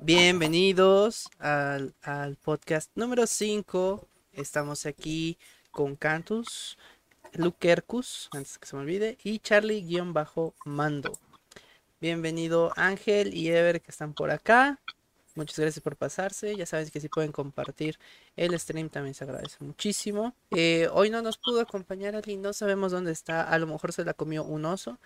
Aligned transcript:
Bienvenidos 0.00 1.28
al, 1.40 1.92
podcast 2.44 2.88
número 2.94 3.26
5. 3.26 4.08
Estamos 4.32 4.86
aquí 4.86 5.38
con 5.72 5.96
Cantus, 5.96 6.78
Lukerkus, 7.32 8.28
antes 8.32 8.58
que 8.58 8.66
se 8.68 8.76
me 8.76 8.82
olvide, 8.82 9.18
y 9.24 9.40
Charlie-Mando. 9.40 11.18
Bienvenido 12.00 12.72
Ángel 12.76 13.34
y 13.34 13.48
Ever 13.48 13.82
que 13.82 13.90
están 13.90 14.14
por 14.14 14.30
acá. 14.30 14.80
Muchas 15.34 15.58
gracias 15.58 15.82
por 15.82 15.96
pasarse. 15.96 16.54
Ya 16.54 16.64
saben 16.64 16.88
que 16.90 17.00
si 17.00 17.08
pueden 17.08 17.32
compartir 17.32 17.98
el 18.36 18.58
stream 18.58 18.90
también 18.90 19.14
se 19.14 19.24
agradece 19.24 19.56
muchísimo. 19.60 20.32
Eh, 20.52 20.88
hoy 20.92 21.10
no 21.10 21.22
nos 21.22 21.38
pudo 21.38 21.60
acompañar 21.60 22.14
Ali, 22.14 22.36
no 22.36 22.52
sabemos 22.52 22.92
dónde 22.92 23.10
está. 23.10 23.42
A 23.42 23.58
lo 23.58 23.66
mejor 23.66 23.92
se 23.92 24.04
la 24.04 24.14
comió 24.14 24.44
un 24.44 24.64
oso. 24.64 25.00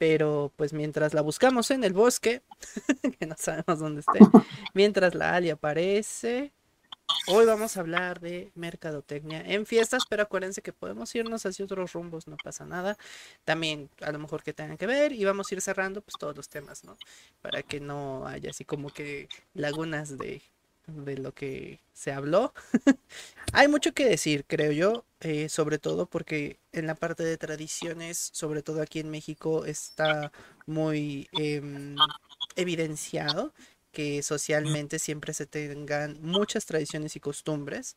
Pero 0.00 0.50
pues 0.56 0.72
mientras 0.72 1.12
la 1.12 1.20
buscamos 1.20 1.70
en 1.70 1.84
el 1.84 1.92
bosque, 1.92 2.40
que 3.18 3.26
no 3.26 3.34
sabemos 3.36 3.78
dónde 3.78 4.00
esté, 4.00 4.18
mientras 4.72 5.14
la 5.14 5.34
Ali 5.34 5.50
aparece, 5.50 6.54
Hoy 7.26 7.44
vamos 7.44 7.76
a 7.76 7.80
hablar 7.80 8.20
de 8.20 8.52
mercadotecnia 8.54 9.42
en 9.42 9.66
fiestas, 9.66 10.04
pero 10.08 10.22
acuérdense 10.22 10.62
que 10.62 10.72
podemos 10.72 11.12
irnos 11.14 11.44
hacia 11.44 11.64
otros 11.64 11.92
rumbos, 11.92 12.28
no 12.28 12.36
pasa 12.36 12.64
nada. 12.64 12.96
También 13.44 13.90
a 14.00 14.12
lo 14.12 14.20
mejor 14.20 14.44
que 14.44 14.52
tengan 14.52 14.78
que 14.78 14.86
ver 14.86 15.12
y 15.12 15.24
vamos 15.24 15.50
a 15.50 15.54
ir 15.56 15.60
cerrando 15.60 16.02
pues 16.02 16.14
todos 16.18 16.36
los 16.36 16.48
temas, 16.48 16.84
¿no? 16.84 16.96
Para 17.42 17.64
que 17.64 17.80
no 17.80 18.26
haya 18.28 18.50
así 18.50 18.64
como 18.64 18.90
que 18.90 19.28
lagunas 19.54 20.16
de, 20.18 20.40
de 20.86 21.18
lo 21.18 21.32
que 21.32 21.80
se 21.92 22.12
habló. 22.12 22.52
Hay 23.52 23.68
mucho 23.68 23.92
que 23.92 24.04
decir, 24.04 24.44
creo 24.46 24.72
yo, 24.72 25.04
eh, 25.20 25.48
sobre 25.48 25.78
todo 25.78 26.06
porque 26.06 26.58
en 26.72 26.86
la 26.86 26.94
parte 26.94 27.22
de 27.24 27.36
tradiciones, 27.36 28.30
sobre 28.32 28.62
todo 28.62 28.82
aquí 28.82 29.00
en 29.00 29.10
México, 29.10 29.64
está 29.64 30.32
muy 30.66 31.28
em, 31.32 31.96
evidenciado 32.56 33.52
que 33.92 34.22
socialmente 34.22 34.98
siempre 34.98 35.34
se 35.34 35.46
tengan 35.46 36.18
muchas 36.22 36.66
tradiciones 36.66 37.16
y 37.16 37.20
costumbres. 37.20 37.96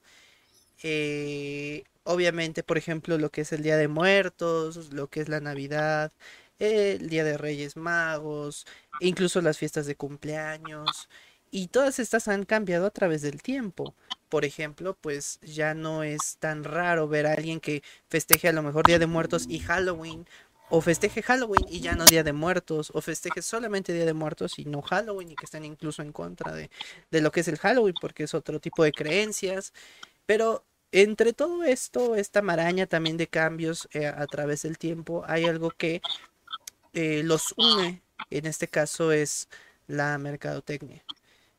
Eh, 0.84 1.84
obviamente, 2.04 2.64
por 2.64 2.78
ejemplo, 2.78 3.18
lo 3.18 3.30
que 3.32 3.42
es 3.42 3.54
el 3.54 3.64
Día 3.64 3.78
de 3.78 3.88
Muertos, 3.88 4.94
lo 4.94 5.08
que 5.10 5.22
es 5.22 5.30
la 5.30 5.40
Navidad, 5.40 6.12
el 6.60 7.10
Día 7.10 7.24
de 7.24 7.38
Reyes 7.38 7.78
Magos, 7.78 8.66
incluso 9.00 9.42
las 9.42 9.58
fiestas 9.58 9.86
de 9.86 9.96
cumpleaños. 9.96 11.10
Y 11.56 11.68
todas 11.68 12.00
estas 12.00 12.28
han 12.28 12.46
cambiado 12.46 12.88
a 12.88 12.90
través 12.90 13.22
del 13.22 13.44
tiempo. 13.44 13.94
Por 14.28 14.44
ejemplo, 14.44 14.98
pues 15.00 15.40
ya 15.44 15.76
no 15.76 16.02
es 16.02 16.38
tan 16.40 16.64
raro 16.64 17.08
ver 17.08 17.28
a 17.28 17.34
alguien 17.34 17.60
que 17.60 17.84
festeje 18.10 18.48
a 18.48 18.54
lo 18.54 18.64
mejor 18.64 18.88
Día 18.88 18.98
de 18.98 19.06
Muertos 19.06 19.46
y 19.48 19.60
Halloween 19.60 20.26
o 20.72 20.82
festeje 20.82 21.22
Halloween 21.22 21.64
y 21.70 21.80
ya 21.80 21.94
no 21.94 22.06
Día 22.06 22.24
de 22.24 22.34
Muertos, 22.34 22.90
o 22.96 23.02
festeje 23.02 23.44
solamente 23.44 23.94
Día 23.94 24.06
de 24.06 24.16
Muertos 24.16 24.58
y 24.58 24.66
no 24.66 24.82
Halloween 24.82 25.30
y 25.30 25.36
que 25.36 25.46
estén 25.46 25.64
incluso 25.64 26.02
en 26.02 26.12
contra 26.12 26.56
de, 26.56 26.72
lo 27.12 27.32
que 27.32 27.42
es 27.42 27.48
el 27.48 27.60
Halloween 27.60 27.94
porque 28.02 28.24
es 28.24 28.34
otro 28.34 28.60
tipo 28.60 28.84
de 28.84 28.92
creencias. 28.92 29.74
Pero 30.26 30.66
entre 30.92 31.34
todo 31.34 31.64
esto, 31.64 32.16
esta 32.16 32.42
maraña 32.42 32.88
también 32.88 33.18
de 33.18 33.28
cambios 33.28 33.88
eh, 33.92 34.08
a 34.08 34.26
través 34.26 34.64
del 34.64 34.80
tiempo, 34.80 35.24
hay 35.28 35.46
algo 35.46 35.70
que 35.70 36.02
eh, 36.94 37.22
los 37.24 37.54
une, 37.58 38.02
en 38.32 38.48
este 38.48 38.68
caso 38.68 39.12
es 39.12 39.50
la 39.86 40.18
mercadotecnia. 40.18 41.04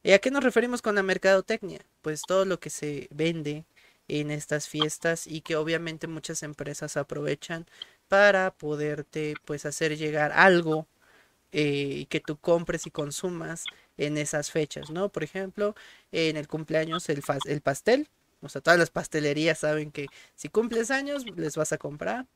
¿Y 0.05 0.13
a 0.13 0.21
qué 0.21 0.31
nos 0.31 0.45
referimos 0.45 0.83
con 0.83 0.95
la 0.95 1.03
mercadotecnia? 1.03 1.81
Pues 2.03 2.23
todo 2.23 2.45
lo 2.45 2.61
que 2.61 2.71
se 2.71 3.09
vende 3.11 3.65
en 4.09 4.31
estas 4.31 4.69
fiestas 4.69 5.27
y 5.27 5.41
que 5.41 5.57
obviamente 5.57 6.07
muchas 6.07 6.43
empresas 6.45 6.97
aprovechan 6.99 7.67
para 8.09 8.53
poderte 8.53 9.35
pues 9.47 9.67
hacer 9.67 9.97
llegar 9.97 10.33
algo 10.33 10.87
eh, 11.53 12.07
que 12.11 12.21
tú 12.21 12.37
compres 12.39 12.87
y 12.87 12.93
consumas 12.93 13.65
en 13.99 14.19
esas 14.19 14.51
fechas, 14.51 14.91
¿no? 14.91 15.11
Por 15.11 15.25
ejemplo, 15.25 15.75
en 16.13 16.37
el 16.37 16.49
cumpleaños 16.49 17.09
el, 17.11 17.23
el 17.47 17.61
pastel, 17.63 18.09
o 18.43 18.49
sea, 18.51 18.61
todas 18.63 18.79
las 18.79 18.91
pastelerías 18.91 19.59
saben 19.61 19.93
que 19.93 20.07
si 20.37 20.49
cumples 20.51 20.91
años 20.91 21.25
les 21.37 21.57
vas 21.57 21.73
a 21.73 21.79
comprar. 21.79 22.27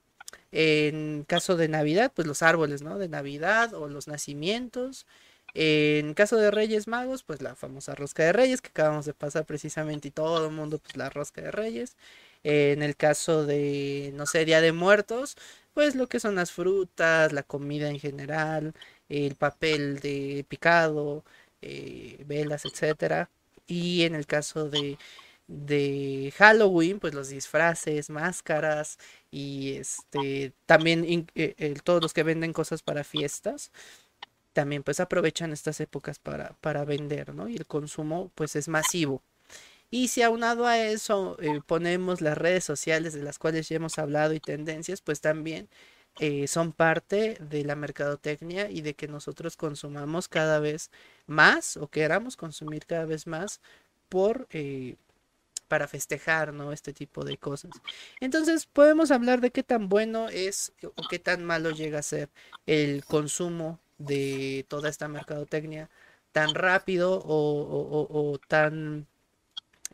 En 0.52 1.24
caso 1.24 1.56
de 1.56 1.68
Navidad, 1.68 2.12
pues 2.14 2.26
los 2.26 2.42
árboles, 2.42 2.82
¿no? 2.82 2.98
De 2.98 3.08
Navidad 3.08 3.74
o 3.74 3.88
los 3.88 4.08
nacimientos. 4.08 5.06
En 5.54 6.14
caso 6.14 6.36
de 6.36 6.50
Reyes 6.50 6.86
Magos, 6.88 7.22
pues 7.24 7.42
la 7.42 7.54
famosa 7.56 7.94
rosca 7.94 8.22
de 8.24 8.32
Reyes 8.32 8.60
que 8.62 8.68
acabamos 8.68 9.06
de 9.06 9.14
pasar 9.14 9.44
precisamente 9.46 10.08
y 10.08 10.10
todo 10.10 10.46
el 10.46 10.52
mundo, 10.52 10.78
pues 10.78 10.96
la 10.96 11.10
rosca 11.10 11.40
de 11.42 11.50
Reyes. 11.50 11.96
en 12.44 12.82
el 12.82 12.96
caso 12.96 13.44
de, 13.46 14.12
no 14.14 14.26
sé, 14.26 14.44
Día 14.44 14.60
de 14.60 14.72
Muertos, 14.72 15.36
pues 15.74 15.94
lo 15.96 16.06
que 16.08 16.20
son 16.20 16.34
las 16.36 16.52
frutas, 16.52 17.32
la 17.32 17.42
comida 17.42 17.88
en 17.90 17.98
general, 18.00 18.74
el 19.08 19.34
papel 19.36 19.98
de 20.00 20.44
picado, 20.48 21.24
eh, 21.62 22.22
velas, 22.26 22.64
etcétera. 22.64 23.30
Y 23.66 24.04
en 24.04 24.14
el 24.14 24.26
caso 24.26 24.68
de, 24.70 24.98
de 25.48 26.32
Halloween, 26.36 27.00
pues 27.00 27.14
los 27.14 27.28
disfraces, 27.30 28.10
máscaras 28.10 28.98
y 29.30 29.74
este 29.74 30.52
también 30.66 31.26
eh, 31.34 31.74
todos 31.84 32.02
los 32.02 32.12
que 32.14 32.22
venden 32.22 32.52
cosas 32.52 32.82
para 32.82 33.04
fiestas 33.04 33.70
también 34.58 34.82
pues 34.82 34.98
aprovechan 34.98 35.52
estas 35.52 35.78
épocas 35.78 36.18
para, 36.18 36.56
para 36.60 36.84
vender, 36.84 37.32
¿no? 37.32 37.48
Y 37.48 37.54
el 37.54 37.64
consumo 37.64 38.32
pues 38.34 38.56
es 38.56 38.66
masivo. 38.66 39.22
Y 39.88 40.08
si 40.08 40.22
aunado 40.22 40.66
a 40.66 40.80
eso 40.80 41.36
eh, 41.40 41.60
ponemos 41.64 42.20
las 42.20 42.36
redes 42.36 42.64
sociales 42.64 43.12
de 43.12 43.22
las 43.22 43.38
cuales 43.38 43.68
ya 43.68 43.76
hemos 43.76 44.00
hablado 44.00 44.34
y 44.34 44.40
tendencias, 44.40 45.00
pues 45.00 45.20
también 45.20 45.68
eh, 46.18 46.48
son 46.48 46.72
parte 46.72 47.38
de 47.40 47.62
la 47.62 47.76
mercadotecnia 47.76 48.68
y 48.68 48.80
de 48.80 48.94
que 48.94 49.06
nosotros 49.06 49.56
consumamos 49.56 50.26
cada 50.26 50.58
vez 50.58 50.90
más 51.28 51.76
o 51.76 51.86
queramos 51.86 52.36
consumir 52.36 52.84
cada 52.84 53.04
vez 53.04 53.28
más 53.28 53.60
por 54.08 54.48
eh, 54.50 54.96
para 55.68 55.86
festejar, 55.86 56.52
¿no? 56.52 56.72
Este 56.72 56.92
tipo 56.92 57.24
de 57.24 57.38
cosas. 57.38 57.70
Entonces 58.18 58.66
podemos 58.66 59.12
hablar 59.12 59.40
de 59.40 59.52
qué 59.52 59.62
tan 59.62 59.88
bueno 59.88 60.28
es 60.30 60.72
o 60.82 61.08
qué 61.08 61.20
tan 61.20 61.44
malo 61.44 61.70
llega 61.70 62.00
a 62.00 62.02
ser 62.02 62.28
el 62.66 63.04
consumo 63.04 63.78
de 63.98 64.64
toda 64.68 64.88
esta 64.88 65.08
mercadotecnia 65.08 65.90
tan 66.32 66.54
rápido 66.54 67.20
o 67.24 68.38
tan 68.48 69.06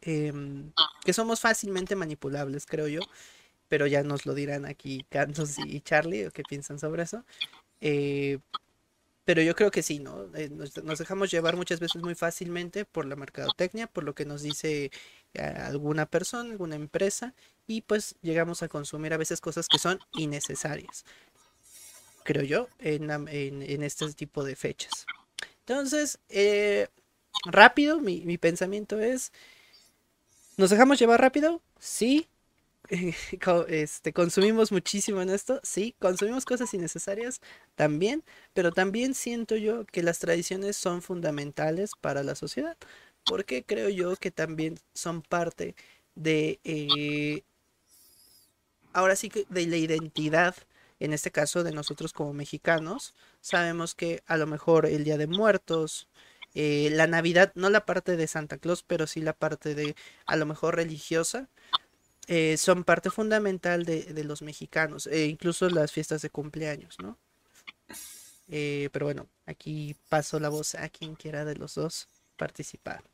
Em, 0.06 0.72
que 1.04 1.14
somos 1.14 1.40
fácilmente 1.40 1.96
manipulables, 1.96 2.66
creo 2.66 2.88
yo. 2.88 3.00
Pero 3.68 3.86
ya 3.86 4.02
nos 4.02 4.26
lo 4.26 4.34
dirán 4.34 4.66
aquí 4.66 5.04
Cantos 5.10 5.58
y 5.58 5.80
Charlie, 5.80 6.30
qué 6.32 6.42
piensan 6.42 6.78
sobre 6.78 7.02
eso. 7.04 7.24
Eh, 7.80 8.38
pero 9.24 9.42
yo 9.42 9.54
creo 9.54 9.70
que 9.70 9.82
sí, 9.82 10.00
¿no? 10.00 10.26
Eh, 10.36 10.50
nos, 10.50 10.98
dejamos 10.98 11.30
llevar 11.30 11.56
muchas 11.56 11.80
veces 11.80 12.02
muy 12.02 12.14
fácilmente 12.14 12.84
por 12.84 13.06
la 13.06 13.16
mercadotecnia, 13.16 13.86
por 13.86 14.04
lo 14.04 14.14
que 14.14 14.26
nos 14.26 14.42
dice 14.42 14.90
eh, 15.34 15.40
alguna 15.40 16.06
persona, 16.06 16.50
alguna 16.50 16.76
empresa, 16.76 17.34
y 17.66 17.80
pues 17.82 18.16
llegamos 18.22 18.62
a 18.62 18.68
consumir 18.68 19.14
a 19.14 19.16
veces 19.16 19.40
cosas 19.40 19.66
que 19.68 19.78
son 19.78 19.98
innecesarias, 20.12 21.06
creo 22.24 22.42
yo, 22.42 22.68
en, 22.80 23.10
en, 23.28 23.82
este 23.82 24.12
tipo 24.14 24.42
de 24.42 24.56
fechas. 24.56 25.06
Entonces, 25.60 26.18
rápido, 27.46 28.00
mi, 28.00 28.24
mi 28.24 28.38
pensamiento 28.38 28.98
es, 28.98 29.32
¿Nos 30.56 30.70
dejamos 30.70 30.98
llevar 30.98 31.20
rápido? 31.20 31.60
Sí. 31.78 32.28
Este, 33.68 34.12
consumimos 34.12 34.70
muchísimo 34.70 35.22
en 35.22 35.30
esto, 35.30 35.58
sí, 35.62 35.94
consumimos 35.98 36.44
cosas 36.44 36.74
innecesarias 36.74 37.40
también, 37.76 38.22
pero 38.52 38.72
también 38.72 39.14
siento 39.14 39.56
yo 39.56 39.86
que 39.86 40.02
las 40.02 40.18
tradiciones 40.18 40.76
son 40.76 41.00
fundamentales 41.00 41.92
para 41.98 42.22
la 42.22 42.34
sociedad, 42.34 42.76
porque 43.24 43.64
creo 43.64 43.88
yo 43.88 44.16
que 44.16 44.30
también 44.30 44.78
son 44.92 45.22
parte 45.22 45.74
de, 46.14 46.60
eh, 46.64 47.42
ahora 48.92 49.16
sí 49.16 49.30
que 49.30 49.46
de 49.48 49.66
la 49.66 49.76
identidad, 49.78 50.54
en 51.04 51.12
este 51.12 51.30
caso 51.30 51.62
de 51.62 51.72
nosotros 51.72 52.12
como 52.12 52.32
mexicanos, 52.32 53.14
sabemos 53.40 53.94
que 53.94 54.22
a 54.26 54.36
lo 54.36 54.46
mejor 54.46 54.86
el 54.86 55.04
Día 55.04 55.18
de 55.18 55.26
Muertos, 55.26 56.08
eh, 56.54 56.88
la 56.92 57.06
Navidad, 57.06 57.52
no 57.54 57.68
la 57.70 57.84
parte 57.84 58.16
de 58.16 58.26
Santa 58.26 58.58
Claus, 58.58 58.82
pero 58.82 59.06
sí 59.06 59.20
la 59.20 59.32
parte 59.32 59.74
de 59.74 59.96
a 60.26 60.36
lo 60.36 60.46
mejor 60.46 60.76
religiosa, 60.76 61.48
eh, 62.26 62.56
son 62.56 62.84
parte 62.84 63.10
fundamental 63.10 63.84
de, 63.84 64.24
los 64.24 64.42
mexicanos, 64.42 65.06
e 65.06 65.26
incluso 65.26 65.68
las 65.68 65.92
fiestas 65.92 66.22
de 66.22 66.30
cumpleaños, 66.30 66.96
¿no? 66.98 67.18
Eh, 68.48 68.88
pero 68.92 69.06
bueno, 69.06 69.28
aquí 69.46 69.96
paso 70.08 70.38
la 70.38 70.48
voz 70.48 70.74
a 70.74 70.88
quien 70.88 71.16
quiera 71.16 71.44
de 71.44 71.56
los 71.56 71.74
dos 71.74 72.08
participar. 72.36 73.04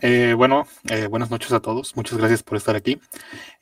Eh, 0.00 0.34
bueno, 0.36 0.66
eh, 0.88 1.06
buenas 1.08 1.30
noches 1.30 1.52
a 1.52 1.60
todos. 1.60 1.96
Muchas 1.96 2.18
gracias 2.18 2.42
por 2.42 2.56
estar 2.56 2.76
aquí. 2.76 3.00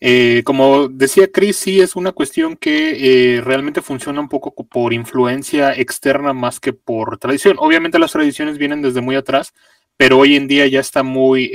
Eh, 0.00 0.42
como 0.44 0.88
decía 0.88 1.30
Chris, 1.32 1.56
sí 1.56 1.80
es 1.80 1.96
una 1.96 2.12
cuestión 2.12 2.56
que 2.56 3.40
realmente 3.44 3.80
funciona 3.80 4.20
un 4.20 4.28
poco 4.28 4.52
por 4.66 4.92
influencia 4.92 5.72
externa 5.72 6.32
más 6.32 6.60
que 6.60 6.72
por 6.72 7.18
tradición. 7.18 7.56
Obviamente 7.58 7.98
las 7.98 8.12
tradiciones 8.12 8.58
vienen 8.58 8.82
desde 8.82 9.00
muy 9.00 9.16
atrás, 9.16 9.54
pero 9.96 10.18
hoy 10.18 10.36
en 10.36 10.46
día 10.48 10.66
ya 10.66 10.80
está 10.80 11.02
muy, 11.02 11.50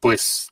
pues, 0.00 0.48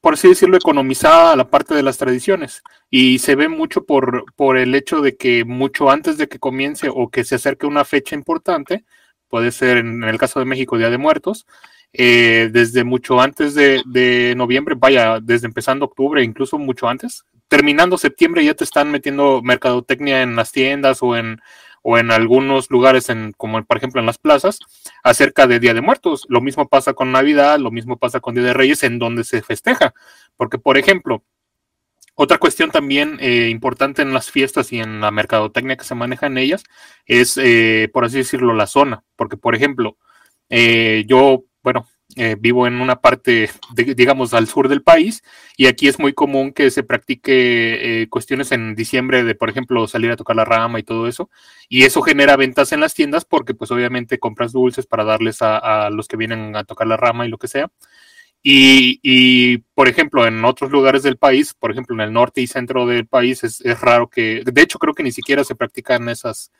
por 0.00 0.14
así 0.14 0.28
decirlo, 0.28 0.56
economizada 0.56 1.36
la 1.36 1.50
parte 1.50 1.74
de 1.74 1.82
las 1.82 1.98
tradiciones. 1.98 2.62
Y 2.90 3.18
se 3.18 3.34
ve 3.34 3.48
mucho 3.48 3.84
por, 3.84 4.24
por 4.34 4.56
el 4.56 4.74
hecho 4.74 5.02
de 5.02 5.16
que 5.16 5.44
mucho 5.44 5.90
antes 5.90 6.16
de 6.16 6.28
que 6.28 6.38
comience 6.38 6.88
o 6.90 7.10
que 7.10 7.24
se 7.24 7.34
acerque 7.34 7.66
una 7.66 7.84
fecha 7.84 8.14
importante, 8.14 8.84
puede 9.28 9.52
ser 9.52 9.78
en 9.78 10.04
el 10.04 10.18
caso 10.18 10.38
de 10.38 10.46
México 10.46 10.78
Día 10.78 10.90
de 10.90 10.98
Muertos, 10.98 11.46
eh, 11.92 12.50
desde 12.52 12.84
mucho 12.84 13.20
antes 13.20 13.54
de, 13.54 13.82
de, 13.86 14.34
noviembre, 14.36 14.74
vaya, 14.76 15.20
desde 15.22 15.46
empezando 15.46 15.84
octubre, 15.84 16.22
incluso 16.22 16.58
mucho 16.58 16.88
antes, 16.88 17.24
terminando 17.48 17.98
septiembre 17.98 18.44
ya 18.44 18.54
te 18.54 18.64
están 18.64 18.90
metiendo 18.90 19.42
mercadotecnia 19.42 20.22
en 20.22 20.34
las 20.34 20.50
tiendas 20.50 21.02
o 21.02 21.16
en, 21.16 21.40
o 21.82 21.98
en 21.98 22.10
algunos 22.10 22.70
lugares, 22.70 23.10
en, 23.10 23.32
como 23.36 23.62
por 23.62 23.76
ejemplo 23.76 24.00
en 24.00 24.06
las 24.06 24.18
plazas, 24.18 24.58
acerca 25.02 25.46
de 25.46 25.60
Día 25.60 25.74
de 25.74 25.82
Muertos. 25.82 26.24
Lo 26.28 26.40
mismo 26.40 26.66
pasa 26.66 26.94
con 26.94 27.12
Navidad, 27.12 27.58
lo 27.58 27.70
mismo 27.70 27.98
pasa 27.98 28.20
con 28.20 28.34
Día 28.34 28.44
de 28.44 28.54
Reyes, 28.54 28.82
en 28.82 28.98
donde 28.98 29.22
se 29.22 29.42
festeja. 29.42 29.92
Porque, 30.36 30.56
por 30.58 30.78
ejemplo, 30.78 31.22
otra 32.14 32.38
cuestión 32.38 32.70
también 32.70 33.18
eh, 33.20 33.48
importante 33.50 34.02
en 34.02 34.14
las 34.14 34.30
fiestas 34.30 34.72
y 34.72 34.80
en 34.80 35.00
la 35.00 35.10
mercadotecnia 35.10 35.76
que 35.76 35.84
se 35.84 35.94
maneja 35.94 36.26
en 36.26 36.38
ellas 36.38 36.64
es, 37.06 37.36
eh, 37.36 37.88
por 37.92 38.04
así 38.04 38.18
decirlo, 38.18 38.54
la 38.54 38.66
zona. 38.66 39.04
Porque, 39.16 39.36
por 39.36 39.54
ejemplo, 39.54 39.98
eh, 40.48 41.04
yo, 41.08 41.44
bueno, 41.62 41.86
eh, 42.16 42.36
vivo 42.38 42.66
en 42.66 42.80
una 42.80 43.00
parte, 43.00 43.50
digamos, 43.74 44.34
al 44.34 44.46
sur 44.46 44.68
del 44.68 44.82
país, 44.82 45.22
y 45.56 45.66
aquí 45.66 45.88
es 45.88 45.98
muy 45.98 46.12
común 46.12 46.52
que 46.52 46.70
se 46.70 46.84
practique 46.84 48.02
eh, 48.02 48.08
cuestiones 48.08 48.52
en 48.52 48.74
diciembre 48.76 49.24
de, 49.24 49.34
por 49.34 49.50
ejemplo, 49.50 49.88
salir 49.88 50.10
a 50.12 50.16
tocar 50.16 50.36
la 50.36 50.44
rama 50.44 50.78
y 50.78 50.84
todo 50.84 51.08
eso, 51.08 51.30
y 51.68 51.84
eso 51.84 52.02
genera 52.02 52.36
ventas 52.36 52.72
en 52.72 52.80
las 52.80 52.94
tiendas 52.94 53.24
porque, 53.24 53.54
pues, 53.54 53.70
obviamente 53.72 54.18
compras 54.18 54.52
dulces 54.52 54.86
para 54.86 55.02
darles 55.04 55.38
a, 55.40 55.90
los 55.90 56.06
que 56.06 56.16
vienen 56.16 56.54
a 56.56 56.64
tocar 56.64 56.86
la 56.86 56.96
rama 56.96 57.26
y 57.26 57.30
lo 57.30 57.38
que 57.38 57.48
sea. 57.48 57.70
Y, 58.46 59.58
por 59.74 59.88
ejemplo, 59.88 60.26
en 60.26 60.44
otros 60.44 60.70
lugares 60.70 61.02
del 61.02 61.16
país, 61.16 61.54
por 61.54 61.70
ejemplo, 61.70 61.94
en 61.94 62.02
el 62.02 62.12
norte 62.12 62.42
y 62.42 62.46
centro 62.46 62.86
del 62.86 63.06
país, 63.06 63.42
es, 63.42 63.62
es 63.62 63.80
raro 63.80 64.08
que, 64.10 64.42
de 64.44 64.62
hecho, 64.62 64.78
creo 64.78 64.92
que 64.92 65.02
ni 65.02 65.12
siquiera 65.12 65.44
se 65.44 65.54
practican 65.54 66.10
esas, 66.10 66.52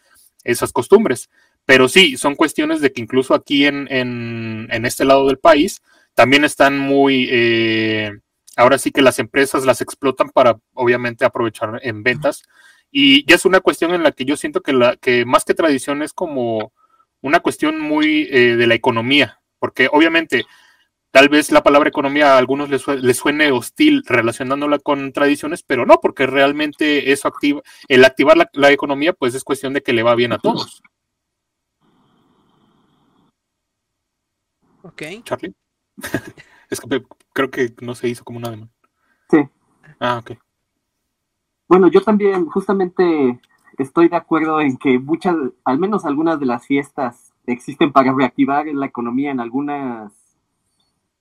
esas 0.45 0.73
costumbres. 0.73 1.29
Pero 1.67 1.89
sí, 1.89 2.17
son 2.17 2.37
cuestiones 2.37 2.81
de 2.81 2.91
que 2.91 3.03
incluso 3.03 3.35
aquí 3.35 3.67
en, 3.67 3.87
en, 3.91 4.87
este 4.87 5.05
lado 5.05 5.27
del 5.27 5.39
país 5.39 5.83
también 6.15 6.45
están 6.45 6.79
muy, 6.79 7.29
eh, 7.31 8.13
ahora 8.57 8.79
sí 8.79 8.91
que 8.91 9.03
las 9.03 9.19
empresas 9.19 9.67
las 9.67 9.83
explotan 9.83 10.31
para 10.31 10.59
obviamente 10.73 11.27
aprovechar 11.27 11.81
en 11.83 12.03
ventas. 12.03 12.45
Y 12.91 13.27
ya 13.27 13.35
es 13.35 13.45
una 13.45 13.61
cuestión 13.61 13.93
en 13.93 14.03
la 14.03 14.13
que 14.13 14.25
yo 14.25 14.39
siento 14.39 14.63
que, 14.63 14.73
la, 14.73 14.97
que 14.97 15.27
más 15.27 15.45
que 15.45 15.53
tradición 15.53 16.03
es 16.03 16.15
como 16.15 16.73
una 17.21 17.41
cuestión 17.41 17.79
muy 17.79 18.27
eh, 18.31 18.57
de 18.57 18.67
la 18.67 18.75
economía, 18.75 19.41
porque 19.59 19.89
obviamente 19.93 20.47
tal 21.15 21.29
vez 21.29 21.53
la 21.53 21.63
palabra 21.63 21.89
economía 21.89 22.35
a 22.35 22.39
algunos 22.39 22.69
les, 22.69 22.89
les, 22.89 23.17
suene 23.17 23.53
hostil 23.53 24.03
relacionándola 24.05 24.81
con 24.81 25.13
tradiciones, 25.13 25.63
pero 25.63 25.87
no, 25.87 26.01
porque 26.03 26.27
realmente 26.27 27.13
eso 27.13 27.29
activa, 27.29 27.63
el 27.87 28.05
activar 28.05 28.37
la, 28.37 28.51
la 28.53 28.73
economía 28.73 29.13
pues 29.13 29.33
es 29.37 29.45
cuestión 29.45 29.75
de 29.75 29.81
que 29.81 29.93
le 29.93 30.03
va 30.03 30.17
bien 30.17 30.33
a 30.33 30.39
todos. 30.39 30.83
Ok. 34.83 35.03
Charlie. 35.23 35.55
es 36.71 36.81
que 36.81 37.05
creo 37.33 37.49
que 37.49 37.73
no 37.81 37.95
se 37.95 38.09
hizo 38.09 38.25
como 38.25 38.41
un 38.41 38.47
ademán. 38.49 38.71
Sí. 39.31 39.39
Ah, 40.01 40.19
ok. 40.19 40.33
Bueno, 41.69 41.87
yo 41.87 42.03
también 42.03 42.47
justamente 42.47 43.41
estoy 43.79 44.09
de 44.09 44.17
acuerdo 44.17 44.61
en 44.61 44.77
que 44.79 44.99
muchas, 44.99 45.37
al 45.65 45.79
menos 45.79 46.05
algunas 46.05 46.41
de 46.41 46.47
las 46.47 46.67
fiestas 46.67 47.33
existen 47.47 47.93
para 47.93 48.13
reactivar 48.13 48.67
la 48.67 48.87
economía 48.87 49.31
en 49.31 49.39
algunas 49.39 50.24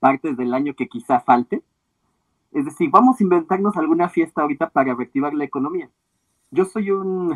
partes 0.04 0.36
del 0.36 0.54
año 0.54 0.74
que 0.74 0.90
quizá 0.90 1.22
falte. 1.22 1.64
Es 2.52 2.66
decir, 2.66 2.90
vamos 2.92 3.18
a 3.18 3.24
inventarnos 3.24 3.78
alguna 3.78 4.10
fiesta 4.10 4.42
ahorita 4.42 4.70
para 4.70 4.94
reactivar 4.94 5.34
la 5.34 5.46
economía. 5.46 5.90
Yo 6.52 6.66
soy 6.66 6.92
un 6.92 7.34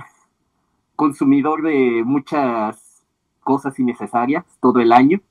consumidor 0.97 1.61
de 1.61 2.03
muchas 2.05 3.05
cosas 3.39 3.79
innecesarias 3.79 4.43
todo 4.59 4.81
el 4.81 4.91
año. 4.91 5.21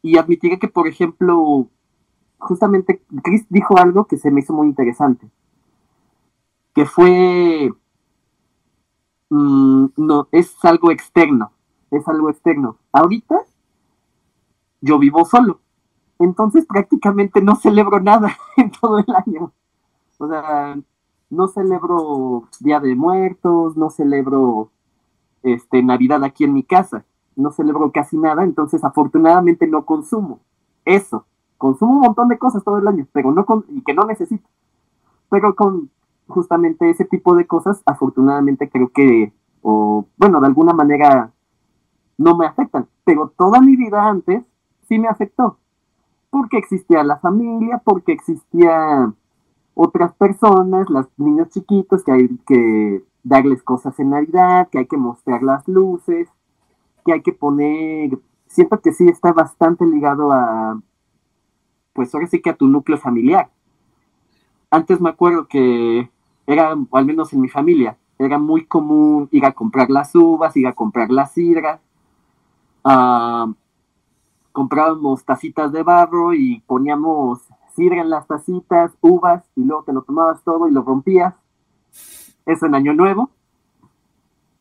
Y 0.00 0.16
admitiré 0.16 0.60
que, 0.60 0.68
por 0.68 0.86
ejemplo, 0.86 1.66
justamente 2.38 3.02
Chris 3.24 3.44
dijo 3.48 3.76
algo 3.76 4.04
que 4.04 4.16
se 4.16 4.30
me 4.30 4.42
hizo 4.42 4.52
muy 4.52 4.68
interesante, 4.68 5.28
que 6.72 6.86
fue, 6.86 7.74
mm, 9.28 9.86
no, 9.96 10.28
es 10.30 10.56
algo 10.64 10.92
externo, 10.92 11.50
es 11.90 12.06
algo 12.06 12.30
externo. 12.30 12.78
Ahorita 12.92 13.40
yo 14.80 15.00
vivo 15.00 15.24
solo, 15.24 15.60
entonces 16.20 16.64
prácticamente 16.66 17.42
no 17.42 17.56
celebro 17.56 17.98
nada 18.00 18.36
en 18.56 18.70
todo 18.70 18.98
el 18.98 19.12
año. 19.14 19.52
O 20.18 20.28
sea, 20.28 20.78
no 21.30 21.48
celebro 21.48 22.44
Día 22.60 22.78
de 22.78 22.94
Muertos, 22.94 23.76
no 23.76 23.90
celebro 23.90 24.70
este 25.42 25.82
Navidad 25.82 26.22
aquí 26.22 26.44
en 26.44 26.54
mi 26.54 26.62
casa 26.62 27.04
no 27.40 27.50
celebro 27.50 27.90
casi 27.90 28.16
nada, 28.16 28.44
entonces 28.44 28.84
afortunadamente 28.84 29.66
no 29.66 29.84
consumo 29.84 30.40
eso. 30.84 31.24
Consumo 31.58 31.94
un 31.94 32.00
montón 32.00 32.28
de 32.28 32.38
cosas 32.38 32.64
todo 32.64 32.78
el 32.78 32.88
año, 32.88 33.06
pero 33.12 33.32
no 33.32 33.44
con, 33.44 33.64
y 33.68 33.82
que 33.82 33.94
no 33.94 34.04
necesito. 34.04 34.48
Pero 35.28 35.54
con 35.54 35.90
justamente 36.26 36.88
ese 36.88 37.04
tipo 37.04 37.34
de 37.34 37.46
cosas, 37.46 37.82
afortunadamente 37.84 38.70
creo 38.70 38.88
que, 38.88 39.32
o 39.62 40.06
bueno, 40.16 40.40
de 40.40 40.46
alguna 40.46 40.72
manera 40.72 41.32
no 42.16 42.36
me 42.36 42.46
afectan. 42.46 42.86
Pero 43.04 43.32
toda 43.36 43.60
mi 43.60 43.76
vida 43.76 44.08
antes 44.08 44.42
sí 44.88 44.98
me 44.98 45.08
afectó. 45.08 45.58
Porque 46.30 46.58
existía 46.58 47.02
la 47.02 47.18
familia, 47.18 47.82
porque 47.84 48.12
existía 48.12 49.12
otras 49.74 50.12
personas, 50.14 50.88
los 50.88 51.06
niños 51.16 51.48
chiquitos, 51.50 52.04
que 52.04 52.12
hay 52.12 52.28
que 52.46 53.04
darles 53.22 53.62
cosas 53.62 53.98
en 53.98 54.10
Navidad, 54.10 54.68
que 54.70 54.78
hay 54.78 54.86
que 54.86 54.96
mostrar 54.96 55.42
las 55.42 55.66
luces, 55.68 56.28
que 57.04 57.12
hay 57.12 57.22
que 57.22 57.32
poner, 57.32 58.18
siento 58.46 58.80
que 58.80 58.92
sí 58.92 59.08
está 59.08 59.32
bastante 59.32 59.86
ligado 59.86 60.32
a, 60.32 60.80
pues 61.92 62.14
ahora 62.14 62.26
sí 62.26 62.40
que 62.40 62.50
a 62.50 62.56
tu 62.56 62.66
núcleo 62.66 62.98
familiar. 62.98 63.50
Antes 64.70 65.00
me 65.00 65.10
acuerdo 65.10 65.48
que 65.48 66.10
era, 66.46 66.76
al 66.92 67.04
menos 67.06 67.32
en 67.32 67.40
mi 67.40 67.48
familia, 67.48 67.96
era 68.18 68.38
muy 68.38 68.66
común 68.66 69.28
ir 69.30 69.44
a 69.46 69.52
comprar 69.52 69.90
las 69.90 70.14
uvas, 70.14 70.56
ir 70.56 70.66
a 70.66 70.72
comprar 70.72 71.10
la 71.10 71.26
sidra, 71.26 71.80
uh, 72.84 73.52
comprábamos 74.52 75.24
tacitas 75.24 75.72
de 75.72 75.82
barro 75.82 76.34
y 76.34 76.60
poníamos 76.66 77.40
sidra 77.74 78.00
en 78.00 78.10
las 78.10 78.26
tacitas, 78.26 78.92
uvas, 79.00 79.44
y 79.56 79.64
luego 79.64 79.84
te 79.84 79.92
lo 79.92 80.02
tomabas 80.02 80.42
todo 80.42 80.68
y 80.68 80.72
lo 80.72 80.82
rompías. 80.82 81.34
Eso 82.46 82.66
en 82.66 82.74
Año 82.74 82.94
Nuevo. 82.94 83.30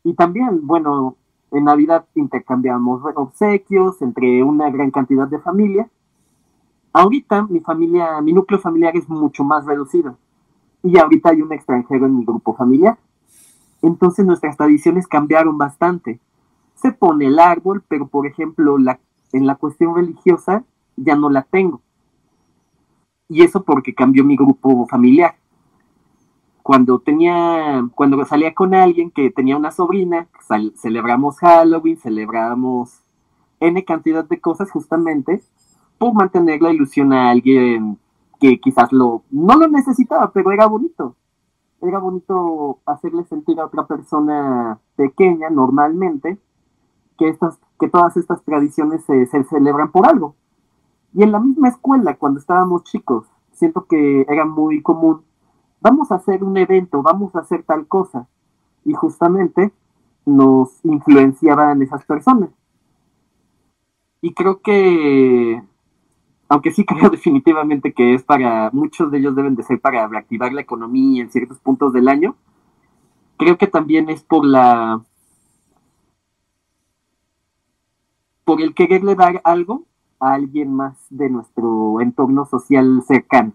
Y 0.04 0.14
también, 0.14 0.66
bueno, 0.66 1.16
en 1.52 1.66
Navidad 1.66 2.06
intercambiamos 2.16 3.02
obsequios 3.16 4.02
entre 4.02 4.44
una 4.44 4.70
gran 4.70 4.92
cantidad 4.92 5.28
de 5.28 5.40
familia. 5.40 5.90
Ahorita 6.94 7.44
mi 7.44 7.60
familia, 7.60 8.22
mi 8.22 8.34
núcleo 8.34 8.60
familiar 8.60 8.96
es 8.96 9.10
mucho 9.10 9.44
más 9.44 9.66
reducido. 9.66 10.18
Y 10.84 10.98
ahorita 10.98 11.32
hay 11.32 11.42
un 11.42 11.52
extranjero 11.52 12.06
en 12.06 12.18
mi 12.18 12.26
grupo 12.26 12.56
familiar. 12.56 12.98
Entonces 13.82 14.26
nuestras 14.26 14.58
tradiciones 14.58 15.08
cambiaron 15.08 15.58
bastante. 15.58 16.20
Se 16.76 16.92
pone 16.92 17.26
el 17.28 17.40
árbol, 17.40 17.84
pero 17.88 18.08
por 18.08 18.26
ejemplo, 18.28 18.78
la, 18.78 19.00
en 19.34 19.48
la 19.48 19.56
cuestión 19.56 19.96
religiosa 19.96 20.64
ya 20.96 21.16
no 21.16 21.30
la 21.30 21.44
tengo. 21.44 21.82
Y 23.28 23.44
eso 23.44 23.64
porque 23.64 23.94
cambió 23.94 24.24
mi 24.24 24.36
grupo 24.36 24.88
familiar 24.88 25.36
cuando 26.70 27.00
tenía, 27.00 27.84
cuando 27.96 28.24
salía 28.26 28.54
con 28.54 28.76
alguien 28.76 29.10
que 29.10 29.32
tenía 29.32 29.58
una 29.58 29.72
sobrina, 29.72 30.28
celebramos 30.76 31.40
Halloween, 31.40 31.98
celebramos 31.98 33.02
N 33.60 33.84
cantidad 33.86 34.24
de 34.24 34.40
cosas 34.40 34.70
justamente 34.70 35.42
por 35.98 36.14
mantener 36.14 36.62
la 36.62 36.72
ilusión 36.72 37.12
a 37.12 37.32
alguien 37.32 37.98
que 38.40 38.60
quizás 38.60 38.92
lo, 38.92 39.24
no 39.32 39.56
lo 39.56 39.68
necesitaba, 39.68 40.32
pero 40.32 40.52
era 40.52 40.68
bonito. 40.68 41.16
Era 41.82 41.98
bonito 41.98 42.78
hacerle 42.86 43.24
sentir 43.24 43.60
a 43.60 43.66
otra 43.66 43.88
persona 43.88 44.80
pequeña 44.96 45.50
normalmente 45.50 46.38
que, 47.20 47.30
estas, 47.30 47.60
que 47.80 47.88
todas 47.88 48.18
estas 48.18 48.42
tradiciones 48.44 49.04
se, 49.06 49.28
se 49.28 49.44
celebran 49.44 49.92
por 49.92 50.08
algo. 50.08 50.36
Y 51.14 51.22
en 51.22 51.32
la 51.32 51.40
misma 51.40 51.70
escuela, 51.70 52.16
cuando 52.16 52.40
estábamos 52.40 52.84
chicos, 52.86 53.28
siento 53.52 53.86
que 53.86 54.26
era 54.28 54.46
muy 54.46 54.82
común 54.82 55.22
vamos 55.82 56.12
a 56.12 56.16
hacer 56.16 56.44
un 56.44 56.58
evento, 56.58 57.02
vamos 57.02 57.36
a 57.36 57.40
hacer 57.40 57.64
tal 57.64 57.88
cosa. 57.88 58.28
Y 58.86 58.94
justamente 58.94 59.72
nos 60.26 60.84
influenciaban 60.84 61.82
esas 61.82 62.06
personas. 62.06 62.50
Y 64.22 64.34
creo 64.34 64.62
que, 64.62 65.62
aunque 66.50 66.72
sí 66.72 66.86
creo 66.86 67.10
definitivamente 67.10 67.94
que 67.94 68.14
es 68.14 68.24
para, 68.24 68.70
muchos 68.72 69.12
de 69.12 69.20
ellos 69.20 69.36
deben 69.36 69.56
de 69.56 69.64
ser 69.64 69.80
para 69.80 70.08
reactivar 70.08 70.54
la 70.54 70.62
economía 70.62 71.24
en 71.24 71.32
ciertos 71.32 71.60
puntos 71.60 71.94
del 71.94 72.08
año, 72.08 72.36
creo 73.38 73.58
que 73.58 73.68
también 73.68 74.10
es 74.10 74.24
por 74.24 74.46
la, 74.46 75.02
por 78.50 78.64
el 78.64 78.74
quererle 78.74 79.14
dar 79.14 79.42
algo 79.44 79.84
a 80.20 80.34
alguien 80.34 80.74
más 80.74 80.98
de 81.12 81.30
nuestro 81.30 82.02
entorno 82.02 82.48
social 82.48 83.04
cercano. 83.08 83.54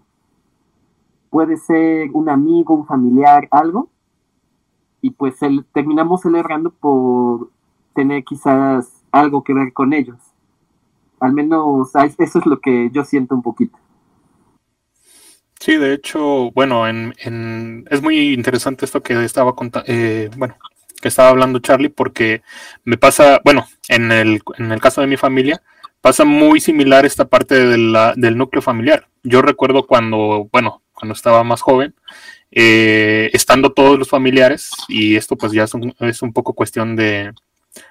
Puede 1.31 1.57
ser 1.57 2.11
un 2.13 2.29
amigo, 2.29 2.77
un 2.77 2.87
familiar, 2.87 3.49
algo, 3.51 3.89
y 5.03 5.11
pues 5.11 5.43
el, 5.43 5.65
terminamos 5.75 6.21
celebrando 6.21 6.71
por 6.71 7.51
tener 7.93 8.23
quizás 8.23 9.03
algo 9.11 9.43
que 9.43 9.53
ver 9.53 9.73
con 9.73 9.93
ellos. 9.93 10.21
Al 11.19 11.33
menos 11.33 11.91
eso 11.97 12.39
es 12.39 12.47
lo 12.47 12.61
que 12.61 12.89
yo 12.93 13.03
siento 13.03 13.35
un 13.35 13.43
poquito. 13.43 13.77
Sí, 15.59 15.77
de 15.77 15.93
hecho, 15.93 16.53
bueno, 16.53 16.87
en, 16.87 17.85
es 17.91 18.01
muy 18.01 18.33
interesante 18.33 18.85
esto 18.85 19.03
que 19.03 19.25
estaba 19.25 19.57
contando, 19.57 19.91
eh, 19.93 20.31
bueno, 20.37 20.55
que 21.05 21.09
estaba 21.09 21.29
hablando 21.29 21.59
Charlie, 21.59 21.91
porque 21.91 22.41
me 22.83 22.97
pasa, 22.97 23.39
bueno, 23.45 23.69
en 23.89 24.11
el, 24.11 24.41
en 24.57 24.73
el 24.73 24.81
caso 24.81 25.03
de 25.03 25.07
mi 25.07 25.19
familia, 25.19 25.61
pasa 26.01 26.25
muy 26.25 26.61
similar 26.61 27.05
esta 27.05 27.27
parte 27.27 27.55
del 27.67 28.39
núcleo 28.39 28.63
familiar. 28.63 29.07
Yo 29.23 29.43
recuerdo 29.43 29.87
cuando, 29.87 30.49
bueno, 30.51 30.81
cuando 30.95 31.13
estaba 31.13 31.45
más 31.45 31.61
joven, 31.61 31.95
eh, 32.51 33.29
estando 33.35 33.73
todos 33.75 33.99
los 33.99 34.09
familiares, 34.09 34.71
y 34.89 35.17
esto 35.17 35.37
pues 35.37 35.53
ya 35.53 35.65
es 35.65 35.75
un, 35.75 35.95
es 36.01 36.23
un 36.23 36.33
poco 36.33 36.55
cuestión 36.55 36.97
de, 36.97 37.35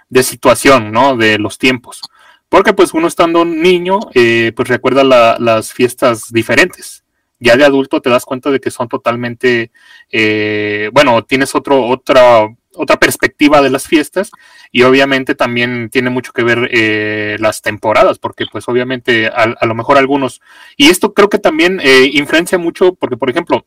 de, 0.10 0.24
situación, 0.24 0.92
¿no? 0.92 1.16
De 1.16 1.38
los 1.38 1.60
tiempos. 1.60 2.02
Porque 2.50 2.74
pues 2.74 2.96
uno 2.96 3.08
estando 3.08 3.46
niño, 3.46 4.00
eh, 4.16 4.54
pues 4.56 4.70
recuerda 4.70 5.04
las 5.38 5.72
fiestas 5.72 6.34
diferentes. 6.34 7.04
Ya 7.40 7.58
de 7.58 7.66
adulto 7.66 8.02
te 8.02 8.10
das 8.10 8.26
cuenta 8.26 8.50
de 8.50 8.60
que 8.60 8.72
son 8.72 8.88
totalmente, 8.88 9.72
eh, 10.12 10.90
bueno, 10.94 11.24
tienes 11.24 11.54
otro, 11.54 11.86
otra, 11.86 12.48
otra 12.76 12.98
perspectiva 12.98 13.62
de 13.62 13.70
las 13.70 13.88
fiestas 13.88 14.32
y 14.72 14.84
obviamente 14.84 15.36
también 15.36 15.90
tiene 15.90 16.10
mucho 16.10 16.32
que 16.32 16.44
ver 16.44 17.40
las 17.40 17.62
temporadas, 17.62 18.20
porque 18.20 18.46
pues 18.52 18.68
obviamente 18.68 19.28
a, 19.28 19.56
a, 19.60 19.66
lo 19.66 19.76
mejor 19.76 19.98
algunos, 19.98 20.42
y 20.78 20.90
esto 20.90 21.14
creo 21.14 21.30
que 21.30 21.40
también 21.40 21.80
influencia 22.12 22.58
mucho, 22.58 22.96
porque 22.96 23.18
por 23.18 23.30
ejemplo, 23.30 23.66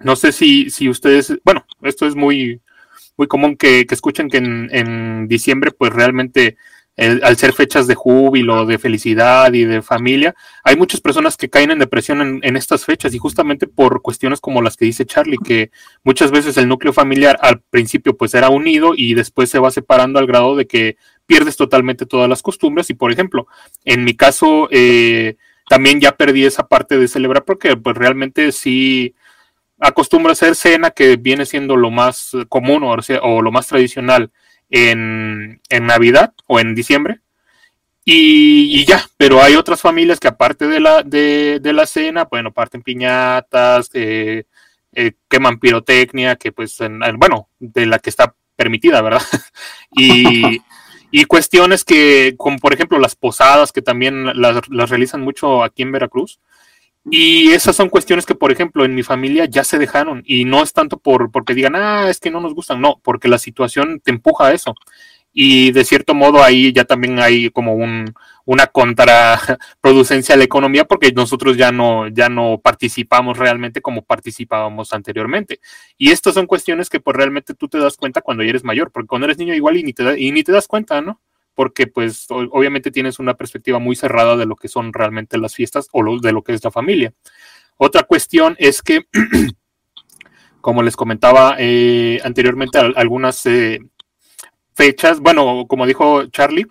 no 0.00 0.16
sé 0.16 0.32
si, 0.32 0.70
si 0.70 0.88
ustedes, 0.88 1.38
bueno, 1.44 1.64
esto 1.82 2.06
es 2.06 2.14
muy, 2.14 2.60
muy 3.16 3.26
común 3.26 3.56
que, 3.56 3.86
escuchen 3.90 4.28
que 4.28 4.38
en, 4.38 5.28
diciembre, 5.28 5.70
pues 5.72 5.92
realmente 5.92 6.56
al 6.96 7.36
ser 7.36 7.52
fechas 7.52 7.86
de 7.86 7.94
júbilo, 7.94 8.64
de 8.64 8.78
felicidad 8.78 9.52
y 9.52 9.64
de 9.64 9.82
familia, 9.82 10.34
hay 10.64 10.76
muchas 10.76 11.00
personas 11.02 11.36
que 11.36 11.50
caen 11.50 11.70
en 11.70 11.78
depresión 11.78 12.40
en, 12.42 12.56
estas 12.56 12.86
fechas 12.86 13.12
y 13.14 13.18
justamente 13.18 13.66
por 13.66 14.00
cuestiones 14.00 14.40
como 14.40 14.62
las 14.62 14.76
que 14.78 14.86
dice 14.86 15.04
Charlie, 15.04 15.36
que 15.36 15.70
muchas 16.04 16.30
veces 16.30 16.56
el 16.56 16.68
núcleo 16.68 16.94
familiar 16.94 17.38
al 17.42 17.60
principio 17.60 18.16
pues 18.16 18.32
era 18.34 18.48
unido 18.48 18.92
y 18.96 19.12
después 19.12 19.50
se 19.50 19.58
va 19.58 19.70
separando 19.70 20.18
al 20.18 20.26
grado 20.26 20.56
de 20.56 20.66
que 20.66 20.96
pierdes 21.26 21.56
totalmente 21.58 22.06
todas 22.06 22.30
las 22.30 22.40
costumbres. 22.42 22.88
Y 22.88 22.94
por 22.94 23.12
ejemplo, 23.12 23.46
en 23.84 24.02
mi 24.02 24.14
caso 24.14 24.68
eh, 24.70 25.36
también 25.68 26.00
ya 26.00 26.12
perdí 26.16 26.46
esa 26.46 26.66
parte 26.66 26.96
de 26.96 27.08
celebrar 27.08 27.44
porque 27.44 27.76
pues 27.76 27.94
realmente 27.94 28.52
sí 28.52 29.14
acostumbra 29.78 30.30
a 30.30 30.32
hacer 30.32 30.54
cena, 30.54 30.92
que 30.92 31.16
viene 31.16 31.44
siendo 31.44 31.76
lo 31.76 31.90
más 31.90 32.32
común 32.48 32.84
o, 32.84 32.96
o 33.22 33.42
lo 33.42 33.52
más 33.52 33.66
tradicional 33.66 34.30
en, 34.70 35.60
Navidad 35.70 36.34
o 36.46 36.60
en 36.60 36.74
diciembre. 36.74 37.20
Y, 38.04 38.84
ya, 38.84 39.04
pero 39.16 39.42
hay 39.42 39.56
otras 39.56 39.80
familias 39.80 40.20
que 40.20 40.28
aparte 40.28 40.68
de 40.68 40.78
la, 40.78 41.02
de, 41.02 41.60
la 41.72 41.86
cena, 41.86 42.24
bueno, 42.24 42.52
parten 42.52 42.82
piñatas, 42.82 43.90
eh, 43.94 44.44
eh, 44.92 45.12
queman 45.28 45.58
pirotecnia, 45.58 46.36
que 46.36 46.52
pues, 46.52 46.78
bueno, 47.16 47.48
de 47.58 47.86
la 47.86 47.98
que 47.98 48.10
está 48.10 48.34
permitida, 48.54 49.02
¿verdad? 49.02 49.22
y, 49.90 50.62
y, 51.10 51.24
cuestiones 51.24 51.84
que, 51.84 52.34
como 52.36 52.58
por 52.58 52.72
ejemplo 52.72 53.00
las 53.00 53.16
posadas, 53.16 53.72
que 53.72 53.82
también 53.82 54.40
las, 54.40 54.68
las 54.68 54.90
realizan 54.90 55.22
mucho 55.22 55.64
aquí 55.64 55.82
en 55.82 55.90
Veracruz, 55.90 56.38
y 57.10 57.52
esas 57.52 57.76
son 57.76 57.88
cuestiones 57.88 58.26
que, 58.26 58.34
por 58.34 58.50
ejemplo, 58.50 58.84
en 58.84 58.94
mi 58.94 59.02
familia 59.02 59.44
ya 59.44 59.62
se 59.64 59.78
dejaron 59.78 60.22
y 60.26 60.44
no 60.44 60.62
es 60.62 60.72
tanto 60.72 60.98
por 60.98 61.30
porque 61.30 61.54
digan, 61.54 61.76
ah, 61.76 62.10
es 62.10 62.18
que 62.18 62.30
no 62.30 62.40
nos 62.40 62.54
gustan, 62.54 62.80
no, 62.80 63.00
porque 63.02 63.28
la 63.28 63.38
situación 63.38 64.00
te 64.00 64.10
empuja 64.10 64.46
a 64.46 64.52
eso. 64.52 64.74
Y 65.32 65.70
de 65.72 65.84
cierto 65.84 66.14
modo 66.14 66.42
ahí 66.42 66.72
ya 66.72 66.84
también 66.84 67.18
hay 67.20 67.50
como 67.50 67.74
un, 67.74 68.14
una 68.46 68.66
contraproducencia 68.68 70.34
a 70.34 70.38
la 70.38 70.44
economía 70.44 70.86
porque 70.86 71.12
nosotros 71.12 71.56
ya 71.58 71.72
no, 71.72 72.08
ya 72.08 72.28
no 72.30 72.60
participamos 72.62 73.36
realmente 73.38 73.82
como 73.82 74.02
participábamos 74.02 74.92
anteriormente. 74.94 75.60
Y 75.98 76.10
estas 76.10 76.34
son 76.34 76.46
cuestiones 76.46 76.88
que 76.88 77.00
pues 77.00 77.16
realmente 77.16 77.54
tú 77.54 77.68
te 77.68 77.78
das 77.78 77.96
cuenta 77.96 78.22
cuando 78.22 78.42
eres 78.44 78.64
mayor, 78.64 78.90
porque 78.90 79.08
cuando 79.08 79.26
eres 79.26 79.38
niño 79.38 79.54
igual 79.54 79.76
y 79.76 79.82
ni 79.82 79.92
te, 79.92 80.18
y 80.18 80.32
ni 80.32 80.42
te 80.42 80.52
das 80.52 80.66
cuenta, 80.66 81.02
¿no? 81.02 81.20
Porque 81.56 81.86
pues 81.86 82.26
obviamente 82.28 82.90
tienes 82.90 83.18
una 83.18 83.34
perspectiva 83.34 83.78
muy 83.78 83.96
cerrada 83.96 84.36
de 84.36 84.44
lo 84.44 84.56
que 84.56 84.68
son 84.68 84.92
realmente 84.92 85.38
las 85.38 85.54
fiestas 85.54 85.88
o 85.90 86.20
de 86.20 86.32
lo 86.32 86.42
que 86.42 86.52
es 86.52 86.62
la 86.62 86.70
familia. 86.70 87.14
Otra 87.78 88.02
cuestión 88.02 88.56
es 88.58 88.82
que, 88.82 89.06
como 90.60 90.82
les 90.82 90.96
comentaba 90.96 91.56
eh, 91.58 92.20
anteriormente, 92.22 92.78
algunas 92.78 93.46
eh, 93.46 93.80
fechas, 94.74 95.18
bueno, 95.20 95.64
como 95.66 95.86
dijo 95.86 96.26
Charlie, 96.26 96.66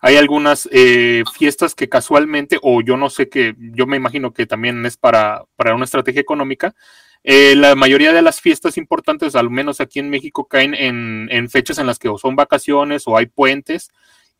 hay 0.00 0.16
algunas 0.16 0.66
eh, 0.72 1.22
fiestas 1.34 1.74
que 1.74 1.90
casualmente, 1.90 2.58
o 2.62 2.80
yo 2.80 2.96
no 2.96 3.10
sé 3.10 3.28
que, 3.28 3.54
yo 3.58 3.86
me 3.86 3.98
imagino 3.98 4.32
que 4.32 4.46
también 4.46 4.86
es 4.86 4.96
para, 4.96 5.44
para 5.54 5.74
una 5.74 5.84
estrategia 5.84 6.22
económica, 6.22 6.74
la 7.22 7.74
mayoría 7.74 8.14
de 8.14 8.22
las 8.22 8.40
fiestas 8.40 8.78
importantes, 8.78 9.36
al 9.36 9.50
menos 9.50 9.82
aquí 9.82 9.98
en 9.98 10.08
México, 10.08 10.46
caen 10.48 10.74
en, 10.74 11.50
fechas 11.50 11.76
en 11.76 11.86
las 11.86 11.98
que 11.98 12.08
son 12.18 12.34
vacaciones 12.34 13.02
o 13.06 13.14
hay 13.18 13.26
puentes 13.26 13.90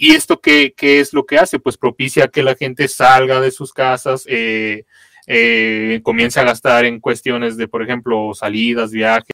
¿Y 0.02 0.14
esto 0.14 0.40
qué, 0.40 0.73
es 0.78 1.12
lo 1.12 1.26
que 1.26 1.37
hace? 1.37 1.59
Pues 1.59 1.76
propicia 1.76 2.28
que 2.28 2.42
la 2.42 2.54
gente 2.54 2.88
salga 2.88 3.38
de 3.38 3.50
sus 3.50 3.71
casas, 3.71 4.25
eh, 4.28 4.87
eh, 5.26 6.00
comience 6.02 6.40
a 6.40 6.45
gastar 6.45 6.87
en 6.87 7.00
cuestiones 7.00 7.59
de, 7.59 7.69
por 7.69 7.83
ejemplo, 7.83 8.33
salidas, 8.33 8.92
viajes. 8.92 9.30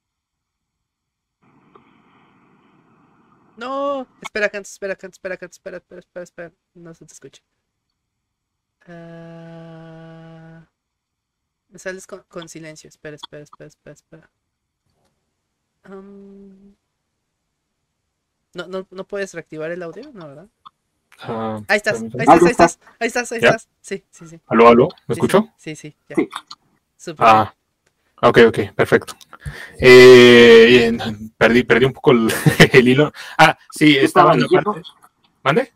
No, 3.57 4.09
espera, 4.21 4.49
Kant, 4.49 4.67
espera, 4.67 4.97
Kant, 4.97 5.15
espera, 5.15 5.37
Kant, 5.37 5.53
espera, 5.53 5.77
espera, 5.77 6.01
espera, 6.01 6.25
espera, 6.25 6.53
no 6.75 6.95
se 6.95 7.07
te 7.07 7.13
escucha. 7.13 7.43
Uh, 8.89 10.67
me 11.69 11.79
sales 11.79 12.09
con, 12.09 12.25
con, 12.27 12.49
silencio, 12.49 12.89
espera, 12.89 13.15
espera, 13.15 13.45
espera, 13.45 13.69
espera, 13.69 13.95
espera. 13.95 14.31
Um, 15.89 16.75
no, 18.57 18.67
no, 18.67 18.87
no 18.91 19.05
puedes 19.05 19.35
reactivar 19.35 19.71
el 19.71 19.83
audio, 19.83 20.11
¿no, 20.13 20.29
verdad? 20.29 20.47
Ah, 21.21 21.61
ahí 21.69 21.77
estás, 21.77 22.03
ahí 22.03 22.09
estás, 22.09 22.43
ahí 22.43 22.51
estás, 22.51 22.79
ahí 22.99 23.07
estás, 23.07 23.33
ahí 23.33 23.39
estás. 23.39 23.69
Sí, 23.81 24.05
sí, 24.11 24.27
sí. 24.27 24.41
¿Aló, 24.49 24.69
aló? 24.69 24.89
¿Me 25.07 25.15
escucho? 25.15 25.49
Sí, 25.57 25.77
sí, 25.77 25.95
ya. 26.09 26.17
Super. 26.97 27.27
Ah, 27.27 27.55
ok, 28.23 28.39
ok, 28.49 28.59
perfecto. 28.75 29.15
Eh, 29.81 30.97
perdí, 31.37 31.63
perdí 31.63 31.87
un 31.87 31.93
poco 31.93 32.11
el, 32.13 32.29
hilo. 32.89 33.13
Ah, 33.39 33.57
sí, 33.71 33.97
estaba 33.97 34.35
en 34.35 34.43
la 34.43 34.49
parte. 34.49 34.83
¿Mande? 35.43 35.73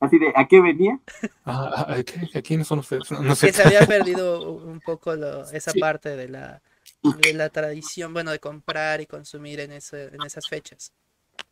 Así 0.00 0.18
de, 0.18 0.32
¿a 0.34 0.46
qué 0.46 0.60
venía? 0.60 0.98
Ah, 1.44 1.86
¿a, 1.88 2.02
qué, 2.02 2.42
quiénes 2.42 2.66
son 2.66 2.80
ustedes? 2.80 3.10
No, 3.10 3.34
sé. 3.34 3.48
Que 3.48 3.52
se 3.52 3.62
había 3.62 3.80
perdido 3.86 4.52
un 4.52 4.80
poco 4.80 5.14
lo, 5.14 5.48
esa 5.50 5.72
parte 5.72 6.16
de 6.16 6.28
la, 6.28 6.62
de 7.02 7.34
la 7.34 7.48
tradición, 7.50 8.12
bueno, 8.12 8.30
de 8.30 8.38
comprar 8.38 9.00
y 9.00 9.06
consumir 9.06 9.60
en, 9.60 9.72
ese, 9.72 10.06
en 10.06 10.22
esas 10.24 10.48
fechas. 10.48 10.92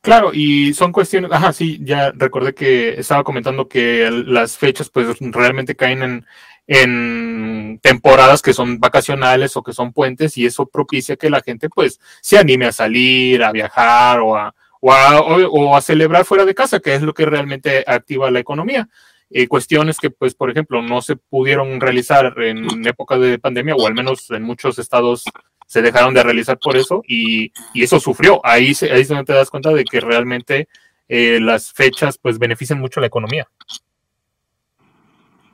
Claro, 0.01 0.31
y 0.33 0.73
son 0.75 0.93
cuestiones, 0.93 1.33
ajá, 1.33 1.53
sí, 1.53 1.79
ya 1.83 2.13
recordé 2.15 2.55
que 2.55 2.99
estaba 3.01 3.25
comentando 3.25 3.69
que 3.69 4.09
las 4.11 4.57
fechas 4.57 4.89
pues 4.89 5.17
realmente 5.21 5.75
caen 5.75 6.03
en, 6.03 6.27
en 6.69 7.81
temporadas 7.83 8.41
que 8.41 8.53
son 8.53 8.79
vacacionales 8.79 9.57
o 9.57 9.63
que 9.65 9.73
son 9.73 9.93
puentes 9.93 10.37
y 10.39 10.47
eso 10.47 10.67
propicia 10.67 11.17
que 11.17 11.31
la 11.31 11.41
gente 11.41 11.69
pues 11.69 12.01
se 12.21 12.39
anime 12.39 12.67
a 12.67 12.73
salir, 12.73 13.43
a 13.43 13.51
viajar 13.53 14.21
o 14.21 14.37
a, 14.37 14.55
o 14.81 14.93
a, 14.93 15.21
o 15.21 15.77
a 15.77 15.81
celebrar 15.81 16.25
fuera 16.25 16.45
de 16.45 16.55
casa, 16.55 16.79
que 16.81 16.95
es 16.95 17.03
lo 17.03 17.13
que 17.13 17.27
realmente 17.27 17.83
activa 17.87 18.31
la 18.31 18.39
economía. 18.41 18.89
Eh, 19.31 19.49
cuestiones 19.49 19.99
que, 19.99 20.11
pues, 20.11 20.35
por 20.35 20.51
ejemplo, 20.51 20.83
no 20.83 21.03
se 21.03 21.17
pudieron 21.17 21.81
realizar 21.81 22.35
en 22.41 22.87
época 22.87 23.19
de 23.19 23.39
pandemia, 23.39 23.75
o 23.75 23.87
al 23.87 23.95
menos 23.95 24.31
en 24.31 24.43
muchos 24.43 24.79
estados 24.79 25.25
se 25.67 25.83
dejaron 25.83 26.15
de 26.15 26.23
realizar 26.23 26.59
por 26.59 26.77
eso 26.77 27.03
y, 27.07 27.53
eso 27.75 27.99
sufrió. 27.99 28.41
Ahí, 28.45 28.73
ahí 28.83 29.01
es 29.01 29.09
donde 29.09 29.25
te 29.25 29.33
das 29.33 29.51
cuenta 29.51 29.73
de 29.73 29.85
que 29.85 30.01
realmente 30.01 30.69
eh, 31.09 31.41
las 31.41 31.73
fechas 31.73 32.19
pues 32.19 32.39
benefician 32.39 32.79
mucho 32.79 33.01
a 33.01 33.03
la 33.03 33.09
economía. 33.09 33.49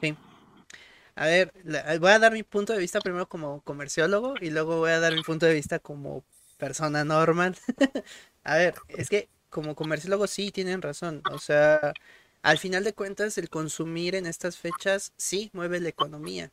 Sí. 0.00 0.14
A 1.14 1.26
ver, 1.26 1.52
voy 1.99 2.11
a 2.11 2.19
dar 2.19 2.33
mi 2.33 2.43
punto 2.43 2.75
de 2.75 2.79
vista 2.79 3.00
primero 3.00 3.26
como 3.26 3.62
comerciólogo 3.62 4.35
y 4.41 4.50
luego 4.50 4.79
voy 4.79 4.91
a 4.91 5.00
dar 5.00 5.14
mi 5.14 5.23
punto 5.23 5.47
de 5.47 5.55
vista 5.55 5.79
como 5.79 6.25
persona 6.59 7.05
normal. 7.05 7.57
a 8.45 8.57
ver, 8.57 8.75
es 8.88 9.09
que 9.09 9.29
como 9.49 9.75
comerciólogo 9.75 10.26
sí 10.26 10.50
tienen 10.50 10.83
razón. 10.83 11.23
O 11.31 11.38
sea, 11.38 11.93
al 12.43 12.59
final 12.59 12.85
de 12.85 12.93
cuentas 12.93 13.39
el 13.39 13.49
consumir 13.49 14.15
en 14.15 14.27
estas 14.27 14.57
fechas 14.59 15.13
sí 15.17 15.51
mueve 15.53 15.81
la 15.81 15.89
economía. 15.89 16.53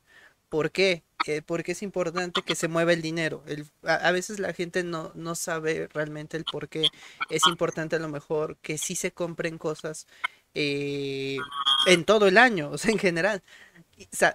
¿Por 0.50 0.72
qué? 0.72 1.03
Eh, 1.27 1.41
porque 1.46 1.74
es 1.74 1.84
importante 1.84 2.41
que 2.43 2.55
se 2.55 2.67
mueva 2.67 2.93
el 2.93 3.01
dinero. 3.01 3.43
a, 3.84 4.12
veces 4.12 4.39
la 4.39 4.53
gente 4.53 4.84
no, 4.84 5.12
no 5.15 5.36
sabe 5.36 5.88
realmente 5.93 6.38
el 6.38 6.46
por 6.46 6.69
qué 6.69 6.88
es 7.29 7.46
importante 7.48 7.98
a 7.98 8.00
lo 8.00 8.10
mejor 8.10 8.58
que 8.58 8.77
sí 8.77 8.96
se 8.96 9.12
compren 9.12 9.58
cosas 9.58 10.08
eh, 10.53 11.38
en 11.86 12.05
todo 12.05 12.27
el 12.27 12.38
año, 12.38 12.72
o 12.72 12.77
sea, 12.77 12.91
en 12.91 13.00
general. 13.00 13.43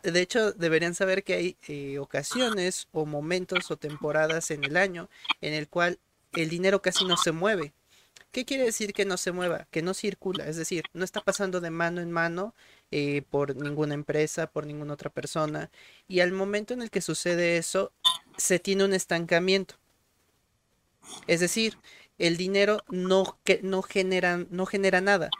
De 0.03 0.21
hecho, 0.21 0.53
deberían 0.53 0.95
saber 0.95 1.25
que 1.25 1.35
hay 1.35 1.57
eh, 1.69 1.99
ocasiones 1.99 2.87
o 2.93 3.07
momentos 3.07 3.71
o 3.71 3.77
temporadas 3.77 4.51
en 4.51 4.63
el 4.65 4.77
año 4.77 5.09
en 5.41 5.55
el 5.55 5.69
cual 5.69 5.99
el 6.33 6.49
dinero 6.49 6.83
casi 6.83 7.05
no 7.05 7.17
se 7.17 7.33
mueve. 7.33 7.73
¿Qué 8.35 8.45
quiere 8.45 8.65
decir 8.65 8.93
que 8.93 9.05
no 9.05 9.17
se 9.17 9.31
mueva? 9.31 9.69
Que 9.71 9.81
no 9.81 9.95
circula, 9.95 10.49
es 10.49 10.57
decir, 10.57 10.83
no 10.93 11.05
está 11.05 11.21
pasando 11.21 11.61
de 11.61 11.71
mano 11.71 12.01
en 12.01 12.11
mano 12.11 12.53
eh, 12.91 13.23
por 13.31 13.55
ninguna 13.55 13.95
empresa, 13.95 14.49
por 14.49 14.67
ninguna 14.67 14.95
otra 14.95 15.09
persona. 15.09 15.71
Y 16.09 16.19
al 16.19 16.33
momento 16.33 16.75
en 16.75 16.83
el 16.83 16.91
que 16.91 17.01
sucede 17.01 17.59
eso, 17.59 17.93
se 18.37 18.59
tiene 18.59 18.85
un 18.85 18.93
estancamiento. 18.93 19.77
Es 21.29 21.39
decir, 21.39 21.79
el 22.19 22.37
dinero 22.37 22.83
no, 22.89 23.39
que, 23.45 23.61
no, 23.63 23.83
genera, 23.83 24.39
no 24.51 24.67
genera 24.67 25.01
nada. 25.01 25.31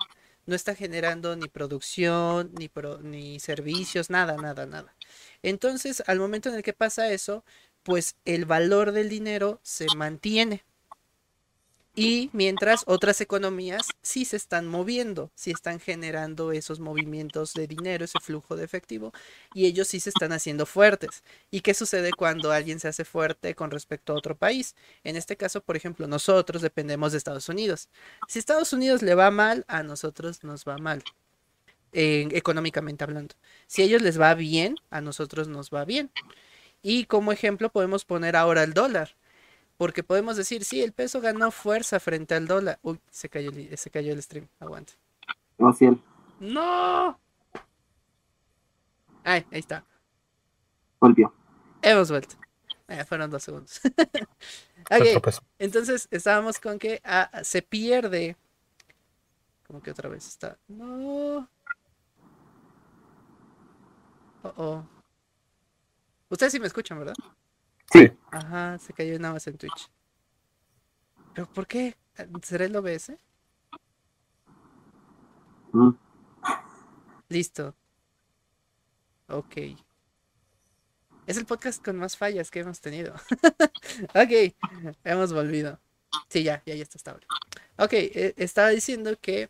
No 0.47 0.55
está 0.55 0.77
generando 0.77 1.35
ni 1.35 1.49
producción, 1.49 2.53
ni, 2.57 2.71
ni 3.03 3.41
servicios, 3.41 4.09
nada, 4.09 4.37
nada, 4.37 4.67
nada. 4.67 4.95
Entonces, 5.43 6.05
al 6.07 6.21
momento 6.21 6.49
en 6.49 6.55
el 6.55 6.63
que 6.63 6.75
pasa 6.75 7.11
eso, 7.11 7.45
pues 7.83 8.15
el 8.25 8.45
valor 8.45 8.93
del 8.93 9.09
dinero 9.09 9.59
se 9.65 9.87
mantiene. 9.97 10.63
Y 11.97 12.29
mientras 12.33 12.83
otras 12.87 13.21
economías 13.21 13.87
sí 14.03 14.25
se 14.25 14.37
están 14.37 14.67
moviendo, 14.67 15.31
sí 15.37 15.53
están 15.53 15.79
generando 15.79 16.51
esos 16.51 16.81
movimientos 16.81 17.55
de 17.55 17.69
dinero, 17.69 18.05
ese 18.05 18.19
flujo 18.21 18.57
de 18.57 18.65
efectivo, 18.65 19.13
y 19.55 19.67
ellos 19.67 19.87
sí 19.87 20.01
se 20.01 20.11
están 20.11 20.33
haciendo 20.33 20.67
fuertes. 20.67 21.23
¿Y 21.53 21.61
qué 21.61 21.73
sucede 21.73 22.11
cuando 22.11 22.51
alguien 22.51 22.81
se 22.81 22.89
hace 22.89 23.05
fuerte 23.05 23.55
con 23.55 23.71
respecto 23.71 24.13
a 24.13 24.17
otro 24.17 24.37
país? 24.37 24.75
En 25.05 25.15
este 25.15 25.37
caso, 25.37 25.61
por 25.61 25.77
ejemplo, 25.77 26.09
nosotros 26.09 26.63
dependemos 26.63 27.13
de 27.13 27.19
Estados 27.19 27.49
Unidos. 27.49 27.89
Si 28.27 28.41
Estados 28.41 28.73
Unidos 28.73 29.03
le 29.03 29.15
va 29.15 29.31
mal, 29.31 29.65
a 29.69 29.85
nosotros 29.85 30.43
nos 30.43 30.65
va 30.65 30.79
mal, 30.79 31.05
económicamente 31.93 33.05
hablando. 33.05 33.37
Si 33.69 33.83
a 33.83 33.85
ellos 33.85 34.03
les 34.03 34.21
va 34.21 34.35
bien, 34.35 34.75
a 34.91 35.01
nosotros 35.01 35.47
nos 35.47 35.71
va 35.71 35.85
bien. 35.85 36.11
Y 36.83 37.05
como 37.07 37.31
ejemplo 37.31 37.71
podemos 37.71 38.05
poner 38.05 38.35
ahora 38.35 38.65
el 38.65 38.75
dólar. 38.75 39.15
Porque 39.77 40.05
podemos 40.05 40.37
decir, 40.37 40.65
sí, 40.65 40.83
el 40.83 40.93
peso 40.93 41.21
ganó 41.21 41.51
fuerza 41.51 41.99
frente 41.99 42.35
al 42.35 42.47
dólar. 42.47 42.79
Uy, 42.83 43.01
se 43.11 43.29
cayó 43.29 43.51
el, 43.51 43.77
se 43.77 43.91
cayó 43.91 44.13
el 44.13 44.23
stream. 44.23 44.49
Aguante. 44.61 44.95
No, 45.59 45.73
cielo. 45.73 45.99
¡No! 46.41 47.19
Ay, 49.25 49.47
ahí 49.51 49.61
está. 49.61 49.85
Volvió. 51.01 51.33
Hemos 51.83 52.11
vuelto. 52.11 52.37
Eh, 52.89 53.05
fueron 53.05 53.31
dos 53.31 53.43
segundos. 53.43 53.81
ok, 54.91 55.35
entonces 55.59 56.07
estábamos 56.11 56.61
con 56.61 56.79
que 56.79 57.01
ah, 57.05 57.31
se 57.43 57.63
pierde. 57.63 58.37
Como 59.67 59.83
que 59.83 59.91
otra 59.91 60.09
vez 60.09 60.29
está. 60.29 60.59
No. 60.69 61.49
Oh, 64.43 64.53
oh. 64.57 64.85
Ustedes 66.29 66.53
sí 66.53 66.61
me 66.61 66.67
escuchan, 66.67 66.99
¿verdad? 66.99 67.15
Sí. 67.95 68.11
Ajá, 68.33 68.77
se 68.79 68.93
cayó 68.93 69.17
nada 69.21 69.35
más 69.35 69.47
en 69.47 69.57
Twitch. 69.57 69.89
¿Pero 71.33 71.47
por 71.53 71.65
qué? 71.69 71.97
¿Será 72.43 72.65
el 72.65 72.75
OBS? 72.75 73.13
Mm. 75.73 75.91
Listo. 77.29 77.73
Ok. 79.29 79.57
Es 81.29 81.37
el 81.37 81.47
podcast 81.47 81.85
con 81.85 81.97
más 81.97 82.17
fallas 82.17 82.51
que 82.51 82.61
hemos 82.61 82.81
tenido. 82.81 83.15
ok, 84.15 84.55
hemos 85.05 85.33
volvido. 85.33 85.79
Sí, 86.29 86.43
ya, 86.43 86.65
ya, 86.67 86.75
ya 86.75 86.83
está 86.83 86.99
estable. 86.99 87.25
Ok, 87.79 87.93
eh, 87.93 88.35
estaba 88.37 88.71
diciendo 88.71 89.17
que 89.21 89.49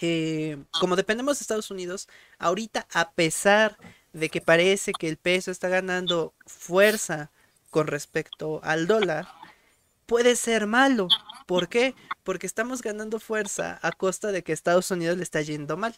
eh, 0.00 0.56
como 0.78 0.94
dependemos 0.94 1.38
de 1.38 1.42
Estados 1.42 1.72
Unidos, 1.72 2.08
ahorita 2.38 2.86
a 2.92 3.10
pesar 3.10 3.76
de 4.12 4.28
que 4.28 4.40
parece 4.40 4.92
que 4.92 5.08
el 5.08 5.16
peso 5.16 5.50
está 5.50 5.68
ganando 5.68 6.32
fuerza 6.46 7.32
con 7.70 7.86
respecto 7.86 8.60
al 8.62 8.86
dólar 8.86 9.28
puede 10.06 10.36
ser 10.36 10.66
malo. 10.66 11.08
¿Por 11.46 11.68
qué? 11.68 11.94
Porque 12.24 12.46
estamos 12.46 12.82
ganando 12.82 13.20
fuerza 13.20 13.78
a 13.82 13.92
costa 13.92 14.32
de 14.32 14.42
que 14.42 14.52
Estados 14.52 14.90
Unidos 14.90 15.16
le 15.16 15.22
está 15.22 15.40
yendo 15.42 15.76
mal. 15.76 15.94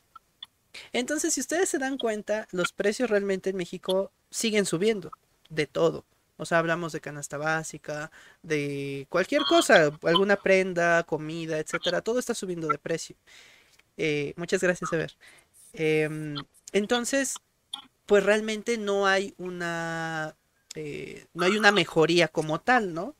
Entonces, 0.92 1.34
si 1.34 1.40
ustedes 1.40 1.68
se 1.68 1.78
dan 1.78 1.98
cuenta, 1.98 2.47
los 2.52 2.73
precios 2.73 3.10
realmente 3.10 3.50
en 3.50 3.56
México 3.56 4.12
siguen 4.30 4.66
subiendo 4.66 5.10
de 5.49 5.66
todo. 5.66 6.04
O 6.36 6.47
sea, 6.47 6.58
hablamos 6.58 6.93
de 6.93 7.00
canasta 7.00 7.36
básica, 7.36 8.12
de 8.43 9.06
cualquier 9.08 9.43
cosa, 9.43 9.90
alguna 10.02 10.36
prenda, 10.36 11.02
comida, 11.04 11.58
etcétera. 11.58 12.00
Todo 12.00 12.19
está 12.21 12.34
subiendo 12.34 12.69
de 12.69 12.78
precio. 12.78 13.16
Eh, 13.97 14.34
muchas 14.36 14.62
gracias, 14.62 14.93
Ever. 14.93 15.16
Em, 15.73 16.36
entonces, 16.73 17.34
pues 18.06 18.25
realmente 18.25 18.78
no 18.78 19.06
hay 19.06 19.34
una 19.38 20.36
eh, 20.80 21.26
no 21.34 21.45
hay 21.45 21.56
una 21.56 21.73
mejoría 21.73 22.28
como 22.28 22.60
tal, 22.60 22.95
¿no? 22.95 23.17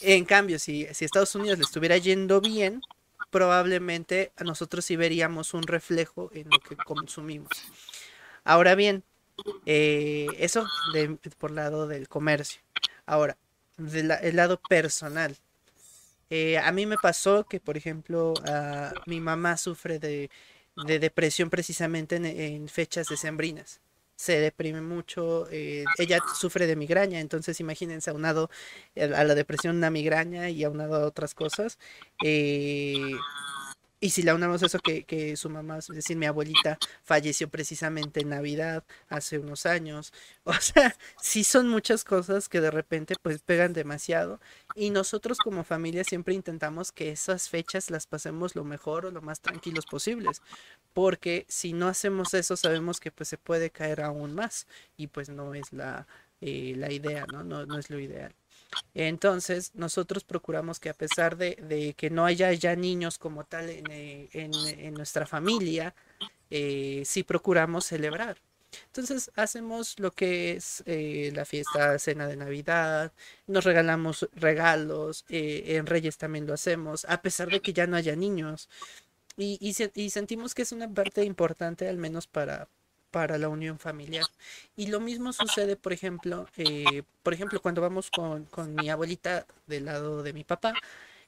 En 0.00 0.24
cambio, 0.24 0.60
si, 0.60 0.86
si 0.92 1.04
Estados 1.04 1.34
Unidos 1.34 1.58
le 1.58 1.64
estuviera 1.64 1.96
yendo 1.98 2.40
bien, 2.40 2.80
probablemente 3.30 4.30
nosotros 4.44 4.84
sí 4.84 4.94
veríamos 4.94 5.52
un 5.52 5.64
reflejo 5.64 6.30
en 6.32 6.48
lo 6.48 6.60
que 6.60 6.76
consumimos. 6.76 7.50
Ahora 8.44 8.76
bien, 8.76 9.02
eh, 9.66 10.28
eso 10.38 10.64
de, 10.92 11.18
por 11.38 11.50
lado 11.50 11.88
del 11.88 12.08
comercio. 12.08 12.62
Ahora, 13.04 13.36
del 13.76 14.36
lado 14.36 14.60
personal. 14.68 15.36
Eh, 16.30 16.56
a 16.58 16.70
mí 16.70 16.86
me 16.86 16.98
pasó 16.98 17.44
que, 17.44 17.58
por 17.58 17.76
ejemplo, 17.76 18.32
mi 19.06 19.18
mamá 19.18 19.56
sufre 19.56 19.98
de, 19.98 20.30
depresión 20.86 21.50
precisamente 21.50 22.14
en, 22.14 22.26
en 22.26 22.68
fechas 22.68 23.08
decembrinas 23.08 23.80
se 24.22 24.38
deprime 24.38 24.80
mucho, 24.82 25.48
eh, 25.50 25.84
ella 25.98 26.20
sufre 26.38 26.68
de 26.68 26.76
migraña, 26.76 27.18
entonces 27.18 27.58
imagínense 27.58 28.08
aunado 28.08 28.50
a 28.96 29.24
la 29.24 29.34
depresión 29.34 29.76
una 29.76 29.90
migraña 29.90 30.48
y 30.48 30.62
aunado 30.62 30.94
a 30.94 31.04
otras 31.04 31.34
cosas. 31.34 31.76
Eh, 32.24 32.94
y 34.02 34.10
si 34.10 34.24
le 34.24 34.32
aunamos 34.32 34.60
eso 34.64 34.80
que, 34.80 35.04
que, 35.04 35.36
su 35.36 35.48
mamá, 35.48 35.78
es 35.78 35.86
decir, 35.86 36.16
mi 36.16 36.26
abuelita 36.26 36.76
falleció 37.04 37.48
precisamente 37.48 38.22
en 38.22 38.30
Navidad 38.30 38.84
hace 39.08 39.38
unos 39.38 39.64
años. 39.64 40.12
O 40.44 40.54
sea, 40.54 40.96
sí 41.20 41.44
son 41.44 41.68
muchas 41.68 42.02
cosas 42.02 42.48
que 42.48 42.60
de 42.60 42.72
repente 42.72 43.14
pues 43.22 43.42
pegan 43.42 43.72
demasiado. 43.72 44.40
Y 44.74 44.90
nosotros 44.90 45.38
como 45.38 45.62
familia 45.62 46.02
siempre 46.02 46.34
intentamos 46.34 46.90
que 46.90 47.12
esas 47.12 47.48
fechas 47.48 47.90
las 47.90 48.08
pasemos 48.08 48.56
lo 48.56 48.64
mejor 48.64 49.06
o 49.06 49.12
lo 49.12 49.22
más 49.22 49.40
tranquilos 49.40 49.86
posibles. 49.86 50.42
Porque 50.92 51.46
si 51.48 51.72
no 51.72 51.86
hacemos 51.86 52.34
eso 52.34 52.56
sabemos 52.56 52.98
que 52.98 53.12
pues 53.12 53.28
se 53.28 53.38
puede 53.38 53.70
caer 53.70 54.00
aún 54.02 54.34
más. 54.34 54.66
Y 54.96 55.06
pues 55.08 55.28
no 55.28 55.54
es 55.54 55.72
la, 55.72 56.08
eh, 56.40 56.74
la 56.76 56.90
idea, 56.92 57.24
¿no? 57.26 57.44
¿no? 57.44 57.66
No 57.66 57.78
es 57.78 57.88
lo 57.88 58.00
ideal. 58.00 58.34
Entonces, 58.94 59.72
nosotros 59.74 60.24
procuramos 60.24 60.80
que 60.80 60.90
a 60.90 60.94
pesar 60.94 61.36
de, 61.36 61.94
que 61.96 62.10
no 62.10 62.24
haya 62.24 62.52
ya 62.52 62.76
niños 62.76 63.18
como 63.18 63.44
tal 63.44 63.70
en, 63.70 63.84
eh, 63.90 64.90
nuestra 64.92 65.26
familia, 65.26 65.94
eh, 66.50 67.02
sí 67.04 67.22
procuramos 67.22 67.86
celebrar. 67.86 68.38
Entonces 68.86 69.30
hacemos 69.36 69.98
lo 69.98 70.12
que 70.12 70.52
es 70.52 70.82
eh, 70.86 71.30
la 71.34 71.44
fiesta, 71.44 71.98
cena 71.98 72.26
de 72.26 72.36
Navidad, 72.36 73.12
nos 73.46 73.64
regalamos 73.64 74.28
regalos, 74.32 75.26
en 75.28 75.86
Reyes 75.86 76.16
también 76.16 76.46
lo 76.46 76.54
hacemos, 76.54 77.04
a 77.06 77.20
pesar 77.20 77.50
de 77.50 77.60
que 77.60 77.74
ya 77.74 77.86
no 77.86 77.96
haya 77.96 78.16
niños. 78.16 78.70
Y 79.36 79.74
sentimos 80.10 80.54
que 80.54 80.62
es 80.62 80.72
una 80.72 80.88
parte 80.92 81.24
importante, 81.24 81.88
al 81.88 81.98
menos 81.98 82.26
para, 82.26 82.68
para 83.12 83.38
la 83.38 83.48
unión 83.48 83.78
familiar. 83.78 84.24
Y 84.76 84.88
lo 84.88 84.98
mismo 84.98 85.32
sucede, 85.32 85.76
por 85.76 85.92
ejemplo, 85.92 86.48
eh, 86.56 87.04
por 87.22 87.34
ejemplo, 87.34 87.60
cuando 87.62 87.80
vamos 87.82 88.10
con, 88.10 88.48
mi 88.74 88.90
abuelita 88.90 89.46
del 89.68 89.84
lado 89.84 90.24
de 90.24 90.32
mi 90.32 90.44
papá, 90.44 90.74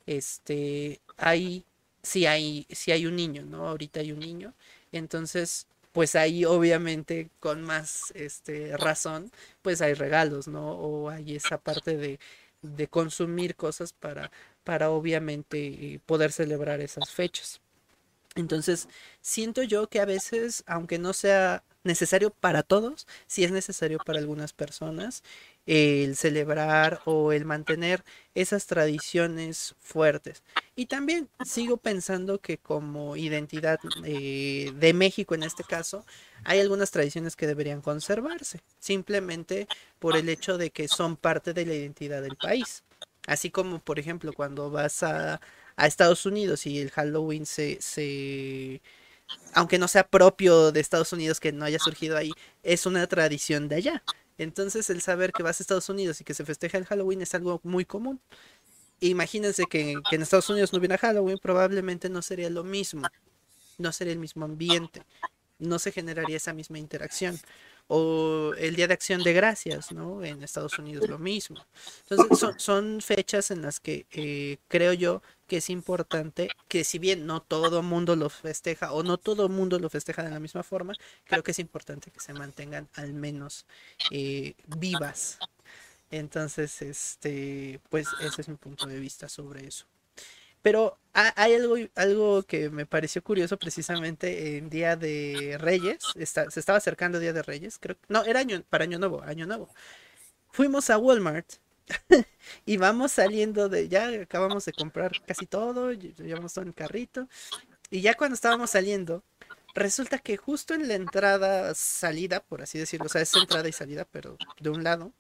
este, 0.07 1.01
hay, 1.17 1.65
sí 2.03 2.27
hay, 2.27 2.67
sí 2.71 2.91
hay 2.91 3.07
un 3.07 3.17
niño, 3.17 3.45
¿no? 3.45 3.69
Ahorita 3.69 4.01
hay 4.01 4.13
un 4.13 4.21
niño. 4.21 4.55
Entonces, 4.93 5.67
pues 5.93 6.17
ahí 6.17 6.45
obviamente 6.45 7.31
con 7.41 7.63
más 7.63 8.13
este, 8.17 8.77
razón, 8.77 9.31
pues 9.63 9.81
hay 9.83 9.95
regalos, 9.95 10.49
¿no? 10.49 10.73
O 10.73 11.11
hay 11.11 11.37
esa 11.37 11.59
parte 11.59 11.97
de, 11.97 12.19
de 12.63 12.89
consumir 12.89 13.57
cosas 13.57 13.93
para, 13.93 14.31
para 14.65 14.91
obviamente 14.91 16.01
poder 16.07 16.33
celebrar 16.33 16.81
esas 16.81 17.11
fechas. 17.11 17.61
Entonces, 18.37 18.89
siento 19.21 19.63
yo 19.63 19.89
que 19.89 20.01
a 20.01 20.05
veces, 20.05 20.65
aunque 20.67 20.99
no 20.99 21.13
sea 21.13 21.63
necesario 21.85 22.31
para 22.31 22.63
todos, 22.63 23.07
si 23.27 23.45
es 23.45 23.53
necesario 23.53 23.99
para 23.99 24.19
algunas 24.19 24.53
personas, 24.53 25.23
el 25.67 26.17
celebrar 26.17 27.01
o 27.05 27.33
el 27.33 27.45
mantener 27.45 28.05
esas 28.35 28.67
tradiciones 28.67 29.75
fuertes. 29.81 30.43
Y 30.77 30.87
también 30.87 31.29
sigo 31.45 31.77
pensando 31.77 32.41
que 32.41 32.59
como 32.59 33.17
identidad 33.17 33.79
eh, 34.05 34.73
de 34.75 34.93
México 34.93 35.35
en 35.35 35.45
este 35.45 35.65
caso, 35.65 36.05
hay 36.45 36.61
algunas 36.61 36.91
tradiciones 36.91 37.37
que 37.37 37.47
deberían 37.47 37.81
conservarse, 37.81 38.61
simplemente 38.79 39.69
por 39.99 40.17
el 40.17 40.29
hecho 40.29 40.59
de 40.59 40.71
que 40.71 40.89
son 40.89 41.17
parte 41.17 41.53
de 41.55 41.67
la 41.67 41.75
identidad 41.75 42.23
del 42.23 42.37
país. 42.37 42.83
Así 43.27 43.51
como, 43.51 43.79
por 43.79 43.99
ejemplo, 43.99 44.33
cuando 44.35 44.71
vas 44.71 45.03
a, 45.03 45.41
a 45.77 45.87
Estados 45.87 46.27
Unidos 46.27 46.67
y 46.67 46.79
el 46.81 46.91
Halloween 46.91 47.47
se, 47.47 47.81
se 47.81 48.83
aunque 49.53 49.79
no 49.79 49.89
sea 49.89 50.07
propio 50.07 50.73
de 50.73 50.81
Estados 50.81 51.13
Unidos, 51.13 51.41
que 51.41 51.53
no 51.53 51.65
haya 51.65 51.79
surgido 51.79 52.17
ahí, 52.17 52.33
es 52.63 52.87
una 52.87 53.07
tradición 53.07 53.69
de 53.69 53.77
allá. 53.77 54.03
Entonces 54.39 54.91
el 54.91 55.01
saber 55.01 55.33
que 55.33 55.43
vas 55.43 55.61
a 55.61 55.63
Estados 55.63 55.89
Unidos 55.89 56.21
y 56.21 56.25
que 56.25 56.35
se 56.35 56.45
festeja 56.45 56.79
el 56.79 56.87
Halloween 56.87 57.23
es 57.23 57.35
algo 57.35 57.61
muy 57.63 57.85
común. 57.85 58.21
Imagínense 59.01 59.65
que, 59.69 59.95
que 60.09 60.17
en 60.17 60.23
Estados 60.23 60.49
Unidos 60.51 60.73
no 60.73 60.79
hubiera 60.79 60.99
Halloween, 60.99 61.39
probablemente 61.39 62.09
no 62.09 62.23
sería 62.23 62.51
lo 62.51 62.65
mismo, 62.65 63.03
no 63.79 63.93
sería 63.93 64.13
el 64.13 64.19
mismo 64.19 64.45
ambiente, 64.45 65.03
no 65.59 65.79
se 65.79 65.93
generaría 65.93 66.37
esa 66.37 66.53
misma 66.53 66.79
interacción 66.79 67.39
o 67.87 68.55
el 68.57 68.77
Día 68.77 68.87
de 68.89 68.95
Acción 68.95 69.23
de 69.23 69.33
Gracias, 69.33 69.93
¿no? 69.93 70.25
En 70.25 70.43
Estados 70.43 70.79
Unidos 70.79 71.09
lo 71.09 71.19
mismo. 71.19 71.57
Entonces 72.09 72.55
son, 72.63 73.01
fechas 73.01 73.51
en 73.51 73.63
las 73.63 73.81
que 73.81 74.07
eh, 74.13 74.59
creo 74.69 74.93
yo 74.93 75.23
que 75.47 75.59
es 75.59 75.69
importante 75.69 76.49
que 76.69 76.85
si 76.85 76.99
bien 76.99 77.27
no 77.27 77.43
todo 77.43 77.83
mundo 77.83 78.17
lo 78.17 78.31
festeja 78.31 78.93
o 78.93 79.03
no 79.03 79.19
todo 79.19 79.49
mundo 79.49 79.79
lo 79.79 79.91
festeja 79.91 80.23
de 80.23 80.31
la 80.31 80.41
misma 80.41 80.63
forma, 80.63 80.95
creo 81.25 81.43
que 81.43 81.51
es 81.51 81.59
importante 81.59 82.11
que 82.11 82.21
se 82.21 82.33
mantengan 82.33 82.89
al 82.95 83.13
menos 83.13 83.67
eh, 84.11 84.55
vivas. 84.79 85.39
Entonces, 86.11 86.81
este, 86.81 87.81
pues 87.91 88.07
ese 88.21 88.43
es 88.43 88.49
mi 88.49 88.57
punto 88.57 88.87
de 88.87 88.99
vista 89.01 89.29
sobre 89.29 89.67
eso. 89.67 89.87
Pero 90.65 90.97
hay 91.13 91.57
algo, 91.57 91.77
algo 91.95 92.43
que 92.45 92.71
me 92.71 92.87
pareció 92.87 93.23
curioso 93.23 93.59
precisamente 93.59 94.57
en 94.57 94.71
Día 94.71 94.97
de 94.97 95.59
Reyes. 95.61 95.99
se 96.15 96.59
estaba 96.59 96.79
acercando 96.79 97.21
Día 97.21 97.35
de 97.35 97.43
Reyes. 97.43 97.77
Creo 97.79 97.97
no, 98.09 98.25
era 98.25 98.41
año, 98.41 98.63
para 98.71 98.85
Año 98.85 98.99
Nuevo, 98.99 99.23
Año 99.23 99.47
Nuevo. 99.47 99.69
Fuimos 100.53 100.89
a 100.89 100.97
Walmart 100.97 101.47
y 102.65 102.79
vamos 102.79 103.13
saliendo 103.13 103.69
de. 103.69 103.91
Ya 103.91 104.09
acabamos 104.23 104.65
de 104.65 104.73
comprar 104.73 105.13
casi 105.27 105.45
todo. 105.45 105.93
Llevamos 105.93 106.55
todo 106.55 106.63
en 106.63 106.69
el 106.69 106.75
carrito. 106.75 107.29
Y 107.91 108.01
ya 108.01 108.15
cuando 108.15 108.35
estábamos 108.35 108.71
saliendo, 108.71 109.23
resulta 109.75 110.19
que 110.19 110.39
justo 110.39 110.73
en 110.73 110.89
la 110.89 110.95
entrada, 110.95 111.75
salida, 111.75 112.41
por 112.41 112.63
así 112.63 112.79
decirlo, 112.79 113.05
o 113.05 113.11
sea, 113.11 113.21
es 113.21 113.35
entrada 113.35 113.69
y 113.69 113.73
salida, 113.73 114.07
pero 114.11 114.39
de 114.59 114.71
un 114.71 114.83
lado, 114.83 115.13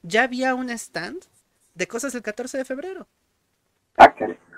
ya 0.00 0.22
había 0.22 0.54
un 0.54 0.70
stand 0.70 1.22
de 1.74 1.86
cosas 1.86 2.14
del 2.14 2.22
14 2.22 2.56
de 2.56 2.64
febrero. 2.64 3.06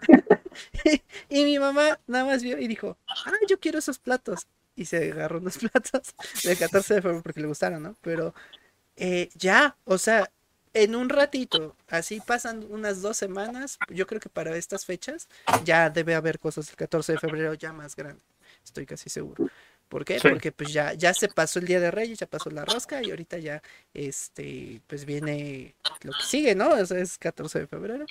Y 1.29 1.45
mi 1.45 1.59
mamá 1.59 1.99
nada 2.07 2.25
más 2.25 2.43
vio 2.43 2.59
y 2.59 2.69
dijo, 2.69 2.99
ah, 3.09 3.33
yo 3.49 3.59
quiero 3.59 3.79
esos 3.79 3.99
platos. 3.99 4.47
Y 4.77 4.85
se 4.85 5.12
agarró 5.12 5.38
unos 5.38 5.59
platos 5.73 6.15
del 6.45 6.59
14 6.59 6.95
de 6.95 7.03
febrero 7.03 7.23
porque 7.23 7.41
le 7.41 7.47
gustaron, 7.47 7.83
¿no? 7.83 7.97
Pero 8.03 8.35
eh, 8.97 9.31
ya, 9.35 9.77
o 9.85 9.99
sea, 9.99 10.31
en 10.75 10.95
un 10.95 11.09
ratito, 11.09 11.77
así 11.88 12.21
pasan 12.21 12.67
unas 12.71 13.03
dos 13.03 13.17
semanas, 13.17 13.79
yo 13.88 14.07
creo 14.07 14.21
que 14.21 14.29
para 14.29 14.57
estas 14.57 14.87
fechas 14.87 15.29
ya 15.65 15.91
debe 15.91 16.15
haber 16.15 16.38
cosas 16.38 16.67
del 16.67 16.77
14 16.77 17.12
de 17.12 17.19
febrero 17.19 17.55
ya 17.55 17.73
más 17.73 17.95
grande, 17.95 18.23
estoy 18.65 18.87
casi 18.87 19.11
seguro. 19.11 19.49
¿Por 19.88 20.07
qué? 20.07 20.19
Porque 20.23 20.53
pues 20.53 20.73
ya, 20.73 20.95
ya 20.95 21.12
se 21.12 21.29
pasó 21.29 21.59
el 21.59 21.67
Día 21.67 21.79
de 21.79 21.91
Reyes, 21.91 22.19
ya 22.19 22.27
pasó 22.27 22.49
la 22.49 22.65
rosca 22.65 23.03
y 23.03 23.11
ahorita 23.11 23.37
ya, 23.37 23.62
este, 23.93 24.81
pues 24.87 25.05
viene 25.05 25.75
lo 26.01 26.12
que 26.12 26.25
sigue, 26.25 26.55
¿no? 26.55 26.71
O 26.71 26.87
sea, 26.87 26.99
es 26.99 27.19
14 27.19 27.59
de 27.61 27.67
febrero. 27.67 28.07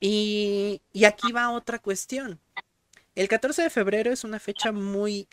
Y, 0.00 0.82
aquí 1.06 1.32
va 1.32 1.50
otra 1.50 1.78
cuestión. 1.78 2.40
El 3.14 3.28
14 3.28 3.62
de 3.62 3.70
febrero 3.70 4.12
es 4.12 4.24
una 4.24 4.38
fecha 4.38 4.72
muy 4.72 5.28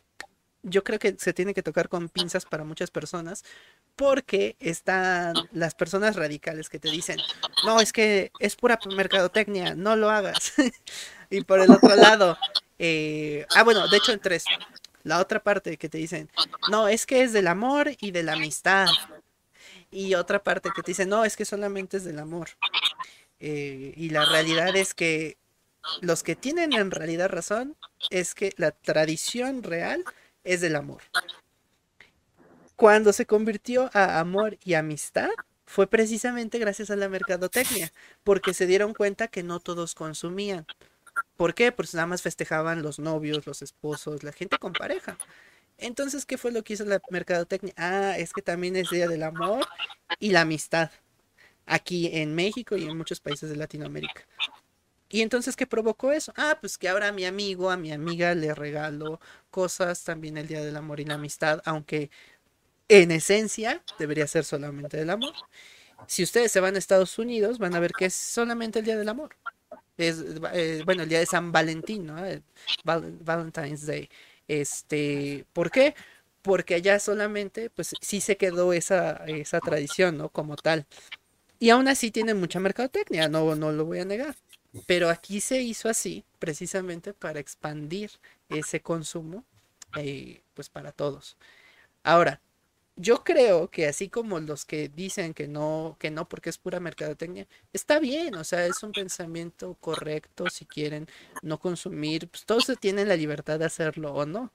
yo 0.66 0.84
creo 0.84 0.98
que 0.98 1.18
se 1.20 1.34
tiene 1.34 1.54
que 1.54 1.62
tocar 1.62 1.90
con 1.90 2.08
pinzas 2.08 2.46
para 2.46 2.64
muchas 2.64 2.90
personas, 2.90 3.44
porque 3.98 4.56
están 4.60 5.36
las 5.52 5.76
personas 5.76 6.16
radicales 6.16 6.70
que 6.70 6.80
te 6.80 6.90
dicen, 6.90 7.20
no, 7.66 7.82
es 7.82 7.92
que 7.92 8.32
es 8.40 8.56
pura 8.56 8.80
mercadotecnia, 8.96 9.76
no 9.76 9.98
lo 9.98 10.10
hagas. 10.10 10.54
y 11.30 11.42
por 11.42 11.60
el 11.60 11.70
otro 11.70 11.94
lado, 11.98 12.38
eh, 12.80 13.46
ah, 13.56 13.64
bueno, 13.64 13.90
de 13.90 13.98
hecho 13.98 14.14
en 14.14 14.22
tres, 14.22 14.46
la 15.04 15.20
otra 15.20 15.44
parte 15.44 15.78
que 15.78 15.90
te 15.90 15.98
dicen, 15.98 16.30
no, 16.72 16.88
es 16.88 17.06
que 17.06 17.24
es 17.24 17.34
del 17.34 17.48
amor 17.48 17.92
y 18.00 18.12
de 18.12 18.24
la 18.24 18.34
amistad. 18.34 18.88
Y 19.92 20.16
otra 20.16 20.42
parte 20.42 20.70
que 20.76 20.82
te 20.82 20.92
dice, 20.92 21.06
no, 21.06 21.26
es 21.26 21.36
que 21.36 21.46
solamente 21.46 21.98
es 21.98 22.06
del 22.06 22.20
amor. 22.20 22.50
Eh, 23.46 23.94
y 23.98 24.10
la 24.10 24.24
realidad 24.24 24.74
es 24.74 24.94
que 24.94 25.36
los 26.00 26.24
que 26.24 26.38
tienen 26.38 26.72
en 26.72 26.92
realidad 26.92 27.28
razón 27.28 27.76
es 28.10 28.36
que 28.36 28.54
la 28.56 28.72
tradición 28.72 29.64
real 29.64 30.06
es 30.46 30.62
del 30.62 30.78
amor. 30.78 31.02
Cuando 32.78 33.12
se 33.12 33.26
convirtió 33.26 33.90
a 33.94 34.22
amor 34.22 34.58
y 34.64 34.76
amistad, 34.76 35.30
fue 35.66 35.88
precisamente 35.88 36.58
gracias 36.58 36.90
a 36.90 36.96
la 36.96 37.10
mercadotecnia, 37.10 37.92
porque 38.24 38.54
se 38.54 38.66
dieron 38.66 38.94
cuenta 38.94 39.28
que 39.28 39.44
no 39.44 39.60
todos 39.60 39.94
consumían. 39.94 40.66
¿Por 41.36 41.54
qué? 41.54 41.74
Pues 41.74 41.94
nada 41.94 42.08
más 42.08 42.22
festejaban 42.22 42.82
los 42.82 42.98
novios, 42.98 43.46
los 43.46 43.62
esposos, 43.62 44.24
la 44.24 44.32
gente 44.32 44.58
con 44.58 44.72
pareja. 44.72 45.18
Entonces, 45.78 46.26
¿qué 46.26 46.38
fue 46.38 46.54
lo 46.54 46.64
que 46.64 46.76
hizo 46.76 46.86
la 46.86 47.02
mercadotecnia? 47.10 47.74
Ah, 47.76 48.18
es 48.18 48.32
que 48.32 48.42
también 48.42 48.78
es 48.78 48.90
día 48.90 49.10
del 49.10 49.24
amor 49.24 49.68
y 50.20 50.30
la 50.30 50.42
amistad 50.42 50.92
aquí 51.66 52.10
en 52.14 52.36
México 52.36 52.76
y 52.78 52.84
en 52.86 52.98
muchos 52.98 53.20
países 53.20 53.50
de 53.50 53.56
Latinoamérica. 53.56 54.26
Y 55.10 55.22
entonces, 55.22 55.56
¿qué 55.56 55.68
provocó 55.68 56.12
eso? 56.12 56.34
Ah, 56.36 56.58
pues 56.60 56.78
que 56.78 56.90
ahora 56.90 57.10
a 57.10 57.12
mi 57.12 57.26
amigo, 57.26 57.70
a 57.70 57.78
mi 57.78 57.92
amiga 57.92 58.34
le 58.34 58.56
regalo 58.56 59.20
cosas 59.52 60.04
también 60.04 60.38
el 60.38 60.48
Día 60.48 60.64
del 60.66 60.76
Amor 60.76 61.00
y 61.00 61.06
la 61.06 61.16
Amistad, 61.16 61.62
aunque 61.66 62.10
en 62.88 63.12
esencia 63.12 63.84
debería 64.00 64.28
ser 64.28 64.44
solamente 64.44 64.98
del 64.98 65.12
amor. 65.12 65.34
Si 66.08 66.24
ustedes 66.24 66.52
se 66.52 66.60
van 66.60 66.76
a 66.76 66.80
Estados 66.80 67.18
Unidos, 67.20 67.60
van 67.60 67.76
a 67.76 67.80
ver 67.80 67.92
que 67.92 68.06
es 68.06 68.14
solamente 68.14 68.80
el 68.80 68.86
Día 68.86 68.98
del 68.98 69.10
Amor. 69.10 69.36
Es, 69.98 70.24
eh, 70.54 70.82
bueno, 70.86 71.04
el 71.04 71.10
Día 71.10 71.20
de 71.20 71.26
San 71.26 71.52
Valentín, 71.52 72.08
¿no? 72.08 72.16
Valentine's 72.84 73.86
Day. 73.86 74.10
Este, 74.48 75.46
¿por 75.54 75.72
qué? 75.72 75.96
Porque 76.42 76.76
allá 76.76 77.00
solamente, 77.00 77.70
pues 77.70 77.94
sí 78.02 78.20
se 78.20 78.36
quedó 78.38 78.74
esa, 78.74 79.24
esa 79.28 79.60
tradición, 79.60 80.18
¿no? 80.18 80.30
Como 80.30 80.56
tal. 80.56 80.86
Y 81.64 81.70
aún 81.70 81.88
así 81.88 82.12
tiene 82.12 82.34
mucha 82.34 82.60
mercadotecnia, 82.60 83.30
no, 83.30 83.56
no 83.56 83.72
lo 83.72 83.86
voy 83.86 84.00
a 84.00 84.04
negar. 84.04 84.36
Pero 84.86 85.10
aquí 85.10 85.40
se 85.40 85.62
hizo 85.62 85.88
así 85.88 86.26
precisamente 86.38 87.14
para 87.14 87.40
expandir 87.40 88.12
ese 88.50 88.82
consumo 88.82 89.46
eh, 89.96 90.42
pues 90.56 90.68
para 90.68 90.92
todos. 90.92 91.38
Ahora, 92.04 92.42
yo 92.98 93.24
creo 93.24 93.70
que 93.70 93.88
así 93.88 94.10
como 94.10 94.42
los 94.42 94.66
que 94.66 94.90
dicen 94.90 95.34
que 95.34 95.48
no, 95.48 95.96
que 96.00 96.12
no 96.12 96.28
porque 96.28 96.50
es 96.50 96.58
pura 96.58 96.82
mercadotecnia, 96.82 97.48
está 97.72 97.98
bien, 98.00 98.36
o 98.36 98.44
sea, 98.44 98.66
es 98.66 98.84
un 98.84 98.92
pensamiento 98.92 99.78
correcto 99.80 100.50
si 100.50 100.66
quieren 100.66 101.08
no 101.44 101.60
consumir, 101.62 102.28
pues 102.28 102.44
todos 102.46 102.66
tienen 102.78 103.08
la 103.08 103.16
libertad 103.16 103.58
de 103.58 103.68
hacerlo 103.68 104.14
o 104.14 104.26
no. 104.26 104.52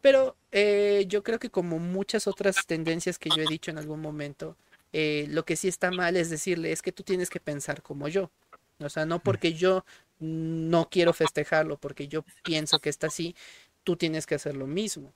Pero 0.00 0.36
eh, 0.52 1.04
yo 1.06 1.22
creo 1.22 1.38
que 1.38 1.50
como 1.50 1.78
muchas 1.78 2.26
otras 2.26 2.64
tendencias 2.66 3.18
que 3.18 3.28
yo 3.28 3.42
he 3.42 3.46
dicho 3.46 3.70
en 3.70 3.76
algún 3.76 4.00
momento, 4.00 4.56
eh, 4.96 5.26
lo 5.28 5.44
que 5.44 5.56
sí 5.56 5.66
está 5.66 5.90
mal 5.90 6.16
es 6.16 6.30
decirle, 6.30 6.70
es 6.70 6.80
que 6.80 6.92
tú 6.92 7.02
tienes 7.02 7.28
que 7.28 7.40
pensar 7.40 7.82
como 7.82 8.06
yo. 8.06 8.30
O 8.78 8.88
sea, 8.88 9.04
no 9.06 9.18
porque 9.18 9.52
yo 9.52 9.84
no 10.20 10.88
quiero 10.88 11.12
festejarlo, 11.12 11.78
porque 11.78 12.06
yo 12.06 12.24
pienso 12.44 12.78
que 12.78 12.90
está 12.90 13.08
así, 13.08 13.34
tú 13.82 13.96
tienes 13.96 14.24
que 14.24 14.36
hacer 14.36 14.56
lo 14.56 14.68
mismo. 14.68 15.12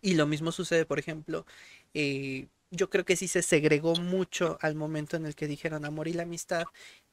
Y 0.00 0.14
lo 0.14 0.26
mismo 0.26 0.52
sucede, 0.52 0.86
por 0.86 0.98
ejemplo, 0.98 1.44
eh, 1.92 2.48
yo 2.70 2.88
creo 2.88 3.04
que 3.04 3.16
sí 3.16 3.28
se 3.28 3.42
segregó 3.42 3.94
mucho 3.96 4.56
al 4.62 4.74
momento 4.74 5.18
en 5.18 5.26
el 5.26 5.34
que 5.34 5.46
dijeron 5.48 5.84
amor 5.84 6.08
y 6.08 6.14
la 6.14 6.22
amistad 6.22 6.64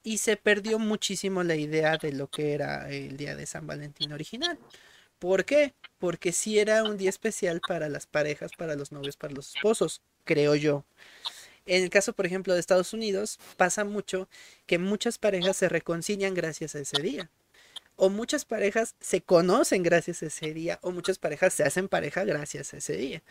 y 0.02 0.20
se 0.20 0.38
perdió 0.38 0.80
muchísimo 0.80 1.44
la 1.44 1.56
idea 1.56 1.98
de 1.98 2.14
lo 2.14 2.30
que 2.30 2.54
era 2.54 2.90
el 2.90 3.18
día 3.18 3.36
de 3.36 3.46
San 3.46 3.68
Valentín 3.68 4.14
original. 4.14 4.58
¿Por 5.20 5.44
qué? 5.44 5.74
Porque 5.98 6.32
sí 6.32 6.58
era 6.58 6.84
un 6.84 6.96
día 6.98 7.10
especial 7.10 7.60
para 7.60 7.90
las 7.90 8.06
parejas, 8.06 8.52
para 8.58 8.76
los 8.76 8.94
novios, 8.94 9.18
para 9.18 9.34
los 9.34 9.56
esposos, 9.56 10.02
creo 10.24 10.56
yo. 10.56 10.86
En 11.66 11.84
el 11.84 11.90
caso, 11.90 12.14
por 12.14 12.26
ejemplo, 12.26 12.54
de 12.54 12.60
Estados 12.60 12.94
Unidos, 12.94 13.40
pasa 13.58 13.84
mucho 13.84 14.30
que 14.66 14.78
muchas 14.78 15.18
parejas 15.18 15.58
se 15.58 15.70
reconcilian 15.70 16.34
gracias 16.34 16.76
a 16.76 16.80
ese 16.80 17.02
día. 17.02 17.30
O 17.98 18.10
muchas 18.10 18.46
parejas 18.46 18.96
se 19.00 19.22
conocen 19.22 19.82
gracias 19.84 20.22
a 20.22 20.28
ese 20.28 20.54
día, 20.54 20.80
o 20.82 20.92
muchas 20.92 21.18
parejas 21.18 21.54
se 21.54 21.64
hacen 21.64 21.88
pareja 21.88 22.26
gracias 22.26 22.74
a 22.74 22.78
ese 22.78 22.94
día. 22.98 23.24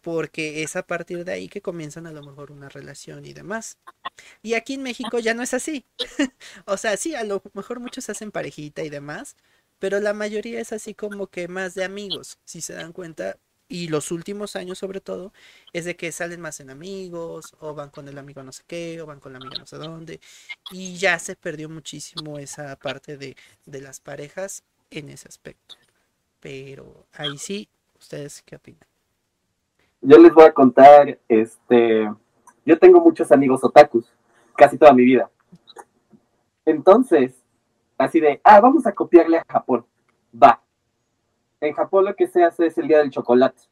Porque 0.00 0.62
es 0.62 0.76
a 0.76 0.84
partir 0.86 1.24
de 1.24 1.32
ahí 1.32 1.48
que 1.48 1.62
comienzan 1.62 2.06
a 2.06 2.12
lo 2.12 2.22
mejor 2.22 2.52
una 2.52 2.68
relación 2.68 3.24
y 3.26 3.32
demás. 3.34 3.78
Y 4.42 4.54
aquí 4.54 4.74
en 4.74 4.82
México 4.82 5.18
ya 5.18 5.34
no 5.34 5.42
es 5.42 5.54
así. 5.54 5.84
o 6.66 6.76
sea, 6.76 6.96
sí, 6.96 7.14
a 7.14 7.24
lo 7.24 7.42
mejor 7.54 7.80
muchos 7.80 8.08
hacen 8.10 8.30
parejita 8.32 8.82
y 8.84 8.90
demás, 8.90 9.36
pero 9.78 10.00
la 10.00 10.14
mayoría 10.14 10.60
es 10.60 10.72
así 10.72 10.94
como 10.94 11.28
que 11.28 11.48
más 11.48 11.74
de 11.74 11.84
amigos. 11.84 12.38
Si 12.44 12.60
se 12.60 12.74
dan 12.74 12.92
cuenta, 12.92 13.38
y 13.72 13.88
los 13.88 14.12
últimos 14.12 14.54
años 14.54 14.78
sobre 14.78 15.00
todo, 15.00 15.32
es 15.72 15.86
de 15.86 15.96
que 15.96 16.12
salen 16.12 16.42
más 16.42 16.60
en 16.60 16.68
amigos, 16.68 17.56
o 17.58 17.74
van 17.74 17.88
con 17.88 18.06
el 18.06 18.18
amigo 18.18 18.42
no 18.42 18.52
sé 18.52 18.62
qué, 18.66 19.00
o 19.00 19.06
van 19.06 19.18
con 19.18 19.32
la 19.32 19.38
amiga 19.38 19.56
no 19.58 19.66
sé 19.66 19.78
dónde, 19.78 20.20
y 20.70 20.96
ya 20.96 21.18
se 21.18 21.36
perdió 21.36 21.70
muchísimo 21.70 22.38
esa 22.38 22.76
parte 22.76 23.16
de, 23.16 23.34
de 23.64 23.80
las 23.80 23.98
parejas 23.98 24.62
en 24.90 25.08
ese 25.08 25.26
aspecto. 25.26 25.76
Pero 26.38 27.06
ahí 27.14 27.38
sí, 27.38 27.66
¿ustedes 27.98 28.42
qué 28.42 28.56
opinan? 28.56 28.86
Yo 30.02 30.18
les 30.18 30.34
voy 30.34 30.44
a 30.44 30.52
contar, 30.52 31.18
este, 31.26 32.12
yo 32.66 32.78
tengo 32.78 33.00
muchos 33.00 33.32
amigos 33.32 33.64
otakus, 33.64 34.04
casi 34.54 34.76
toda 34.76 34.92
mi 34.92 35.04
vida. 35.06 35.30
Entonces, 36.66 37.32
así 37.96 38.20
de, 38.20 38.38
ah, 38.44 38.60
vamos 38.60 38.86
a 38.86 38.92
copiarle 38.92 39.38
a 39.38 39.46
Japón. 39.48 39.86
Va, 40.34 40.60
en 41.62 41.74
Japón 41.74 42.04
lo 42.04 42.16
que 42.16 42.26
se 42.26 42.42
hace 42.42 42.66
es 42.66 42.76
el 42.76 42.88
día 42.88 42.98
del 42.98 43.10
chocolate, 43.10 43.62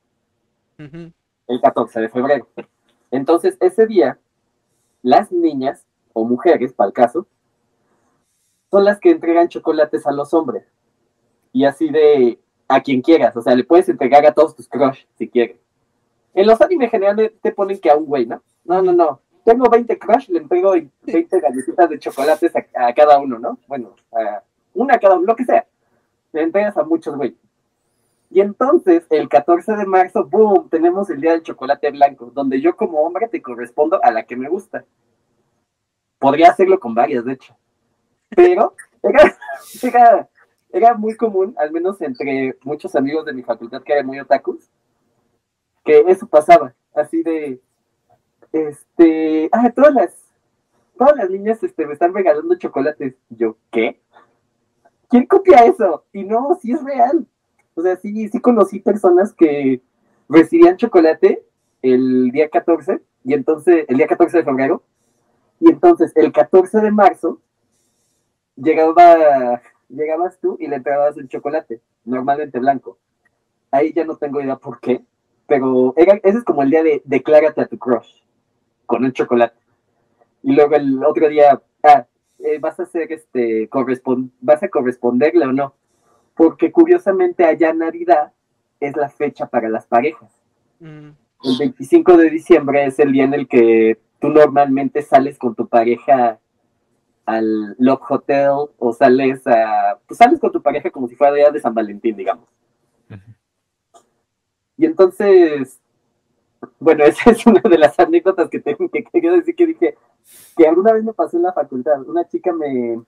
el 0.79 1.61
14 1.61 2.01
de 2.01 2.09
febrero. 2.09 2.49
Entonces, 3.11 3.57
ese 3.61 3.87
día, 3.87 4.19
las 5.03 5.33
niñas, 5.33 5.85
o 6.13 6.25
mujeres, 6.25 6.73
para 6.73 6.89
el 6.89 6.95
caso, 6.95 7.27
son 8.71 8.85
las 8.85 9.01
que 9.01 9.11
entregan 9.11 9.49
chocolates 9.49 10.07
a 10.07 10.13
los 10.13 10.33
hombres. 10.33 10.65
Y 11.53 11.65
así 11.65 11.91
de 11.91 12.39
a 12.69 12.81
quien 12.81 13.03
quieras, 13.03 13.37
o 13.37 13.43
sea, 13.43 13.57
le 13.57 13.65
puedes 13.65 13.89
entregar 13.89 14.25
a 14.25 14.33
todos 14.33 14.55
tus 14.55 14.69
crush 14.69 15.05
si 15.19 15.29
quieres. 15.29 15.57
En 16.33 16.47
los 16.47 16.61
animes 16.61 16.93
generalmente 16.93 17.37
te 17.43 17.51
ponen 17.51 17.81
que 17.81 17.91
a 17.91 17.97
un 17.97 18.07
güey, 18.07 18.25
¿no? 18.25 18.41
No, 18.65 18.81
no, 18.81 18.93
no. 18.93 19.21
Tengo 19.45 19.69
20 19.69 19.99
crush, 19.99 20.29
le 20.29 20.39
entrego 20.39 20.71
20 20.71 21.41
galletitas 21.41 21.91
de 21.91 21.99
chocolates 21.99 22.53
a, 22.55 22.87
a 22.87 22.95
cada 22.95 23.19
uno, 23.19 23.41
¿no? 23.41 23.59
Bueno, 23.67 23.97
a 24.13 24.45
una 24.75 24.95
a 24.95 25.01
cada 25.01 25.17
uno, 25.17 25.27
lo 25.27 25.35
que 25.35 25.45
sea. 25.45 25.67
Le 26.33 26.43
entregas 26.43 26.77
a 26.77 26.85
muchos, 26.85 27.17
güey. 27.17 27.37
Y 28.31 28.41
entonces, 28.41 29.05
el 29.11 29.29
14 29.29 29.77
de 29.77 29.87
marzo, 29.87 30.25
¡boom! 30.25 30.69
Tenemos 30.71 31.11
el 31.11 31.21
Día 31.21 31.33
del 31.33 31.43
Chocolate 31.43 31.91
Blanco, 31.91 32.31
donde 32.33 32.61
yo 32.61 32.77
como 32.77 33.01
hombre 33.01 33.29
te 33.29 33.43
correspondo 33.43 34.03
a 34.03 34.13
la 34.13 34.23
que 34.23 34.37
me 34.37 34.49
gusta. 34.49 34.85
Podría 36.19 36.51
hacerlo 36.51 36.79
con 36.79 36.95
varias, 36.95 37.25
de 37.25 37.33
hecho. 37.33 37.57
Pero 38.29 38.75
era, 39.03 39.37
era, 39.83 40.29
era 40.71 40.95
muy 40.95 41.17
común, 41.17 41.55
al 41.59 41.73
menos 41.73 42.01
entre 42.03 42.57
muchos 42.63 42.95
amigos 42.95 43.25
de 43.25 43.33
mi 43.33 43.43
facultad 43.43 43.83
que 43.83 43.93
eran 43.93 44.07
muy 44.07 44.21
otakus, 44.21 44.71
que 45.85 46.05
eso 46.07 46.29
pasaba, 46.29 46.75
así 46.95 47.23
de, 47.25 47.61
este, 48.53 49.49
ah, 49.53 49.71
todas 49.71 49.95
las, 49.95 50.33
todas 50.97 51.17
las 51.17 51.31
niñas 51.31 51.63
este, 51.63 51.87
me 51.87 51.95
están 51.95 52.15
regalando 52.15 52.55
chocolates. 52.57 53.15
Yo, 53.29 53.57
¿qué? 53.71 54.01
¿Quién 55.09 55.27
copia 55.27 55.65
eso? 55.65 56.05
Y 56.13 56.25
no, 56.25 56.59
sí 56.61 56.73
es 56.73 56.83
real. 56.85 57.27
O 57.81 57.83
sea, 57.83 57.97
sí, 57.97 58.29
sí 58.29 58.41
conocí 58.41 58.81
personas 58.81 59.33
que 59.33 59.81
recibían 60.29 60.77
chocolate 60.77 61.43
el 61.81 62.31
día 62.31 62.51
14, 62.51 63.01
y 63.25 63.33
entonces, 63.33 63.87
el 63.89 63.97
día 63.97 64.07
14 64.07 64.37
de 64.37 64.45
febrero, 64.45 64.83
y 65.61 65.71
entonces 65.71 66.13
el 66.15 66.31
14 66.31 66.81
de 66.81 66.91
marzo 66.91 67.41
llegaba, 68.55 69.63
llegabas 69.89 70.39
tú 70.41 70.59
y 70.61 70.67
le 70.67 70.77
entregabas 70.77 71.17
el 71.17 71.29
chocolate, 71.29 71.81
normalmente 72.05 72.59
blanco. 72.59 72.99
Ahí 73.71 73.95
ya 73.95 74.05
no 74.05 74.17
tengo 74.17 74.43
idea 74.43 74.57
por 74.57 74.79
qué, 74.79 75.03
pero 75.47 75.95
era, 75.97 76.21
ese 76.23 76.39
es 76.39 76.45
como 76.45 76.63
el 76.63 76.71
día 76.71 76.83
de 76.83 77.01
declárate 77.07 77.63
a 77.63 77.67
tu 77.67 77.79
crush 77.79 78.13
con 78.85 79.07
el 79.07 79.15
chocolate. 79.15 79.57
Y 80.43 80.53
luego 80.53 80.75
el 80.75 81.03
otro 81.03 81.31
día, 81.31 81.63
ah, 81.83 82.07
eh, 82.41 82.59
vas 82.59 82.79
a 82.79 82.83
hacer 82.83 83.11
este, 83.11 83.69
correspond 83.69 84.31
vas 84.43 84.63
a 84.63 84.69
corresponderle 84.69 85.47
o 85.47 85.53
no. 85.53 85.75
Porque 86.41 86.73
curiosamente 86.73 87.45
allá 87.45 87.75
Navidad 87.75 88.33
es 88.81 88.97
la 88.97 89.11
fecha 89.11 89.45
para 89.45 89.69
las 89.69 89.87
parejas. 89.87 90.41
Mm, 90.79 91.11
El 91.45 91.59
25 91.59 92.17
de 92.17 92.31
diciembre 92.31 92.87
es 92.87 92.99
el 92.99 93.13
día 93.13 93.25
en 93.25 93.35
el 93.35 93.47
que 93.47 93.99
tú 94.19 94.31
normalmente 94.31 95.03
sales 95.03 95.37
con 95.37 95.55
tu 95.55 95.69
pareja 95.69 96.39
al 97.27 97.77
Love 97.79 98.01
Hotel 98.09 98.53
o 98.79 98.93
sales 98.95 99.47
a, 99.47 99.99
pues 100.09 100.17
sales 100.17 100.41
con 100.41 100.51
tu 100.51 100.63
pareja 100.63 100.91
como 100.91 101.09
si 101.09 101.15
fuera 101.15 101.35
día 101.35 101.51
de 101.51 101.61
San 101.61 101.75
Valentín, 101.75 102.17
digamos. 102.17 102.49
Y 104.79 104.87
entonces, 104.87 105.79
bueno, 106.79 107.05
esa 107.05 107.33
es 107.33 107.47
una 107.47 107.61
de 107.61 107.77
las 107.77 107.99
anécdotas 107.99 108.49
que 108.49 108.61
tengo 108.61 108.89
que 108.89 109.05
quería 109.05 109.33
decir 109.33 109.55
que 109.55 109.67
dije 109.67 109.99
que 110.57 110.67
alguna 110.67 110.95
vez 110.95 111.05
me 111.05 111.13
pasó 111.13 111.37
en 111.37 111.43
la 111.43 111.53
facultad. 111.53 112.01
Una 112.09 112.27
chica 112.27 112.51
me, 112.51 112.99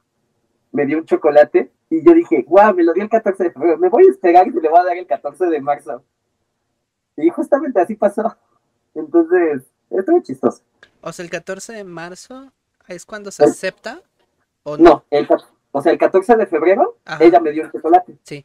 me 0.72 0.86
dio 0.86 0.98
un 0.98 1.04
chocolate 1.06 1.70
y 1.90 2.04
yo 2.04 2.12
dije, 2.14 2.42
guau, 2.46 2.74
me 2.74 2.82
lo 2.82 2.92
dio 2.92 3.02
el 3.04 3.10
14 3.10 3.44
de 3.44 3.50
febrero, 3.52 3.78
me 3.78 3.88
voy 3.88 4.06
a 4.06 4.10
esperar 4.10 4.46
y 4.46 4.50
le 4.50 4.68
voy 4.68 4.80
a 4.80 4.84
dar 4.84 4.96
el 4.96 5.06
14 5.06 5.46
de 5.46 5.60
marzo. 5.60 6.02
Y 7.16 7.28
justamente 7.30 7.80
así 7.80 7.94
pasó. 7.94 8.34
Entonces, 8.94 9.62
estuvo 9.90 10.20
chistoso. 10.22 10.62
O 11.02 11.12
sea, 11.12 11.24
el 11.24 11.30
14 11.30 11.72
de 11.74 11.84
marzo 11.84 12.52
es 12.88 13.04
cuando 13.04 13.30
se 13.30 13.44
El- 13.44 13.50
acepta 13.50 14.00
o 14.62 14.76
No, 14.78 15.04
el, 15.10 15.26
ca- 15.28 15.36
o 15.72 15.82
sea, 15.82 15.92
el 15.92 15.98
14 15.98 16.36
de 16.36 16.46
febrero 16.46 16.96
Ajá. 17.04 17.22
ella 17.22 17.40
me 17.40 17.50
dio 17.52 17.64
el 17.64 17.72
chocolate. 17.72 18.16
Sí. 18.22 18.44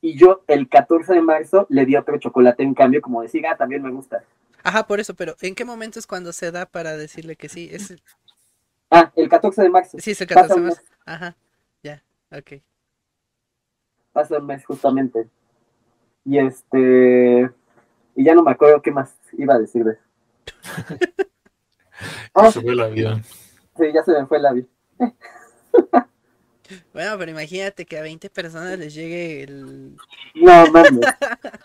Y 0.00 0.16
yo 0.16 0.42
el 0.46 0.68
14 0.68 1.12
de 1.14 1.20
marzo 1.22 1.66
le 1.70 1.84
di 1.84 1.96
otro 1.96 2.18
chocolate 2.18 2.62
en 2.62 2.74
cambio, 2.74 3.00
como 3.00 3.22
decir, 3.22 3.46
ah, 3.46 3.56
también 3.56 3.82
me 3.82 3.90
gusta. 3.90 4.24
Ajá, 4.64 4.86
por 4.86 4.98
eso, 5.00 5.14
pero 5.14 5.34
¿en 5.40 5.54
qué 5.54 5.64
momento 5.64 5.98
es 5.98 6.06
cuando 6.06 6.32
se 6.32 6.50
da 6.50 6.66
para 6.66 6.96
decirle 6.96 7.36
que 7.36 7.48
sí? 7.48 7.68
Es, 7.72 7.94
Ah, 8.90 9.12
el 9.16 9.28
14 9.28 9.62
de 9.62 9.68
marzo. 9.70 9.98
sí, 10.00 10.12
es 10.12 10.20
el 10.20 10.26
Pasa 10.28 10.42
14 10.48 10.60
de 10.60 10.66
marzo. 10.68 10.82
Ajá, 11.08 11.36
ya, 11.82 12.02
ok. 12.30 12.60
pasa 14.12 14.38
un 14.38 14.46
mes 14.46 14.64
justamente. 14.66 15.28
Y 16.24 16.38
este. 16.38 17.50
Y 18.14 18.24
ya 18.24 18.34
no 18.34 18.42
me 18.42 18.50
acuerdo 18.50 18.82
qué 18.82 18.90
más 18.90 19.16
iba 19.38 19.54
a 19.54 19.58
decir 19.58 19.84
de 19.84 19.92
eso. 19.92 20.02
Ah, 22.34 22.52
Se 22.52 22.60
fue 22.60 22.76
la 22.76 22.86
vida. 22.88 23.20
sí, 23.76 23.84
ya 23.92 24.04
se 24.04 24.12
me 24.12 24.24
fue 24.26 24.38
la 24.38 24.52
vida. 24.54 24.68
Bueno, 26.92 27.16
pero 27.18 27.30
imagínate 27.32 27.86
que 27.86 27.98
a 27.98 28.02
20 28.02 28.30
personas 28.30 28.78
les 28.78 28.94
llegue 28.94 29.42
el... 29.42 29.96
No, 30.34 30.66
mames. 30.72 30.92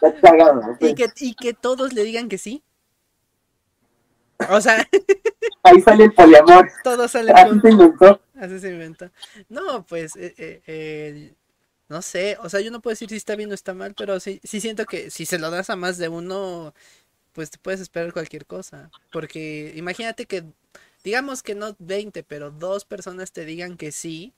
Está 0.02 0.20
cagado. 0.22 0.76
Y 0.80 0.96
que, 0.96 1.06
y 1.20 1.36
que 1.36 1.54
todos 1.54 1.94
le 1.94 2.04
digan 2.04 2.30
que 2.30 2.40
sí. 2.40 2.64
O 4.50 4.60
sea, 4.60 4.78
Ahí 5.62 5.82
sale 5.82 6.06
el 6.06 6.14
poliamor. 6.14 6.68
todos 6.84 7.12
salen 7.12 7.36
Así 7.36 7.50
con... 7.50 7.62
se 7.62 7.70
inventó. 7.70 8.22
Así 8.44 8.60
se 8.60 8.70
inventa. 8.72 9.12
No, 9.50 9.86
pues, 9.86 10.16
eh, 10.16 10.34
eh, 10.38 10.62
eh, 10.68 11.36
no 11.90 12.02
sé, 12.02 12.38
o 12.42 12.50
sea, 12.50 12.62
yo 12.62 12.72
no 12.72 12.82
puedo 12.82 12.94
decir 12.94 13.10
si 13.10 13.16
está 13.18 13.36
bien 13.36 13.52
o 13.52 13.54
está 13.54 13.74
mal, 13.74 13.96
pero 13.96 14.20
sí, 14.20 14.40
sí 14.44 14.62
siento 14.62 14.86
que 14.86 15.12
si 15.12 15.26
se 15.26 15.40
lo 15.40 15.52
das 15.52 15.70
a 15.70 15.76
más 15.76 15.98
de 15.98 16.10
uno, 16.10 16.74
pues 17.34 17.52
te 17.52 17.60
puedes 17.60 17.82
esperar 17.82 18.14
cualquier 18.14 18.46
cosa. 18.48 18.92
Porque 19.12 19.74
imagínate 19.78 20.26
que, 20.28 20.46
digamos 21.04 21.44
que 21.44 21.56
no 21.56 21.76
20, 21.80 22.24
pero 22.24 22.52
dos 22.52 22.86
personas 22.86 23.32
te 23.34 23.46
digan 23.46 23.78
que 23.78 23.92
sí, 23.92 24.34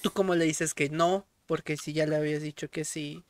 tú 0.00 0.12
como 0.12 0.34
le 0.34 0.44
dices 0.44 0.74
que 0.74 0.88
no, 0.90 1.26
porque 1.46 1.76
si 1.76 1.92
ya 1.92 2.06
le 2.06 2.16
habías 2.16 2.42
dicho 2.42 2.68
que 2.70 2.84
sí, 2.84 3.24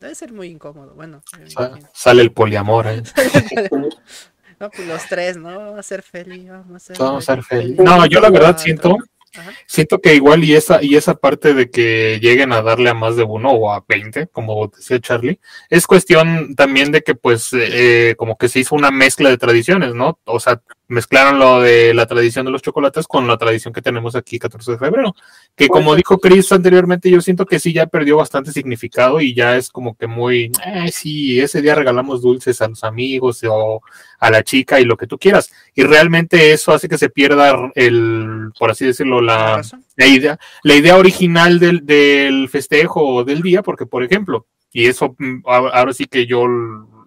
debe 0.00 0.14
ser 0.14 0.32
muy 0.32 0.48
incómodo. 0.48 0.94
Bueno, 0.94 1.22
me 1.38 1.44
Sa- 1.46 1.70
imagino. 1.70 1.88
Sale 1.94 2.22
el 2.22 2.32
poliamor. 2.32 2.86
¿eh? 2.88 3.02
No, 4.60 4.70
pues 4.70 4.88
los 4.88 5.06
tres, 5.08 5.36
¿no? 5.36 5.56
Vamos 5.56 5.78
a 5.78 5.82
ser 5.82 6.02
feliz, 6.02 6.48
vamos 6.48 6.74
a 6.74 6.78
ser 6.78 6.98
Vamos 6.98 7.28
a 7.28 7.34
ser 7.34 7.44
feliz. 7.44 7.76
feliz. 7.76 7.80
No, 7.80 8.06
yo 8.06 8.20
la 8.20 8.30
verdad 8.30 8.58
siento, 8.58 8.96
Ajá. 9.36 9.52
siento 9.66 10.00
que 10.00 10.14
igual 10.14 10.42
y 10.42 10.54
esa, 10.56 10.82
y 10.82 10.96
esa 10.96 11.14
parte 11.14 11.54
de 11.54 11.70
que 11.70 12.18
lleguen 12.20 12.52
a 12.52 12.62
darle 12.62 12.90
a 12.90 12.94
más 12.94 13.16
de 13.16 13.22
uno 13.22 13.50
o 13.50 13.70
a 13.70 13.84
20, 13.86 14.26
como 14.28 14.66
decía 14.68 14.98
Charlie, 15.00 15.38
es 15.70 15.86
cuestión 15.86 16.54
también 16.56 16.90
de 16.90 17.02
que 17.02 17.14
pues 17.14 17.50
eh, 17.52 18.14
como 18.18 18.36
que 18.36 18.48
se 18.48 18.60
hizo 18.60 18.74
una 18.74 18.90
mezcla 18.90 19.28
de 19.30 19.38
tradiciones, 19.38 19.94
¿no? 19.94 20.18
O 20.24 20.40
sea, 20.40 20.60
mezclaron 20.88 21.38
lo 21.38 21.60
de 21.60 21.92
la 21.92 22.06
tradición 22.06 22.46
de 22.46 22.52
los 22.52 22.62
chocolates 22.62 23.06
con 23.06 23.28
la 23.28 23.36
tradición 23.36 23.74
que 23.74 23.82
tenemos 23.82 24.16
aquí 24.16 24.38
14 24.38 24.72
de 24.72 24.78
febrero, 24.78 25.14
que 25.54 25.68
como 25.68 25.94
dijo 25.94 26.18
Chris 26.18 26.50
anteriormente, 26.50 27.10
yo 27.10 27.20
siento 27.20 27.44
que 27.44 27.60
sí 27.60 27.72
ya 27.72 27.86
perdió 27.86 28.16
bastante 28.16 28.52
significado 28.52 29.20
y 29.20 29.34
ya 29.34 29.56
es 29.56 29.68
como 29.68 29.96
que 29.96 30.06
muy, 30.06 30.50
eh, 30.66 30.90
sí, 30.90 31.38
ese 31.40 31.60
día 31.60 31.74
regalamos 31.74 32.22
dulces 32.22 32.60
a 32.62 32.68
los 32.68 32.82
amigos 32.84 33.44
o 33.48 33.82
a 34.18 34.30
la 34.30 34.42
chica 34.42 34.80
y 34.80 34.84
lo 34.84 34.96
que 34.96 35.06
tú 35.06 35.18
quieras. 35.18 35.52
Y 35.74 35.82
realmente 35.82 36.52
eso 36.52 36.72
hace 36.72 36.88
que 36.88 36.98
se 36.98 37.10
pierda 37.10 37.70
el, 37.74 38.50
por 38.58 38.70
así 38.70 38.86
decirlo, 38.86 39.18
¿Tienes 39.18 39.72
la, 39.72 39.78
la 39.96 40.06
idea, 40.06 40.38
la 40.62 40.74
idea 40.74 40.96
original 40.96 41.58
del, 41.58 41.84
del 41.84 42.48
festejo 42.48 43.06
o 43.06 43.24
del 43.24 43.42
día, 43.42 43.62
porque 43.62 43.86
por 43.86 44.02
ejemplo, 44.02 44.46
y 44.72 44.86
eso 44.86 45.14
mm, 45.18 45.42
ahora 45.44 45.92
sí 45.92 46.06
que 46.06 46.26
yo 46.26 46.46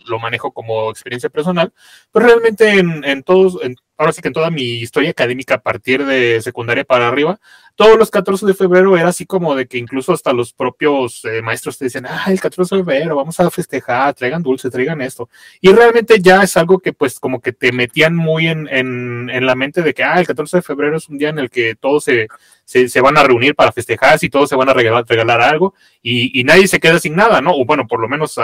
lo 0.05 0.19
manejo 0.19 0.51
como 0.51 0.89
experiencia 0.89 1.29
personal, 1.29 1.73
pues 2.11 2.25
realmente 2.25 2.79
en, 2.79 3.03
en 3.03 3.23
todos, 3.23 3.57
en- 3.63 3.75
ahora 4.01 4.13
sí 4.13 4.21
que 4.21 4.29
en 4.29 4.33
toda 4.33 4.49
mi 4.49 4.63
historia 4.63 5.11
académica 5.11 5.55
a 5.55 5.61
partir 5.61 6.05
de 6.05 6.41
secundaria 6.41 6.83
para 6.83 7.07
arriba, 7.07 7.39
todos 7.75 7.97
los 7.97 8.09
14 8.09 8.45
de 8.45 8.53
febrero 8.53 8.97
era 8.97 9.09
así 9.09 9.25
como 9.25 9.55
de 9.55 9.67
que 9.67 9.77
incluso 9.77 10.11
hasta 10.11 10.33
los 10.33 10.53
propios 10.53 11.23
eh, 11.25 11.41
maestros 11.41 11.77
te 11.77 11.85
decían, 11.85 12.07
ah, 12.07 12.25
el 12.27 12.39
14 12.39 12.75
de 12.75 12.83
febrero, 12.83 13.15
vamos 13.15 13.39
a 13.39 13.49
festejar, 13.51 14.13
traigan 14.13 14.41
dulce, 14.41 14.69
traigan 14.69 15.01
esto. 15.01 15.29
Y 15.61 15.71
realmente 15.71 16.19
ya 16.19 16.41
es 16.43 16.57
algo 16.57 16.79
que 16.79 16.93
pues 16.93 17.19
como 17.19 17.41
que 17.41 17.53
te 17.53 17.71
metían 17.71 18.15
muy 18.15 18.47
en, 18.47 18.67
en, 18.69 19.29
en 19.29 19.45
la 19.45 19.55
mente 19.55 19.81
de 19.81 19.93
que, 19.93 20.03
ah, 20.03 20.19
el 20.19 20.27
14 20.27 20.57
de 20.57 20.63
febrero 20.63 20.97
es 20.97 21.07
un 21.07 21.17
día 21.17 21.29
en 21.29 21.39
el 21.39 21.49
que 21.49 21.75
todos 21.75 22.03
se, 22.03 22.27
se, 22.65 22.89
se 22.89 23.01
van 23.01 23.17
a 23.17 23.23
reunir 23.23 23.55
para 23.55 23.71
festejar, 23.71 24.17
si 24.17 24.29
todos 24.29 24.49
se 24.49 24.55
van 24.55 24.69
a 24.69 24.73
regalar, 24.73 25.05
regalar 25.07 25.41
algo 25.41 25.75
y, 26.01 26.39
y 26.39 26.43
nadie 26.43 26.67
se 26.67 26.79
queda 26.79 26.99
sin 26.99 27.15
nada, 27.15 27.39
¿no? 27.41 27.51
O 27.51 27.65
bueno, 27.65 27.87
por 27.87 27.99
lo 27.99 28.09
menos 28.09 28.39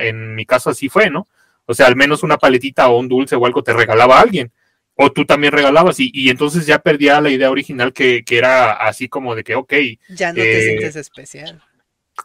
en 0.00 0.34
mi 0.34 0.46
caso 0.46 0.70
así 0.70 0.88
fue, 0.88 1.10
¿no? 1.10 1.28
O 1.66 1.74
sea, 1.74 1.86
al 1.86 1.96
menos 1.96 2.22
una 2.22 2.38
paletita 2.38 2.88
o 2.88 2.98
un 2.98 3.08
dulce 3.08 3.36
o 3.36 3.46
algo 3.46 3.62
te 3.62 3.72
regalaba 3.72 4.20
alguien. 4.20 4.52
O 4.96 5.10
tú 5.10 5.24
también 5.24 5.52
regalabas 5.52 5.98
y, 6.00 6.10
y 6.12 6.28
entonces 6.30 6.66
ya 6.66 6.78
perdía 6.78 7.20
la 7.20 7.30
idea 7.30 7.50
original 7.50 7.92
que, 7.92 8.24
que 8.24 8.38
era 8.38 8.72
así 8.72 9.08
como 9.08 9.34
de 9.34 9.42
que, 9.44 9.54
ok, 9.54 9.72
Ya 10.08 10.32
no 10.32 10.36
te 10.36 10.44
Eh, 10.44 10.62
sientes 10.62 10.96
especial. 10.96 11.62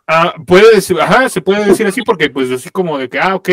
Ah, 0.05 0.33
puede 0.45 0.75
decir, 0.75 0.99
ajá, 0.99 1.29
se 1.29 1.41
puede 1.41 1.65
decir 1.65 1.87
así 1.87 2.01
porque 2.01 2.29
pues 2.29 2.51
así 2.51 2.69
como 2.69 2.97
de 2.97 3.09
que, 3.09 3.19
ah, 3.19 3.35
ok, 3.35 3.49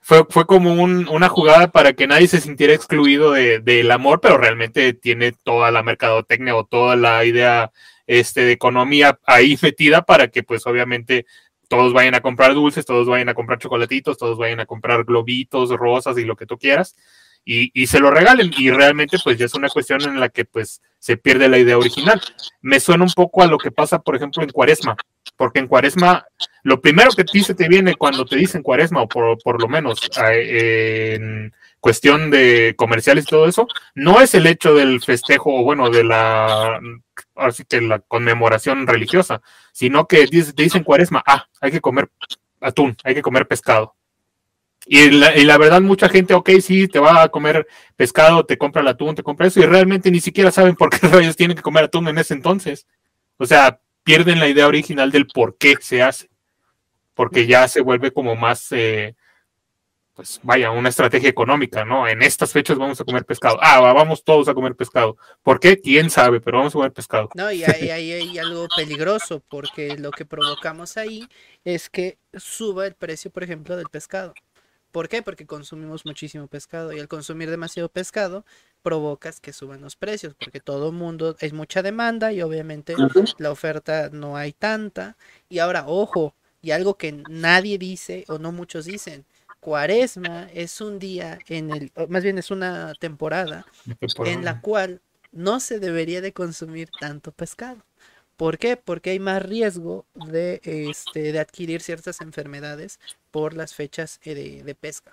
fue, 0.00 0.24
fue 0.28 0.44
como 0.46 0.72
un- 0.82 1.08
una 1.08 1.28
jugada 1.28 1.70
para 1.70 1.92
que 1.92 2.06
nadie 2.06 2.26
se 2.28 2.40
sintiera 2.40 2.72
excluido 2.74 3.32
de- 3.32 3.60
del 3.60 3.90
amor, 3.90 4.20
pero 4.20 4.36
realmente 4.38 4.92
tiene 4.94 5.32
toda 5.32 5.70
la 5.70 5.82
mercadotecnia 5.82 6.56
o 6.56 6.64
toda 6.64 6.96
la 6.96 7.24
idea 7.24 7.70
este, 8.06 8.42
de 8.42 8.52
economía 8.52 9.18
ahí 9.26 9.56
metida 9.62 10.02
para 10.02 10.28
que 10.28 10.42
pues 10.42 10.66
obviamente 10.66 11.26
todos 11.68 11.92
vayan 11.92 12.14
a 12.14 12.20
comprar 12.20 12.54
dulces, 12.54 12.84
todos 12.86 13.08
vayan 13.08 13.28
a 13.28 13.34
comprar 13.34 13.58
chocolatitos, 13.58 14.18
todos 14.18 14.38
vayan 14.38 14.60
a 14.60 14.66
comprar 14.66 15.04
globitos, 15.04 15.70
rosas 15.70 16.18
y 16.18 16.24
lo 16.24 16.36
que 16.36 16.46
tú 16.46 16.56
quieras, 16.58 16.96
y, 17.48 17.86
se 17.86 18.00
lo 18.00 18.10
regalen. 18.10 18.50
Y 18.58 18.70
realmente, 18.70 19.18
pues 19.22 19.38
ya 19.38 19.46
es 19.46 19.54
una 19.54 19.68
cuestión 19.68 20.02
en 20.02 20.18
la 20.18 20.28
que 20.28 20.44
pues 20.44 20.82
se 20.98 21.16
pierde 21.16 21.48
la 21.48 21.58
idea 21.58 21.78
original. 21.78 22.20
Me 22.60 22.80
suena 22.80 23.04
un 23.04 23.12
poco 23.12 23.42
a 23.42 23.46
lo 23.46 23.56
que 23.56 23.70
pasa, 23.70 24.00
por 24.00 24.16
ejemplo, 24.16 24.42
en 24.42 24.50
Cuaresma, 24.50 24.96
porque 25.36 25.60
en 25.60 25.68
Cuaresma, 25.68 26.26
lo 26.64 26.80
primero 26.80 27.10
que 27.12 27.24
te, 27.24 27.54
te 27.54 27.68
viene 27.68 27.94
cuando 27.94 28.24
te 28.24 28.36
dicen 28.36 28.62
Cuaresma, 28.62 29.02
o 29.02 29.08
por, 29.08 29.38
por 29.38 29.60
lo 29.60 29.68
menos 29.68 30.00
en 30.18 31.52
cuestión 31.78 32.30
de 32.30 32.74
comerciales 32.76 33.24
y 33.24 33.28
todo 33.28 33.46
eso, 33.46 33.68
no 33.94 34.20
es 34.20 34.34
el 34.34 34.46
hecho 34.46 34.74
del 34.74 35.00
festejo, 35.00 35.54
o 35.54 35.62
bueno, 35.62 35.88
de 35.88 36.02
la, 36.02 36.80
así 37.36 37.64
que 37.64 37.80
la 37.80 38.00
conmemoración 38.00 38.88
religiosa, 38.88 39.40
sino 39.72 40.08
que 40.08 40.26
te 40.26 40.62
dicen 40.64 40.82
Cuaresma, 40.82 41.22
ah, 41.24 41.46
hay 41.60 41.70
que 41.70 41.80
comer 41.80 42.10
atún, 42.60 42.96
hay 43.04 43.14
que 43.14 43.22
comer 43.22 43.46
pescado. 43.46 43.94
Y 44.88 45.10
la, 45.10 45.58
verdad, 45.58 45.80
mucha 45.80 46.08
gente, 46.08 46.32
ok, 46.32 46.48
sí, 46.62 46.86
te 46.86 47.00
va 47.00 47.24
a 47.24 47.28
comer 47.28 47.66
pescado, 47.96 48.46
te 48.46 48.56
compra 48.56 48.82
el 48.82 48.88
atún, 48.88 49.16
te 49.16 49.24
compra 49.24 49.48
eso, 49.48 49.58
y 49.58 49.66
realmente 49.66 50.12
ni 50.12 50.20
siquiera 50.20 50.52
saben 50.52 50.76
por 50.76 50.90
qué 50.90 50.98
rayos 51.08 51.34
tienen 51.34 51.56
que 51.56 51.62
comer 51.62 51.84
atún 51.84 52.06
en 52.06 52.18
ese 52.18 52.34
entonces. 52.34 52.86
O 53.36 53.46
sea, 53.46 53.80
pierden 54.04 54.38
la 54.38 54.46
idea 54.46 54.68
original 54.68 55.10
del 55.10 55.26
por 55.26 55.58
qué 55.58 55.74
se 55.80 56.02
hace. 56.02 56.30
Porque 57.14 57.48
ya 57.48 57.66
se 57.66 57.80
vuelve 57.80 58.12
como 58.12 58.36
más, 58.36 58.70
eh, 58.70 59.16
pues 60.14 60.38
vaya, 60.44 60.70
una 60.70 60.90
estrategia 60.90 61.30
económica, 61.30 61.84
¿no? 61.84 62.06
En 62.06 62.22
estas 62.22 62.52
fechas 62.52 62.78
vamos 62.78 63.00
a 63.00 63.04
comer 63.04 63.24
pescado. 63.24 63.58
Ah, 63.60 63.80
vamos 63.80 64.22
todos 64.22 64.46
a 64.48 64.54
comer 64.54 64.76
pescado. 64.76 65.16
¿Por 65.42 65.58
qué? 65.58 65.80
¿Quién 65.80 66.10
sabe? 66.10 66.40
Pero 66.40 66.58
vamos 66.58 66.74
a 66.74 66.78
comer 66.78 66.92
pescado. 66.92 67.28
No, 67.34 67.50
y 67.50 67.64
ahí 67.64 67.90
hay 67.90 68.38
algo 68.38 68.68
peligroso, 68.76 69.42
porque 69.48 69.96
lo 69.98 70.12
que 70.12 70.24
provocamos 70.24 70.96
ahí 70.96 71.26
es 71.64 71.90
que 71.90 72.18
suba 72.34 72.86
el 72.86 72.94
precio, 72.94 73.32
por 73.32 73.42
ejemplo, 73.42 73.76
del 73.76 73.88
pescado. 73.90 74.32
¿Por 74.96 75.10
qué? 75.10 75.20
Porque 75.20 75.44
consumimos 75.44 76.06
muchísimo 76.06 76.46
pescado 76.46 76.90
y 76.90 76.98
al 76.98 77.06
consumir 77.06 77.50
demasiado 77.50 77.90
pescado 77.90 78.46
provocas 78.80 79.40
que 79.42 79.52
suban 79.52 79.82
los 79.82 79.94
precios 79.94 80.34
porque 80.34 80.58
todo 80.58 80.90
mundo 80.90 81.36
es 81.40 81.52
mucha 81.52 81.82
demanda 81.82 82.32
y 82.32 82.40
obviamente 82.40 82.94
la 83.36 83.50
oferta 83.50 84.08
no 84.10 84.38
hay 84.38 84.54
tanta. 84.54 85.18
Y 85.50 85.58
ahora, 85.58 85.84
ojo, 85.86 86.34
y 86.62 86.70
algo 86.70 86.96
que 86.96 87.12
nadie 87.28 87.76
dice 87.76 88.24
o 88.28 88.38
no 88.38 88.52
muchos 88.52 88.86
dicen, 88.86 89.26
Cuaresma 89.60 90.48
es 90.54 90.80
un 90.80 90.98
día 90.98 91.40
en 91.48 91.72
el, 91.72 91.92
más 92.08 92.22
bien 92.22 92.38
es 92.38 92.50
una 92.50 92.94
temporada 92.94 93.66
en 94.24 94.46
la 94.46 94.62
cual 94.62 95.02
no 95.30 95.60
se 95.60 95.78
debería 95.78 96.22
de 96.22 96.32
consumir 96.32 96.88
tanto 96.98 97.32
pescado. 97.32 97.84
¿Por 98.36 98.58
qué? 98.58 98.76
Porque 98.76 99.10
hay 99.10 99.18
más 99.18 99.42
riesgo 99.42 100.06
de, 100.14 100.60
este, 100.62 101.32
de 101.32 101.38
adquirir 101.38 101.80
ciertas 101.80 102.20
enfermedades 102.20 103.00
por 103.30 103.54
las 103.54 103.74
fechas 103.74 104.20
eh, 104.24 104.62
de, 104.62 104.74
pesca. 104.74 105.10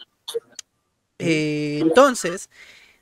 Eh, 1.20 1.80
entonces, 1.82 2.50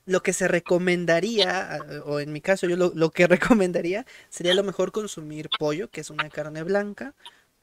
lo 0.06 0.22
que 0.22 0.34
se 0.34 0.48
recomendaría, 0.48 1.80
o 2.06 2.20
en 2.20 2.32
mi 2.32 2.42
caso 2.42 2.68
yo 2.68 2.76
lo, 2.78 3.10
que 3.10 3.26
recomendaría, 3.28 4.06
sería 4.30 4.54
lo 4.54 4.64
mejor 4.64 4.92
consumir 4.92 5.50
pollo, 5.58 5.90
que 5.90 6.02
es 6.02 6.12
una 6.12 6.30
carne 6.30 6.62
blanca, 6.62 7.16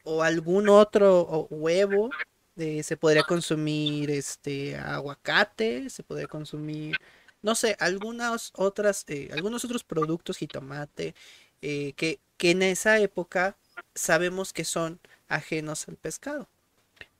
o 0.03 0.23
algún 0.23 0.68
otro 0.68 1.47
huevo. 1.51 2.11
Eh, 2.57 2.83
se 2.83 2.97
podría 2.97 3.23
consumir 3.23 4.11
este 4.11 4.77
aguacate, 4.77 5.90
se 5.90 6.03
podría 6.03 6.27
consumir, 6.27 6.97
no 7.40 7.55
sé, 7.55 7.77
algunas 7.79 8.51
otras, 8.57 9.07
algunos 9.31 9.64
otros 9.64 9.85
productos, 9.85 10.38
jitomate, 10.38 11.14
que 11.61 12.18
que 12.38 12.53
en 12.53 12.62
esa 12.62 12.99
época 12.99 13.57
sabemos 13.94 14.55
que 14.55 14.64
son 14.64 14.99
ajenos 15.29 15.87
al 15.88 15.97
pescado. 15.97 16.49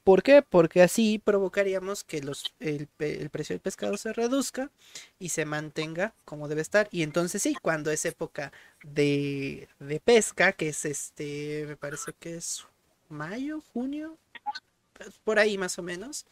¿Por 0.05 0.23
qué? 0.23 0.41
Porque 0.41 0.81
así 0.81 1.21
provocaríamos 1.23 2.03
que 2.03 2.23
los, 2.23 2.55
el, 2.61 2.87
precio 3.31 3.53
del 3.53 3.61
pescado 3.61 3.99
se 3.99 4.15
reduzca 4.15 4.71
y 5.19 5.29
se 5.29 5.45
mantenga 5.45 6.15
como 6.25 6.49
debe 6.49 6.63
estar. 6.63 6.89
Y 6.91 7.03
entonces 7.03 7.43
sí, 7.43 7.55
cuando 7.61 7.91
es 7.91 8.07
época 8.07 8.51
de, 8.83 9.69
pesca, 10.03 10.53
que 10.53 10.69
es 10.69 10.87
este, 10.87 11.67
me 11.69 11.77
parece 11.77 12.15
que 12.19 12.37
es 12.37 12.65
mayo, 13.11 13.63
junio, 13.75 14.17
pues, 14.95 15.11
por 15.25 15.39
ahí 15.39 15.59
más 15.59 15.79
o 15.79 15.83
menos. 15.83 16.25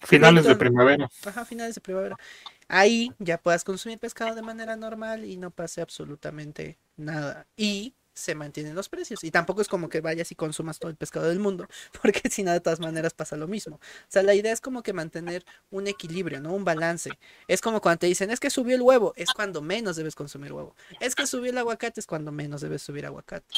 Finales 0.00 0.44
de 0.44 0.56
primavera. 0.56 1.08
Ajá, 1.24 1.46
finales 1.46 1.76
de 1.76 1.80
primavera. 1.80 2.18
Ahí 2.68 3.12
ya 3.18 3.38
puedas 3.38 3.64
consumir 3.64 3.98
pescado 3.98 4.34
de 4.34 4.42
manera 4.42 4.76
normal 4.76 5.24
y 5.24 5.36
no 5.36 5.50
pase 5.50 5.80
absolutamente 5.80 6.78
nada. 6.96 7.46
Y 7.56 7.94
se 8.14 8.34
mantienen 8.34 8.74
los 8.74 8.88
precios. 8.88 9.24
Y 9.24 9.30
tampoco 9.30 9.60
es 9.60 9.68
como 9.68 9.88
que 9.88 10.00
vayas 10.00 10.30
y 10.30 10.34
consumas 10.34 10.78
todo 10.78 10.90
el 10.90 10.96
pescado 10.96 11.28
del 11.28 11.40
mundo, 11.40 11.66
porque 12.02 12.30
si 12.30 12.42
no, 12.42 12.52
de 12.52 12.60
todas 12.60 12.80
maneras 12.80 13.12
pasa 13.12 13.36
lo 13.36 13.48
mismo. 13.48 13.76
O 13.76 13.80
sea, 14.08 14.22
la 14.22 14.34
idea 14.34 14.52
es 14.52 14.60
como 14.60 14.82
que 14.82 14.92
mantener 14.92 15.44
un 15.70 15.86
equilibrio, 15.86 16.40
¿no? 16.40 16.54
Un 16.54 16.64
balance. 16.64 17.10
Es 17.48 17.60
como 17.60 17.80
cuando 17.80 18.00
te 18.00 18.06
dicen, 18.06 18.30
es 18.30 18.40
que 18.40 18.50
subió 18.50 18.76
el 18.76 18.82
huevo, 18.82 19.12
es 19.16 19.32
cuando 19.32 19.60
menos 19.60 19.96
debes 19.96 20.14
consumir 20.14 20.52
huevo. 20.52 20.74
Es 21.00 21.14
que 21.14 21.26
subió 21.26 21.50
el 21.50 21.58
aguacate, 21.58 22.00
es 22.00 22.06
cuando 22.06 22.32
menos 22.32 22.60
debes 22.60 22.82
subir 22.82 23.04
aguacate. 23.04 23.56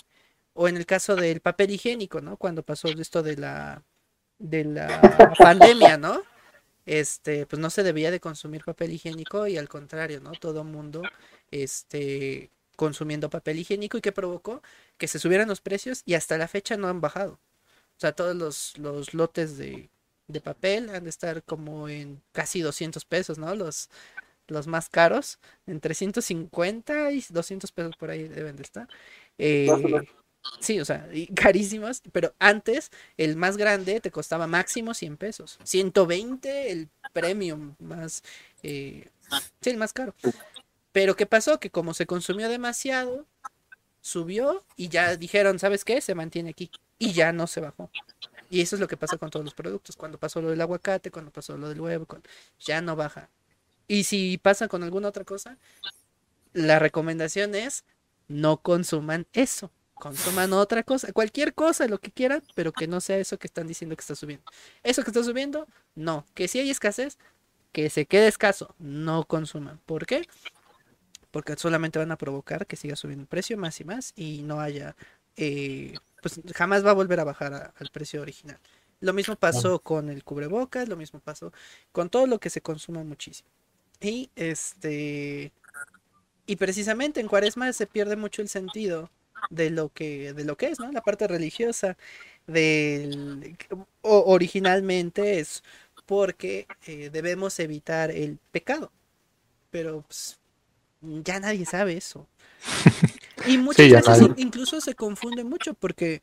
O 0.55 0.69
en 0.69 0.77
el 0.77 0.87
caso 0.87 1.17
del 1.17 1.41
papel 1.41 1.71
higiénico, 1.71 2.21
¿no? 2.23 2.39
Cuando 2.39 2.63
pasó 2.63 2.89
esto 2.89 3.23
de 3.23 3.37
la, 3.37 3.83
de 4.39 4.65
la 4.65 5.01
pandemia, 5.39 5.99
¿no? 5.99 6.23
Este, 6.87 7.47
pues 7.47 7.61
no 7.61 7.69
se 7.71 7.83
debía 7.83 8.11
de 8.11 8.21
consumir 8.21 8.65
papel 8.65 8.93
higiénico 8.93 9.47
y 9.47 9.59
al 9.59 9.69
contrario, 9.69 10.21
¿no? 10.21 10.33
Todo 10.33 10.65
mundo, 10.65 11.03
este, 11.51 12.51
consumiendo 12.77 13.29
papel 13.31 13.59
higiénico 13.59 13.99
y 13.99 14.01
que 14.01 14.13
provocó 14.13 14.63
que 14.97 15.09
se 15.09 15.19
subieran 15.19 15.49
los 15.49 15.61
precios 15.61 16.03
y 16.07 16.15
hasta 16.15 16.39
la 16.39 16.49
fecha 16.49 16.77
no 16.77 16.89
han 16.89 17.01
bajado. 17.01 17.41
O 17.97 18.01
sea, 18.01 18.13
todos 18.13 18.37
los, 18.37 18.79
los 18.79 19.15
lotes 19.15 19.59
de, 19.59 19.91
de, 20.29 20.41
papel 20.41 20.91
han 20.91 21.05
de 21.05 21.11
estar 21.11 21.43
como 21.43 21.89
en 21.89 22.23
casi 22.33 22.61
200 22.61 23.05
pesos, 23.05 23.39
¿no? 23.39 23.55
Los, 23.55 23.91
los 24.49 24.67
más 24.67 24.89
caros, 24.89 25.39
entre 25.67 25.95
150 25.95 27.13
y 27.13 27.25
200 27.29 27.73
pesos 27.73 27.97
por 27.97 28.11
ahí 28.11 28.29
deben 28.29 28.57
de 28.57 28.63
estar. 28.63 28.89
Eh, 29.39 29.69
sí, 30.61 30.81
o 30.81 30.85
sea, 30.85 31.09
carísimos, 31.35 32.03
pero 32.13 32.35
antes 32.39 32.91
el 33.17 33.37
más 33.37 33.57
grande 33.57 34.01
te 34.01 34.11
costaba 34.11 34.47
máximo 34.47 34.95
100 34.95 35.17
pesos. 35.17 35.59
120 35.65 36.71
el 36.71 36.89
premium 37.13 37.75
más, 37.79 38.23
eh, 38.63 39.09
sí, 39.61 39.71
el 39.71 39.77
más 39.77 39.93
caro. 39.93 40.15
Pero 40.93 41.17
¿qué 41.17 41.27
pasó? 41.27 41.61
Que 41.61 41.71
como 41.71 41.95
se 41.95 42.07
consumió 42.07 42.49
demasiado, 42.49 43.27
subió 44.01 44.65
y 44.77 44.89
ya 44.89 45.17
dijeron, 45.17 45.59
¿sabes 45.59 45.85
qué? 45.85 46.01
Se 46.01 46.15
mantiene 46.15 46.51
aquí. 46.51 46.71
Y 46.99 47.13
ya 47.13 47.33
no 47.33 47.47
se 47.47 47.61
bajó. 47.61 47.91
Y 48.49 48.61
eso 48.61 48.77
es 48.77 48.81
lo 48.81 48.89
que 48.89 48.97
pasa 48.97 49.19
con 49.19 49.31
todos 49.31 49.45
los 49.45 49.55
productos. 49.55 49.97
Cuando 49.97 50.19
pasó 50.19 50.41
lo 50.41 50.51
del 50.51 50.61
aguacate, 50.61 51.11
cuando 51.11 51.31
pasó 51.31 51.57
lo 51.57 51.69
del 51.69 51.81
huevo, 51.81 52.07
ya 52.61 52.81
no 52.81 52.97
baja. 52.97 53.29
Y 53.89 54.05
si 54.05 54.39
pasa 54.39 54.69
con 54.69 54.83
alguna 54.83 55.09
otra 55.09 55.25
cosa, 55.25 55.59
la 56.53 56.79
recomendación 56.79 57.55
es 57.55 57.85
no 58.29 58.59
consuman 58.59 59.27
eso. 59.33 59.71
Consuman 59.97 60.53
otra 60.53 60.83
cosa, 60.83 61.13
cualquier 61.13 61.55
cosa, 61.55 61.89
lo 61.89 61.99
que 61.99 62.11
quieran, 62.11 62.43
pero 62.55 62.73
que 62.73 62.87
no 62.87 63.01
sea 63.01 63.19
eso 63.19 63.39
que 63.39 63.47
están 63.47 63.67
diciendo 63.67 63.97
que 63.97 64.03
está 64.03 64.15
subiendo. 64.15 64.45
Eso 64.83 65.03
que 65.03 65.11
está 65.11 65.23
subiendo, 65.25 65.67
no. 65.95 66.25
Que 66.35 66.49
si 66.49 66.59
hay 66.59 66.71
escasez, 66.71 67.19
que 67.73 67.91
se 67.91 68.07
quede 68.07 68.29
escaso, 68.29 68.75
no 68.79 69.25
consuman. 69.25 69.81
¿Por 69.87 70.07
qué? 70.07 70.29
porque 71.37 71.55
solamente 71.59 71.99
van 71.99 72.11
a 72.11 72.17
provocar 72.17 72.67
que 72.67 72.77
siga 72.77 72.97
subiendo 72.97 73.21
el 73.21 73.29
precio 73.29 73.59
más 73.59 73.79
y 73.79 73.85
más 73.85 74.15
y 74.17 74.41
no 74.41 74.59
haya, 74.59 74.97
eh, 75.37 75.93
pues 76.23 76.41
jamás 76.55 76.83
va 76.83 76.93
a 76.93 76.95
volver 76.95 77.21
a 77.21 77.25
bajar 77.25 77.75
al 77.77 77.91
precio 77.91 78.23
original. 78.23 78.59
Lo 79.01 79.13
mismo 79.13 79.37
pasó 79.37 79.79
con 79.81 80.09
el 80.09 80.25
cubrebocas, 80.25 80.89
lo 80.89 80.97
mismo 80.97 81.21
pasó 81.21 81.53
con 81.93 82.09
todo 82.09 82.27
lo 82.27 82.39
que 82.39 82.49
se 82.49 82.63
consuma 82.63 83.05
muchísimo. 83.05 83.51
Y 84.01 84.31
este 84.35 85.53
y 86.47 86.57
precisamente 86.57 87.21
en 87.21 87.29
Cuaresma 87.29 87.71
se 87.75 87.87
pierde 87.87 88.17
mucho 88.17 88.41
el 88.41 88.49
sentido 88.49 89.11
de 89.51 89.71
lo 89.71 89.91
que 89.91 90.33
de 90.33 90.45
lo 90.45 90.57
que 90.57 90.69
es, 90.69 90.79
¿no? 90.79 90.91
La 90.93 91.03
parte 91.03 91.27
religiosa 91.27 91.97
del 92.47 93.57
originalmente 94.03 95.41
es 95.41 95.63
porque 96.07 96.67
eh, 96.87 97.11
debemos 97.13 97.59
evitar 97.59 98.11
el 98.11 98.39
pecado. 98.53 98.93
Pero 99.71 100.03
pues, 100.03 100.39
ya 101.01 101.41
nadie 101.41 101.67
sabe 101.67 101.97
eso. 101.97 102.27
Y 103.47 103.59
muchas 103.59 103.89
veces 103.89 104.29
incluso 104.39 104.81
se 104.81 104.95
confunde 104.95 105.45
mucho 105.45 105.75
porque 105.75 106.21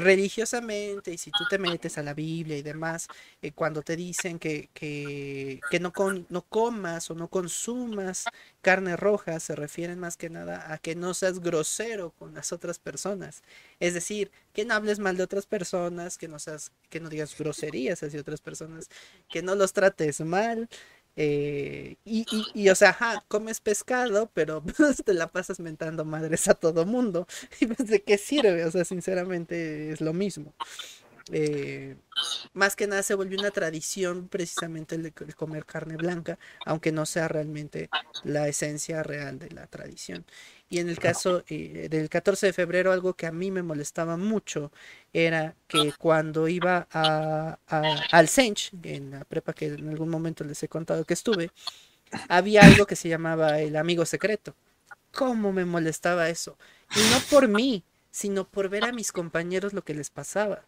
religiosamente, 0.00 1.12
y 1.12 1.18
si 1.18 1.30
tú 1.30 1.44
te 1.48 1.58
metes 1.58 1.98
a 1.98 2.02
la 2.02 2.14
Biblia 2.14 2.56
y 2.56 2.62
demás, 2.62 3.08
eh, 3.42 3.52
cuando 3.52 3.82
te 3.82 3.96
dicen 3.96 4.38
que, 4.38 4.70
que, 4.72 5.60
no, 5.80 5.92
con, 5.92 6.26
no 6.30 6.42
comas 6.42 7.10
o 7.10 7.14
no 7.14 7.28
consumas 7.28 8.24
carne 8.60 8.96
roja, 8.96 9.38
se 9.40 9.54
refieren 9.54 9.98
más 9.98 10.16
que 10.16 10.30
nada 10.30 10.72
a 10.72 10.78
que 10.78 10.94
no 10.94 11.14
seas 11.14 11.40
grosero 11.40 12.12
con 12.12 12.34
las 12.34 12.52
otras 12.52 12.78
personas. 12.78 13.42
Es 13.80 13.94
decir, 13.94 14.30
que 14.52 14.64
no 14.64 14.74
hables 14.74 14.98
mal 14.98 15.16
de 15.16 15.24
otras 15.24 15.46
personas, 15.46 16.18
que 16.18 16.28
no 16.28 16.38
seas, 16.38 16.72
que 16.88 17.00
no 17.00 17.08
digas 17.08 17.36
groserías 17.36 18.02
hacia 18.02 18.20
otras 18.20 18.40
personas, 18.40 18.88
que 19.28 19.42
no 19.42 19.54
los 19.54 19.72
trates 19.72 20.20
mal, 20.20 20.68
eh, 21.16 21.96
y, 22.04 22.26
y, 22.54 22.68
o 22.70 22.74
sea, 22.74 22.96
comes 23.28 23.60
pescado, 23.60 24.30
pero 24.34 24.62
pues, 24.76 25.02
te 25.04 25.14
la 25.14 25.28
pasas 25.30 25.60
mentando 25.60 26.04
madres 26.04 26.48
a 26.48 26.54
todo 26.54 26.86
mundo. 26.86 27.26
Y 27.60 27.66
pues, 27.66 27.88
¿de 27.88 28.02
qué 28.02 28.18
sirve? 28.18 28.64
O 28.64 28.70
sea, 28.70 28.84
sinceramente 28.84 29.90
es 29.92 30.00
lo 30.00 30.12
mismo. 30.12 30.54
eh, 31.30 31.96
más 32.54 32.76
que 32.76 32.86
nada 32.86 33.02
se 33.02 33.14
volvió 33.14 33.38
una 33.38 33.50
tradición 33.52 34.28
precisamente 34.28 34.96
el 34.96 35.02
de 35.04 35.12
comer 35.12 35.66
carne 35.66 35.96
blanca, 35.96 36.38
aunque 36.64 36.92
no 36.92 37.06
sea 37.06 37.28
realmente 37.28 37.90
la 38.22 38.48
esencia 38.48 39.02
real 39.02 39.38
de 39.38 39.50
la 39.50 39.66
tradición. 39.66 40.24
Y 40.72 40.78
en 40.78 40.88
el 40.88 40.98
caso 40.98 41.44
eh, 41.48 41.88
del 41.90 42.08
14 42.08 42.46
de 42.46 42.52
febrero, 42.54 42.92
algo 42.92 43.12
que 43.12 43.26
a 43.26 43.30
mí 43.30 43.50
me 43.50 43.62
molestaba 43.62 44.16
mucho 44.16 44.72
era 45.12 45.54
que 45.68 45.92
cuando 45.98 46.48
iba 46.48 46.88
a, 46.90 47.58
al 48.10 48.28
Sench, 48.28 48.70
en 48.82 49.10
la 49.10 49.24
prepa 49.26 49.52
que 49.52 49.66
en 49.66 49.90
algún 49.90 50.08
momento 50.08 50.44
les 50.44 50.62
he 50.62 50.68
contado 50.68 51.04
que 51.04 51.12
estuve, 51.12 51.50
había 52.28 52.62
algo 52.62 52.86
que 52.86 52.96
se 52.96 53.10
llamaba 53.10 53.60
el 53.60 53.76
amigo 53.76 54.06
secreto. 54.06 54.54
¿Cómo 55.12 55.52
me 55.52 55.66
molestaba 55.66 56.30
eso? 56.30 56.56
Y 56.96 57.00
no 57.10 57.20
por 57.30 57.48
mí, 57.48 57.84
sino 58.10 58.48
por 58.48 58.70
ver 58.70 58.84
a 58.86 58.92
mis 58.92 59.12
compañeros 59.12 59.74
lo 59.74 59.84
que 59.84 59.92
les 59.94 60.08
pasaba. 60.08 60.64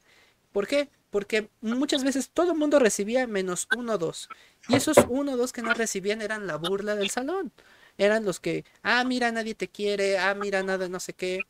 ¿Por 0.53 0.67
qué? 0.67 0.91
Porque 1.11 1.49
muchas 1.63 2.05
veces 2.05 2.31
todo 2.31 2.53
el 2.53 2.59
mundo 2.59 2.79
recibía 2.79 3.27
menos 3.27 3.69
uno 3.71 3.95
o 3.95 3.99
dos. 3.99 4.29
Y 4.69 4.77
esos 4.77 4.99
uno 5.09 5.33
o 5.33 5.37
dos 5.39 5.53
que 5.55 5.63
no 5.63 5.73
recibían 5.75 6.23
eran 6.23 6.47
la 6.47 6.57
burla 6.57 6.95
del 6.95 7.11
salón. 7.11 7.53
Eran 7.99 8.25
los 8.25 8.41
que, 8.41 8.65
ah, 8.83 9.05
mira, 9.05 9.31
nadie 9.33 9.55
te 9.55 9.69
quiere, 9.69 10.19
ah, 10.19 10.35
mira, 10.35 10.63
nada, 10.63 10.89
no 10.89 11.01
sé 11.01 11.13
qué. 11.13 11.41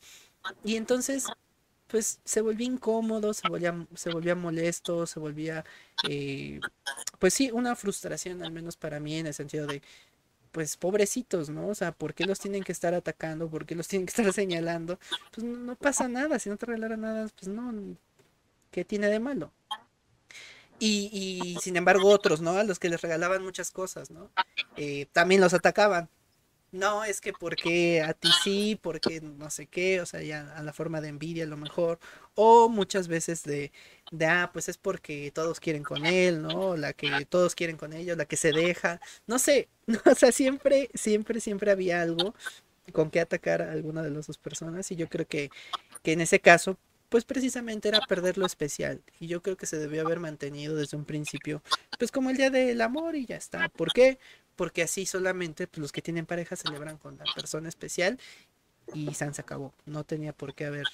Y 0.63 0.75
entonces, 0.75 1.25
pues 1.87 2.19
se 2.23 2.41
volvía 2.41 2.67
incómodo, 2.67 3.33
se 3.33 3.47
volvía, 3.47 3.87
se 3.95 4.09
volvía 4.11 4.35
molesto, 4.35 5.05
se 5.07 5.19
volvía, 5.19 5.65
eh, 6.09 6.59
pues 7.19 7.33
sí, 7.33 7.51
una 7.51 7.75
frustración, 7.75 8.43
al 8.43 8.51
menos 8.51 8.77
para 8.77 8.99
mí, 8.99 9.17
en 9.17 9.27
el 9.27 9.33
sentido 9.33 9.67
de, 9.67 9.81
pues 10.51 10.77
pobrecitos, 10.77 11.49
¿no? 11.49 11.67
O 11.67 11.75
sea, 11.75 11.91
¿por 11.91 12.13
qué 12.13 12.25
los 12.25 12.39
tienen 12.39 12.63
que 12.63 12.71
estar 12.71 12.93
atacando? 12.93 13.49
¿Por 13.49 13.65
qué 13.65 13.75
los 13.75 13.87
tienen 13.89 14.05
que 14.05 14.11
estar 14.11 14.31
señalando? 14.33 14.99
Pues 15.33 15.45
no, 15.45 15.75
pasa 15.75 16.07
nada, 16.07 16.39
si 16.39 16.49
no 16.49 16.57
te 16.57 16.65
regalaran 16.65 17.01
nada, 17.01 17.27
pues 17.37 17.47
no, 17.47 17.73
¿Qué 18.71 18.85
tiene 18.85 19.07
de 19.07 19.19
malo? 19.19 19.51
Y, 20.79 21.09
y, 21.13 21.57
sin 21.61 21.77
embargo 21.77 22.09
otros, 22.09 22.41
¿no? 22.41 22.51
A 22.51 22.63
los 22.63 22.79
que 22.79 22.89
les 22.89 23.01
regalaban 23.01 23.43
muchas 23.43 23.71
cosas, 23.71 24.11
¿no? 24.11 24.31
Eh, 24.75 25.07
también 25.13 25.39
los 25.39 25.53
atacaban. 25.53 26.09
No, 26.75 27.05
es 27.05 27.21
que 27.21 27.31
porque 27.31 28.01
a 28.01 28.13
ti 28.13 28.27
sí, 28.43 28.77
porque 28.81 29.21
no 29.21 29.49
sé 29.49 29.65
qué, 29.65 30.01
o 30.01 30.05
sea, 30.05 30.21
ya 30.21 30.53
a 30.57 30.61
la 30.61 30.73
forma 30.73 30.99
de 30.99 31.07
envidia 31.07 31.45
a 31.45 31.47
lo 31.47 31.55
mejor. 31.55 31.99
O 32.35 32.67
muchas 32.67 33.07
veces 33.07 33.43
de, 33.43 33.71
de, 34.11 34.25
ah, 34.25 34.49
pues 34.51 34.67
es 34.67 34.77
porque 34.77 35.31
todos 35.33 35.61
quieren 35.61 35.83
con 35.83 36.05
él, 36.05 36.41
¿no? 36.41 36.75
La 36.75 36.91
que 36.91 37.25
todos 37.29 37.55
quieren 37.55 37.77
con 37.77 37.93
ellos, 37.93 38.17
la 38.17 38.25
que 38.25 38.35
se 38.35 38.51
deja. 38.51 38.99
No 39.25 39.39
sé, 39.39 39.69
o 40.05 40.15
sea, 40.15 40.33
siempre, 40.33 40.89
siempre, 40.93 41.39
siempre 41.39 41.71
había 41.71 42.01
algo 42.01 42.35
con 42.91 43.09
que 43.09 43.21
atacar 43.21 43.61
a 43.61 43.71
alguna 43.71 44.03
de 44.03 44.11
las 44.11 44.27
dos 44.27 44.37
personas. 44.37 44.91
Y 44.91 44.97
yo 44.97 45.07
creo 45.07 45.25
que, 45.27 45.49
que 46.03 46.11
en 46.11 46.21
ese 46.21 46.41
caso, 46.41 46.77
pues 47.09 47.23
precisamente 47.23 47.87
era 47.87 48.01
perder 48.01 48.37
lo 48.37 48.45
especial. 48.45 49.01
Y 49.19 49.27
yo 49.27 49.41
creo 49.41 49.55
que 49.55 49.65
se 49.65 49.77
debió 49.77 50.01
haber 50.01 50.19
mantenido 50.19 50.75
desde 50.75 50.97
un 50.97 51.05
principio, 51.05 51.61
pues 51.97 52.11
como 52.11 52.29
el 52.29 52.37
Día 52.37 52.49
del 52.49 52.81
Amor 52.81 53.15
y 53.15 53.25
ya 53.25 53.37
está. 53.37 53.69
¿Por 53.69 53.93
qué? 53.93 54.19
Porque 54.55 54.83
así 54.83 55.05
solamente 55.05 55.67
pues, 55.67 55.79
los 55.79 55.91
que 55.91 56.01
tienen 56.01 56.25
pareja 56.25 56.55
celebran 56.55 56.97
con 56.97 57.17
la 57.17 57.25
persona 57.33 57.69
especial 57.69 58.19
y 58.93 59.13
San 59.13 59.33
se 59.33 59.41
acabó. 59.41 59.73
No 59.85 60.03
tenía 60.03 60.33
por 60.33 60.53
qué 60.53 60.65
haber 60.65 60.87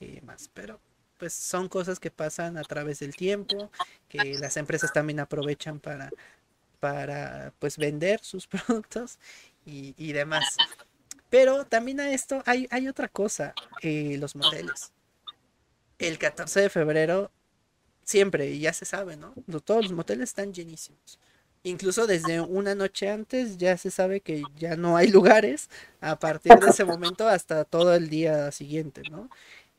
eh, 0.00 0.20
más. 0.22 0.50
Pero 0.52 0.80
pues 1.18 1.32
son 1.32 1.68
cosas 1.68 1.98
que 1.98 2.10
pasan 2.10 2.58
a 2.58 2.62
través 2.62 2.98
del 2.98 3.16
tiempo, 3.16 3.70
que 4.08 4.38
las 4.38 4.58
empresas 4.58 4.92
también 4.92 5.18
aprovechan 5.18 5.80
para, 5.80 6.10
para 6.78 7.54
pues 7.58 7.78
vender 7.78 8.20
sus 8.22 8.46
productos 8.48 9.18
y, 9.64 9.94
y 9.96 10.12
demás. 10.12 10.56
Pero 11.30 11.64
también 11.64 12.00
a 12.00 12.10
esto 12.10 12.42
hay, 12.46 12.68
hay 12.70 12.86
otra 12.86 13.08
cosa, 13.08 13.54
eh, 13.82 14.16
los 14.18 14.36
moteles 14.36 14.92
el 15.98 16.18
14 16.18 16.60
de 16.60 16.70
febrero, 16.70 17.30
siempre, 18.04 18.50
y 18.50 18.60
ya 18.60 18.72
se 18.72 18.84
sabe, 18.84 19.16
¿no? 19.16 19.34
Todos 19.64 19.84
los 19.84 19.92
moteles 19.92 20.30
están 20.30 20.52
llenísimos. 20.52 21.18
Incluso 21.66 22.06
desde 22.06 22.40
una 22.40 22.76
noche 22.76 23.10
antes 23.10 23.58
ya 23.58 23.76
se 23.76 23.90
sabe 23.90 24.20
que 24.20 24.44
ya 24.56 24.76
no 24.76 24.96
hay 24.96 25.08
lugares 25.08 25.68
a 26.00 26.16
partir 26.16 26.54
de 26.60 26.70
ese 26.70 26.84
momento 26.84 27.26
hasta 27.26 27.64
todo 27.64 27.92
el 27.92 28.08
día 28.08 28.52
siguiente, 28.52 29.02
¿no? 29.10 29.28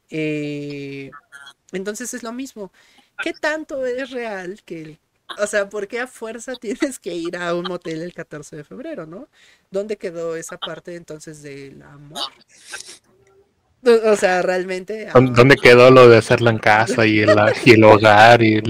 Eh, 0.10 1.12
entonces 1.72 2.14
es 2.14 2.24
lo 2.24 2.34
mismo. 2.34 2.74
¿Qué 3.24 3.32
tanto 3.32 3.86
es 3.86 4.12
real 4.12 4.62
que 4.66 5.00
o 5.40 5.48
sea, 5.48 5.70
¿por 5.70 5.88
qué 5.88 6.02
a 6.02 6.08
fuerza 6.08 6.56
tienes 6.60 7.00
que 7.00 7.16
ir 7.16 7.38
a 7.38 7.54
un 7.54 7.64
motel 7.64 8.02
el 8.02 8.14
14 8.14 8.58
de 8.58 8.64
febrero, 8.66 9.06
no? 9.06 9.30
¿Dónde 9.72 9.96
quedó 9.96 10.36
esa 10.36 10.58
parte 10.58 10.96
entonces 10.96 11.42
del 11.42 11.82
amor? 11.84 12.20
O 13.88 14.16
sea, 14.16 14.42
realmente. 14.42 15.08
¿Dónde 15.14 15.56
quedó 15.56 15.90
lo 15.92 16.10
de 16.10 16.18
hacerlo 16.18 16.50
en 16.50 16.58
casa 16.58 17.06
y 17.06 17.20
el, 17.20 17.30
y 17.66 17.72
el 17.72 17.84
hogar? 17.84 18.44
Y 18.44 18.62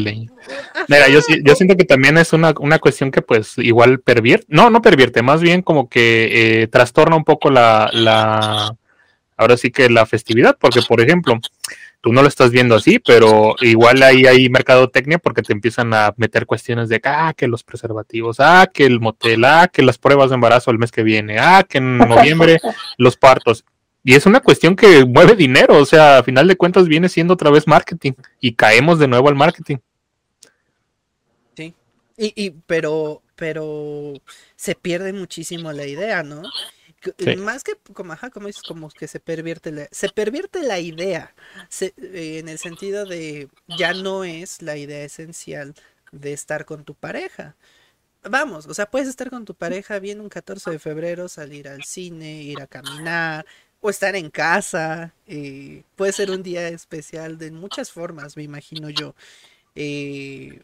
Mira, 0.87 1.09
yo, 1.09 1.19
yo 1.43 1.55
siento 1.55 1.75
que 1.75 1.83
también 1.83 2.17
es 2.17 2.33
una, 2.33 2.53
una 2.59 2.79
cuestión 2.79 3.11
que, 3.11 3.21
pues, 3.21 3.57
igual 3.57 3.99
pervierte. 3.99 4.45
No, 4.49 4.69
no 4.69 4.81
pervierte, 4.81 5.21
más 5.21 5.41
bien 5.41 5.61
como 5.61 5.89
que 5.89 6.61
eh, 6.61 6.67
trastorna 6.67 7.15
un 7.15 7.25
poco 7.25 7.49
la, 7.49 7.89
la. 7.91 8.75
Ahora 9.35 9.57
sí 9.57 9.71
que 9.71 9.89
la 9.89 10.05
festividad, 10.05 10.57
porque, 10.59 10.81
por 10.87 11.01
ejemplo, 11.01 11.39
tú 12.01 12.13
no 12.13 12.21
lo 12.21 12.27
estás 12.27 12.51
viendo 12.51 12.75
así, 12.75 12.99
pero 12.99 13.55
igual 13.61 14.01
ahí 14.03 14.25
hay 14.25 14.49
mercadotecnia 14.49 15.17
porque 15.17 15.41
te 15.41 15.53
empiezan 15.53 15.93
a 15.93 16.13
meter 16.17 16.45
cuestiones 16.45 16.89
de 16.89 17.01
ah, 17.03 17.33
que 17.35 17.47
los 17.47 17.63
preservativos, 17.63 18.39
ah, 18.39 18.67
que 18.71 18.85
el 18.85 18.99
motel, 18.99 19.43
ah, 19.45 19.69
que 19.71 19.81
las 19.81 19.97
pruebas 19.97 20.29
de 20.29 20.35
embarazo 20.35 20.71
el 20.71 20.79
mes 20.79 20.91
que 20.91 21.03
viene, 21.03 21.37
ah, 21.39 21.65
que 21.67 21.79
en 21.79 21.97
noviembre 21.97 22.59
los 22.97 23.17
partos. 23.17 23.65
Y 24.07 24.15
es 24.15 24.25
una 24.25 24.39
cuestión 24.39 24.77
que 24.77 25.03
mueve 25.03 25.35
dinero, 25.35 25.75
o 25.75 25.85
sea, 25.85 26.19
a 26.19 26.23
final 26.23 26.47
de 26.47 26.55
cuentas 26.55 26.87
viene 26.87 27.09
siendo 27.09 27.33
otra 27.33 27.51
vez 27.51 27.67
marketing 27.67 28.13
y 28.39 28.53
caemos 28.53 28.99
de 28.99 29.07
nuevo 29.09 29.27
al 29.27 29.35
marketing. 29.35 29.79
Sí, 31.57 31.75
y, 32.15 32.31
y 32.41 32.51
pero, 32.51 33.21
pero 33.35 34.13
se 34.55 34.75
pierde 34.75 35.11
muchísimo 35.11 35.73
la 35.73 35.85
idea, 35.85 36.23
¿no? 36.23 36.41
Más 37.39 37.65
que 37.65 37.73
como, 37.91 38.13
ajá, 38.13 38.29
como 38.29 38.47
dices, 38.47 38.63
como 38.65 38.87
que 38.89 39.09
se 39.09 39.19
pervierte 39.19 39.73
la, 39.73 39.89
se 39.91 40.07
pervierte 40.07 40.63
la 40.63 40.79
idea, 40.79 41.35
eh, 41.81 41.91
en 42.39 42.47
el 42.47 42.59
sentido 42.59 43.05
de 43.05 43.49
ya 43.77 43.93
no 43.93 44.23
es 44.23 44.61
la 44.61 44.77
idea 44.77 45.03
esencial 45.03 45.75
de 46.13 46.31
estar 46.31 46.63
con 46.63 46.85
tu 46.85 46.95
pareja. 46.95 47.57
Vamos, 48.23 48.67
o 48.67 48.73
sea, 48.73 48.89
puedes 48.89 49.09
estar 49.09 49.29
con 49.29 49.43
tu 49.43 49.53
pareja 49.53 49.99
bien 49.99 50.21
un 50.21 50.29
14 50.29 50.71
de 50.71 50.79
febrero, 50.79 51.27
salir 51.27 51.67
al 51.67 51.83
cine, 51.83 52.41
ir 52.41 52.61
a 52.61 52.67
caminar, 52.67 53.45
o 53.81 53.89
estar 53.89 54.15
en 54.15 54.29
casa. 54.29 55.13
Eh, 55.27 55.83
puede 55.95 56.11
ser 56.11 56.31
un 56.31 56.43
día 56.43 56.67
especial 56.69 57.37
de 57.37 57.51
muchas 57.51 57.91
formas, 57.91 58.37
me 58.37 58.43
imagino 58.43 58.89
yo. 58.89 59.15
Eh, 59.75 60.61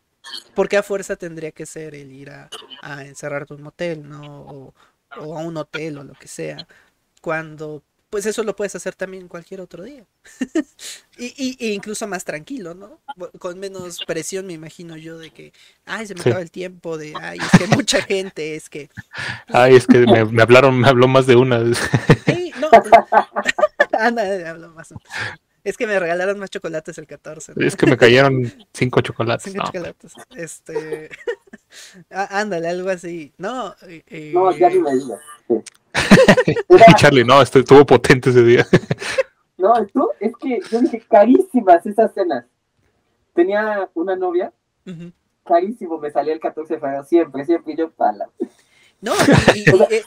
porque 0.55 0.77
a 0.77 0.83
fuerza 0.83 1.15
tendría 1.15 1.51
que 1.51 1.65
ser 1.65 1.95
el 1.95 2.11
ir 2.11 2.29
a, 2.29 2.49
a 2.81 3.05
encerrarte 3.05 3.53
un 3.53 3.63
motel, 3.63 4.07
¿no? 4.07 4.41
O, 4.41 4.73
o, 5.17 5.37
a 5.37 5.41
un 5.41 5.57
hotel 5.57 5.97
o 5.97 6.03
lo 6.03 6.13
que 6.13 6.27
sea. 6.27 6.67
Cuando 7.21 7.83
pues 8.13 8.27
eso 8.27 8.43
lo 8.43 8.55
puedes 8.55 8.75
hacer 8.75 8.93
también 8.93 9.27
cualquier 9.27 9.59
otro 9.59 9.81
día. 9.81 10.05
y, 11.17 11.57
y, 11.59 11.73
incluso 11.73 12.05
más 12.05 12.23
tranquilo, 12.23 12.75
¿no? 12.75 12.99
Con 13.39 13.57
menos 13.57 14.01
presión, 14.05 14.45
me 14.45 14.53
imagino 14.53 14.95
yo, 14.97 15.17
de 15.17 15.31
que, 15.31 15.51
ay, 15.83 16.05
se 16.05 16.13
me 16.13 16.21
acaba 16.21 16.39
el 16.39 16.51
tiempo, 16.51 16.99
de, 16.99 17.15
ay, 17.19 17.39
es 17.39 17.59
que 17.59 17.75
mucha 17.75 18.03
gente, 18.03 18.55
es 18.55 18.69
que... 18.69 18.91
Ay, 19.47 19.77
es 19.77 19.87
que 19.87 19.97
me, 19.97 20.43
hablaron, 20.43 20.79
me 20.79 20.87
habló 20.87 21.07
más 21.07 21.25
de 21.25 21.35
una. 21.35 21.63
Anda, 23.99 24.23
me 24.23 24.45
habló 24.45 24.69
más. 24.69 24.93
Es 25.63 25.77
que 25.77 25.87
me 25.87 25.97
regalaron 25.97 26.39
más 26.39 26.49
chocolates 26.49 26.97
el 26.97 27.07
14. 27.07 27.53
Es 27.57 27.75
que 27.75 27.85
me 27.85 27.95
cayeron 27.97 28.51
cinco 28.73 29.01
chocolates. 29.01 29.51
Cinco 29.51 29.65
chocolates. 29.65 30.13
Este... 30.35 31.09
Ándale, 32.09 32.67
algo 32.67 32.89
así. 32.89 33.33
No, 33.37 33.73
eh, 33.87 34.31
no, 34.33 34.51
ya 34.51 34.69
ni 34.69 34.79
me 34.79 34.93
digas. 34.93 35.19
y 36.47 36.93
Charlie, 36.95 37.23
no, 37.23 37.41
estuvo 37.41 37.85
potente 37.85 38.29
ese 38.29 38.43
día. 38.43 38.65
no, 39.57 39.75
esto 39.77 40.11
es 40.19 40.33
que 40.37 40.59
yo 40.69 40.81
dije 40.81 41.01
carísimas 41.09 41.85
esas 41.85 42.13
cenas. 42.13 42.45
Tenía 43.33 43.89
una 43.95 44.15
novia, 44.15 44.51
carísimo, 45.43 45.97
me 45.97 46.11
salía 46.11 46.33
el 46.33 46.39
14 46.39 46.75
de 46.75 46.79
febrero, 46.79 47.03
siempre, 47.03 47.45
siempre, 47.45 47.73
y 47.73 47.77
yo 47.77 47.89
pala. 47.89 48.29
No, 49.01 49.13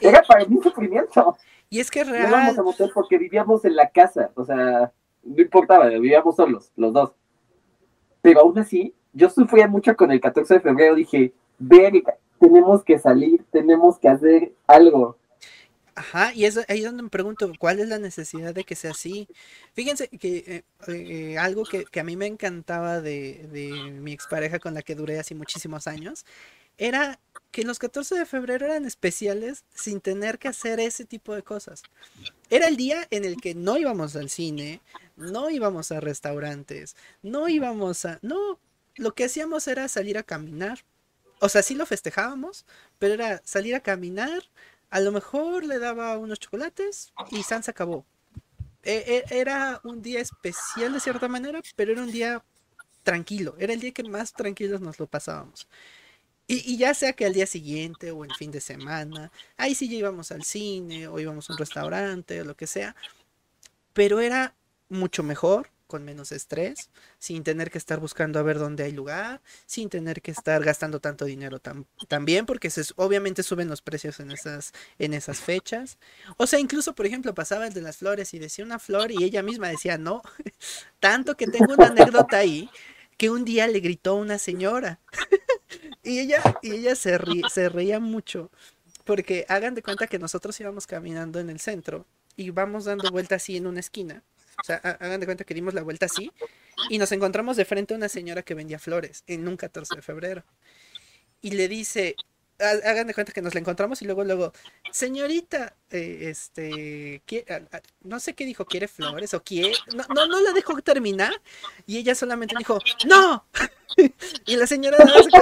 era 0.00 0.22
para 0.22 0.44
mí 0.44 0.58
sufrimiento. 0.62 1.36
Y 1.68 1.80
es 1.80 1.90
que 1.90 2.04
real. 2.04 2.28
íbamos 2.28 2.58
a 2.58 2.62
motel 2.62 2.90
porque 2.94 3.18
vivíamos 3.18 3.64
en 3.64 3.76
la 3.76 3.90
casa, 3.90 4.30
o 4.34 4.44
sea, 4.44 4.92
no 5.22 5.42
importaba, 5.42 5.88
vivíamos 5.88 6.36
solos, 6.36 6.70
los 6.76 6.92
dos. 6.92 7.12
Pero 8.22 8.40
aún 8.40 8.58
así, 8.58 8.94
yo 9.12 9.30
sufría 9.30 9.66
mucho 9.66 9.96
con 9.96 10.12
el 10.12 10.20
14 10.20 10.54
de 10.54 10.60
febrero, 10.60 10.94
dije, 10.94 11.32
verga, 11.58 12.16
tenemos 12.38 12.84
que 12.84 12.98
salir, 12.98 13.44
tenemos 13.50 13.98
que 13.98 14.08
hacer 14.08 14.52
algo. 14.66 15.16
Ajá, 15.94 16.32
y 16.34 16.44
es 16.44 16.58
ahí 16.68 16.82
donde 16.82 17.02
me 17.02 17.08
pregunto, 17.08 17.50
¿cuál 17.58 17.80
es 17.80 17.88
la 17.88 17.98
necesidad 17.98 18.54
de 18.54 18.64
que 18.64 18.76
sea 18.76 18.90
así? 18.90 19.28
Fíjense 19.72 20.08
que 20.08 20.36
eh, 20.46 20.62
eh, 20.88 21.38
algo 21.38 21.64
que, 21.64 21.86
a 21.98 22.04
mí 22.04 22.16
me 22.16 22.26
encantaba 22.26 23.00
de, 23.00 23.48
de 23.50 23.92
mi 23.92 24.12
expareja 24.12 24.58
con 24.58 24.74
la 24.74 24.82
que 24.82 24.94
duré 24.94 25.18
así 25.18 25.34
muchísimos 25.34 25.86
años, 25.86 26.26
era 26.76 27.18
que 27.57 27.64
los 27.64 27.78
14 27.78 28.16
de 28.16 28.26
febrero 28.26 28.66
eran 28.66 28.84
especiales 28.84 29.64
sin 29.74 30.02
tener 30.02 30.38
que 30.38 30.48
hacer 30.48 30.78
ese 30.78 31.07
tipo 31.07 31.34
de 31.34 31.42
cosas. 31.42 31.82
Era 32.50 32.68
el 32.68 32.76
día 32.76 33.07
en 33.11 33.24
el 33.24 33.40
que 33.40 33.54
no 33.54 33.78
íbamos 33.78 34.14
al 34.14 34.28
cine, 34.28 34.82
no 35.16 35.48
íbamos 35.48 35.90
a 35.90 36.00
restaurantes, 36.00 36.96
no 37.22 37.48
íbamos 37.48 38.04
a... 38.04 38.18
No, 38.20 38.61
lo 38.96 39.14
que 39.14 39.24
hacíamos 39.24 39.68
era 39.68 39.88
salir 39.88 40.18
a 40.18 40.22
caminar. 40.22 40.84
O 41.40 41.48
sea, 41.48 41.62
sí 41.62 41.74
lo 41.74 41.86
festejábamos, 41.86 42.66
pero 42.98 43.14
era 43.14 43.40
salir 43.42 43.74
a 43.74 43.80
caminar, 43.80 44.42
a 44.90 45.00
lo 45.00 45.11
mejor 45.11 45.64
le 45.64 45.78
daba 45.78 46.18
unos 46.18 46.38
chocolates 46.38 47.14
y 47.30 47.42
San 47.42 47.62
acabó. 47.66 48.04
E, 48.82 49.24
e, 49.30 49.40
era 49.40 49.80
un 49.82 50.02
día 50.02 50.20
especial 50.20 50.92
de 50.92 51.00
cierta 51.00 51.26
manera, 51.26 51.62
pero 51.74 51.92
era 51.92 52.02
un 52.02 52.12
día 52.12 52.44
tranquilo. 53.02 53.57
Era 53.59 53.72
el 53.72 53.80
día 53.80 53.92
que 53.92 54.02
más 54.02 54.34
tranquilos 54.34 54.82
nos 54.82 54.98
lo 54.98 55.07
pasábamos. 55.07 55.66
Y, 56.49 56.76
ya 56.76 56.94
sea 56.94 57.12
que 57.12 57.26
al 57.26 57.32
día 57.32 57.47
siguiente 57.47 58.12
o 58.12 58.24
el 58.24 58.32
fin 58.34 58.53
de 58.53 58.61
semana, 58.61 59.32
ahí 59.57 59.74
sí 59.74 59.88
ya 59.88 59.97
íbamos 59.97 60.30
al 60.30 60.44
cine 60.44 61.09
o 61.09 61.18
íbamos 61.18 61.51
a 61.51 61.55
un 61.55 61.59
restaurante 61.59 62.40
o 62.40 62.44
lo 62.44 62.57
que 62.57 62.68
sea, 62.68 62.94
pero 63.92 64.20
era 64.20 64.55
mucho 64.88 65.24
mejor, 65.24 65.70
con 65.88 66.05
menos 66.05 66.32
estrés, 66.32 66.90
sin 67.18 67.42
tener 67.44 67.70
que 67.70 67.78
estar 67.78 67.99
buscando 68.01 68.38
a 68.38 68.42
ver 68.42 68.59
dónde 68.59 68.84
hay 68.84 68.92
lugar, 68.92 69.40
sin 69.66 69.88
tener 69.88 70.22
que 70.22 70.30
estar 70.30 70.62
gastando 70.62 71.01
tanto 71.01 71.24
dinero 71.24 71.61
también, 72.09 72.47
porque 72.47 72.70
se, 72.70 72.82
obviamente 72.97 73.42
suben 73.42 73.68
los 73.68 73.82
precios 73.82 74.20
en 74.20 74.30
esas, 74.30 74.72
en 74.99 75.14
esas 75.14 75.40
fechas. 75.40 75.99
O 76.36 76.47
sea, 76.47 76.59
incluso, 76.59 76.94
por 76.94 77.07
ejemplo, 77.07 77.34
pasaba 77.34 77.66
el 77.66 77.72
de 77.72 77.82
las 77.82 77.99
flores 77.99 78.34
y 78.34 78.38
decía 78.38 78.64
una 78.64 78.78
flor 78.78 79.11
y 79.11 79.24
ella 79.24 79.42
misma 79.42 79.68
decía 79.68 79.99
no, 79.99 80.22
tanto 81.01 81.36
que 81.36 81.47
tengo 81.47 81.74
una 81.74 81.86
anécdota 81.86 82.38
ahí 82.38 82.68
que 83.16 83.30
un 83.30 83.44
día 83.44 83.66
le 83.66 83.80
gritó 83.80 84.14
una 84.14 84.38
señora. 84.38 85.00
y 86.02 86.20
ella, 86.20 86.42
y 86.62 86.72
ella 86.72 86.94
se, 86.94 87.18
se 87.52 87.68
reía 87.68 88.00
mucho. 88.00 88.50
Porque 89.04 89.46
hagan 89.48 89.74
de 89.74 89.82
cuenta 89.82 90.06
que 90.06 90.18
nosotros 90.18 90.58
íbamos 90.60 90.86
caminando 90.86 91.38
en 91.38 91.50
el 91.50 91.60
centro 91.60 92.06
y 92.36 92.50
vamos 92.50 92.84
dando 92.84 93.10
vuelta 93.10 93.36
así 93.36 93.56
en 93.56 93.66
una 93.66 93.80
esquina. 93.80 94.22
O 94.60 94.64
sea, 94.64 94.76
hagan 94.76 95.20
de 95.20 95.26
cuenta 95.26 95.44
que 95.44 95.54
dimos 95.54 95.74
la 95.74 95.82
vuelta 95.82 96.06
así 96.06 96.32
y 96.88 96.98
nos 96.98 97.12
encontramos 97.12 97.56
de 97.56 97.64
frente 97.64 97.94
a 97.94 97.96
una 97.96 98.08
señora 98.08 98.42
que 98.42 98.54
vendía 98.54 98.78
flores 98.78 99.22
en 99.26 99.46
un 99.46 99.56
14 99.56 99.96
de 99.96 100.02
febrero. 100.02 100.44
Y 101.40 101.52
le 101.52 101.68
dice, 101.68 102.16
hagan 102.59 103.07
de 103.07 103.14
cuenta 103.14 103.32
que 103.32 103.42
nos 103.42 103.54
la 103.54 103.61
encontramos 103.61 104.00
y 104.02 104.04
luego, 104.04 104.24
luego, 104.24 104.52
señorita, 104.90 105.76
eh, 105.90 106.28
este, 106.30 107.22
no 108.02 108.20
sé 108.20 108.34
qué 108.34 108.44
dijo, 108.44 108.64
¿quiere 108.64 108.88
flores 108.88 109.34
o 109.34 109.42
quiere? 109.42 109.72
No, 109.94 110.04
no, 110.14 110.26
no 110.26 110.40
la 110.40 110.52
dejó 110.52 110.80
terminar 110.82 111.32
y 111.86 111.98
ella 111.98 112.14
solamente 112.14 112.54
dijo, 112.59 112.78
¡No! 113.07 113.46
y 114.46 114.57
la 114.57 114.66
señora 114.66 114.98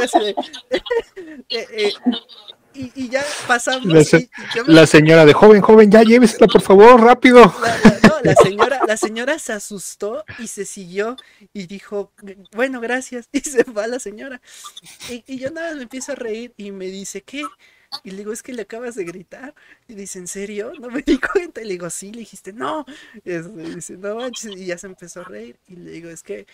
se 0.07 0.19
de, 0.19 0.31
eh, 1.49 1.67
eh, 1.71 1.93
y, 2.75 3.09
ya 3.09 3.25
pasamos. 3.47 3.87
La, 4.67 4.87
señora 4.87 5.25
de 5.25 5.33
joven, 5.33 5.61
joven, 5.61 5.91
ya 5.91 6.03
llévesela 6.03 6.47
por 6.47 6.61
favor, 6.61 7.01
rápido. 7.01 7.45
no, 8.03 8.21
la 8.23 8.35
señora, 8.35 8.81
la 8.87 8.97
señora 8.97 9.39
se 9.39 9.53
asustó 9.53 10.25
y 10.39 10.49
se 10.49 10.65
siguió 10.65 11.17
y 11.53 11.67
dijo, 11.67 12.13
bueno, 12.53 12.81
gracias. 12.81 13.29
Y 13.33 13.41
se 13.41 13.65
va 13.65 13.87
la 13.87 13.99
señora. 13.99 14.41
Y, 15.09 15.39
yo 15.39 15.51
nada 15.51 15.75
me 15.75 15.83
empiezo 15.83 16.13
a 16.13 16.15
reír 16.15 16.53
y 16.57 16.71
me 16.71 16.87
dice, 16.87 17.23
¿qué? 17.23 17.45
Y 18.03 18.11
le 18.11 18.19
digo, 18.19 18.33
es 18.33 18.43
que 18.43 18.53
le 18.53 18.63
acabas 18.63 18.95
de 18.97 19.05
gritar. 19.05 19.55
Y 19.87 19.95
dice, 19.95 20.19
¿en 20.19 20.27
serio? 20.27 20.73
No 20.81 20.89
me 20.89 21.03
di 21.07 21.19
cuenta. 21.19 21.61
Y 21.61 21.65
le 21.65 21.73
digo, 21.73 21.89
sí, 21.91 22.13
le 22.13 22.21
dijiste, 22.21 22.53
no. 22.53 22.85
Y 23.25 23.31
dice, 23.75 23.97
no 23.97 24.29
Y 24.29 24.67
ya 24.67 24.79
se 24.79 24.87
empezó 24.87 25.21
a 25.21 25.25
reír. 25.25 25.59
Y 25.69 25.77
le 25.77 25.91
digo, 25.91 26.09
es 26.09 26.23
que, 26.23 26.47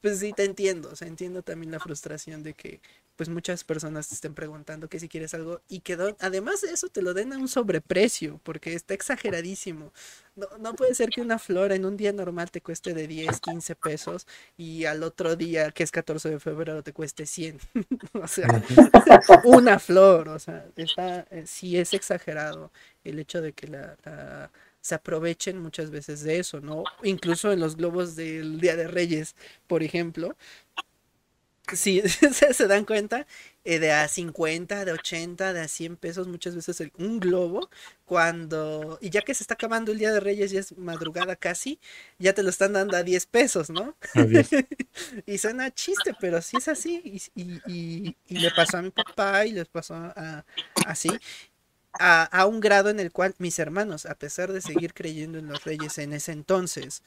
pues 0.00 0.18
sí, 0.18 0.32
te 0.32 0.44
entiendo. 0.44 0.90
O 0.92 0.96
sea, 0.96 1.08
entiendo 1.08 1.42
también 1.42 1.70
la 1.70 1.80
frustración 1.80 2.42
de 2.42 2.54
que 2.54 2.80
pues 3.18 3.28
muchas 3.28 3.64
personas 3.64 4.06
te 4.06 4.14
estén 4.14 4.32
preguntando 4.32 4.88
que 4.88 5.00
si 5.00 5.08
quieres 5.08 5.34
algo 5.34 5.60
y 5.68 5.80
que 5.80 5.98
además 6.20 6.60
de 6.60 6.70
eso 6.70 6.88
te 6.88 7.02
lo 7.02 7.14
den 7.14 7.32
a 7.32 7.36
un 7.36 7.48
sobreprecio 7.48 8.40
porque 8.44 8.74
está 8.74 8.94
exageradísimo. 8.94 9.92
No, 10.36 10.46
no 10.60 10.74
puede 10.74 10.94
ser 10.94 11.10
que 11.10 11.20
una 11.20 11.40
flor 11.40 11.72
en 11.72 11.84
un 11.84 11.96
día 11.96 12.12
normal 12.12 12.52
te 12.52 12.60
cueste 12.60 12.94
de 12.94 13.08
10, 13.08 13.40
15 13.40 13.74
pesos 13.74 14.28
y 14.56 14.84
al 14.84 15.02
otro 15.02 15.34
día, 15.34 15.72
que 15.72 15.82
es 15.82 15.90
14 15.90 16.30
de 16.30 16.38
febrero, 16.38 16.84
te 16.84 16.92
cueste 16.92 17.26
100. 17.26 17.58
o 18.22 18.28
sea, 18.28 18.46
una 19.44 19.80
flor, 19.80 20.28
o 20.28 20.38
sea, 20.38 20.64
está, 20.76 21.26
eh, 21.32 21.42
sí 21.44 21.76
es 21.76 21.94
exagerado 21.94 22.70
el 23.02 23.18
hecho 23.18 23.42
de 23.42 23.52
que 23.52 23.66
la, 23.66 24.48
se 24.80 24.94
aprovechen 24.94 25.60
muchas 25.60 25.90
veces 25.90 26.22
de 26.22 26.38
eso, 26.38 26.60
¿no? 26.60 26.84
Incluso 27.02 27.50
en 27.50 27.58
los 27.58 27.74
globos 27.74 28.14
del 28.14 28.60
Día 28.60 28.76
de 28.76 28.86
Reyes, 28.86 29.34
por 29.66 29.82
ejemplo, 29.82 30.36
Sí, 31.74 32.02
se, 32.52 32.66
dan 32.66 32.84
cuenta 32.84 33.26
eh, 33.64 33.78
de 33.78 33.92
a 33.92 34.08
50, 34.08 34.84
de 34.84 34.92
80, 34.92 35.52
de 35.52 35.60
a 35.60 35.68
100 35.68 35.96
pesos 35.96 36.26
muchas 36.26 36.54
veces 36.54 36.82
un 36.98 37.20
globo 37.20 37.68
cuando 38.04 38.98
y 39.00 39.10
ya 39.10 39.22
que 39.22 39.34
se 39.34 39.42
está 39.42 39.54
acabando 39.54 39.92
el 39.92 39.98
Día 39.98 40.12
de 40.12 40.20
Reyes 40.20 40.50
ya 40.50 40.60
es 40.60 40.76
madrugada 40.78 41.36
casi, 41.36 41.78
ya 42.18 42.32
te 42.32 42.42
lo 42.42 42.50
están 42.50 42.72
dando 42.72 42.96
a 42.96 43.02
10 43.02 43.26
pesos, 43.26 43.70
¿no? 43.70 43.96
y 45.26 45.38
suena 45.38 45.70
chiste, 45.70 46.14
pero 46.18 46.40
sí 46.40 46.56
es 46.56 46.68
así 46.68 47.20
y, 47.34 48.16
le 48.28 48.50
pasó 48.52 48.78
a 48.78 48.82
mi 48.82 48.90
papá 48.90 49.44
y 49.46 49.52
les 49.52 49.68
pasó 49.68 49.94
a, 49.94 50.44
así. 50.86 51.10
A, 52.00 52.24
a 52.24 52.46
un 52.46 52.60
grado 52.60 52.90
en 52.90 53.00
el 53.00 53.10
cual 53.10 53.34
mis 53.38 53.58
hermanos, 53.58 54.06
a 54.06 54.14
pesar 54.14 54.52
de 54.52 54.60
seguir 54.60 54.94
creyendo 54.94 55.38
en 55.38 55.48
los 55.48 55.64
reyes 55.64 55.98
en 55.98 56.12
ese 56.12 56.32
entonces, 56.32 57.02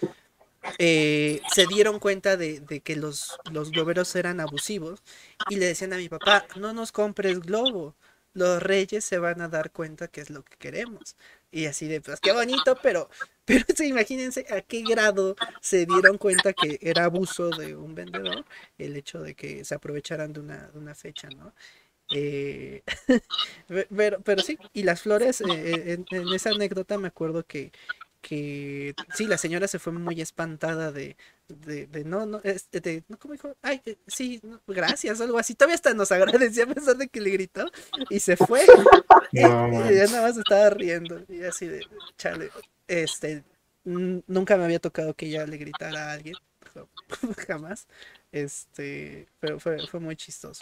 eh, 0.77 1.41
se 1.53 1.67
dieron 1.67 1.99
cuenta 1.99 2.37
de, 2.37 2.81
que 2.83 2.95
los, 2.95 3.37
los 3.51 3.71
globeros 3.71 4.15
eran 4.15 4.39
abusivos 4.39 5.01
y 5.49 5.55
le 5.57 5.67
decían 5.67 5.93
a 5.93 5.97
mi 5.97 6.09
papá, 6.09 6.45
no 6.55 6.73
nos 6.73 6.91
compres 6.91 7.39
globo, 7.39 7.95
los 8.33 8.61
reyes 8.61 9.03
se 9.03 9.17
van 9.17 9.41
a 9.41 9.47
dar 9.49 9.71
cuenta 9.71 10.07
que 10.07 10.21
es 10.21 10.29
lo 10.29 10.43
que 10.43 10.55
queremos. 10.57 11.15
Y 11.51 11.65
así 11.65 11.87
de, 11.87 12.01
pues 12.01 12.19
qué 12.19 12.31
bonito, 12.31 12.77
pero, 12.81 13.09
pero 13.45 13.65
imagínense 13.83 14.45
a 14.49 14.61
qué 14.61 14.83
grado 14.83 15.35
se 15.61 15.85
dieron 15.85 16.17
cuenta 16.17 16.53
que 16.53 16.79
era 16.81 17.05
abuso 17.05 17.49
de 17.49 17.75
un 17.75 17.93
vendedor 17.95 18.45
el 18.77 18.95
hecho 18.95 19.21
de 19.21 19.35
que 19.35 19.65
se 19.65 19.75
aprovecharan 19.75 20.33
de 20.33 20.39
una, 20.39 20.67
de 20.69 20.79
una 20.79 20.95
fecha, 20.95 21.29
¿no? 21.29 21.53
Eh, 22.13 22.83
pero, 23.89 24.21
pero 24.21 24.41
sí, 24.41 24.57
y 24.73 24.83
las 24.83 25.01
flores, 25.01 25.41
eh, 25.41 25.93
en, 26.11 26.33
esa 26.33 26.49
anécdota 26.51 26.97
me 26.97 27.07
acuerdo 27.07 27.45
que 27.45 27.71
que 28.21 28.93
sí, 29.15 29.25
la 29.25 29.37
señora 29.37 29.67
se 29.67 29.79
fue 29.79 29.91
muy 29.91 30.21
espantada 30.21 30.91
de, 30.91 31.17
de, 31.47 31.87
de 31.87 32.03
no, 32.03 32.25
no, 32.25 32.39
este, 32.43 32.79
de, 32.79 33.03
no, 33.07 33.17
como 33.17 33.33
dijo, 33.33 33.55
ay, 33.61 33.81
eh, 33.85 33.97
sí, 34.07 34.41
gracias, 34.67 35.19
algo 35.21 35.37
así. 35.37 35.55
Todavía 35.55 35.75
hasta 35.75 35.93
nos 35.93 36.11
agradeció 36.11 36.63
a 36.63 36.67
pesar 36.67 36.97
de 36.97 37.07
que 37.07 37.19
le 37.19 37.31
gritó 37.31 37.65
y 38.09 38.19
se 38.19 38.37
fue. 38.37 38.61
y, 39.31 39.41
ya 39.41 40.05
nada 40.05 40.21
más 40.21 40.37
estaba 40.37 40.69
riendo 40.69 41.23
y 41.27 41.43
así 41.43 41.67
de, 41.67 41.81
chale, 42.17 42.51
este, 42.87 43.43
nunca 43.83 44.55
me 44.57 44.65
había 44.65 44.79
tocado 44.79 45.13
que 45.15 45.25
ella 45.25 45.45
le 45.45 45.57
gritara 45.57 46.09
a 46.09 46.13
alguien, 46.13 46.35
jamás, 47.47 47.87
este, 48.31 49.27
pero 49.39 49.59
fue, 49.59 49.87
fue 49.87 49.99
muy 49.99 50.15
chistoso. 50.15 50.61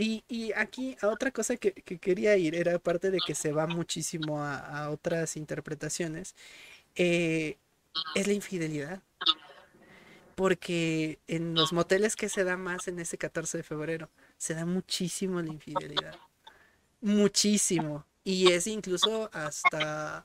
Y, 0.00 0.22
y, 0.28 0.52
aquí 0.52 0.96
otra 1.02 1.32
cosa 1.32 1.56
que, 1.56 1.72
que, 1.72 1.98
quería 1.98 2.36
ir 2.36 2.54
era 2.54 2.76
aparte 2.76 3.10
de 3.10 3.18
que 3.18 3.34
se 3.34 3.50
va 3.50 3.66
muchísimo 3.66 4.40
a, 4.40 4.56
a 4.58 4.90
otras 4.90 5.36
interpretaciones, 5.36 6.36
eh, 6.94 7.56
es 8.14 8.26
la 8.28 8.32
infidelidad. 8.32 9.02
Porque 10.36 11.18
en 11.26 11.54
los 11.54 11.72
moteles 11.72 12.14
que 12.14 12.28
se 12.28 12.44
da 12.44 12.56
más 12.56 12.86
en 12.86 13.00
ese 13.00 13.18
14 13.18 13.58
de 13.58 13.64
febrero, 13.64 14.08
se 14.36 14.54
da 14.54 14.64
muchísimo 14.64 15.42
la 15.42 15.52
infidelidad. 15.52 16.14
Muchísimo. 17.00 18.06
Y 18.22 18.52
es 18.52 18.68
incluso 18.68 19.30
hasta, 19.32 20.24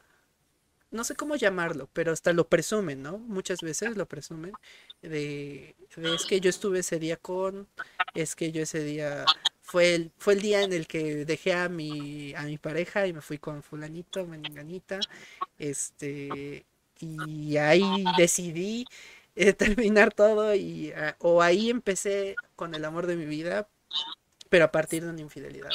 no 0.91 1.03
sé 1.03 1.15
cómo 1.15 1.35
llamarlo, 1.35 1.89
pero 1.93 2.11
hasta 2.11 2.31
lo 2.31 2.47
presumen, 2.47 3.01
¿no? 3.01 3.17
Muchas 3.17 3.61
veces 3.61 3.97
lo 3.97 4.05
presumen. 4.05 4.53
De 5.01 5.75
es 5.97 6.25
que 6.25 6.39
yo 6.39 6.51
estuve 6.51 6.79
ese 6.79 6.99
día 6.99 7.17
con, 7.17 7.67
es 8.13 8.35
que 8.35 8.51
yo 8.51 8.61
ese 8.61 8.83
día 8.83 9.25
fue 9.63 9.95
el, 9.95 10.11
fue 10.17 10.33
el 10.33 10.41
día 10.41 10.61
en 10.61 10.73
el 10.73 10.85
que 10.87 11.25
dejé 11.25 11.53
a 11.53 11.69
mi, 11.69 12.35
a 12.35 12.43
mi 12.43 12.57
pareja 12.57 13.07
y 13.07 13.13
me 13.13 13.21
fui 13.21 13.39
con 13.39 13.63
fulanito, 13.63 14.27
menganita, 14.27 14.99
este, 15.57 16.65
y 16.99 17.57
ahí 17.57 18.03
decidí 18.17 18.85
eh, 19.35 19.53
terminar 19.53 20.13
todo 20.13 20.53
y, 20.53 20.91
ah, 20.91 21.15
o 21.19 21.41
ahí 21.41 21.69
empecé 21.69 22.35
con 22.55 22.75
el 22.75 22.85
amor 22.85 23.07
de 23.07 23.15
mi 23.15 23.25
vida, 23.25 23.67
pero 24.49 24.65
a 24.65 24.71
partir 24.71 25.03
de 25.03 25.09
una 25.09 25.21
infidelidad. 25.21 25.71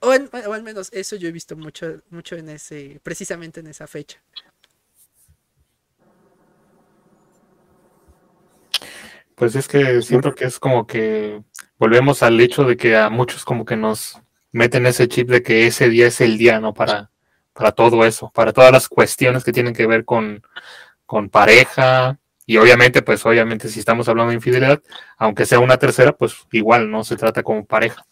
O, 0.00 0.08
o, 0.08 0.52
al 0.52 0.62
menos 0.62 0.90
eso 0.92 1.16
yo 1.16 1.28
he 1.28 1.32
visto 1.32 1.56
mucho, 1.56 2.02
mucho 2.10 2.34
en 2.34 2.48
ese, 2.48 3.00
precisamente 3.02 3.60
en 3.60 3.68
esa 3.68 3.86
fecha. 3.86 4.20
Pues 9.40 9.54
es 9.54 9.68
que 9.68 10.02
siento 10.02 10.34
que 10.34 10.44
es 10.44 10.58
como 10.58 10.86
que 10.86 11.42
volvemos 11.80 12.22
al 12.22 12.38
hecho 12.40 12.64
de 12.64 12.76
que 12.76 12.96
a 12.96 13.08
muchos 13.08 13.44
como 13.44 13.64
que 13.64 13.74
nos 13.74 14.20
meten 14.52 14.86
ese 14.86 15.08
chip 15.08 15.28
de 15.30 15.42
que 15.42 15.66
ese 15.66 15.88
día 15.88 16.06
es 16.06 16.20
el 16.20 16.36
día, 16.36 16.60
¿no? 16.60 16.74
Para, 16.74 17.10
para 17.54 17.72
todo 17.72 18.04
eso, 18.04 18.30
para 18.34 18.52
todas 18.52 18.70
las 18.70 18.86
cuestiones 18.88 19.42
que 19.42 19.52
tienen 19.52 19.74
que 19.74 19.86
ver 19.86 20.04
con, 20.04 20.42
con 21.06 21.30
pareja. 21.30 22.18
Y 22.44 22.58
obviamente, 22.58 23.00
pues 23.00 23.24
obviamente 23.24 23.68
si 23.68 23.80
estamos 23.80 24.08
hablando 24.08 24.28
de 24.30 24.36
infidelidad, 24.36 24.82
aunque 25.16 25.46
sea 25.46 25.58
una 25.58 25.78
tercera, 25.78 26.12
pues 26.12 26.36
igual, 26.52 26.90
¿no? 26.90 27.02
Se 27.02 27.16
trata 27.16 27.42
como 27.42 27.64
pareja. 27.64 28.04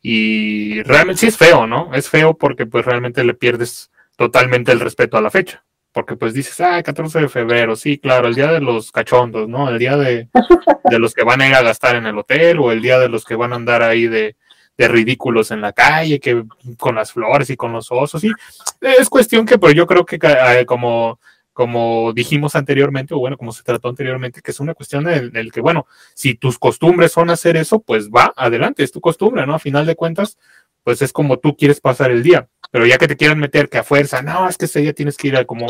Y 0.00 0.82
realmente 0.82 1.20
sí 1.20 1.26
es 1.26 1.36
feo, 1.36 1.66
¿no? 1.66 1.92
Es 1.94 2.08
feo 2.08 2.38
porque 2.38 2.64
pues 2.64 2.84
realmente 2.86 3.24
le 3.24 3.34
pierdes 3.34 3.90
totalmente 4.16 4.72
el 4.72 4.80
respeto 4.80 5.18
a 5.18 5.20
la 5.20 5.30
fecha. 5.30 5.64
Porque 5.92 6.16
pues 6.16 6.32
dices, 6.34 6.58
ah, 6.60 6.82
14 6.82 7.20
de 7.20 7.28
febrero, 7.28 7.76
sí, 7.76 7.98
claro, 7.98 8.28
el 8.28 8.34
día 8.34 8.50
de 8.50 8.60
los 8.60 8.90
cachondos, 8.90 9.48
¿no? 9.48 9.68
El 9.68 9.78
día 9.78 9.96
de, 9.96 10.28
de 10.84 10.98
los 10.98 11.12
que 11.14 11.24
van 11.24 11.42
a 11.42 11.48
ir 11.48 11.54
a 11.54 11.62
gastar 11.62 11.96
en 11.96 12.06
el 12.06 12.18
hotel 12.18 12.58
o 12.60 12.72
el 12.72 12.80
día 12.80 12.98
de 12.98 13.08
los 13.08 13.24
que 13.24 13.36
van 13.36 13.52
a 13.52 13.56
andar 13.56 13.82
ahí 13.82 14.06
de, 14.06 14.36
de 14.76 14.88
ridículos 14.88 15.50
en 15.50 15.60
la 15.60 15.72
calle, 15.72 16.20
que 16.20 16.44
con 16.78 16.94
las 16.94 17.12
flores 17.12 17.50
y 17.50 17.56
con 17.56 17.72
los 17.72 17.92
osos, 17.92 18.24
y 18.24 18.32
es 18.80 19.08
cuestión 19.08 19.46
que, 19.46 19.58
pues 19.58 19.74
yo 19.74 19.86
creo 19.86 20.04
que 20.04 20.18
eh, 20.22 20.64
como, 20.66 21.20
como 21.52 22.12
dijimos 22.14 22.56
anteriormente, 22.56 23.14
o 23.14 23.18
bueno, 23.18 23.36
como 23.36 23.52
se 23.52 23.62
trató 23.62 23.88
anteriormente, 23.88 24.40
que 24.40 24.50
es 24.50 24.60
una 24.60 24.74
cuestión 24.74 25.08
en 25.08 25.36
el 25.36 25.52
que, 25.52 25.60
bueno, 25.60 25.86
si 26.14 26.34
tus 26.34 26.58
costumbres 26.58 27.12
son 27.12 27.30
hacer 27.30 27.56
eso, 27.56 27.80
pues 27.80 28.08
va, 28.08 28.32
adelante, 28.36 28.82
es 28.82 28.92
tu 28.92 29.00
costumbre, 29.00 29.46
¿no? 29.46 29.54
A 29.54 29.58
final 29.58 29.86
de 29.86 29.96
cuentas, 29.96 30.38
pues 30.84 31.02
es 31.02 31.12
como 31.12 31.38
tú 31.38 31.56
quieres 31.56 31.80
pasar 31.80 32.10
el 32.10 32.22
día, 32.22 32.48
pero 32.70 32.86
ya 32.86 32.98
que 32.98 33.08
te 33.08 33.16
quieran 33.16 33.38
meter 33.38 33.68
que 33.68 33.78
a 33.78 33.84
fuerza, 33.84 34.22
no, 34.22 34.48
es 34.48 34.56
que 34.56 34.66
ese 34.66 34.80
día 34.80 34.92
tienes 34.92 35.16
que 35.16 35.28
ir 35.28 35.36
a 35.36 35.44
como 35.44 35.66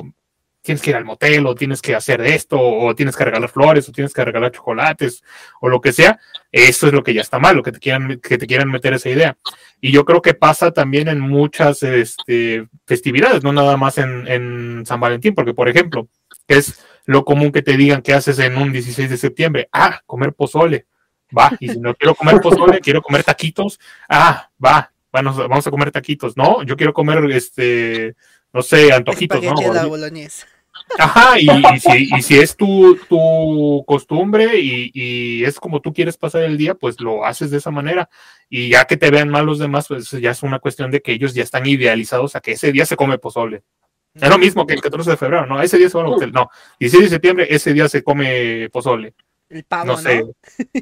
tienes 0.63 0.81
que 0.81 0.91
ir 0.91 0.97
al 0.97 1.05
motel 1.05 1.47
o 1.47 1.55
tienes 1.55 1.83
que 1.83 1.95
hacer 1.95 2.21
esto 2.21 2.59
o 2.59 2.95
tienes 2.95 3.17
que 3.17 3.25
regalar 3.25 3.51
flores 3.51 3.89
o 3.89 3.93
tienes 3.93 4.15
que 4.15 4.25
regalar 4.25 4.53
chocolates 4.53 5.23
o 5.61 5.69
lo 5.69 5.81
que 5.81 5.93
sea, 5.93 6.21
eso 6.53 6.87
es 6.87 6.93
lo 6.93 7.03
que 7.03 7.15
ya 7.15 7.21
está 7.21 7.39
mal, 7.41 7.57
lo 7.57 7.63
que 7.63 7.73
te 7.73 7.81
quieran, 7.81 8.21
que 8.21 8.39
te 8.39 8.47
quieran 8.47 8.71
meter 8.71 8.95
esa 8.95 9.11
idea. 9.11 9.37
Y 9.81 9.91
yo 9.91 10.05
creo 10.05 10.23
que 10.23 10.35
pasa 10.35 10.71
también 10.71 11.09
en 11.09 11.19
muchas 11.19 11.83
este, 11.83 12.69
festividades, 12.87 13.43
no 13.43 13.53
nada 13.53 13.77
más 13.77 13.99
en, 13.99 14.29
en 14.29 14.87
San 14.87 15.01
Valentín, 15.01 15.35
porque 15.35 15.53
por 15.53 15.69
ejemplo, 15.69 16.09
es 16.47 16.85
lo 17.05 17.25
común 17.25 17.51
que 17.51 17.63
te 17.63 17.77
digan 17.77 18.03
que 18.03 18.15
haces 18.15 18.39
en 18.39 18.57
un 18.57 18.73
16 18.73 19.11
de 19.11 19.17
septiembre, 19.17 19.69
ah, 19.73 20.01
comer 20.07 20.33
pozole, 20.33 20.87
va, 21.37 21.51
y 21.59 21.69
si 21.69 21.81
no 21.81 21.95
quiero 21.95 22.15
comer 22.15 22.41
pozole, 22.41 22.81
quiero 22.83 23.03
comer 23.03 23.25
taquitos, 23.25 23.81
ah, 24.09 24.49
va, 24.65 24.93
bueno, 25.13 25.35
vamos 25.35 25.67
a 25.67 25.71
comer 25.71 25.91
taquitos, 25.91 26.37
no, 26.37 26.63
yo 26.63 26.77
quiero 26.77 26.93
comer 26.93 27.31
este 27.31 28.15
no 28.53 28.63
sé, 28.63 28.93
antojitos, 28.93 29.43
¿no? 29.43 29.55
Ajá, 30.99 31.39
y, 31.39 32.21
si, 32.23 32.39
es 32.39 32.57
tu, 32.57 32.97
tu 33.09 33.85
costumbre 33.87 34.59
y, 34.59 35.45
es 35.45 35.59
como 35.59 35.81
tú 35.81 35.93
quieres 35.93 36.17
pasar 36.17 36.43
el 36.43 36.59
día, 36.59 36.75
pues 36.75 37.01
lo 37.01 37.25
haces 37.25 37.51
de 37.51 37.59
esa 37.59 37.71
manera. 37.71 38.09
Y 38.49 38.71
ya 38.71 38.85
que 38.85 38.97
te 38.97 39.11
vean 39.11 39.31
mal 39.31 39.47
los 39.47 39.59
demás, 39.59 39.89
pues 39.89 40.11
ya 40.11 40.31
es 40.31 40.43
una 40.43 40.59
cuestión 40.59 40.91
de 40.91 41.01
que 41.01 41.13
ellos 41.13 41.35
ya 41.35 41.43
están 41.43 41.67
idealizados 41.67 42.37
a 42.37 42.41
que 42.41 42.53
ese 42.53 42.73
día 42.73 42.85
se 42.85 42.97
come 42.97 43.19
pozole. 43.19 43.63
Es 44.15 44.29
lo 44.29 44.37
mismo 44.37 44.67
que 44.67 44.75
el 44.75 44.83
14 44.83 45.13
de 45.13 45.17
febrero, 45.17 45.47
¿no? 45.47 45.63
Ese 45.63 45.79
día 45.79 45.89
se 45.89 45.97
va 45.97 46.05
al 46.05 46.13
hotel. 46.13 46.33
No, 46.33 46.51
16 46.79 47.05
de 47.05 47.17
septiembre, 47.17 47.47
ese 47.49 47.73
día 47.73 47.89
se 47.89 48.03
come 48.03 48.69
pozole. 48.69 49.15
El 49.49 49.65
pavo, 49.65 49.87
no 49.87 49.97
sé. 49.97 50.23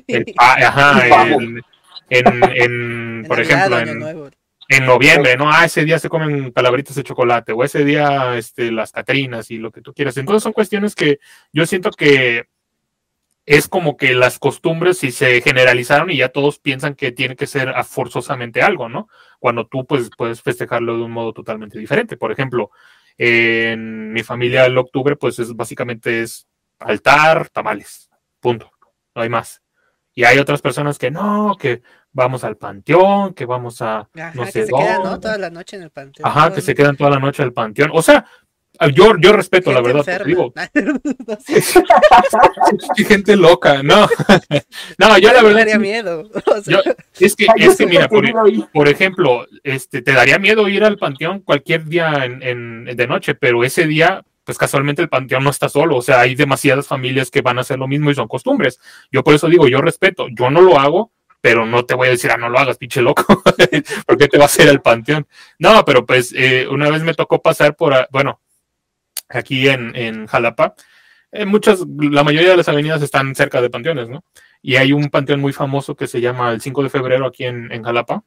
El 0.09 0.25
ajá, 0.37 1.29
en, 2.11 2.33
por 3.27 3.41
ejemplo, 3.41 3.79
en, 3.79 4.33
en 4.71 4.87
noviembre, 4.87 5.37
¿no? 5.37 5.51
Ah, 5.51 5.65
ese 5.65 5.85
día 5.85 5.99
se 5.99 6.09
comen 6.09 6.53
calabritas 6.53 6.95
de 6.95 7.03
chocolate, 7.03 7.53
o 7.53 7.65
ese 7.65 7.85
día 7.85 8.37
este, 8.37 8.71
las 8.71 8.93
catrinas 8.93 9.51
y 9.51 9.59
lo 9.59 9.73
que 9.73 9.83
tú 9.83 9.93
quieras. 9.93 10.17
Entonces 10.17 10.45
son 10.45 10.53
cuestiones 10.53 10.95
que 10.95 11.19
yo 11.53 11.67
siento 11.67 11.91
que 11.91 12.47
es 13.47 13.67
como 13.67 13.97
que 13.97 14.15
las 14.15 14.39
costumbres 14.39 14.99
si 14.99 15.11
se 15.11 15.41
generalizaron 15.41 16.11
y 16.11 16.19
ya 16.19 16.29
todos 16.29 16.61
piensan 16.61 16.95
que 16.95 17.11
tiene 17.11 17.35
que 17.35 17.49
ser 17.49 17.75
forzosamente 17.85 18.63
algo, 18.63 18.89
¿no? 18.89 19.09
Cuando 19.41 19.67
tú 19.67 19.87
pues 19.87 20.09
puedes 20.17 20.41
festejarlo 20.41 20.97
de 20.97 21.03
un 21.03 21.11
modo 21.11 21.33
totalmente 21.33 21.77
diferente. 21.77 22.17
Por 22.17 22.31
ejemplo, 22.31 22.71
en 23.19 24.13
mi 24.13 24.23
familia 24.23 24.67
el 24.67 24.79
octubre 24.79 25.17
pues 25.17 25.41
es 25.41 25.57
básicamente 25.57 26.23
es 26.23 26.47
altar, 26.79 27.49
tamales, 27.49 28.09
punto, 28.39 28.71
no 29.17 29.23
hay 29.23 29.29
más. 29.29 29.63
Y 30.15 30.25
hay 30.25 30.39
otras 30.39 30.63
personas 30.63 30.99
que 30.99 31.11
no, 31.11 31.57
que 31.59 31.83
vamos 32.13 32.45
al 32.45 32.57
panteón, 32.57 33.35
que 33.35 33.47
vamos 33.47 33.81
a 33.83 34.09
no 34.35 34.47
sé 34.47 34.53
que 34.53 34.67
se 34.67 34.73
quedan 34.73 35.03
¿no? 35.03 35.21
toda 35.21 35.39
la 35.39 35.51
noche 35.51 35.77
en 35.77 35.83
el 35.83 35.91
panteón. 35.91 36.29
Ajá, 36.29 36.53
que 36.53 36.61
se 36.61 36.75
quedan 36.75 36.97
toda 36.97 37.11
la 37.11 37.19
noche 37.19 37.43
en 37.43 37.49
el 37.49 37.53
panteón. 37.53 37.91
O 37.93 38.03
sea, 38.03 38.25
yo, 38.95 39.17
yo 39.19 39.33
respeto, 39.33 39.73
la 39.73 39.83
verdad, 39.83 40.05
te 40.05 40.25
digo. 40.25 40.55
gente 42.97 43.37
loca, 43.37 43.83
no. 43.83 44.09
no, 44.99 45.19
yo 45.19 45.33
la 45.33 45.43
verdad. 45.43 45.59
daría 45.59 45.79
miedo. 45.79 46.31
es 47.19 47.37
que, 47.37 47.47
es 47.57 47.77
que 47.77 47.87
mira, 47.87 48.09
por, 48.09 48.89
ejemplo, 48.89 49.47
este, 49.65 50.01
te 50.01 50.13
daría 50.13 50.39
miedo 50.39 50.67
ir 50.69 50.85
al 50.85 50.97
panteón 50.97 51.41
cualquier 51.41 51.85
día 51.85 52.25
en, 52.25 52.43
en, 52.43 52.97
de 52.97 53.07
noche, 53.07 53.35
pero 53.35 53.65
ese 53.65 53.87
día, 53.87 54.25
pues 54.45 54.57
casualmente 54.57 55.03
el 55.03 55.11
panteón 55.11 55.45
no 55.45 55.51
está 55.51 55.69
solo. 55.69 55.97
O 55.97 56.03
sea, 56.03 56.21
hay 56.21 56.35
demasiadas 56.35 56.87
familias 56.87 57.31
que 57.31 57.43
van 57.43 57.59
a 57.59 57.63
hacer 57.63 57.79
lo 57.79 57.87
mismo 57.87 58.11
y 58.11 58.15
son 58.15 58.29
costumbres. 58.29 58.81
Yo 59.13 59.23
por 59.23 59.35
eso 59.35 59.49
digo, 59.49 59.69
yo 59.69 59.83
respeto, 59.83 60.27
yo 60.35 60.51
no 60.51 60.63
lo 60.63 60.79
hago 60.79 61.13
pero 61.41 61.67
no 61.67 61.85
te 61.85 61.95
voy 61.95 62.09
a 62.09 62.11
decir, 62.11 62.31
ah, 62.31 62.37
no 62.37 62.49
lo 62.49 62.59
hagas, 62.59 62.77
pinche 62.77 63.01
loco, 63.01 63.43
porque 64.07 64.29
te 64.29 64.39
va 64.39 64.45
a 64.45 64.47
hacer 64.47 64.69
el 64.69 64.81
panteón. 64.81 65.27
No, 65.59 65.85
pero 65.85 66.05
pues 66.05 66.35
eh, 66.37 66.67
una 66.69 66.91
vez 66.91 67.03
me 67.03 67.15
tocó 67.15 67.41
pasar 67.41 67.77
por, 67.77 68.09
bueno, 68.11 68.41
aquí 69.29 69.69
en, 69.69 69.95
en 69.97 70.27
Jalapa, 70.27 70.75
eh, 71.33 71.45
muchas, 71.47 71.81
la 71.99 72.25
mayoría 72.25 72.51
de 72.51 72.57
las 72.57 72.69
avenidas 72.69 73.03
están 73.03 73.35
cerca 73.35 73.63
de 73.63 73.71
panteones, 73.71 74.09
¿no? 74.09 74.25
Y 74.63 74.77
hay 74.77 74.93
un 74.93 75.09
panteón 75.09 75.41
muy 75.41 75.53
famoso 75.53 75.95
que 75.95 76.07
se 76.07 76.21
llama 76.21 76.51
el 76.53 76.61
5 76.61 76.83
de 76.83 76.91
febrero 76.91 77.27
aquí 77.27 77.45
en, 77.45 77.73
en 77.73 77.83
Jalapa, 77.83 78.25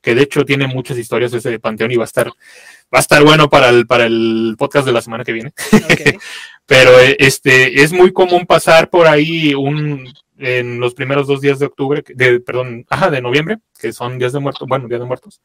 que 0.00 0.14
de 0.14 0.22
hecho 0.22 0.44
tiene 0.44 0.66
muchas 0.66 0.98
historias 0.98 1.32
ese 1.32 1.58
panteón 1.58 1.90
y 1.92 1.96
va 1.96 2.04
a 2.04 2.06
estar, 2.06 2.28
va 2.28 2.98
a 2.98 3.00
estar 3.00 3.22
bueno 3.24 3.48
para 3.48 3.70
el, 3.70 3.86
para 3.86 4.04
el 4.04 4.54
podcast 4.58 4.86
de 4.86 4.92
la 4.92 5.00
semana 5.00 5.24
que 5.24 5.32
viene. 5.32 5.52
pero 6.66 7.00
eh, 7.00 7.16
este, 7.18 7.82
es 7.82 7.92
muy 7.92 8.12
común 8.12 8.46
pasar 8.46 8.90
por 8.90 9.06
ahí 9.06 9.54
un, 9.54 10.12
en 10.42 10.80
los 10.80 10.94
primeros 10.94 11.26
dos 11.26 11.40
días 11.40 11.58
de 11.58 11.66
octubre, 11.66 12.02
de, 12.14 12.40
perdón, 12.40 12.84
ajá, 12.90 13.10
de 13.10 13.22
noviembre, 13.22 13.58
que 13.80 13.92
son 13.92 14.18
días 14.18 14.32
de 14.32 14.40
muertos, 14.40 14.66
bueno, 14.68 14.88
días 14.88 15.00
de 15.00 15.06
muertos, 15.06 15.40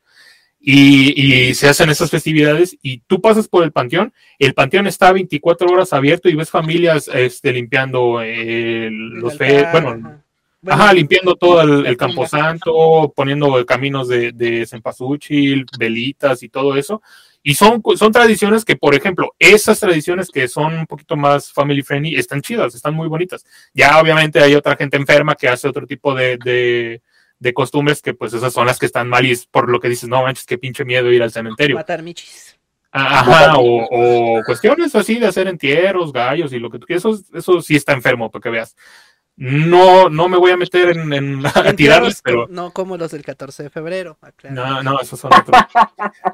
y, 0.60 1.54
se 1.54 1.70
hacen 1.70 1.90
esas 1.90 2.10
festividades 2.10 2.78
y 2.82 3.00
tú 3.00 3.22
pasas 3.22 3.48
por 3.48 3.64
el 3.64 3.72
panteón, 3.72 4.12
el 4.40 4.54
panteón 4.54 4.88
está 4.88 5.12
24 5.12 5.68
horas 5.68 5.94
abierto 5.94 6.30
y 6.30 6.36
ves 6.36 6.50
familias 6.50 7.10
este, 7.14 7.54
limpiando 7.54 8.22
eh, 8.22 8.90
los 8.92 9.38
fe, 9.38 9.68
bueno, 9.72 10.20
ajá. 10.66 10.94
limpiando 10.94 11.36
todo 11.36 11.62
el, 11.62 11.86
el 11.86 11.96
camposanto, 11.96 13.14
poniendo 13.16 13.66
caminos 13.66 14.08
de, 14.08 14.32
de 14.32 14.66
cempasúchil, 14.66 15.66
velitas 15.78 16.42
y 16.42 16.50
todo 16.50 16.76
eso. 16.76 17.02
Y 17.48 17.56
son, 17.56 17.82
son 17.96 18.12
tradiciones 18.12 18.66
que, 18.66 18.76
por 18.76 18.94
ejemplo, 18.94 19.34
esas 19.40 19.80
tradiciones 19.80 20.28
que 20.30 20.50
son 20.50 20.80
un 20.80 20.86
poquito 20.86 21.16
más 21.16 21.54
family 21.54 21.82
friendly 21.82 22.18
están 22.18 22.42
chidas, 22.42 22.76
están 22.76 22.94
muy 22.94 23.08
bonitas. 23.08 23.46
Ya 23.74 24.02
obviamente 24.02 24.42
hay 24.42 24.54
otra 24.54 24.76
gente 24.76 24.98
enferma 24.98 25.34
que 25.34 25.48
hace 25.48 25.66
otro 25.66 25.88
tipo 25.88 26.14
de, 26.14 27.00
de, 27.40 27.54
costumbres 27.54 28.02
que 28.02 28.14
pues 28.14 28.34
esas 28.34 28.52
son 28.52 28.68
las 28.68 28.78
que 28.78 28.86
están 28.86 29.08
mal 29.08 29.26
y 29.26 29.32
es 29.32 29.46
por 29.46 29.70
lo 29.70 29.80
que 29.80 29.88
dices, 29.88 30.10
no 30.10 30.24
manches, 30.24 30.46
qué 30.46 30.58
pinche 30.58 30.84
miedo 30.84 31.10
ir 31.10 31.24
al 31.24 31.32
cementerio. 31.32 31.78
Matar 31.78 32.04
michis. 32.04 32.60
Ajá, 32.92 33.54
o, 33.56 34.42
cuestiones 34.46 34.94
así 34.94 35.18
de 35.18 35.28
hacer 35.28 35.48
entierros, 35.48 36.12
gallos 36.12 36.52
y 36.52 36.60
lo 36.60 36.70
que 36.70 36.80
tú 36.80 36.86
quieras, 36.86 37.06
eso, 37.06 37.18
eso 37.34 37.62
sí 37.62 37.78
está 37.78 37.94
enfermo, 37.94 38.30
para 38.30 38.44
que 38.44 38.50
veas. 38.50 38.76
No, 39.40 40.10
no 40.10 40.28
me 40.28 40.38
voy 40.38 40.50
a 40.50 40.58
meter 40.58 40.98
en, 40.98 41.14
en 41.14 41.46
a 41.46 41.74
tirarles, 41.74 42.22
pero. 42.24 42.48
No 42.50 42.72
como 42.72 42.98
los 42.98 43.12
del 43.12 43.24
14 43.24 43.64
de 43.64 43.70
febrero. 43.70 44.18
No, 44.50 44.82
no, 44.82 45.00
esos 45.00 45.20
son 45.20 45.32
otros. 45.32 45.62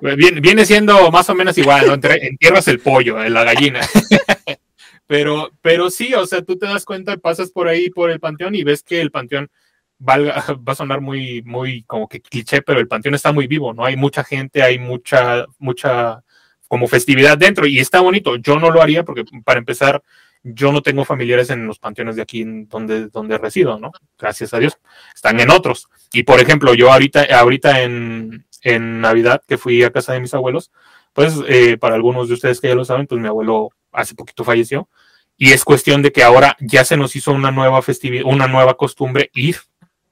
viene, 0.17 0.39
viene, 0.39 0.65
siendo 0.65 1.11
más 1.11 1.29
o 1.29 1.35
menos 1.35 1.57
igual, 1.57 1.87
¿no? 1.87 1.93
Entierras 1.93 2.67
el 2.69 2.79
pollo, 2.79 3.21
la 3.27 3.43
gallina. 3.43 3.81
pero, 5.07 5.51
pero 5.61 5.89
sí, 5.89 6.13
o 6.13 6.25
sea, 6.25 6.43
tú 6.43 6.57
te 6.57 6.65
das 6.65 6.85
cuenta, 6.85 7.17
pasas 7.17 7.51
por 7.51 7.67
ahí, 7.67 7.89
por 7.89 8.09
el 8.09 8.21
panteón, 8.21 8.55
y 8.55 8.63
ves 8.63 8.83
que 8.83 9.01
el 9.01 9.11
panteón 9.11 9.51
valga, 9.99 10.41
va 10.65 10.71
a 10.71 10.75
sonar 10.75 11.01
muy, 11.01 11.41
muy 11.43 11.83
como 11.83 12.07
que 12.07 12.21
cliché, 12.21 12.61
pero 12.61 12.79
el 12.79 12.87
panteón 12.87 13.15
está 13.15 13.33
muy 13.33 13.47
vivo, 13.47 13.73
¿no? 13.73 13.83
Hay 13.83 13.97
mucha 13.97 14.23
gente, 14.23 14.63
hay 14.63 14.79
mucha, 14.79 15.45
mucha 15.59 16.23
como 16.69 16.87
festividad 16.87 17.37
dentro, 17.37 17.67
y 17.67 17.79
está 17.79 17.99
bonito. 17.99 18.37
Yo 18.37 18.59
no 18.59 18.71
lo 18.71 18.81
haría 18.81 19.03
porque, 19.03 19.25
para 19.43 19.59
empezar, 19.59 20.01
yo 20.43 20.71
no 20.71 20.81
tengo 20.81 21.05
familiares 21.05 21.49
en 21.49 21.65
los 21.65 21.79
panteones 21.79 22.17
de 22.17 22.21
aquí 22.21 22.43
donde, 22.67 23.07
donde 23.07 23.37
resido, 23.37 23.79
¿no? 23.79 23.91
Gracias 24.19 24.53
a 24.53 24.59
Dios. 24.59 24.77
Están 25.15 25.39
en 25.39 25.49
otros. 25.49 25.89
Y 26.11 26.23
por 26.23 26.39
ejemplo, 26.39 26.73
yo 26.73 26.91
ahorita, 26.91 27.25
ahorita 27.39 27.81
en, 27.81 28.45
en 28.61 29.01
Navidad, 29.01 29.41
que 29.47 29.57
fui 29.57 29.83
a 29.83 29.91
casa 29.91 30.13
de 30.13 30.19
mis 30.19 30.33
abuelos, 30.33 30.71
pues 31.13 31.35
eh, 31.47 31.77
para 31.77 31.95
algunos 31.95 32.27
de 32.27 32.33
ustedes 32.33 32.59
que 32.59 32.67
ya 32.67 32.75
lo 32.75 32.83
saben, 32.85 33.07
pues 33.07 33.21
mi 33.21 33.27
abuelo 33.27 33.69
hace 33.91 34.15
poquito 34.15 34.43
falleció. 34.43 34.89
Y 35.37 35.51
es 35.51 35.63
cuestión 35.63 36.01
de 36.01 36.11
que 36.11 36.23
ahora 36.23 36.57
ya 36.59 36.83
se 36.83 36.97
nos 36.97 37.15
hizo 37.15 37.31
una 37.31 37.51
nueva 37.51 37.81
festividad, 37.81 38.25
una 38.25 38.47
nueva 38.47 38.75
costumbre 38.75 39.31
ir 39.33 39.57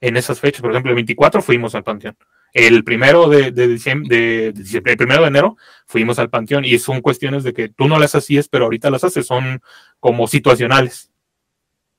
en 0.00 0.16
esas 0.16 0.40
fechas. 0.40 0.62
Por 0.62 0.70
ejemplo, 0.70 0.90
el 0.90 0.96
24 0.96 1.42
fuimos 1.42 1.74
al 1.74 1.84
panteón. 1.84 2.16
El 2.52 2.84
primero 2.84 3.28
de, 3.28 3.50
diciembre, 3.50 4.52
de, 4.52 4.78
el 4.84 4.96
primero 4.96 5.22
de 5.22 5.28
enero 5.28 5.56
fuimos 5.86 6.18
al 6.18 6.30
panteón 6.30 6.64
y 6.64 6.78
son 6.78 7.00
cuestiones 7.00 7.44
de 7.44 7.54
que 7.54 7.68
tú 7.68 7.88
no 7.88 7.98
las 7.98 8.14
hacías, 8.14 8.48
pero 8.48 8.64
ahorita 8.64 8.90
las 8.90 9.04
haces, 9.04 9.26
son 9.26 9.62
como 10.00 10.26
situacionales. 10.26 11.10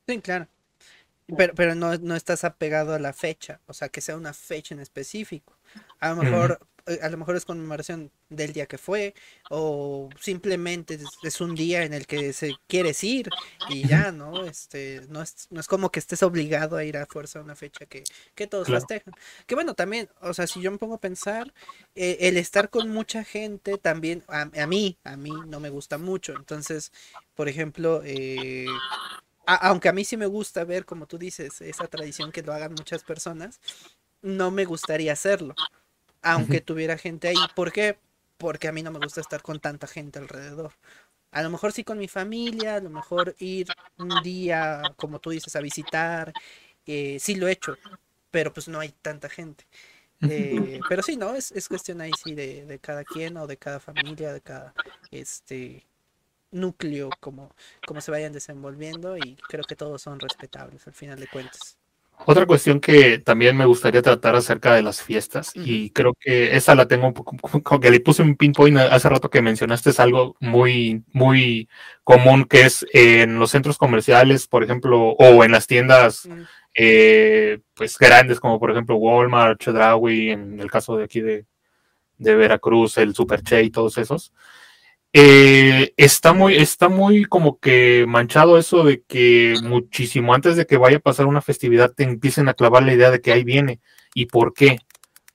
Sí, 0.08 0.20
claro. 0.20 0.48
Pero, 1.38 1.54
pero 1.56 1.74
no, 1.74 1.98
no 1.98 2.16
estás 2.16 2.44
apegado 2.44 2.94
a 2.94 3.00
la 3.00 3.14
fecha, 3.14 3.62
o 3.66 3.74
sea, 3.74 3.90
que 3.90 4.02
sea 4.02 4.18
una 4.18 4.34
fecha 4.34 4.76
en 4.76 4.82
específico. 4.82 5.58
A 6.00 6.10
lo 6.10 6.18
mejor 6.18 6.60
a 7.02 7.10
lo 7.10 7.18
mejor 7.18 7.36
es 7.36 7.46
conmemoración 7.46 8.12
del 8.30 8.52
día 8.52 8.66
que 8.66 8.78
fue, 8.78 9.14
o 9.50 10.10
simplemente 10.20 11.00
es, 11.24 11.42
un 11.42 11.56
día 11.56 11.84
en 11.84 11.94
el 11.94 12.06
que 12.08 12.34
se 12.34 12.56
quieres 12.68 13.04
ir 13.04 13.30
y 13.70 13.88
ya, 13.88 14.12
¿no? 14.12 14.46
Este, 14.46 15.02
no 15.10 15.22
es, 15.22 15.48
no 15.50 15.60
es 15.60 15.68
como 15.68 15.92
que 15.92 16.00
estés 16.00 16.24
obligado 16.24 16.76
a 16.76 16.84
ir 16.84 16.98
a 16.98 17.06
fuerza 17.06 17.40
a 17.40 17.42
una 17.42 17.56
fecha 17.56 17.86
que, 17.86 18.04
que 18.36 18.48
todos 18.48 18.68
festejan. 18.68 19.14
Que 19.48 19.56
bueno, 19.56 19.76
también, 19.76 20.10
o 20.22 20.34
sea, 20.34 20.46
si 20.46 20.62
yo 20.62 20.72
me 20.72 20.78
pongo 20.78 20.96
a 20.96 21.02
pensar, 21.02 21.54
eh, 21.96 22.18
el 22.22 22.38
estar 22.38 22.70
con 22.70 22.90
mucha 22.90 23.24
gente 23.24 23.78
también, 23.78 24.24
a, 24.28 24.46
mí, 24.68 24.98
a 25.04 25.16
mí 25.16 25.32
no 25.48 25.60
me 25.60 25.70
gusta 25.70 25.98
mucho. 25.98 26.34
Entonces, 26.36 26.92
por 27.36 27.48
ejemplo, 27.48 28.02
eh, 28.04 28.68
aunque 29.46 29.90
a 29.90 29.94
mí 29.94 30.04
sí 30.04 30.18
me 30.18 30.26
gusta 30.26 30.66
ver, 30.66 30.86
como 30.86 31.08
tú 31.08 31.18
dices, 31.18 31.62
esa 31.62 31.88
tradición 31.88 32.32
que 32.32 32.44
lo 32.44 32.54
hagan 32.54 32.74
muchas 32.74 33.04
personas, 33.04 33.62
no 34.22 34.52
me 34.52 34.66
gustaría 34.66 35.14
hacerlo 35.14 35.56
aunque 36.24 36.62
tuviera 36.62 36.98
gente 36.98 37.28
ahí. 37.28 37.38
¿Por 37.56 37.72
qué? 37.72 37.98
Porque 38.38 38.68
a 38.68 38.72
mí 38.72 38.82
no 38.82 38.92
me 38.92 39.00
gusta 39.00 39.22
estar 39.22 39.42
con 39.42 39.60
tanta 39.60 39.88
gente 39.88 40.20
alrededor. 40.20 40.74
A 41.32 41.42
lo 41.42 41.50
mejor 41.50 41.72
sí 41.72 41.84
con 41.84 41.98
mi 41.98 42.08
familia, 42.08 42.76
a 42.76 42.80
lo 42.80 42.90
mejor 42.90 43.36
ir 43.40 43.68
un 43.98 44.22
día, 44.24 44.82
como 44.96 45.20
tú 45.20 45.32
dices, 45.32 45.56
a 45.56 45.62
visitar. 45.62 46.34
Eh, 46.86 47.18
sí 47.20 47.36
lo 47.36 47.48
he 47.48 47.54
hecho, 47.54 47.78
pero 48.32 48.54
pues 48.54 48.68
no 48.68 48.80
hay 48.80 48.90
tanta 48.90 49.30
gente. 49.30 49.66
Eh, 50.22 50.80
pero 50.88 51.04
sí, 51.04 51.18
¿no? 51.18 51.36
Es, 51.36 51.52
es 51.52 51.68
cuestión 51.68 52.00
ahí 52.02 52.12
sí 52.24 52.34
de, 52.34 52.66
de, 52.66 52.80
cada 52.80 53.04
quien 53.04 53.36
o 53.38 53.46
de 53.46 53.58
cada 53.58 53.80
familia, 53.80 54.32
de 54.32 54.42
cada 54.42 54.74
este 55.12 55.86
núcleo, 56.52 57.10
como, 57.20 57.54
como 57.86 58.00
se 58.00 58.12
vayan 58.12 58.32
desenvolviendo 58.32 59.18
y 59.18 59.36
creo 59.50 59.66
que 59.66 59.76
todos 59.76 60.02
son 60.02 60.20
respetables 60.20 60.88
al 60.88 60.94
final 60.94 61.20
de 61.20 61.28
cuentas. 61.28 61.78
Otra 62.26 62.46
cuestión 62.46 62.80
que 62.80 63.20
también 63.20 63.58
me 63.58 63.66
gustaría 63.66 64.02
tratar 64.02 64.36
acerca 64.36 64.74
de 64.74 64.82
las 64.82 65.02
fiestas, 65.02 65.52
y 65.56 65.90
creo 65.92 66.14
que 66.20 66.56
esa 66.56 66.76
la 66.76 66.88
tengo 66.88 67.08
un 67.08 67.14
poco, 67.14 67.36
como 67.64 67.80
que 67.80 67.92
le 67.92 68.00
puse 68.00 68.22
un 68.22 68.36
pinpoint 68.36 68.78
hace 68.78 69.10
rato 69.10 69.30
que 69.30 69.42
mencionaste, 69.42 69.90
es 69.90 70.00
algo 70.00 70.36
muy, 70.40 71.04
muy 71.12 71.70
común 72.04 72.46
que 72.46 72.62
es 72.62 72.86
en 72.94 73.40
los 73.40 73.52
centros 73.52 73.78
comerciales, 73.78 74.48
por 74.48 74.64
ejemplo, 74.64 75.10
o 75.10 75.44
en 75.44 75.52
las 75.52 75.68
tiendas 75.68 76.28
eh, 76.74 77.60
pues 77.74 77.98
grandes, 77.98 78.40
como 78.40 78.60
por 78.60 78.72
ejemplo 78.72 78.96
Walmart, 78.96 79.60
Chedraui, 79.62 80.32
en 80.32 80.60
el 80.60 80.72
caso 80.72 80.98
de 80.98 81.04
aquí 81.04 81.22
de, 81.22 81.46
de 82.18 82.36
Veracruz, 82.36 82.98
el 82.98 83.14
Super 83.16 83.42
Che 83.44 83.64
y 83.64 83.70
todos 83.70 83.98
esos 83.98 84.34
eh, 85.16 85.94
está 85.96 86.34
muy, 86.34 86.56
está 86.56 86.90
muy 86.90 87.26
como 87.26 87.60
que 87.60 88.06
manchado 88.08 88.58
eso 88.58 88.84
de 88.84 89.04
que 89.04 89.54
muchísimo 89.64 90.34
antes 90.34 90.56
de 90.56 90.66
que 90.66 90.78
vaya 90.78 90.98
a 90.98 91.02
pasar 91.02 91.28
una 91.28 91.42
festividad 91.42 91.94
te 91.94 92.04
empiecen 92.04 92.50
a 92.50 92.56
clavar 92.56 92.82
la 92.82 92.94
idea 92.94 93.12
de 93.12 93.22
que 93.22 93.32
ahí 93.32 93.44
viene. 93.44 93.80
¿Y 94.16 94.26
por 94.26 94.54
qué? 94.54 94.80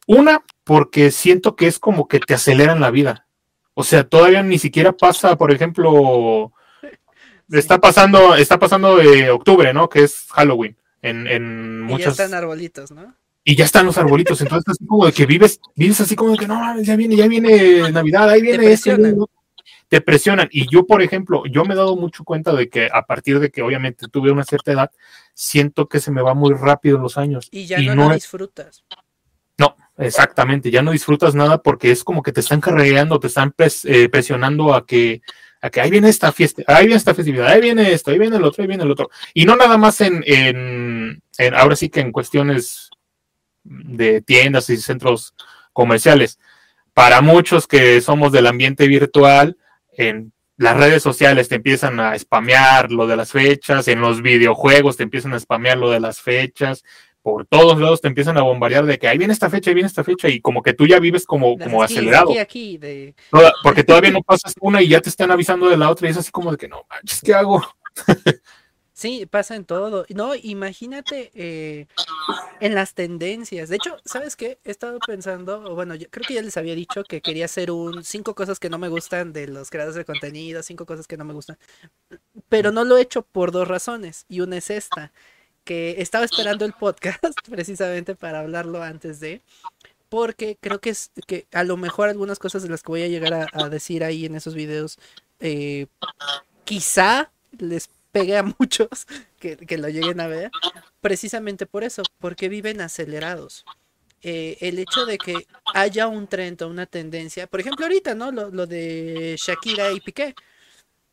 Una, 0.08 0.42
porque 0.64 1.12
siento 1.12 1.54
que 1.54 1.68
es 1.68 1.78
como 1.78 2.08
que 2.08 2.18
te 2.18 2.34
aceleran 2.34 2.80
la 2.80 2.90
vida. 2.90 3.28
O 3.74 3.84
sea, 3.84 4.02
todavía 4.02 4.42
ni 4.42 4.58
siquiera 4.58 4.92
pasa, 4.92 5.36
por 5.36 5.52
ejemplo, 5.52 6.52
está 7.48 7.78
pasando, 7.78 8.34
está 8.34 8.58
pasando 8.58 8.96
de 8.96 9.30
octubre, 9.30 9.72
¿no? 9.72 9.88
Que 9.88 10.02
es 10.02 10.26
Halloween. 10.32 10.76
En, 11.02 11.28
en 11.28 11.82
muchas... 11.82 12.14
Y 12.14 12.18
ya 12.18 12.24
están 12.24 12.34
arbolitos, 12.34 12.90
¿no? 12.90 13.14
Y 13.44 13.54
ya 13.54 13.64
están 13.64 13.86
los 13.86 13.96
arbolitos. 13.96 14.40
Entonces, 14.40 14.64
así 14.68 14.84
como 14.84 15.06
de 15.06 15.12
que 15.12 15.24
vives, 15.24 15.60
vives 15.76 16.00
así 16.00 16.16
como 16.16 16.32
de 16.32 16.38
que 16.38 16.48
no, 16.48 16.80
ya 16.82 16.96
viene, 16.96 17.14
ya 17.14 17.28
viene 17.28 17.92
Navidad, 17.92 18.28
ahí 18.28 18.42
viene 18.42 18.72
este, 18.72 18.96
te 19.88 20.00
presionan. 20.00 20.48
Y 20.50 20.70
yo, 20.70 20.86
por 20.86 21.02
ejemplo, 21.02 21.44
yo 21.46 21.64
me 21.64 21.74
he 21.74 21.76
dado 21.76 21.96
mucho 21.96 22.24
cuenta 22.24 22.52
de 22.52 22.68
que 22.68 22.88
a 22.92 23.02
partir 23.02 23.40
de 23.40 23.50
que 23.50 23.62
obviamente 23.62 24.06
tuve 24.08 24.30
una 24.30 24.44
cierta 24.44 24.72
edad, 24.72 24.90
siento 25.34 25.88
que 25.88 26.00
se 26.00 26.10
me 26.10 26.22
va 26.22 26.34
muy 26.34 26.54
rápido 26.54 26.98
los 26.98 27.16
años. 27.16 27.48
Y 27.50 27.66
ya 27.66 27.80
no, 27.80 28.08
lo 28.08 28.14
disfrutas. 28.14 28.84
No, 29.56 29.74
exactamente, 29.96 30.70
ya 30.70 30.82
no 30.82 30.92
disfrutas 30.92 31.34
nada 31.34 31.62
porque 31.62 31.90
es 31.90 32.04
como 32.04 32.22
que 32.22 32.32
te 32.32 32.40
están 32.40 32.60
carreando, 32.60 33.18
te 33.18 33.26
están 33.26 33.52
eh, 33.84 34.08
presionando 34.08 34.72
a 34.72 34.86
que, 34.86 35.22
a 35.60 35.70
que 35.70 35.80
ahí 35.80 35.90
viene 35.90 36.08
esta 36.08 36.30
fiesta, 36.30 36.62
ahí 36.68 36.86
viene 36.86 36.98
esta 36.98 37.14
festividad, 37.14 37.48
ahí 37.48 37.60
viene 37.60 37.92
esto, 37.92 38.10
ahí 38.12 38.18
viene 38.18 38.36
el 38.36 38.44
otro, 38.44 38.62
ahí 38.62 38.68
viene 38.68 38.84
el 38.84 38.90
otro. 38.90 39.10
Y 39.34 39.46
no 39.46 39.56
nada 39.56 39.76
más 39.76 40.00
en, 40.00 40.22
en, 40.26 41.22
en 41.38 41.54
ahora 41.54 41.74
sí 41.74 41.88
que 41.88 42.00
en 42.00 42.12
cuestiones 42.12 42.90
de 43.64 44.20
tiendas 44.20 44.70
y 44.70 44.76
centros 44.76 45.34
comerciales. 45.72 46.38
Para 46.94 47.20
muchos 47.20 47.66
que 47.66 48.00
somos 48.00 48.32
del 48.32 48.46
ambiente 48.46 48.86
virtual, 48.86 49.56
en 49.98 50.32
las 50.56 50.76
redes 50.76 51.02
sociales 51.02 51.48
te 51.48 51.56
empiezan 51.56 52.00
a 52.00 52.18
spamear 52.18 52.90
lo 52.90 53.06
de 53.06 53.16
las 53.16 53.32
fechas, 53.32 53.86
en 53.88 54.00
los 54.00 54.22
videojuegos 54.22 54.96
te 54.96 55.04
empiezan 55.04 55.34
a 55.34 55.40
spamear 55.40 55.78
lo 55.78 55.90
de 55.90 56.00
las 56.00 56.20
fechas, 56.20 56.82
por 57.22 57.46
todos 57.46 57.78
lados 57.78 58.00
te 58.00 58.08
empiezan 58.08 58.38
a 58.38 58.42
bombardear 58.42 58.86
de 58.86 58.98
que 58.98 59.06
ahí 59.06 59.18
viene 59.18 59.32
esta 59.32 59.50
fecha, 59.50 59.70
ahí 59.70 59.74
viene 59.74 59.88
esta 59.88 60.02
fecha, 60.04 60.28
y 60.28 60.40
como 60.40 60.62
que 60.62 60.72
tú 60.72 60.86
ya 60.86 60.98
vives 60.98 61.26
como, 61.26 61.58
como 61.58 61.82
acelerado. 61.82 62.30
Porque 63.62 63.84
todavía 63.84 64.10
no 64.10 64.22
pasas 64.22 64.54
una 64.60 64.82
y 64.82 64.88
ya 64.88 65.00
te 65.00 65.10
están 65.10 65.30
avisando 65.30 65.68
de 65.68 65.76
la 65.76 65.90
otra, 65.90 66.08
y 66.08 66.10
es 66.10 66.16
así 66.16 66.30
como 66.30 66.50
de 66.50 66.56
que 66.56 66.68
no 66.68 66.86
manches, 66.88 67.20
¿qué 67.20 67.34
hago? 67.34 67.62
Sí, 68.98 69.26
pasa 69.26 69.54
en 69.54 69.64
todo. 69.64 70.04
No, 70.08 70.34
imagínate 70.34 71.30
eh, 71.34 71.86
en 72.58 72.74
las 72.74 72.94
tendencias. 72.94 73.68
De 73.68 73.76
hecho, 73.76 73.96
¿sabes 74.04 74.34
qué? 74.34 74.58
He 74.64 74.72
estado 74.72 74.98
pensando, 74.98 75.62
o 75.70 75.76
bueno, 75.76 75.94
yo 75.94 76.10
creo 76.10 76.26
que 76.26 76.34
ya 76.34 76.42
les 76.42 76.56
había 76.56 76.74
dicho 76.74 77.04
que 77.04 77.20
quería 77.20 77.44
hacer 77.44 77.70
un 77.70 78.02
cinco 78.02 78.34
cosas 78.34 78.58
que 78.58 78.68
no 78.68 78.76
me 78.76 78.88
gustan 78.88 79.32
de 79.32 79.46
los 79.46 79.70
creadores 79.70 79.94
de 79.94 80.04
contenido, 80.04 80.64
cinco 80.64 80.84
cosas 80.84 81.06
que 81.06 81.16
no 81.16 81.24
me 81.24 81.32
gustan. 81.32 81.56
Pero 82.48 82.72
no 82.72 82.82
lo 82.82 82.96
he 82.98 83.02
hecho 83.02 83.22
por 83.22 83.52
dos 83.52 83.68
razones. 83.68 84.26
Y 84.28 84.40
una 84.40 84.56
es 84.56 84.68
esta, 84.68 85.12
que 85.62 86.02
estaba 86.02 86.24
esperando 86.24 86.64
el 86.64 86.72
podcast 86.72 87.20
precisamente 87.48 88.16
para 88.16 88.40
hablarlo 88.40 88.82
antes 88.82 89.20
de. 89.20 89.42
Porque 90.08 90.58
creo 90.60 90.80
que 90.80 90.90
es 90.90 91.12
que 91.28 91.46
a 91.52 91.62
lo 91.62 91.76
mejor 91.76 92.08
algunas 92.08 92.40
cosas 92.40 92.64
de 92.64 92.68
las 92.68 92.82
que 92.82 92.90
voy 92.90 93.02
a 93.04 93.08
llegar 93.08 93.48
a, 93.52 93.68
decir 93.68 94.02
ahí 94.02 94.26
en 94.26 94.34
esos 94.34 94.56
videos, 94.56 94.98
eh, 95.38 95.86
quizá 96.64 97.30
les 97.58 97.90
pegué 98.18 98.36
a 98.36 98.42
muchos 98.42 99.06
que, 99.38 99.78
lo 99.78 99.88
lleguen 99.88 100.20
a 100.20 100.26
ver, 100.26 100.50
precisamente 101.00 101.66
por 101.66 101.84
eso, 101.84 102.02
porque 102.18 102.48
viven 102.48 102.80
acelerados. 102.80 103.64
Eh, 104.20 104.58
el 104.60 104.80
hecho 104.80 105.06
de 105.06 105.16
que 105.16 105.46
haya 105.74 106.08
un 106.08 106.26
trend 106.26 106.60
o 106.62 106.68
una 106.68 106.86
tendencia, 106.86 107.46
por 107.46 107.60
ejemplo 107.60 107.86
ahorita, 107.86 108.14
¿no? 108.14 108.32
Lo, 108.32 108.66
de 108.66 109.36
Shakira 109.38 109.92
y 109.92 110.00
Piqué. 110.00 110.34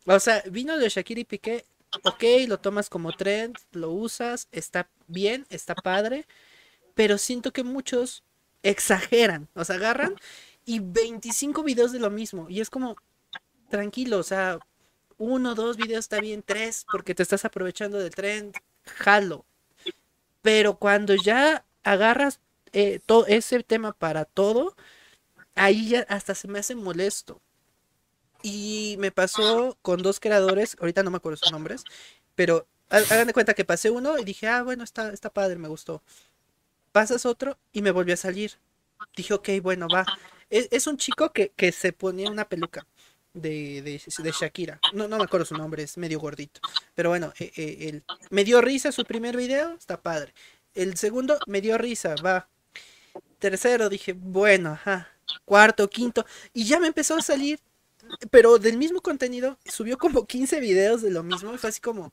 O 0.06 0.18
sea, 0.18 0.42
vino 0.50 0.76
de 0.76 0.88
Shakira 0.88 1.20
y 1.20 1.24
Piqué, 1.24 1.64
ok, 2.02 2.24
lo 2.48 2.58
tomas 2.58 2.90
como 2.90 3.12
trend, 3.12 3.56
lo 3.70 3.92
usas, 3.92 4.48
está 4.50 4.88
bien, 5.06 5.46
está 5.50 5.74
padre, 5.76 6.26
pero 6.94 7.16
siento 7.18 7.52
que 7.52 7.62
muchos 7.62 8.24
exageran, 8.62 9.48
o 9.54 9.64
sea, 9.64 9.76
agarran 9.76 10.16
y 10.64 10.80
25 10.80 11.62
videos 11.62 11.92
de 11.92 12.00
lo 12.00 12.10
mismo, 12.10 12.46
y 12.48 12.60
es 12.60 12.70
como, 12.70 12.96
tranquilo, 13.70 14.18
o 14.18 14.24
sea, 14.24 14.58
uno, 15.18 15.54
dos 15.54 15.76
videos 15.76 16.00
está 16.00 16.20
bien, 16.20 16.42
tres, 16.42 16.86
porque 16.90 17.14
te 17.14 17.22
estás 17.22 17.44
aprovechando 17.44 17.98
del 17.98 18.14
tren, 18.14 18.52
jalo. 18.84 19.44
Pero 20.42 20.78
cuando 20.78 21.14
ya 21.14 21.64
agarras 21.82 22.40
eh, 22.72 23.00
todo 23.06 23.26
ese 23.26 23.62
tema 23.62 23.92
para 23.92 24.24
todo, 24.24 24.76
ahí 25.54 25.90
ya 25.90 26.06
hasta 26.08 26.34
se 26.34 26.48
me 26.48 26.58
hace 26.58 26.74
molesto. 26.74 27.40
Y 28.42 28.96
me 28.98 29.10
pasó 29.10 29.76
con 29.82 30.02
dos 30.02 30.20
creadores, 30.20 30.76
ahorita 30.80 31.02
no 31.02 31.10
me 31.10 31.16
acuerdo 31.16 31.38
sus 31.38 31.52
nombres, 31.52 31.84
pero 32.34 32.66
hagan 32.90 33.26
de 33.26 33.32
cuenta 33.32 33.54
que 33.54 33.64
pasé 33.64 33.90
uno 33.90 34.18
y 34.18 34.24
dije, 34.24 34.46
ah, 34.48 34.62
bueno, 34.62 34.84
está, 34.84 35.12
está 35.12 35.30
padre, 35.30 35.56
me 35.56 35.68
gustó. 35.68 36.02
Pasas 36.92 37.26
otro 37.26 37.58
y 37.72 37.82
me 37.82 37.90
volvió 37.90 38.14
a 38.14 38.18
salir. 38.18 38.52
Dije, 39.16 39.34
ok, 39.34 39.48
bueno, 39.62 39.88
va. 39.88 40.06
Es, 40.50 40.68
es 40.70 40.86
un 40.86 40.96
chico 40.96 41.32
que, 41.32 41.50
que 41.56 41.72
se 41.72 41.92
ponía 41.92 42.30
una 42.30 42.48
peluca 42.48 42.86
de, 43.36 43.82
de, 43.82 44.32
Shakira. 44.32 44.80
No, 44.92 45.06
no 45.06 45.18
me 45.18 45.24
acuerdo 45.24 45.44
su 45.46 45.54
nombre, 45.54 45.82
es 45.82 45.96
medio 45.98 46.18
gordito. 46.18 46.60
Pero 46.94 47.10
bueno, 47.10 47.32
eh, 47.38 47.52
eh, 47.56 48.00
me 48.30 48.44
dio 48.44 48.60
risa 48.60 48.90
su 48.92 49.04
primer 49.04 49.36
video, 49.36 49.74
está 49.74 50.00
padre. 50.00 50.32
El 50.74 50.96
segundo 50.96 51.38
me 51.46 51.60
dio 51.60 51.78
risa, 51.78 52.14
va. 52.24 52.48
Tercero 53.38 53.88
dije, 53.88 54.14
bueno, 54.14 54.72
ajá. 54.72 55.08
Cuarto, 55.44 55.88
quinto. 55.88 56.24
Y 56.52 56.64
ya 56.64 56.80
me 56.80 56.86
empezó 56.86 57.16
a 57.16 57.22
salir, 57.22 57.60
pero 58.30 58.58
del 58.58 58.78
mismo 58.78 59.00
contenido, 59.00 59.58
subió 59.64 59.98
como 59.98 60.26
15 60.26 60.60
videos 60.60 61.02
de 61.02 61.10
lo 61.10 61.22
mismo. 61.22 61.54
Y 61.54 61.58
fue 61.58 61.70
así 61.70 61.80
como, 61.80 62.12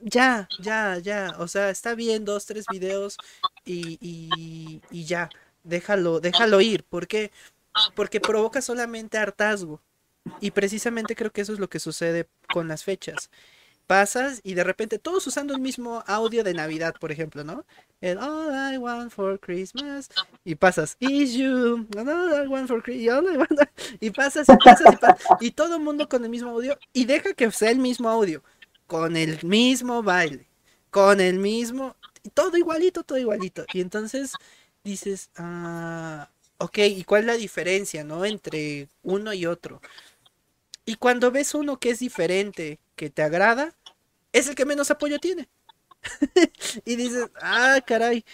ya, 0.00 0.48
ya, 0.60 0.98
ya. 0.98 1.34
O 1.38 1.48
sea, 1.48 1.70
está 1.70 1.94
bien, 1.94 2.24
dos, 2.24 2.46
tres 2.46 2.64
videos 2.70 3.18
y, 3.64 3.98
y, 4.00 4.80
y 4.90 5.04
ya. 5.04 5.28
Déjalo, 5.64 6.20
déjalo 6.20 6.60
ir. 6.60 6.84
¿Por 6.84 7.06
qué? 7.06 7.30
Porque 7.94 8.20
provoca 8.20 8.62
solamente 8.62 9.18
hartazgo. 9.18 9.80
Y 10.40 10.50
precisamente 10.52 11.16
creo 11.16 11.32
que 11.32 11.40
eso 11.40 11.52
es 11.52 11.58
lo 11.58 11.68
que 11.68 11.80
sucede 11.80 12.28
con 12.52 12.68
las 12.68 12.84
fechas. 12.84 13.30
Pasas 13.86 14.40
y 14.44 14.54
de 14.54 14.64
repente 14.64 14.98
todos 14.98 15.26
usando 15.26 15.54
el 15.54 15.60
mismo 15.60 16.04
audio 16.06 16.44
de 16.44 16.54
Navidad, 16.54 16.94
por 16.98 17.10
ejemplo, 17.10 17.42
¿no? 17.44 17.66
El 18.00 18.18
All 18.18 18.74
I 18.74 18.78
Want 18.78 19.12
for 19.12 19.38
Christmas. 19.40 20.08
Y 20.44 20.54
pasas, 20.54 20.96
Is 21.00 21.34
You. 21.34 21.86
All 21.96 22.44
I 22.44 22.46
Want 22.46 22.68
for 22.68 22.82
Christmas. 22.82 23.24
Y 24.00 24.10
pasas 24.10 24.48
y 24.48 24.56
pasas 24.64 24.94
y 24.94 24.96
pasas. 24.96 25.26
Y 25.40 25.50
todo 25.50 25.76
el 25.76 25.82
mundo 25.82 26.08
con 26.08 26.24
el 26.24 26.30
mismo 26.30 26.50
audio. 26.50 26.78
Y 26.92 27.04
deja 27.04 27.34
que 27.34 27.50
sea 27.50 27.70
el 27.70 27.78
mismo 27.78 28.08
audio. 28.08 28.42
Con 28.86 29.16
el 29.16 29.42
mismo 29.42 30.02
baile. 30.02 30.46
Con 30.90 31.20
el 31.20 31.38
mismo. 31.38 31.96
Todo 32.34 32.56
igualito, 32.56 33.02
todo 33.02 33.18
igualito. 33.18 33.64
Y 33.72 33.80
entonces 33.80 34.32
dices, 34.84 35.30
ah 35.36 36.28
ok, 36.62 36.78
¿y 36.78 37.04
cuál 37.04 37.22
es 37.22 37.26
la 37.26 37.34
diferencia, 37.34 38.04
no? 38.04 38.24
Entre 38.24 38.88
uno 39.02 39.32
y 39.32 39.46
otro. 39.46 39.80
Y 40.84 40.96
cuando 40.96 41.30
ves 41.30 41.54
uno 41.54 41.78
que 41.78 41.90
es 41.90 42.00
diferente, 42.00 42.80
que 42.96 43.10
te 43.10 43.22
agrada, 43.22 43.74
es 44.32 44.48
el 44.48 44.54
que 44.54 44.66
menos 44.66 44.90
apoyo 44.90 45.18
tiene. 45.18 45.48
y 46.84 46.96
dices, 46.96 47.30
ah, 47.40 47.80
caray, 47.86 48.24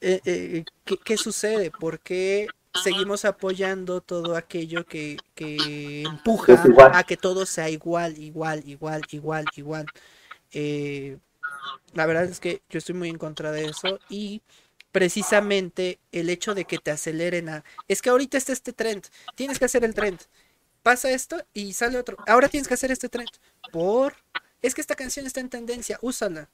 eh, 0.00 0.20
eh, 0.24 0.64
¿qué, 0.84 0.96
¿qué, 1.04 1.16
sucede? 1.16 1.70
¿Por 1.70 1.98
qué 2.00 2.46
seguimos 2.82 3.24
apoyando 3.24 4.00
todo 4.00 4.36
aquello 4.36 4.86
que, 4.86 5.16
que 5.34 6.02
empuja 6.02 6.62
a 6.92 7.04
que 7.04 7.16
todo 7.16 7.46
sea 7.46 7.68
igual, 7.68 8.18
igual, 8.18 8.62
igual, 8.66 9.02
igual, 9.10 9.44
igual? 9.56 9.86
Eh, 10.52 11.18
la 11.94 12.06
verdad 12.06 12.24
es 12.24 12.40
que 12.40 12.62
yo 12.68 12.78
estoy 12.78 12.94
muy 12.94 13.08
en 13.08 13.18
contra 13.18 13.50
de 13.50 13.66
eso 13.66 13.98
y 14.08 14.42
precisamente 14.92 15.98
el 16.12 16.30
hecho 16.30 16.54
de 16.54 16.64
que 16.64 16.78
te 16.78 16.90
aceleren 16.90 17.48
a... 17.48 17.64
Es 17.88 18.02
que 18.02 18.10
ahorita 18.10 18.38
está 18.38 18.52
este 18.52 18.72
trend, 18.72 19.04
tienes 19.34 19.58
que 19.58 19.64
hacer 19.64 19.84
el 19.84 19.94
trend. 19.94 20.20
Pasa 20.88 21.10
esto 21.10 21.36
y 21.52 21.74
sale 21.74 21.98
otro. 21.98 22.16
Ahora 22.26 22.48
tienes 22.48 22.66
que 22.66 22.72
hacer 22.72 22.90
este 22.90 23.10
trend. 23.10 23.28
Por... 23.70 24.14
Es 24.62 24.74
que 24.74 24.80
esta 24.80 24.94
canción 24.94 25.26
está 25.26 25.38
en 25.38 25.50
tendencia, 25.50 25.98
úsala. 26.00 26.48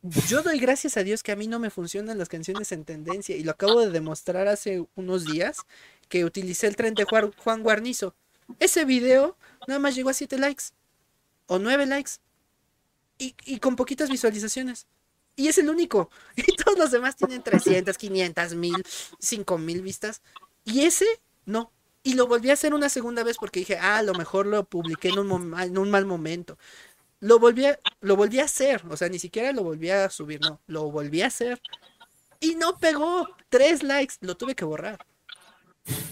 Yo 0.00 0.40
doy 0.42 0.58
gracias 0.58 0.96
a 0.96 1.02
Dios 1.02 1.22
que 1.22 1.30
a 1.30 1.36
mí 1.36 1.46
no 1.46 1.58
me 1.58 1.68
funcionan 1.68 2.16
las 2.16 2.30
canciones 2.30 2.72
en 2.72 2.86
tendencia 2.86 3.36
y 3.36 3.44
lo 3.44 3.50
acabo 3.50 3.78
de 3.80 3.90
demostrar 3.90 4.48
hace 4.48 4.86
unos 4.94 5.26
días 5.26 5.58
que 6.08 6.24
utilicé 6.24 6.68
el 6.68 6.74
tren 6.74 6.94
de 6.94 7.04
Juan 7.04 7.62
Guarnizo. 7.62 8.14
Ese 8.60 8.86
video 8.86 9.36
nada 9.68 9.78
más 9.78 9.94
llegó 9.94 10.08
a 10.08 10.14
7 10.14 10.38
likes 10.38 10.64
o 11.46 11.58
9 11.58 11.84
likes 11.84 12.12
y, 13.18 13.34
y, 13.44 13.58
con 13.58 13.76
poquitas 13.76 14.08
visualizaciones. 14.08 14.86
Y 15.36 15.48
es 15.48 15.58
el 15.58 15.68
único. 15.68 16.08
Y 16.34 16.56
todos 16.56 16.78
los 16.78 16.92
demás 16.92 17.14
tienen 17.14 17.42
300, 17.42 17.98
500, 17.98 18.54
1000, 18.54 18.86
5000 19.18 19.82
vistas. 19.82 20.22
Y 20.64 20.86
ese 20.86 21.04
no. 21.44 21.70
Y 22.06 22.14
lo 22.14 22.28
volví 22.28 22.50
a 22.50 22.52
hacer 22.52 22.72
una 22.72 22.88
segunda 22.88 23.24
vez 23.24 23.36
porque 23.36 23.58
dije, 23.58 23.78
ah, 23.78 23.96
a 23.96 24.02
lo 24.04 24.14
mejor 24.14 24.46
lo 24.46 24.62
publiqué 24.62 25.08
en 25.08 25.18
un, 25.18 25.60
en 25.60 25.76
un 25.76 25.90
mal 25.90 26.06
momento. 26.06 26.56
Lo 27.18 27.40
volví, 27.40 27.66
a, 27.66 27.80
lo 28.00 28.14
volví 28.14 28.38
a 28.38 28.44
hacer. 28.44 28.84
O 28.88 28.96
sea, 28.96 29.08
ni 29.08 29.18
siquiera 29.18 29.50
lo 29.50 29.64
volví 29.64 29.90
a 29.90 30.08
subir, 30.08 30.40
no. 30.40 30.60
Lo 30.68 30.88
volví 30.88 31.22
a 31.22 31.26
hacer. 31.26 31.60
Y 32.38 32.54
no 32.54 32.78
pegó. 32.78 33.26
Tres 33.48 33.82
likes. 33.82 34.14
Lo 34.20 34.36
tuve 34.36 34.54
que 34.54 34.64
borrar. 34.64 35.04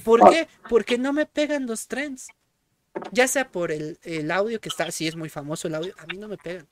¿Por 0.03 0.29
qué? 0.31 0.49
Porque 0.69 0.99
no 0.99 1.13
me 1.13 1.27
pegan 1.27 1.67
los 1.67 1.87
trends. 1.87 2.27
Ya 3.13 3.29
sea 3.29 3.53
por 3.53 3.71
el, 3.71 4.01
el 4.03 4.33
audio 4.33 4.61
que 4.61 4.71
está, 4.71 4.91
si 4.91 5.07
es 5.07 5.15
muy 5.15 5.29
famoso 5.29 5.69
el 5.69 5.77
audio, 5.77 5.95
a 5.99 6.07
mí 6.07 6.19
no 6.19 6.27
me 6.27 6.39
pegan. 6.39 6.67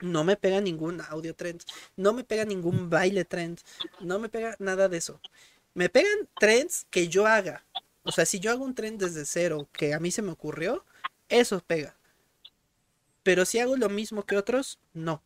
No 0.00 0.24
me 0.24 0.36
pega 0.36 0.60
ningún 0.60 1.00
audio 1.02 1.36
trend. 1.36 1.62
No 1.94 2.12
me 2.12 2.24
pega 2.24 2.44
ningún 2.44 2.90
baile 2.90 3.24
trend. 3.24 3.60
No 4.00 4.18
me 4.18 4.28
pega 4.28 4.56
nada 4.58 4.88
de 4.88 4.96
eso. 4.96 5.20
Me 5.72 5.88
pegan 5.88 6.28
trends 6.36 6.88
que 6.90 7.06
yo 7.06 7.28
haga. 7.28 7.64
O 8.02 8.12
sea, 8.12 8.24
si 8.24 8.40
yo 8.40 8.50
hago 8.50 8.64
un 8.64 8.74
trend 8.74 9.00
desde 9.00 9.24
cero 9.24 9.68
que 9.72 9.94
a 9.94 10.00
mí 10.00 10.10
se 10.10 10.22
me 10.22 10.32
ocurrió, 10.32 10.84
eso 11.28 11.60
pega. 11.66 11.96
Pero 13.22 13.44
si 13.44 13.58
hago 13.58 13.76
lo 13.76 13.88
mismo 13.88 14.24
que 14.24 14.36
otros, 14.36 14.78
no. 14.94 15.22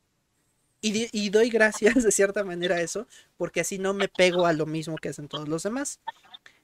Y, 0.80 1.08
y, 1.12 1.30
doy 1.30 1.48
gracias 1.48 1.94
de 2.04 2.12
cierta 2.12 2.44
manera 2.44 2.76
a 2.76 2.80
eso, 2.80 3.06
porque 3.36 3.60
así 3.60 3.78
no 3.78 3.94
me 3.94 4.08
pego 4.08 4.46
a 4.46 4.52
lo 4.52 4.66
mismo 4.66 4.96
que 4.96 5.08
hacen 5.08 5.28
todos 5.28 5.48
los 5.48 5.62
demás. 5.62 6.00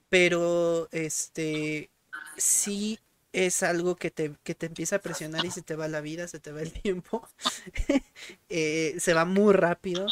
Pero, 0.09 0.89
este, 0.91 1.89
sí 2.37 2.99
es 3.33 3.63
algo 3.63 3.95
que 3.95 4.11
te, 4.11 4.35
que 4.43 4.55
te 4.55 4.65
empieza 4.65 4.97
a 4.97 5.01
presionar 5.01 5.45
y 5.45 5.51
se 5.51 5.61
te 5.61 5.75
va 5.75 5.87
la 5.87 6.01
vida, 6.01 6.27
se 6.27 6.39
te 6.39 6.51
va 6.51 6.61
el 6.61 6.71
tiempo, 6.81 7.27
eh, 8.49 8.95
se 8.99 9.13
va 9.13 9.25
muy 9.25 9.53
rápido 9.53 10.07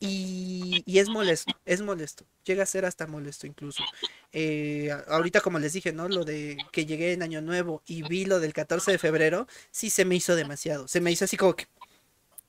y, 0.00 0.82
y, 0.86 0.98
es 0.98 1.08
molesto, 1.08 1.52
es 1.64 1.80
molesto, 1.80 2.24
llega 2.44 2.62
a 2.62 2.66
ser 2.66 2.84
hasta 2.84 3.06
molesto 3.06 3.46
incluso. 3.46 3.82
Eh, 4.32 4.90
ahorita 5.08 5.40
como 5.40 5.58
les 5.58 5.72
dije, 5.72 5.92
¿no? 5.92 6.08
Lo 6.08 6.24
de 6.24 6.58
que 6.72 6.84
llegué 6.86 7.12
en 7.12 7.22
Año 7.22 7.40
Nuevo 7.40 7.82
y 7.86 8.02
vi 8.02 8.24
lo 8.24 8.40
del 8.40 8.52
14 8.52 8.92
de 8.92 8.98
febrero, 8.98 9.46
sí 9.70 9.90
se 9.90 10.04
me 10.04 10.16
hizo 10.16 10.36
demasiado, 10.36 10.88
se 10.88 11.00
me 11.00 11.10
hizo 11.10 11.24
así 11.24 11.36
como 11.36 11.54
que, 11.54 11.66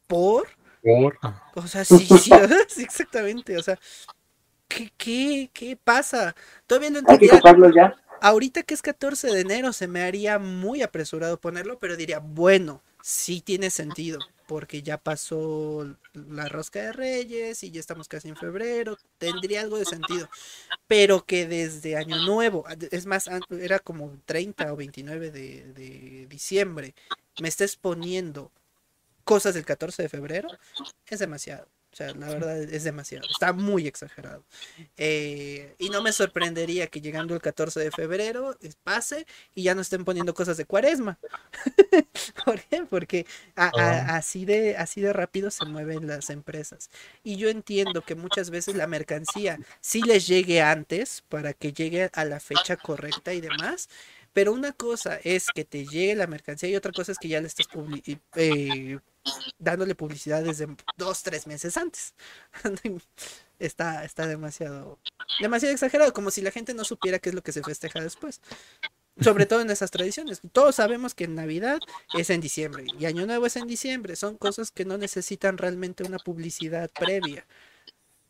¿por? 0.07 0.47
¿Por? 0.83 1.17
O 1.55 1.67
sea, 1.67 1.85
sí, 1.85 1.97
sí, 2.21 2.31
sí 2.67 2.83
exactamente, 2.83 3.57
o 3.57 3.63
sea, 3.63 3.79
¿qué, 4.67 4.91
qué, 4.97 5.49
qué 5.53 5.77
pasa? 5.81 6.35
Todavía 6.67 6.89
no 6.89 6.99
entendía. 6.99 7.31
Hay 7.31 7.37
que 7.37 7.41
comprarlo 7.41 7.73
ya 7.73 7.95
Ahorita 8.21 8.63
que 8.63 8.73
es 8.73 8.81
14 8.81 9.27
de 9.27 9.41
enero 9.41 9.73
se 9.73 9.87
me 9.87 10.01
haría 10.01 10.39
muy 10.39 10.81
apresurado 10.81 11.39
ponerlo, 11.39 11.77
pero 11.79 11.95
diría, 11.95 12.19
bueno, 12.19 12.81
sí 13.01 13.41
tiene 13.41 13.69
sentido, 13.69 14.19
porque 14.47 14.83
ya 14.83 14.97
pasó 14.97 15.95
la 16.13 16.47
rosca 16.47 16.81
de 16.81 16.93
Reyes 16.93 17.63
y 17.63 17.71
ya 17.71 17.79
estamos 17.79 18.07
casi 18.07 18.29
en 18.29 18.35
febrero, 18.35 18.97
tendría 19.17 19.61
algo 19.61 19.77
de 19.77 19.85
sentido, 19.85 20.29
pero 20.87 21.25
que 21.25 21.47
desde 21.47 21.95
Año 21.97 22.17
Nuevo, 22.25 22.65
es 22.91 23.05
más, 23.05 23.29
era 23.49 23.79
como 23.79 24.17
30 24.25 24.71
o 24.71 24.75
29 24.75 25.31
de, 25.31 25.73
de 25.73 26.27
diciembre, 26.27 26.93
me 27.39 27.47
estés 27.47 27.75
poniendo 27.75 28.51
cosas 29.23 29.55
del 29.55 29.65
14 29.65 30.03
de 30.03 30.09
febrero, 30.09 30.49
es 31.07 31.19
demasiado. 31.19 31.67
O 31.95 31.97
sea, 31.97 32.13
la 32.13 32.27
verdad 32.27 32.61
es 32.61 32.83
demasiado. 32.83 33.25
Está 33.31 33.53
muy 33.53 33.87
exagerado. 33.87 34.43
Eh, 34.97 35.75
y 35.79 35.89
no 35.89 36.01
me 36.01 36.11
sorprendería 36.11 36.87
que 36.87 36.99
llegando 36.99 37.33
el 37.33 37.39
14 37.39 37.79
de 37.79 37.89
febrero 37.89 38.57
pase 38.83 39.25
y 39.53 39.63
ya 39.63 39.75
no 39.75 39.79
estén 39.79 40.03
poniendo 40.03 40.33
cosas 40.33 40.57
de 40.57 40.65
cuaresma. 40.65 41.17
¿Por 42.45 42.59
qué? 42.63 42.83
Porque 42.83 43.25
a, 43.55 43.71
a, 43.79 44.17
así, 44.17 44.43
de, 44.43 44.75
así 44.75 44.99
de 44.99 45.13
rápido 45.13 45.49
se 45.51 45.63
mueven 45.63 46.05
las 46.05 46.29
empresas. 46.29 46.89
Y 47.23 47.37
yo 47.37 47.47
entiendo 47.47 48.01
que 48.01 48.15
muchas 48.15 48.49
veces 48.49 48.75
la 48.75 48.87
mercancía 48.87 49.57
sí 49.79 50.01
les 50.01 50.27
llegue 50.27 50.61
antes 50.61 51.23
para 51.29 51.53
que 51.53 51.71
llegue 51.71 52.09
a 52.11 52.25
la 52.25 52.41
fecha 52.41 52.75
correcta 52.75 53.33
y 53.33 53.39
demás. 53.39 53.87
Pero 54.33 54.51
una 54.51 54.73
cosa 54.73 55.17
es 55.23 55.47
que 55.47 55.63
te 55.63 55.85
llegue 55.85 56.13
la 56.13 56.27
mercancía 56.27 56.67
y 56.67 56.75
otra 56.75 56.91
cosa 56.91 57.13
es 57.13 57.19
que 57.19 57.29
ya 57.29 57.39
le 57.39 57.47
estés 57.47 57.69
eh, 58.35 58.99
dándole 59.57 59.95
publicidad 59.95 60.43
desde 60.43 60.67
dos, 60.97 61.23
tres 61.23 61.47
meses 61.47 61.77
antes. 61.77 62.13
está, 63.59 64.05
está 64.05 64.27
demasiado, 64.27 64.99
demasiado 65.39 65.73
exagerado, 65.73 66.13
como 66.13 66.31
si 66.31 66.41
la 66.41 66.51
gente 66.51 66.73
no 66.73 66.83
supiera 66.83 67.19
qué 67.19 67.29
es 67.29 67.35
lo 67.35 67.43
que 67.43 67.51
se 67.51 67.63
festeja 67.63 68.01
después. 68.01 68.41
Sobre 69.21 69.45
todo 69.45 69.61
en 69.61 69.69
esas 69.69 69.91
tradiciones. 69.91 70.41
Todos 70.51 70.75
sabemos 70.75 71.13
que 71.13 71.27
Navidad 71.27 71.79
es 72.13 72.29
en 72.29 72.41
diciembre 72.41 72.85
y 72.99 73.05
Año 73.05 73.25
Nuevo 73.25 73.45
es 73.45 73.55
en 73.55 73.65
diciembre. 73.65 74.17
Son 74.17 74.37
cosas 74.37 74.71
que 74.71 74.83
no 74.83 74.97
necesitan 74.97 75.57
realmente 75.57 76.03
una 76.03 76.19
publicidad 76.19 76.89
previa. 76.91 77.45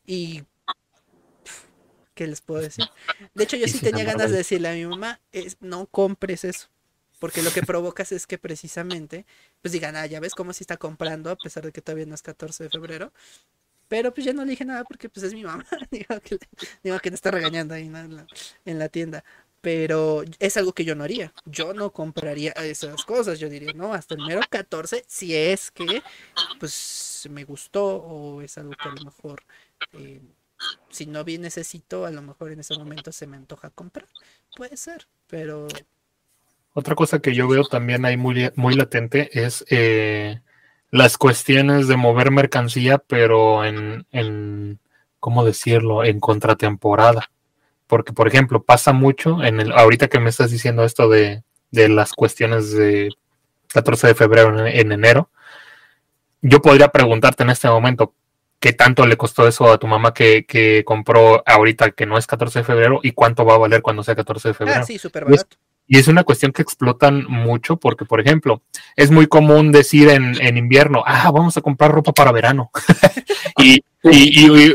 Y 0.06 0.44
¿qué 2.14 2.28
les 2.28 2.42
puedo 2.42 2.62
decir? 2.62 2.86
De 3.34 3.44
hecho, 3.44 3.58
yo 3.58 3.68
sí 3.68 3.80
tenía 3.80 4.04
ganas 4.04 4.30
de 4.30 4.38
decirle 4.38 4.70
a 4.70 4.74
mi 4.74 4.86
mamá, 4.86 5.20
es, 5.32 5.58
no 5.60 5.88
compres 5.88 6.44
eso. 6.44 6.70
Porque 7.26 7.42
lo 7.42 7.50
que 7.50 7.64
provocas 7.64 8.12
es 8.12 8.28
que 8.28 8.38
precisamente, 8.38 9.26
pues 9.60 9.72
digan, 9.72 9.96
ah, 9.96 10.06
ya 10.06 10.20
ves 10.20 10.36
cómo 10.36 10.54
se 10.54 10.62
está 10.62 10.78
comprando, 10.78 11.32
a 11.32 11.36
pesar 11.36 11.66
de 11.66 11.72
que 11.72 11.82
todavía 11.82 12.06
no 12.06 12.14
es 12.14 12.22
14 12.22 12.66
de 12.66 12.70
febrero. 12.70 13.12
Pero 13.88 14.14
pues 14.14 14.26
ya 14.26 14.34
no 14.34 14.46
le 14.46 14.52
dije 14.52 14.64
nada 14.64 14.84
porque 14.84 15.10
pues 15.10 15.24
es 15.26 15.34
mi 15.34 15.44
mamá. 15.44 15.66
digo, 15.90 16.20
que, 16.24 16.38
digo 16.84 17.00
está 17.04 17.32
regañando 17.32 17.74
ahí 17.74 17.88
en, 17.88 18.16
la, 18.16 18.28
en 18.64 18.78
la 18.78 18.90
tienda. 18.90 19.24
Pero 19.60 20.24
es 20.38 20.56
algo 20.56 20.74
que 20.74 20.86
yo 20.86 20.94
no 20.94 21.04
haría. 21.04 21.34
Yo 21.46 21.74
no 21.74 21.92
compraría 21.92 22.52
esas 22.52 23.04
cosas. 23.06 23.40
Yo 23.40 23.50
diría, 23.50 23.74
no, 23.74 23.96
hasta 23.96 24.14
el 24.14 24.22
mero 24.24 24.42
14, 24.48 25.04
si 25.08 25.36
es 25.36 25.72
que 25.72 26.04
pues 26.60 27.28
me 27.32 27.44
gustó 27.44 27.88
o 27.88 28.44
es 28.44 28.56
algo 28.60 28.74
que 28.74 28.88
a 28.88 28.94
lo 28.94 29.04
mejor 29.04 29.42
eh, 29.94 30.22
si 30.92 31.08
no 31.08 31.24
bien 31.24 31.42
necesito, 31.42 32.06
a 32.06 32.12
lo 32.12 32.22
mejor 32.22 32.52
en 32.52 32.60
ese 32.60 32.78
momento 32.78 33.12
se 33.12 33.26
me 33.26 33.38
antoja 33.38 33.72
comprar. 33.72 34.08
Puede 34.56 34.78
ser, 34.78 35.08
pero... 35.26 35.68
Otra 36.78 36.94
cosa 36.94 37.20
que 37.20 37.34
yo 37.34 37.48
veo 37.48 37.64
también 37.64 38.04
ahí 38.04 38.18
muy, 38.18 38.52
muy 38.56 38.74
latente 38.76 39.30
es 39.32 39.64
eh, 39.70 40.42
las 40.92 41.18
cuestiones 41.18 41.88
de 41.88 41.96
mover 41.96 42.32
mercancía, 42.32 42.98
pero 42.98 43.64
en, 43.64 44.06
en, 44.12 44.80
¿cómo 45.22 45.46
decirlo?, 45.46 46.04
en 46.04 46.20
contratemporada. 46.20 47.32
Porque, 47.88 48.12
por 48.12 48.28
ejemplo, 48.28 48.62
pasa 48.62 48.92
mucho, 48.92 49.42
en 49.42 49.62
el, 49.62 49.72
ahorita 49.72 50.10
que 50.10 50.20
me 50.20 50.30
estás 50.30 50.52
diciendo 50.52 50.84
esto 50.84 51.08
de, 51.08 51.44
de 51.72 51.88
las 51.88 52.12
cuestiones 52.12 52.74
de 52.74 53.10
14 53.70 54.08
de 54.08 54.16
febrero 54.16 54.68
en 54.68 54.92
enero, 54.92 55.30
yo 56.42 56.62
podría 56.62 56.90
preguntarte 56.90 57.44
en 57.44 57.52
este 57.52 57.70
momento, 57.70 58.14
qué 58.60 58.74
tanto 58.74 59.06
le 59.06 59.16
costó 59.16 59.48
eso 59.48 59.72
a 59.72 59.78
tu 59.78 59.88
mamá 59.88 60.14
que, 60.14 60.84
compró 60.86 61.42
ahorita 61.46 61.92
que 61.92 62.06
no 62.06 62.18
es 62.18 62.28
14 62.28 62.60
de 62.60 62.66
febrero 62.66 63.00
y 63.02 63.14
cuánto 63.14 63.46
va 63.46 63.56
a 63.56 63.60
valer 63.60 63.82
cuando 63.82 64.04
sea 64.04 64.14
14 64.14 64.50
de 64.50 64.54
febrero. 64.54 64.82
Ah, 64.82 64.84
sí, 64.84 64.98
súper 64.98 65.24
barato. 65.24 65.56
Y 65.88 65.98
es 65.98 66.08
una 66.08 66.24
cuestión 66.24 66.52
que 66.52 66.62
explotan 66.62 67.26
mucho 67.28 67.78
porque, 67.78 68.06
por 68.06 68.20
ejemplo, 68.20 68.62
es 68.96 69.12
muy 69.12 69.28
común 69.28 69.72
decir 69.72 70.10
en, 70.10 70.58
invierno, 70.58 71.04
ah, 71.06 71.32
vamos 71.32 71.58
a 71.58 71.62
comprar 71.62 71.92
ropa 71.92 72.12
para 72.12 72.32
verano. 72.32 72.72
y, 73.58 73.84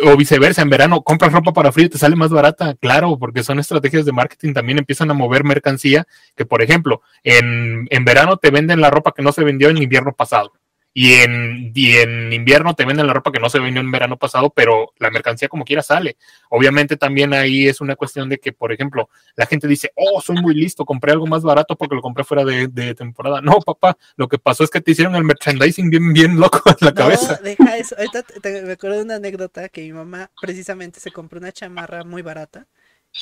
o 0.05 0.17
viceversa, 0.17 0.63
en 0.63 0.71
verano 0.71 1.03
compras 1.03 1.33
ropa 1.33 1.53
para 1.53 1.73
frío 1.73 1.87
y 1.87 1.91
te 1.91 1.99
sale 1.99 2.17
más 2.17 2.31
barata. 2.31 2.75
Claro, 2.75 3.19
porque 3.19 3.43
son 3.43 3.59
estrategias 3.59 4.05
de 4.05 4.13
marketing, 4.13 4.53
también 4.53 4.79
empiezan 4.79 5.11
a 5.11 5.15
mover 5.15 5.45
mercancía 5.45 6.07
que, 6.37 6.47
por 6.47 6.63
ejemplo, 6.63 7.03
en, 7.25 7.87
en 7.91 8.05
verano 8.05 8.37
te 8.37 8.51
venden 8.51 8.81
la 8.81 8.91
ropa 8.91 9.13
que 9.15 9.23
no 9.23 9.33
se 9.33 9.45
vendió 9.45 9.69
en 9.69 9.83
invierno 9.83 10.13
pasado 10.13 10.53
Y 10.93 11.15
en, 11.15 11.71
y 11.75 11.93
en 11.97 12.33
invierno 12.33 12.75
te 12.75 12.85
venden 12.85 13.07
la 13.07 13.13
ropa 13.13 13.31
que 13.31 13.39
no 13.39 13.49
se 13.49 13.61
vendió 13.61 13.81
en 13.81 13.93
verano 13.93 14.19
pasado, 14.19 14.51
pero 14.51 14.93
la 14.99 15.11
mercancía 15.11 15.49
como 15.49 15.65
quiera 15.65 15.83
sale. 15.83 16.17
Obviamente 16.49 16.97
también 16.97 17.33
ahí 17.33 17.69
es 17.69 17.81
una 17.81 17.95
cuestión 17.95 18.29
de 18.29 18.39
que, 18.39 18.53
por 18.53 18.73
ejemplo, 18.73 19.09
la 19.37 19.47
gente 19.47 19.69
dice, 19.69 19.93
oh, 19.95 20.21
soy 20.21 20.37
muy 20.37 20.55
listo, 20.55 20.85
compré 20.85 21.13
algo 21.13 21.27
más 21.29 21.43
barato 21.43 21.77
porque 21.77 21.95
lo 21.95 22.03
compré 22.03 22.25
fuera 22.25 22.45
de, 22.45 22.67
de 22.69 22.95
temporada. 22.97 23.41
No, 23.41 23.61
papá, 23.61 23.97
lo 24.17 24.27
que 24.29 24.39
pasó 24.39 24.65
es 24.65 24.71
que 24.71 24.81
te 24.81 24.91
hicieron 24.91 25.15
el 25.15 25.25
merchandising 25.25 25.91
bien, 25.91 26.13
bien 26.13 26.41
loco 26.41 26.61
en 26.69 26.77
la 26.81 26.91
No, 26.91 26.95
cabeza. 26.95 27.41
deja 27.43 27.77
eso. 27.77 27.95
Ahorita 27.97 28.23
te- 28.23 28.41
te- 28.41 28.63
me 28.63 28.73
acuerdo 28.73 28.97
de 28.99 29.05
una 29.05 29.17
anécdota 29.17 29.69
que 29.69 29.83
mi 29.83 29.93
mamá 29.93 30.31
precisamente 30.41 30.99
se 31.01 31.13
compró 31.13 31.39
una 31.39 31.53
chamarra 31.53 32.05
muy 32.05 32.23
barata 32.23 32.67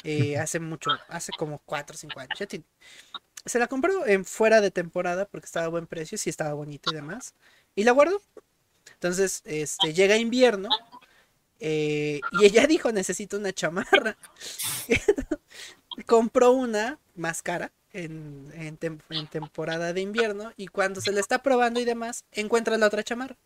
eh, 0.05 0.39
hace 0.39 0.61
mucho, 0.61 0.91
hace 1.09 1.33
como 1.35 1.61
4 1.67 1.95
o 1.95 1.99
5 1.99 2.21
años. 2.21 2.39
ya 2.39 2.47
tiene. 2.47 2.65
Se 3.47 3.59
la 3.59 3.69
compró 3.69 4.07
en 4.07 4.25
fuera 4.25 4.61
de 4.61 4.71
temporada 4.71 5.27
porque 5.27 5.47
estaba 5.47 5.67
a 5.67 5.71
buen 5.71 5.87
precio, 5.87 6.19
sí 6.19 6.31
estaba 6.31 6.55
bonita 6.55 6.91
y 6.91 6.95
demás. 6.95 7.35
Y 7.79 7.85
la 7.85 7.93
guardó. 7.93 8.21
Entonces, 8.95 9.43
este, 9.45 9.95
llega 9.95 10.17
invierno 10.17 10.69
eh, 11.61 12.21
y 12.33 12.47
ella 12.47 12.67
dijo, 12.69 12.93
necesito 12.93 13.39
una 13.39 13.53
chamarra. 13.53 14.17
Compró 16.07 16.53
una 16.53 16.99
más 17.15 17.43
cara 17.43 17.73
en, 17.93 18.51
en 18.55 18.79
tem- 18.79 19.03
en 19.11 19.27
temporada 19.27 19.93
de 19.93 20.01
invierno 20.01 20.53
y 20.57 20.69
cuando 20.69 21.01
se 21.01 21.13
la 21.13 21.21
está 21.21 21.43
probando 21.43 21.81
y 21.81 21.85
demás, 21.85 22.25
encuentra 22.33 22.79
la 22.79 22.87
otra 22.87 23.03
chamarra. 23.03 23.37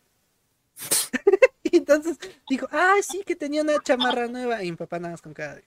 y 1.62 1.76
entonces 1.76 2.18
dijo, 2.48 2.66
ah, 2.70 2.96
sí, 3.02 3.22
que 3.26 3.36
tenía 3.36 3.62
una 3.62 3.80
chamarra 3.82 4.26
nueva. 4.28 4.62
Y 4.64 4.70
mi 4.70 4.76
papá 4.76 4.98
nada 4.98 5.12
más 5.12 5.22
con 5.22 5.34
cada 5.34 5.60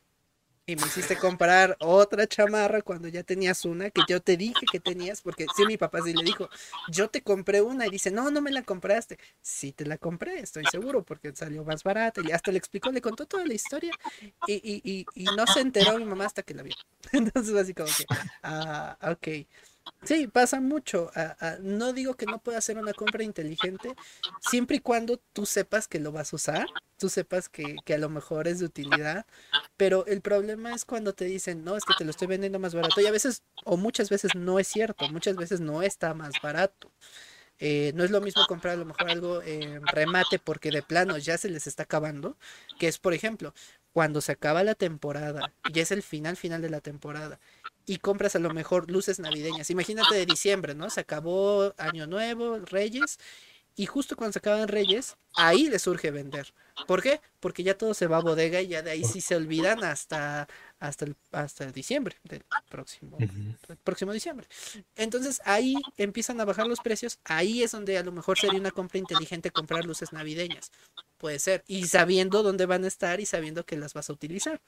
Y 0.67 0.75
me 0.77 0.87
hiciste 0.87 1.15
comprar 1.19 1.77
otra 1.79 2.25
chamarra 2.25 2.81
cuando 2.81 3.07
ya 3.07 3.21
tenías 3.23 3.65
una 3.65 3.91
que 3.91 4.03
yo 4.03 4.19
te 4.19 4.35
dije 4.35 4.67
que 4.67 4.79
tenías, 4.79 5.21
porque 5.21 5.47
sí, 5.53 5.63
mi 5.67 5.77
papá 5.77 6.01
sí 6.01 6.11
le 6.13 6.23
dijo, 6.23 6.49
yo 6.87 7.07
te 7.07 7.21
compré 7.21 7.61
una 7.61 7.85
y 7.85 7.91
dice, 7.91 8.09
no, 8.09 8.31
no 8.31 8.41
me 8.41 8.51
la 8.51 8.63
compraste. 8.63 9.19
Sí, 9.41 9.73
te 9.73 9.85
la 9.85 9.99
compré, 9.99 10.39
estoy 10.39 10.65
seguro, 10.65 11.03
porque 11.05 11.35
salió 11.35 11.63
más 11.63 11.83
barata. 11.83 12.21
Y 12.21 12.31
hasta 12.31 12.51
le 12.51 12.57
explicó, 12.57 12.91
le 12.91 13.01
contó 13.01 13.27
toda 13.27 13.45
la 13.45 13.53
historia 13.53 13.95
y, 14.43 14.53
y, 14.55 14.81
y, 14.83 15.07
y 15.13 15.29
no 15.29 15.45
se 15.45 15.59
enteró 15.61 15.97
mi 15.99 16.05
mamá 16.05 16.25
hasta 16.25 16.41
que 16.41 16.55
la 16.55 16.63
vio. 16.63 16.75
Entonces, 17.11 17.53
así 17.55 17.73
como 17.75 17.93
que, 17.93 18.07
ah, 18.41 18.97
ok. 19.11 19.27
Sí, 20.03 20.27
pasa 20.27 20.61
mucho. 20.61 21.11
no 21.61 21.93
digo 21.93 22.15
que 22.15 22.27
no 22.27 22.39
pueda 22.39 22.59
hacer 22.59 22.77
una 22.77 22.93
compra 22.93 23.23
inteligente, 23.23 23.95
siempre 24.39 24.77
y 24.77 24.79
cuando 24.79 25.17
tú 25.33 25.45
sepas 25.45 25.87
que 25.87 25.99
lo 25.99 26.11
vas 26.11 26.31
a 26.31 26.35
usar, 26.35 26.69
tú 26.97 27.09
sepas 27.09 27.49
que, 27.49 27.81
que 27.83 27.95
a 27.95 27.97
lo 27.97 28.09
mejor 28.09 28.47
es 28.47 28.59
de 28.59 28.65
utilidad, 28.65 29.25
pero 29.77 30.05
el 30.05 30.21
problema 30.21 30.73
es 30.73 30.85
cuando 30.85 31.13
te 31.13 31.25
dicen, 31.25 31.63
no, 31.63 31.75
es 31.75 31.85
que 31.85 31.93
te 31.95 32.05
lo 32.05 32.11
estoy 32.11 32.27
vendiendo 32.27 32.59
más 32.59 32.75
barato, 32.75 33.01
y 33.01 33.07
a 33.07 33.11
veces, 33.11 33.43
o 33.63 33.77
muchas 33.77 34.09
veces 34.09 34.35
no 34.35 34.59
es 34.59 34.67
cierto, 34.67 35.07
muchas 35.09 35.37
veces 35.37 35.59
no 35.59 35.81
está 35.81 36.13
más 36.13 36.39
barato. 36.41 36.91
Eh, 37.59 37.93
no 37.95 38.03
es 38.03 38.11
lo 38.11 38.19
mismo 38.21 38.45
comprar 38.45 38.73
a 38.73 38.77
lo 38.77 38.85
mejor 38.85 39.07
algo 39.07 39.41
en 39.41 39.87
remate 39.87 40.39
porque 40.39 40.71
de 40.71 40.83
plano 40.83 41.17
ya 41.17 41.37
se 41.37 41.49
les 41.49 41.67
está 41.67 41.83
acabando, 41.83 42.37
que 42.77 42.87
es 42.89 42.99
por 42.99 43.13
ejemplo, 43.13 43.53
cuando 43.95 44.19
se 44.19 44.33
acaba 44.33 44.61
la 44.65 44.75
temporada, 44.75 45.53
y 45.73 45.79
es 45.79 45.89
el 45.89 46.03
final 46.03 46.35
final 46.35 46.61
de 46.61 46.69
la 46.69 46.81
temporada, 46.81 47.39
y 47.85 47.99
compras 47.99 48.35
a 48.35 48.39
lo 48.39 48.53
mejor 48.53 48.91
luces 48.91 49.19
navideñas. 49.19 49.69
Imagínate 49.69 50.15
de 50.15 50.25
diciembre, 50.25 50.75
¿no? 50.75 50.89
Se 50.89 50.99
acabó 50.99 51.73
Año 51.77 52.05
Nuevo, 52.05 52.59
Reyes, 52.59 53.19
y 53.73 53.85
justo 53.85 54.17
cuando 54.17 54.33
se 54.33 54.39
acaban 54.39 54.67
Reyes, 54.67 55.15
ahí 55.33 55.69
les 55.69 55.83
surge 55.83 56.11
vender. 56.11 56.53
¿Por 56.87 57.01
qué? 57.01 57.21
Porque 57.39 57.63
ya 57.63 57.77
todo 57.77 57.93
se 57.93 58.07
va 58.07 58.17
a 58.17 58.21
bodega 58.21 58.59
y 58.59 58.67
ya 58.67 58.81
de 58.81 58.91
ahí 58.91 59.05
sí 59.05 59.21
se 59.21 59.37
olvidan 59.37 59.81
hasta, 59.85 60.49
hasta, 60.77 61.05
el, 61.05 61.15
hasta 61.31 61.71
diciembre 61.71 62.17
del 62.25 62.43
próximo, 62.69 63.17
el 63.17 63.77
próximo 63.81 64.11
diciembre. 64.11 64.45
Entonces 64.97 65.41
ahí 65.45 65.75
empiezan 65.95 66.41
a 66.41 66.45
bajar 66.45 66.67
los 66.67 66.81
precios, 66.81 67.19
ahí 67.23 67.63
es 67.63 67.71
donde 67.71 67.97
a 67.97 68.03
lo 68.03 68.11
mejor 68.11 68.37
sería 68.37 68.59
una 68.59 68.71
compra 68.71 68.99
inteligente 68.99 69.51
comprar 69.51 69.85
luces 69.85 70.11
navideñas. 70.11 70.69
Puede 71.25 71.39
ser. 71.39 71.63
Y 71.65 71.87
sabiendo 71.87 72.43
dónde 72.43 72.67
van 72.67 72.83
a 72.83 72.87
estar 72.87 73.19
y 73.19 73.25
sabiendo 73.25 73.65
que 73.65 73.77
las 73.77 73.95
vas 73.95 74.11
a 74.11 74.13
utilizar. 74.13 74.61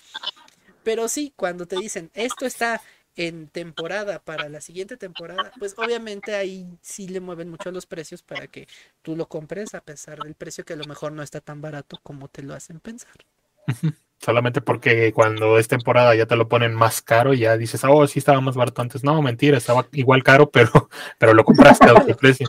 Pero 0.81 1.07
sí, 1.07 1.31
cuando 1.35 1.67
te 1.67 1.75
dicen, 1.75 2.09
esto 2.15 2.47
está 2.47 2.81
en 3.15 3.47
temporada 3.47 4.17
para 4.17 4.49
la 4.49 4.59
siguiente 4.59 4.97
temporada, 4.97 5.51
pues 5.59 5.75
obviamente 5.77 6.33
ahí 6.33 6.67
sí 6.81 7.07
le 7.09 7.19
mueven 7.19 7.51
mucho 7.51 7.69
los 7.69 7.85
precios 7.85 8.23
para 8.23 8.47
que 8.47 8.67
tú 9.03 9.15
lo 9.15 9.29
compres 9.29 9.75
a 9.75 9.81
pesar 9.81 10.17
del 10.23 10.33
precio 10.33 10.65
que 10.65 10.73
a 10.73 10.77
lo 10.77 10.85
mejor 10.85 11.11
no 11.11 11.21
está 11.21 11.41
tan 11.41 11.61
barato 11.61 11.99
como 12.01 12.27
te 12.27 12.41
lo 12.41 12.55
hacen 12.55 12.79
pensar. 12.79 13.13
Solamente 14.19 14.61
porque 14.61 15.13
cuando 15.13 15.59
es 15.59 15.67
temporada 15.67 16.15
ya 16.15 16.25
te 16.25 16.35
lo 16.35 16.47
ponen 16.47 16.73
más 16.73 17.01
caro 17.01 17.33
y 17.33 17.39
ya 17.39 17.55
dices, 17.55 17.81
oh, 17.87 18.07
sí 18.07 18.19
estaba 18.19 18.41
más 18.41 18.55
barato 18.55 18.81
antes. 18.81 19.03
No, 19.03 19.21
mentira, 19.21 19.57
estaba 19.57 19.87
igual 19.93 20.23
caro, 20.23 20.49
pero, 20.51 20.89
pero 21.17 21.33
lo 21.33 21.43
compraste 21.43 21.85
a 21.87 21.93
otro 21.93 22.15
precio. 22.17 22.47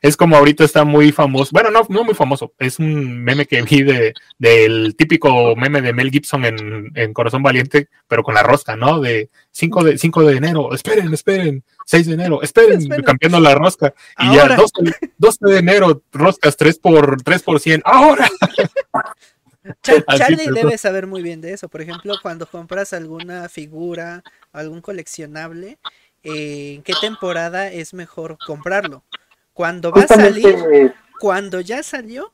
Es 0.00 0.16
como 0.16 0.36
ahorita 0.36 0.64
está 0.64 0.84
muy 0.84 1.12
famoso, 1.12 1.50
bueno, 1.52 1.70
no, 1.70 1.86
no 1.88 2.02
muy 2.02 2.14
famoso, 2.14 2.52
es 2.58 2.80
un 2.80 3.22
meme 3.22 3.46
que 3.46 3.62
vi 3.62 3.84
de, 3.84 4.12
del 4.36 4.96
típico 4.96 5.54
meme 5.54 5.80
de 5.80 5.92
Mel 5.92 6.10
Gibson 6.10 6.44
en, 6.44 6.90
en 6.96 7.12
Corazón 7.12 7.44
Valiente, 7.44 7.88
pero 8.08 8.24
con 8.24 8.34
la 8.34 8.42
rosca, 8.42 8.74
¿no? 8.74 9.00
De 9.00 9.30
5 9.52 9.84
de, 9.84 9.98
5 9.98 10.24
de 10.24 10.36
enero, 10.36 10.74
esperen, 10.74 11.12
esperen, 11.14 11.62
6 11.86 12.06
de 12.08 12.14
enero, 12.14 12.42
esperen, 12.42 12.80
Esperen. 12.80 13.04
cambiando 13.04 13.38
la 13.38 13.54
rosca. 13.54 13.94
Y 14.18 14.26
Ahora. 14.26 14.48
ya 14.48 14.56
12, 14.56 14.72
12 15.18 15.38
de 15.46 15.58
enero, 15.58 16.02
roscas 16.12 16.56
3 16.56 16.78
por, 16.78 17.22
3 17.22 17.42
por 17.42 17.60
100, 17.60 17.82
ahora. 17.84 18.28
Char- 19.82 20.06
Así 20.06 20.18
Charlie 20.18 20.50
debe 20.50 20.78
saber 20.78 21.06
muy 21.06 21.22
bien 21.22 21.40
de 21.40 21.52
eso. 21.52 21.68
Por 21.68 21.80
ejemplo, 21.82 22.18
cuando 22.20 22.46
compras 22.48 22.92
alguna 22.92 23.48
figura, 23.48 24.24
algún 24.52 24.80
coleccionable, 24.80 25.78
eh, 26.22 26.74
¿en 26.76 26.82
qué 26.82 26.96
temporada 26.96 27.68
es 27.70 27.94
mejor 27.94 28.40
comprarlo? 28.42 29.04
¿Cuando 29.52 29.92
va 29.92 30.04
a 30.04 30.08
salir? 30.08 30.68
Justamente, 30.68 30.94
¿Cuando 31.18 31.60
ya 31.60 31.82
salió? 31.82 32.32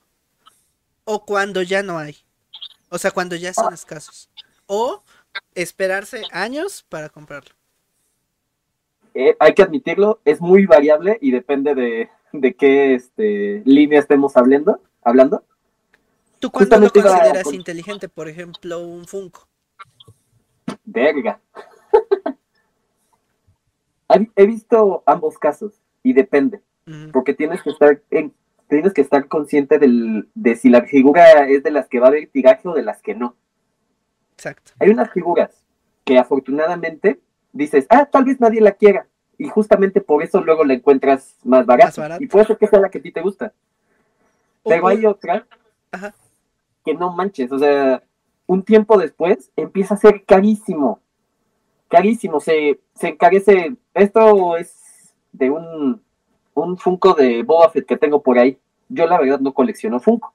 ¿O 1.05 1.25
cuando 1.25 1.63
ya 1.63 1.83
no 1.83 1.99
hay? 1.99 2.17
O 2.91 2.99
sea, 2.99 3.13
cuando 3.13 3.37
ya 3.37 3.55
son 3.55 3.73
escasos. 3.73 4.31
O 4.67 5.03
esperarse 5.55 6.29
años 6.31 6.85
para 6.89 7.09
comprarlo. 7.11 7.55
eh, 9.15 9.37
hay 9.39 9.55
que 9.55 9.63
admitirlo, 9.63 10.21
es 10.25 10.41
muy 10.41 10.67
variable 10.67 11.19
y 11.21 11.31
depende 11.31 11.75
de, 11.75 12.09
de 12.33 12.55
qué 12.55 12.95
este, 12.95 13.63
línea 13.65 14.01
estemos 14.01 14.37
hablando. 14.37 14.81
hablando. 15.03 15.43
¿Tú 16.39 16.51
cuándo 16.51 16.79
lo 16.79 16.91
consideras 16.91 17.43
con- 17.43 17.55
inteligente? 17.55 18.09
Por 18.09 18.29
ejemplo, 18.29 18.81
un 18.81 19.07
Funko. 19.07 19.49
Verga. 20.85 21.41
He- 24.37 24.47
visto 24.47 25.03
ambos 25.07 25.39
casos 25.39 25.83
y 26.03 26.13
depende, 26.15 26.63
porque 27.13 27.35
tienes 27.35 27.63
que 27.63 27.71
estar 27.71 28.01
en- 28.11 28.33
tienes 28.69 28.93
que 28.95 29.01
estar 29.03 29.29
consciente 29.29 29.79
del, 29.79 30.29
de 30.35 30.57
si 30.57 30.69
la 30.71 30.83
figura 30.83 31.47
es 31.49 31.63
de 31.63 31.71
las 31.71 31.89
que 31.89 32.01
va 32.01 32.07
a 32.07 32.11
haber 32.11 32.29
tiraje 32.29 32.67
o 32.69 32.75
de 32.75 32.83
las 32.83 33.03
que 33.03 33.15
no. 33.15 33.37
Exacto. 34.33 34.73
Hay 34.79 34.89
unas 34.91 35.11
figuras 35.13 35.67
que 36.05 36.19
afortunadamente 36.19 37.21
dices, 37.53 37.87
ah, 37.91 38.07
tal 38.07 38.25
vez 38.25 38.41
nadie 38.41 38.61
la 38.61 38.73
quiera. 38.73 39.07
Y 39.37 39.49
justamente 39.49 40.01
por 40.01 40.23
eso 40.23 40.41
luego 40.41 40.65
la 40.65 40.75
encuentras 40.75 41.37
más 41.45 41.65
barata. 41.67 41.89
Más 41.89 41.97
barata. 41.99 42.25
Y 42.25 42.27
puede 42.27 42.47
ser 42.47 42.57
que 42.59 42.67
sea 42.67 42.81
la 42.81 42.89
que 42.91 42.99
a 42.99 43.03
ti 43.03 43.13
te 43.13 43.21
gusta. 43.21 43.53
Pero 44.65 44.87
hay 44.87 45.05
otra 45.07 45.47
Ajá. 45.93 46.15
Que 46.89 46.95
no 46.95 47.13
manches. 47.13 47.53
O 47.53 47.59
sea, 47.59 48.03
un 48.47 48.63
tiempo 48.63 48.97
después 48.97 49.51
empieza 49.57 49.95
a 49.95 49.99
ser 49.99 50.25
carísimo. 50.25 51.01
Carísimo. 51.89 52.41
Se, 52.41 52.81
se 52.95 53.09
encarece. 53.09 53.77
Esto 53.93 54.57
es 54.57 55.15
de 55.33 55.51
un, 55.51 56.01
un 56.55 56.79
Funko 56.79 57.13
de 57.13 57.43
Boba 57.43 57.69
Fett 57.69 57.87
que 57.87 57.99
tengo 57.99 58.23
por 58.23 58.39
ahí. 58.39 58.59
Yo 58.89 59.07
la 59.07 59.21
verdad 59.21 59.41
no 59.41 59.53
colecciono 59.53 60.01
Funko. 60.01 60.33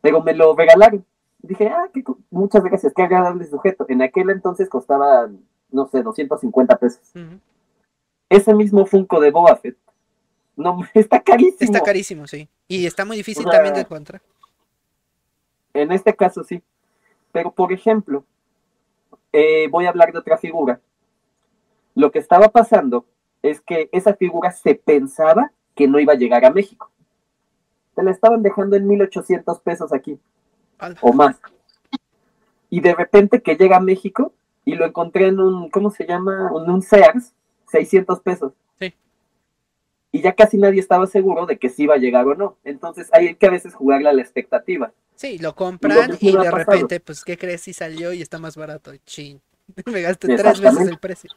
Pero 0.00 0.20
me 0.20 0.34
lo 0.34 0.56
regalaron. 0.56 1.04
Dije, 1.38 1.68
ah, 1.68 1.88
qué 1.94 2.02
muchas 2.30 2.64
gracias, 2.64 2.92
qué 2.94 3.02
agradable 3.02 3.44
sujeto. 3.46 3.86
En 3.88 4.02
aquel 4.02 4.30
entonces 4.30 4.68
costaba, 4.68 5.28
no 5.70 5.86
sé, 5.86 6.02
250 6.02 6.76
pesos. 6.76 7.12
Ese 8.28 8.52
mismo 8.52 8.84
Funko 8.84 9.20
de 9.20 9.30
Boba 9.30 9.54
Fett. 9.56 9.76
No, 10.56 10.80
está 10.94 11.22
carísimo. 11.22 11.72
Está 11.72 11.80
carísimo, 11.80 12.26
sí. 12.26 12.48
Y 12.66 12.84
está 12.84 13.04
muy 13.04 13.16
difícil 13.16 13.46
O 13.46 13.50
sea, 13.50 13.58
también 13.58 13.74
de 13.76 13.82
encontrar. 13.82 14.22
En 15.74 15.92
este 15.92 16.14
caso 16.14 16.44
sí. 16.44 16.62
Pero, 17.32 17.50
por 17.50 17.72
ejemplo, 17.72 18.24
eh, 19.32 19.68
voy 19.68 19.86
a 19.86 19.88
hablar 19.88 20.12
de 20.12 20.18
otra 20.18 20.36
figura. 20.36 20.80
Lo 21.94 22.10
que 22.10 22.18
estaba 22.18 22.48
pasando 22.48 23.06
es 23.42 23.60
que 23.60 23.88
esa 23.92 24.14
figura 24.14 24.52
se 24.52 24.74
pensaba 24.74 25.52
que 25.74 25.88
no 25.88 25.98
iba 25.98 26.12
a 26.12 26.16
llegar 26.16 26.44
a 26.44 26.50
México. 26.50 26.90
Se 27.94 28.02
la 28.02 28.10
estaban 28.10 28.42
dejando 28.42 28.76
en 28.76 28.86
1800 28.86 29.60
pesos 29.60 29.92
aquí, 29.92 30.18
o 31.00 31.12
más. 31.12 31.40
Y 32.70 32.80
de 32.80 32.94
repente 32.94 33.42
que 33.42 33.56
llega 33.56 33.76
a 33.76 33.80
México 33.80 34.32
y 34.64 34.74
lo 34.74 34.86
encontré 34.86 35.26
en 35.26 35.40
un, 35.40 35.68
¿cómo 35.70 35.90
se 35.90 36.06
llama? 36.06 36.50
En 36.54 36.70
un 36.70 36.82
Sears, 36.82 37.34
600 37.68 38.20
pesos. 38.20 38.52
Sí. 38.78 38.94
Y 40.10 40.22
ya 40.22 40.32
casi 40.34 40.56
nadie 40.56 40.80
estaba 40.80 41.06
seguro 41.06 41.46
de 41.46 41.58
que 41.58 41.68
sí 41.68 41.82
iba 41.82 41.94
a 41.94 41.98
llegar 41.98 42.26
o 42.26 42.34
no. 42.34 42.56
Entonces 42.64 43.10
hay 43.12 43.34
que 43.34 43.46
a 43.46 43.50
veces 43.50 43.74
jugarle 43.74 44.08
a 44.08 44.12
la 44.14 44.22
expectativa. 44.22 44.92
Sí, 45.22 45.38
lo 45.38 45.54
compran 45.54 46.18
y 46.20 46.32
de 46.32 46.36
pasado. 46.36 46.56
repente, 46.56 46.98
pues, 46.98 47.22
¿qué 47.24 47.38
crees? 47.38 47.60
Si 47.60 47.72
salió 47.72 48.12
y 48.12 48.22
está 48.22 48.38
más 48.40 48.56
barato. 48.56 48.90
Chin. 49.06 49.40
Me 49.86 50.02
gasté 50.02 50.36
tres 50.36 50.60
veces 50.60 50.88
el 50.88 50.98
precio. 50.98 51.30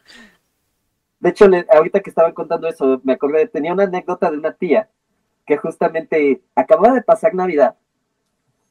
De 1.20 1.30
hecho, 1.30 1.48
le- 1.48 1.68
ahorita 1.72 2.00
que 2.00 2.10
estaban 2.10 2.34
contando 2.34 2.68
eso, 2.68 3.00
me 3.04 3.14
acordé, 3.14 3.48
tenía 3.48 3.74
una 3.74 3.84
anécdota 3.84 4.32
de 4.32 4.38
una 4.40 4.54
tía 4.54 4.90
que 5.46 5.58
justamente 5.58 6.42
acababa 6.56 6.96
de 6.96 7.04
pasar 7.04 7.36
Navidad 7.36 7.76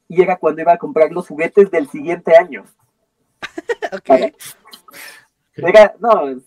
y 0.09 0.21
era 0.21 0.35
cuando 0.35 0.61
iba 0.61 0.73
a 0.73 0.77
comprar 0.77 1.09
los 1.13 1.29
juguetes 1.29 1.71
del 1.71 1.87
siguiente 1.89 2.35
año. 2.35 2.65
ok. 3.93 4.33
Era, 5.55 5.95
no, 5.99 6.41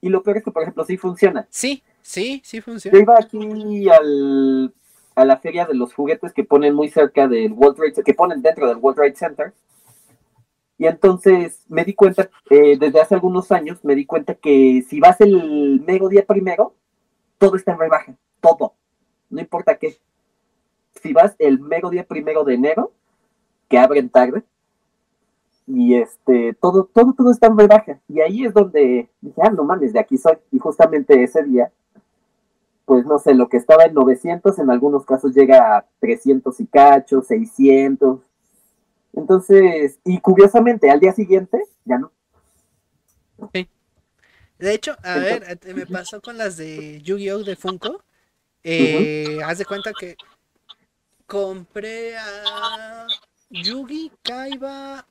y 0.00 0.08
lo 0.08 0.24
peor 0.24 0.38
es 0.38 0.42
que, 0.44 0.50
por 0.50 0.62
ejemplo, 0.62 0.84
sí 0.84 0.96
funciona. 0.96 1.46
Sí, 1.50 1.84
sí, 2.02 2.42
sí 2.44 2.56
Yo 2.56 2.62
funciona. 2.64 2.98
iba 2.98 3.14
aquí 3.16 3.88
al, 3.88 4.74
a 5.18 5.24
la 5.24 5.38
feria 5.38 5.66
de 5.66 5.74
los 5.74 5.92
juguetes 5.92 6.32
que 6.32 6.44
ponen 6.44 6.74
muy 6.74 6.88
cerca 6.90 7.26
del 7.26 7.52
World 7.52 7.76
Trade 7.76 7.90
Center, 7.90 8.04
que 8.04 8.14
ponen 8.14 8.40
dentro 8.40 8.68
del 8.68 8.76
World 8.76 8.98
Trade 8.98 9.16
Center. 9.16 9.52
Y 10.78 10.86
entonces 10.86 11.64
me 11.68 11.84
di 11.84 11.92
cuenta, 11.92 12.30
eh, 12.50 12.78
desde 12.78 13.00
hace 13.00 13.16
algunos 13.16 13.50
años, 13.50 13.84
me 13.84 13.96
di 13.96 14.06
cuenta 14.06 14.36
que 14.36 14.84
si 14.88 15.00
vas 15.00 15.20
el 15.20 15.82
mero 15.84 16.08
día 16.08 16.24
primero, 16.24 16.72
todo 17.36 17.56
está 17.56 17.72
en 17.72 17.80
rebaja, 17.80 18.14
todo, 18.40 18.74
no 19.28 19.40
importa 19.40 19.76
qué. 19.76 19.96
Si 21.02 21.12
vas 21.12 21.34
el 21.40 21.58
mero 21.58 21.90
día 21.90 22.04
primero 22.04 22.44
de 22.44 22.54
enero, 22.54 22.92
que 23.68 23.76
abren 23.76 24.10
tarde, 24.10 24.44
y 25.66 25.96
este, 25.96 26.54
todo, 26.60 26.84
todo, 26.84 27.12
todo 27.12 27.32
está 27.32 27.48
en 27.48 27.58
rebaja. 27.58 28.00
Y 28.06 28.20
ahí 28.20 28.44
es 28.44 28.54
donde 28.54 29.10
dije, 29.20 29.40
ah, 29.42 29.50
no 29.50 29.64
mames, 29.64 29.92
de 29.92 29.98
aquí 29.98 30.16
soy. 30.16 30.38
Y 30.52 30.60
justamente 30.60 31.24
ese 31.24 31.42
día, 31.42 31.72
pues 32.88 33.04
no 33.04 33.18
sé, 33.18 33.34
lo 33.34 33.50
que 33.50 33.58
estaba 33.58 33.84
en 33.84 33.92
900, 33.92 34.58
en 34.58 34.70
algunos 34.70 35.04
casos 35.04 35.34
llega 35.34 35.76
a 35.76 35.86
300 36.00 36.58
y 36.58 36.66
cacho, 36.66 37.20
600. 37.20 38.20
Entonces, 39.12 39.98
y 40.06 40.18
curiosamente, 40.20 40.90
al 40.90 40.98
día 40.98 41.12
siguiente, 41.12 41.62
ya 41.84 41.98
no. 41.98 42.10
De 44.58 44.72
hecho, 44.72 44.96
a 45.04 45.18
ver, 45.18 45.60
eh, 45.66 45.74
me 45.74 45.84
pasó 45.84 46.22
con 46.22 46.38
las 46.38 46.56
de 46.56 47.02
Yu-Gi-Oh! 47.02 47.44
de 47.44 47.56
Funko. 47.56 48.02
Eh, 48.64 49.38
Haz 49.44 49.58
de 49.58 49.66
cuenta 49.66 49.92
que 49.92 50.16
compré 51.26 52.16
a 52.16 53.06
Yugi, 53.50 54.10
Kaiba, 54.22 55.06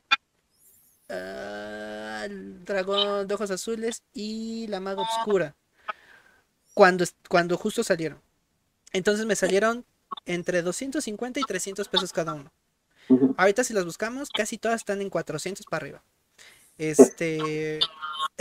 dragón 2.65 3.27
de 3.27 3.35
ojos 3.35 3.51
azules 3.51 4.01
y 4.13 4.65
la 4.65 4.79
maga 4.79 5.03
oscura. 5.03 5.55
Cuando, 6.77 7.05
cuando 7.27 7.57
justo 7.57 7.83
salieron. 7.83 8.21
Entonces 8.93 9.25
me 9.25 9.35
salieron 9.35 9.83
entre 10.27 10.61
250 10.61 11.39
y 11.39 11.43
300 11.43 11.87
pesos 11.87 12.13
cada 12.13 12.35
uno. 12.35 12.51
Ahorita 13.35 13.63
si 13.63 13.73
las 13.73 13.83
buscamos, 13.83 14.29
casi 14.29 14.59
todas 14.59 14.81
están 14.81 15.01
en 15.01 15.09
400 15.09 15.65
para 15.65 15.83
arriba. 15.83 16.03
Este, 16.77 17.79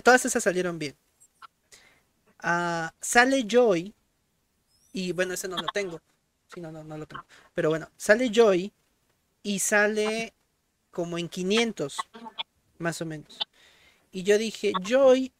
todas 0.05 0.26
esas 0.26 0.43
salieron 0.43 0.78
bien. 0.78 0.95
Ah, 2.41 2.93
sale 3.01 3.47
Joy 3.49 3.95
y 4.93 5.12
bueno, 5.12 5.32
ese 5.32 5.49
no 5.49 5.57
lo 5.57 5.68
tengo. 5.68 6.03
Sí, 6.53 6.61
no, 6.61 6.70
no, 6.70 6.84
no 6.84 6.99
lo 6.99 7.07
tengo. 7.07 7.24
Pero 7.55 7.70
bueno, 7.70 7.89
sale 7.97 8.30
Joy 8.30 8.70
y 9.43 9.61
sale 9.61 10.34
como 10.91 11.16
en 11.16 11.30
500, 11.30 11.97
más 12.76 13.01
o 13.01 13.07
menos. 13.07 13.39
Y 14.12 14.24
yo 14.24 14.37
dije, 14.37 14.74
Joy 14.87 15.32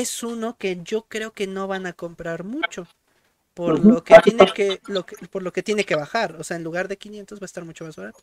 es 0.00 0.22
uno 0.22 0.56
que 0.56 0.80
yo 0.82 1.02
creo 1.02 1.32
que 1.32 1.46
no 1.46 1.66
van 1.66 1.86
a 1.86 1.92
comprar 1.92 2.44
mucho. 2.44 2.86
Por 3.54 3.84
lo 3.84 4.02
que 4.02 4.14
tiene 4.24 4.46
que, 4.54 4.80
lo 4.86 5.04
que, 5.04 5.14
por 5.26 5.42
lo 5.42 5.52
que 5.52 5.62
tiene 5.62 5.84
que 5.84 5.94
bajar. 5.94 6.36
O 6.36 6.44
sea, 6.44 6.56
en 6.56 6.64
lugar 6.64 6.88
de 6.88 6.96
500 6.96 7.38
va 7.38 7.44
a 7.44 7.46
estar 7.46 7.64
mucho 7.66 7.84
más 7.84 7.96
barato. 7.96 8.18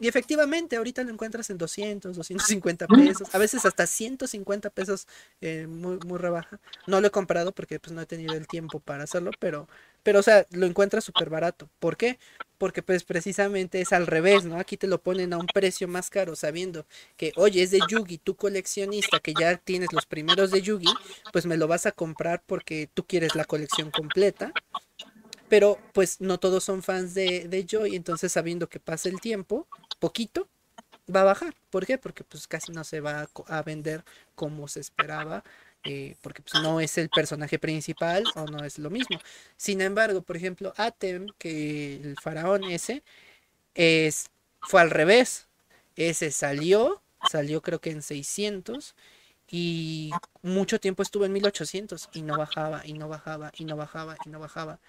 Y 0.00 0.08
efectivamente, 0.08 0.74
ahorita 0.74 1.04
lo 1.04 1.10
encuentras 1.10 1.48
en 1.50 1.58
200, 1.58 2.16
250 2.16 2.88
pesos, 2.88 3.32
a 3.32 3.38
veces 3.38 3.64
hasta 3.64 3.86
150 3.86 4.70
pesos, 4.70 5.06
eh, 5.40 5.68
muy, 5.68 5.98
muy 6.04 6.18
rebaja. 6.18 6.58
No 6.88 7.00
lo 7.00 7.06
he 7.06 7.10
comprado 7.10 7.52
porque 7.52 7.78
pues 7.78 7.92
no 7.92 8.00
he 8.00 8.06
tenido 8.06 8.34
el 8.34 8.48
tiempo 8.48 8.80
para 8.80 9.04
hacerlo, 9.04 9.30
pero, 9.38 9.68
pero 10.02 10.20
o 10.20 10.22
sea, 10.22 10.46
lo 10.50 10.66
encuentras 10.66 11.04
súper 11.04 11.30
barato. 11.30 11.68
¿Por 11.78 11.96
qué? 11.96 12.18
Porque 12.58 12.82
pues 12.82 13.04
precisamente 13.04 13.80
es 13.80 13.92
al 13.92 14.06
revés, 14.06 14.44
¿no? 14.44 14.58
Aquí 14.58 14.76
te 14.76 14.86
lo 14.86 15.02
ponen 15.02 15.32
a 15.32 15.38
un 15.38 15.46
precio 15.46 15.88
más 15.88 16.10
caro, 16.10 16.36
sabiendo 16.36 16.86
que, 17.16 17.32
oye, 17.36 17.62
es 17.62 17.70
de 17.70 17.80
Yugi, 17.88 18.18
tú 18.18 18.36
coleccionista 18.36 19.20
que 19.20 19.34
ya 19.38 19.56
tienes 19.56 19.92
los 19.92 20.06
primeros 20.06 20.50
de 20.50 20.62
Yugi, 20.62 20.92
pues 21.32 21.46
me 21.46 21.56
lo 21.56 21.68
vas 21.68 21.86
a 21.86 21.92
comprar 21.92 22.42
porque 22.46 22.88
tú 22.92 23.04
quieres 23.06 23.34
la 23.34 23.44
colección 23.44 23.90
completa. 23.90 24.52
Pero 25.48 25.78
pues 25.92 26.20
no 26.20 26.38
todos 26.38 26.64
son 26.64 26.82
fans 26.82 27.12
de, 27.12 27.46
de 27.46 27.66
Joy, 27.68 27.94
entonces 27.94 28.32
sabiendo 28.32 28.68
que 28.68 28.80
pasa 28.80 29.10
el 29.10 29.20
tiempo, 29.20 29.66
poquito, 29.98 30.48
va 31.14 31.20
a 31.22 31.24
bajar. 31.24 31.54
¿Por 31.70 31.84
qué? 31.84 31.98
Porque 31.98 32.24
pues 32.24 32.46
casi 32.46 32.72
no 32.72 32.84
se 32.84 33.00
va 33.00 33.22
a, 33.22 33.58
a 33.58 33.62
vender 33.62 34.02
como 34.34 34.66
se 34.68 34.80
esperaba, 34.80 35.44
eh, 35.84 36.16
porque 36.22 36.42
pues 36.42 36.62
no 36.62 36.80
es 36.80 36.96
el 36.98 37.08
personaje 37.08 37.58
principal 37.58 38.24
o 38.36 38.46
no 38.46 38.64
es 38.64 38.78
lo 38.78 38.90
mismo. 38.90 39.18
Sin 39.56 39.80
embargo, 39.80 40.22
por 40.22 40.36
ejemplo, 40.36 40.72
Atem, 40.76 41.26
que 41.38 41.96
el 41.96 42.16
faraón 42.16 42.64
ese, 42.64 43.02
es, 43.74 44.30
fue 44.60 44.80
al 44.80 44.90
revés. 44.90 45.48
Ese 45.96 46.30
salió, 46.30 47.02
salió 47.30 47.62
creo 47.62 47.80
que 47.80 47.90
en 47.90 48.02
600 48.02 48.94
y 49.50 50.10
mucho 50.42 50.80
tiempo 50.80 51.02
estuvo 51.02 51.24
en 51.26 51.32
1800 51.32 52.08
y 52.14 52.22
no 52.22 52.38
bajaba 52.38 52.86
y 52.86 52.94
no 52.94 53.08
bajaba 53.08 53.52
y 53.56 53.64
no 53.64 53.76
bajaba 53.76 54.16
y 54.24 54.30
no 54.30 54.40
bajaba 54.40 54.80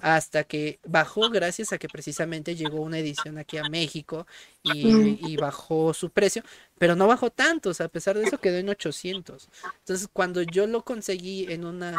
hasta 0.00 0.44
que 0.44 0.78
bajó 0.86 1.30
gracias 1.30 1.72
a 1.72 1.78
que 1.78 1.88
precisamente 1.88 2.54
llegó 2.54 2.80
una 2.80 2.98
edición 2.98 3.38
aquí 3.38 3.56
a 3.58 3.68
México 3.68 4.26
y, 4.62 4.86
Mm. 4.86 5.18
y 5.26 5.36
bajó 5.36 5.94
su 5.94 6.10
precio, 6.10 6.42
pero 6.78 6.96
no 6.96 7.06
bajó 7.06 7.30
tanto, 7.30 7.70
o 7.70 7.74
sea, 7.74 7.86
a 7.86 7.88
pesar 7.88 8.16
de 8.18 8.24
eso 8.24 8.38
quedó 8.38 8.58
en 8.58 8.68
800. 8.68 9.48
Entonces, 9.78 10.08
cuando 10.12 10.42
yo 10.42 10.66
lo 10.66 10.84
conseguí 10.84 11.50
en 11.52 11.64
una, 11.64 11.94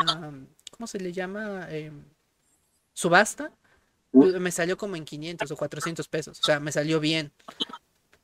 ¿cómo 0.71 0.87
se 0.87 0.99
le 0.99 1.11
llama? 1.13 1.67
Em, 1.69 2.03
subasta, 2.93 3.51
me 4.11 4.51
salió 4.51 4.77
como 4.77 4.95
en 4.95 5.05
500 5.05 5.51
o 5.51 5.55
400 5.57 6.07
pesos, 6.07 6.39
o 6.39 6.43
sea, 6.43 6.59
me 6.59 6.71
salió 6.71 6.99
bien. 6.99 7.31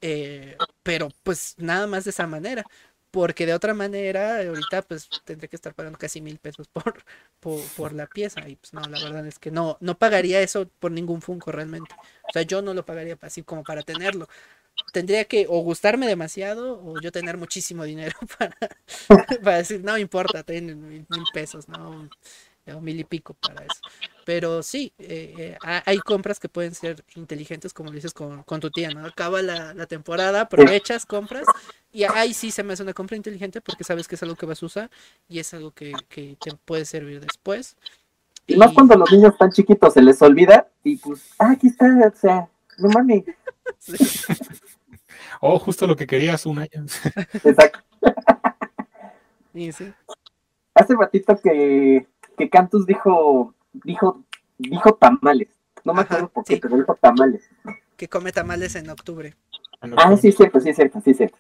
Eh, 0.02 0.58
pero 0.82 1.10
pues 1.24 1.56
nada 1.58 1.88
más 1.88 2.04
de 2.04 2.10
esa 2.10 2.28
manera. 2.28 2.66
Porque 3.14 3.46
de 3.46 3.54
otra 3.54 3.76
manera, 3.76 4.40
ahorita 4.40 4.82
pues 4.82 5.08
tendré 5.24 5.48
que 5.48 5.56
estar 5.56 5.76
pagando 5.76 6.00
casi 6.00 6.20
mil 6.20 6.40
pesos 6.40 6.68
por, 6.68 7.04
por, 7.76 7.94
la 7.94 8.08
pieza. 8.08 8.50
Y 8.50 8.56
pues 8.56 8.74
no, 8.74 8.82
la 8.82 9.00
verdad 9.04 9.28
es 9.28 9.38
que 9.38 9.52
no, 9.52 9.78
no 9.82 10.00
pagaría 10.00 10.42
eso 10.42 10.68
por 10.80 10.92
ningún 10.92 11.22
Funko 11.22 11.52
realmente. 11.52 11.94
O 12.28 12.34
sea, 12.34 12.42
yo 12.42 12.64
no 12.64 12.74
lo 12.74 12.84
pagaría 12.84 13.16
así 13.22 13.44
como 13.44 13.64
para 13.64 13.84
tenerlo. 13.84 14.28
Tendría 14.94 15.26
que 15.26 15.46
o 15.48 15.60
gustarme 15.60 16.08
demasiado 16.08 16.84
o 16.84 17.00
yo 17.02 17.12
tener 17.12 17.38
muchísimo 17.38 17.84
dinero 17.84 18.18
para, 18.40 18.58
para 19.44 19.58
decir, 19.58 19.84
no 19.84 19.96
importa, 20.00 20.42
ten 20.42 20.66
mil, 20.66 21.06
mil 21.08 21.24
pesos, 21.32 21.70
no, 21.70 22.10
o 22.68 22.80
mil 22.82 23.00
y 23.00 23.04
pico 23.04 23.34
para 23.36 23.64
eso. 23.66 23.82
Pero 24.26 24.64
sí, 24.64 24.94
eh, 24.98 25.34
eh, 25.38 25.58
ha- 25.64 25.84
hay 25.86 26.00
compras 26.00 26.40
que 26.40 26.50
pueden 26.50 26.74
ser 26.74 27.04
inteligentes, 27.16 27.74
como 27.74 27.92
dices 27.92 28.14
con, 28.14 28.44
con 28.44 28.60
tu 28.60 28.70
tía, 28.72 28.90
¿no? 28.90 29.06
Acaba 29.06 29.42
la, 29.42 29.74
la 29.74 29.86
temporada, 29.86 30.42
aprovechas, 30.42 31.06
compras, 31.06 31.46
y 31.92 32.04
ahí 32.04 32.34
sí 32.34 32.52
se 32.52 32.64
me 32.64 32.74
hace 32.74 32.84
una 32.84 32.94
compra 32.94 33.18
inteligente 33.18 33.60
porque 33.62 33.84
sabes 33.84 34.08
que 34.08 34.16
es 34.16 34.24
algo 34.24 34.36
que 34.36 34.46
vas 34.46 34.64
a 34.64 34.66
usar 34.66 34.90
y 35.28 35.40
es 35.40 35.54
algo 35.54 35.72
que, 35.72 35.94
que 36.10 36.38
te 36.40 36.56
puede 36.66 36.86
servir 36.86 37.20
después. 37.20 37.76
Y 38.48 38.56
más 38.58 38.74
cuando 38.74 38.96
los 38.96 39.12
niños 39.12 39.34
están 39.34 39.52
chiquitos 39.52 39.94
se 39.94 40.02
les 40.02 40.22
olvida 40.22 40.70
y 40.84 40.98
pues, 40.98 41.22
ah, 41.40 41.52
aquí 41.52 41.68
está, 41.68 41.86
o 42.14 42.18
sea, 42.18 42.50
no 42.78 42.90
mames. 42.90 43.24
Oh, 45.42 45.60
justo 45.60 45.88
lo 45.88 45.96
que 45.96 46.08
querías 46.08 46.46
un 46.46 46.60
año. 46.60 46.86
Exacto. 47.44 47.80
Y 49.54 49.72
sí. 49.72 49.94
Hace 50.74 50.96
ratito 50.96 51.40
que, 51.40 52.08
que 52.38 52.50
Cantus 52.50 52.86
dijo, 52.86 53.54
dijo, 53.74 54.22
dijo 54.58 54.94
tamales. 54.96 55.50
No 55.84 55.94
me 55.94 56.02
Ajá, 56.02 56.14
acuerdo 56.16 56.30
por 56.30 56.46
qué, 56.46 56.56
sí. 56.56 56.60
pero 56.62 56.78
dijo 56.78 56.96
tamales. 56.96 57.50
que 57.98 58.08
come 58.08 58.32
tamales 58.32 58.76
en 58.76 58.90
octubre. 58.90 59.36
Ah, 59.98 60.16
sí, 60.16 60.30
es 60.30 60.38
cierto, 60.38 60.60
sí, 60.62 60.70
es 60.70 60.76
cierto, 60.78 61.02
sí, 61.02 61.12
es 61.12 61.18
cierto. 61.18 61.38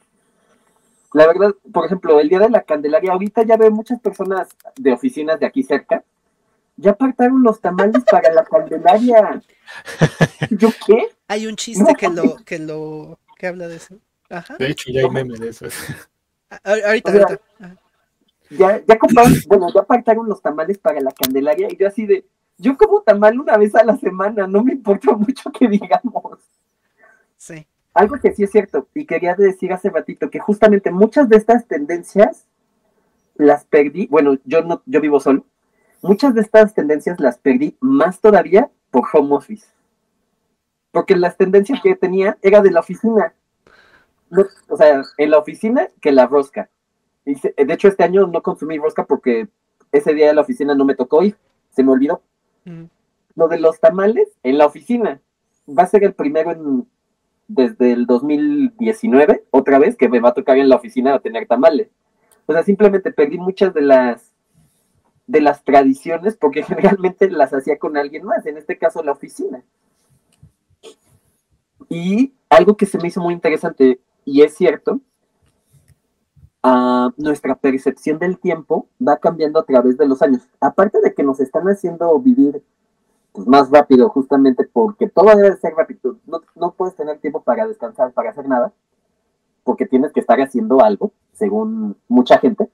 La 1.13 1.27
verdad, 1.27 1.53
por 1.71 1.85
ejemplo, 1.85 2.19
el 2.19 2.27
día 2.27 2.39
de 2.39 2.49
la 2.49 2.61
Candelaria, 2.63 3.13
ahorita 3.13 3.43
ya 3.43 3.55
veo 3.55 3.71
muchas 3.71 3.99
personas 3.99 4.49
de 4.75 4.91
oficinas 4.91 5.39
de 5.39 5.45
aquí 5.45 5.63
cerca. 5.63 6.03
Ya 6.75 6.91
apartaron 6.91 7.43
los 7.43 7.61
tamales 7.61 8.03
para 8.09 8.33
la 8.33 8.43
Candelaria. 8.43 9.41
¿Yo 10.49 10.69
qué? 10.85 11.09
Hay 11.27 11.45
un 11.47 11.55
chiste 11.55 11.93
que 11.95 12.09
lo, 12.09 12.37
que 12.43 12.57
lo, 12.59 13.19
que 13.37 13.47
habla 13.47 13.67
de 13.67 13.75
eso. 13.77 13.95
Ajá. 14.29 14.57
De 14.57 14.69
hecho, 14.71 14.91
ya 14.91 15.01
hay 15.01 15.09
meme 15.09 15.37
de 15.37 15.49
eso. 15.49 15.67
A- 16.49 16.59
Ahorita, 16.87 17.09
O 17.11 17.13
sea, 17.13 17.23
ahorita. 17.23 17.41
Ajá. 17.59 17.75
Ya, 18.57 18.83
ya 18.85 18.99
compraron, 18.99 19.33
bueno, 19.47 19.67
ya 19.73 19.81
apartaron 19.81 20.27
los 20.27 20.41
tamales 20.41 20.77
para 20.77 20.99
la 21.01 21.11
Candelaria 21.11 21.67
y 21.71 21.77
yo 21.77 21.87
así 21.87 22.05
de, 22.05 22.25
yo 22.57 22.77
como 22.77 23.01
tamal 23.01 23.39
una 23.39 23.57
vez 23.57 23.73
a 23.75 23.83
la 23.83 23.97
semana, 23.97 24.47
no 24.47 24.63
me 24.63 24.73
importa 24.73 25.13
mucho 25.13 25.51
que 25.51 25.67
digamos. 25.67 26.39
Sí. 27.37 27.65
Algo 27.93 28.15
que 28.19 28.33
sí 28.33 28.43
es 28.43 28.51
cierto, 28.51 28.87
y 28.93 29.05
quería 29.05 29.35
decir 29.35 29.71
hace 29.71 29.89
ratito, 29.89 30.29
que 30.29 30.39
justamente 30.39 30.91
muchas 30.91 31.29
de 31.29 31.37
estas 31.37 31.67
tendencias 31.67 32.47
las 33.35 33.65
perdí, 33.65 34.07
bueno, 34.07 34.37
yo 34.45 34.61
no, 34.61 34.81
yo 34.85 35.01
vivo 35.01 35.19
solo, 35.19 35.45
muchas 36.01 36.33
de 36.33 36.41
estas 36.41 36.73
tendencias 36.73 37.19
las 37.19 37.37
perdí 37.37 37.77
más 37.79 38.19
todavía 38.19 38.69
por 38.91 39.05
home 39.11 39.35
office. 39.35 39.67
Porque 40.91 41.15
las 41.15 41.37
tendencias 41.37 41.81
que 41.81 41.95
tenía 41.95 42.37
era 42.41 42.61
de 42.61 42.71
la 42.71 42.81
oficina. 42.81 43.33
No, 44.29 44.45
o 44.67 44.77
sea, 44.77 45.01
en 45.17 45.31
la 45.31 45.39
oficina 45.39 45.89
que 45.99 46.11
la 46.11 46.27
rosca. 46.27 46.69
Se- 47.25 47.53
de 47.57 47.73
hecho, 47.73 47.87
este 47.87 48.03
año 48.03 48.27
no 48.27 48.41
consumí 48.41 48.77
rosca 48.77 49.05
porque 49.05 49.47
ese 49.91 50.13
día 50.13 50.27
de 50.27 50.33
la 50.33 50.41
oficina 50.41 50.75
no 50.75 50.85
me 50.85 50.95
tocó 50.95 51.23
ir, 51.23 51.37
se 51.71 51.83
me 51.83 51.91
olvidó. 51.91 52.21
Mm. 52.65 52.83
lo 53.35 53.47
de 53.49 53.59
los 53.59 53.79
tamales 53.79 54.29
en 54.43 54.57
la 54.57 54.65
oficina. 54.65 55.19
Va 55.67 55.83
a 55.83 55.87
ser 55.87 56.03
el 56.03 56.13
primero 56.13 56.51
en, 56.51 56.87
desde 57.47 57.91
el 57.91 58.05
2019, 58.05 59.43
otra 59.51 59.79
vez, 59.79 59.95
que 59.97 60.07
me 60.07 60.19
va 60.19 60.29
a 60.29 60.33
tocar 60.33 60.57
en 60.57 60.69
la 60.69 60.75
oficina 60.77 61.13
a 61.13 61.19
tener 61.19 61.45
tamales. 61.47 61.89
O 62.45 62.53
sea, 62.53 62.63
simplemente 62.63 63.11
perdí 63.11 63.37
muchas 63.37 63.73
de 63.73 63.81
las 63.81 64.31
de 65.25 65.39
las 65.41 65.63
tradiciones 65.63 66.35
porque 66.37 66.63
generalmente 66.63 67.29
las 67.31 67.53
hacía 67.53 67.77
con 67.79 67.97
alguien 67.97 68.23
más, 68.25 68.45
en 68.45 68.57
este 68.57 68.77
caso 68.77 69.01
la 69.03 69.13
oficina. 69.13 69.63
Y 71.89 72.33
algo 72.49 72.75
que 72.77 72.85
se 72.85 72.97
me 72.97 73.07
hizo 73.07 73.21
muy 73.21 73.33
interesante, 73.33 73.99
y 74.25 74.41
es 74.41 74.55
cierto, 74.55 74.99
uh, 76.63 77.11
nuestra 77.17 77.55
percepción 77.55 78.19
del 78.19 78.39
tiempo 78.39 78.87
va 79.05 79.17
cambiando 79.17 79.59
a 79.59 79.65
través 79.65 79.97
de 79.97 80.07
los 80.07 80.21
años. 80.21 80.47
Aparte 80.59 80.99
de 81.01 81.13
que 81.13 81.23
nos 81.23 81.39
están 81.39 81.67
haciendo 81.67 82.17
vivir 82.19 82.63
pues, 83.31 83.47
más 83.47 83.69
rápido, 83.69 84.09
justamente 84.09 84.67
porque 84.71 85.07
todo 85.07 85.35
debe 85.35 85.55
ser 85.57 85.73
rápido. 85.73 86.17
No, 86.25 86.41
no 86.55 86.71
puedes 86.71 86.95
tener 86.95 87.19
tiempo 87.19 87.41
para 87.41 87.67
descansar, 87.67 88.11
para 88.13 88.31
hacer 88.31 88.47
nada, 88.47 88.73
porque 89.63 89.85
tienes 89.85 90.11
que 90.11 90.19
estar 90.19 90.39
haciendo 90.41 90.81
algo, 90.81 91.11
según 91.33 91.97
mucha 92.07 92.37
gente. 92.39 92.69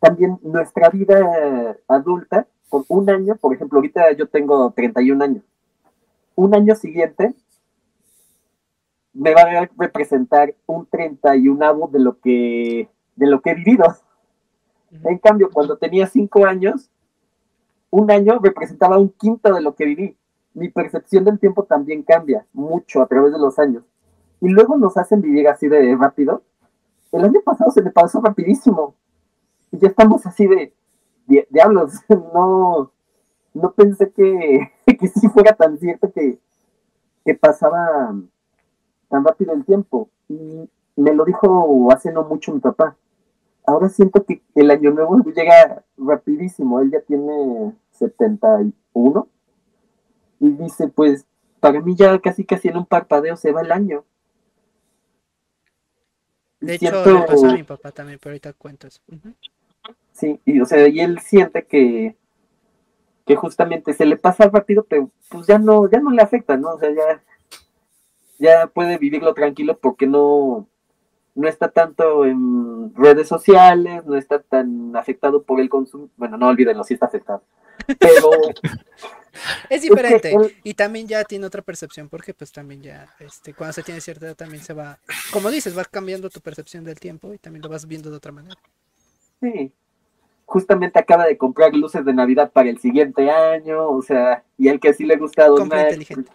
También 0.00 0.38
nuestra 0.42 0.90
vida 0.90 1.76
adulta, 1.88 2.46
con 2.68 2.84
un 2.88 3.08
año, 3.08 3.36
por 3.36 3.54
ejemplo, 3.54 3.78
ahorita 3.78 4.12
yo 4.12 4.28
tengo 4.28 4.70
31 4.72 5.24
años. 5.24 5.44
Un 6.34 6.54
año 6.54 6.74
siguiente 6.74 7.34
me 9.14 9.32
va 9.32 9.42
a 9.42 9.70
representar 9.78 10.54
un 10.66 10.86
31 10.86 11.88
de 11.92 12.00
lo 12.00 12.18
que 12.20 12.88
de 13.16 13.26
lo 13.26 13.40
que 13.40 13.50
he 13.50 13.54
vivido. 13.54 13.84
En 14.90 15.18
cambio, 15.18 15.50
cuando 15.52 15.76
tenía 15.76 16.06
5 16.06 16.46
años, 16.46 16.90
un 17.90 18.10
año 18.10 18.38
representaba 18.40 18.98
un 18.98 19.10
quinto 19.10 19.52
de 19.54 19.60
lo 19.60 19.74
que 19.74 19.84
viví. 19.84 20.16
Mi 20.52 20.68
percepción 20.68 21.24
del 21.24 21.38
tiempo 21.38 21.64
también 21.64 22.02
cambia 22.02 22.44
mucho 22.52 23.02
a 23.02 23.06
través 23.06 23.32
de 23.32 23.38
los 23.38 23.58
años. 23.58 23.84
Y 24.40 24.48
luego 24.48 24.76
nos 24.76 24.96
hacen 24.96 25.20
vivir 25.20 25.48
así 25.48 25.68
de 25.68 25.96
rápido. 25.96 26.42
El 27.12 27.24
año 27.24 27.40
pasado 27.44 27.70
se 27.70 27.82
me 27.82 27.90
pasó 27.90 28.20
rapidísimo. 28.20 28.94
Y 29.70 29.78
ya 29.78 29.88
estamos 29.88 30.26
así 30.26 30.46
de, 30.46 30.72
diablos. 31.50 31.92
No, 32.34 32.90
no 33.52 33.72
pensé 33.72 34.10
que, 34.10 34.72
que 34.98 35.08
sí 35.08 35.28
fuera 35.28 35.52
tan 35.54 35.78
cierto 35.78 36.12
que, 36.12 36.38
que 37.24 37.34
pasaba 37.34 38.14
tan 39.14 39.24
rápido 39.24 39.52
el 39.52 39.64
tiempo. 39.64 40.10
Y 40.28 40.68
me 40.96 41.14
lo 41.14 41.24
dijo 41.24 41.88
hace 41.92 42.10
no 42.12 42.24
mucho 42.24 42.52
mi 42.52 42.58
papá. 42.58 42.96
Ahora 43.64 43.88
siento 43.88 44.24
que 44.24 44.42
el 44.56 44.72
año 44.72 44.90
nuevo 44.90 45.22
llega 45.22 45.84
rapidísimo. 45.96 46.80
Él 46.80 46.90
ya 46.90 47.00
tiene 47.00 47.72
71 47.92 49.28
y 50.40 50.50
dice, 50.50 50.88
pues 50.88 51.26
para 51.60 51.80
mí 51.80 51.94
ya 51.94 52.18
casi 52.18 52.44
casi 52.44 52.68
en 52.68 52.78
un 52.78 52.86
parpadeo 52.86 53.36
se 53.36 53.52
va 53.52 53.60
el 53.60 53.70
año. 53.70 54.04
De 56.60 56.74
hecho, 56.74 57.04
le 57.04 57.22
pasó 57.22 57.46
a 57.46 57.52
mi 57.52 57.62
papá 57.62 57.92
también, 57.92 58.18
pero 58.20 58.32
ahorita 58.32 58.52
cuentas. 58.54 59.00
Sí, 60.12 60.40
y 60.44 60.60
o 60.60 60.66
sea, 60.66 60.88
y 60.88 60.98
él 60.98 61.20
siente 61.20 61.64
que, 61.66 62.16
que 63.26 63.36
justamente 63.36 63.92
se 63.92 64.06
le 64.06 64.16
pasa 64.16 64.48
rápido, 64.48 64.84
pero 64.88 65.10
pues 65.28 65.46
ya 65.46 65.58
no, 65.58 65.88
ya 65.88 66.00
no 66.00 66.10
le 66.10 66.22
afecta, 66.22 66.56
¿no? 66.56 66.70
O 66.70 66.78
sea, 66.78 66.90
ya, 66.90 67.22
ya 68.44 68.66
puede 68.66 68.98
vivirlo 68.98 69.32
tranquilo 69.32 69.78
porque 69.78 70.06
no, 70.06 70.68
no 71.34 71.48
está 71.48 71.70
tanto 71.70 72.26
en 72.26 72.94
redes 72.94 73.26
sociales, 73.26 74.04
no 74.04 74.16
está 74.16 74.40
tan 74.40 74.94
afectado 74.94 75.42
por 75.42 75.60
el 75.60 75.68
consumo. 75.68 76.10
Bueno, 76.16 76.36
no 76.36 76.48
olvídenlo, 76.48 76.84
sí 76.84 76.94
está 76.94 77.06
afectado. 77.06 77.42
Pero. 77.98 78.30
es 79.70 79.82
diferente. 79.82 80.36
Y 80.62 80.74
también 80.74 81.08
ya 81.08 81.24
tiene 81.24 81.46
otra 81.46 81.62
percepción, 81.62 82.08
porque 82.08 82.34
pues 82.34 82.52
también 82.52 82.82
ya, 82.82 83.08
este, 83.18 83.54
cuando 83.54 83.72
se 83.72 83.82
tiene 83.82 84.00
cierta 84.00 84.26
edad 84.26 84.36
también 84.36 84.62
se 84.62 84.74
va, 84.74 84.98
como 85.32 85.50
dices, 85.50 85.76
va 85.76 85.84
cambiando 85.84 86.28
tu 86.30 86.40
percepción 86.40 86.84
del 86.84 87.00
tiempo 87.00 87.32
y 87.32 87.38
también 87.38 87.62
lo 87.62 87.68
vas 87.68 87.86
viendo 87.86 88.10
de 88.10 88.16
otra 88.16 88.32
manera. 88.32 88.60
Sí. 89.40 89.72
Justamente 90.46 90.98
acaba 90.98 91.24
de 91.24 91.38
comprar 91.38 91.74
luces 91.74 92.04
de 92.04 92.12
Navidad 92.12 92.52
para 92.52 92.68
el 92.68 92.78
siguiente 92.78 93.30
año, 93.30 93.88
o 93.88 94.02
sea, 94.02 94.44
y 94.58 94.68
el 94.68 94.78
que 94.78 94.92
sí 94.92 95.04
le 95.04 95.16
gusta 95.16 95.46
donar. 95.46 95.86
inteligente. 95.86 96.30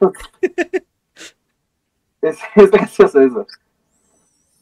Es, 2.21 2.37
es 2.55 2.71
gracioso 2.71 3.21
eso. 3.21 3.47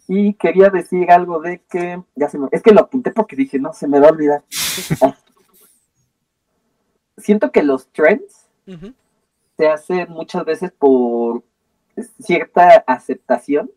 Y 0.08 0.34
quería 0.36 0.70
decir 0.70 1.12
algo 1.12 1.42
de 1.42 1.62
que, 1.70 2.02
ya 2.16 2.30
se 2.30 2.38
me, 2.40 2.48
es 2.52 2.62
que 2.62 2.72
lo 2.72 2.82
apunté 2.82 3.12
porque 3.12 3.36
dije, 3.36 3.60
no, 3.60 3.74
se 3.74 3.88
me 3.88 4.00
va 4.00 4.08
a 4.08 4.12
olvidar. 4.12 4.44
Siento 7.18 7.52
que 7.52 7.64
los 7.64 7.92
trends 7.92 8.48
se 9.58 9.68
hacen 9.68 10.10
muchas 10.10 10.46
veces 10.46 10.72
por 10.72 11.44
cierta 12.22 12.84
aceptación, 12.88 13.72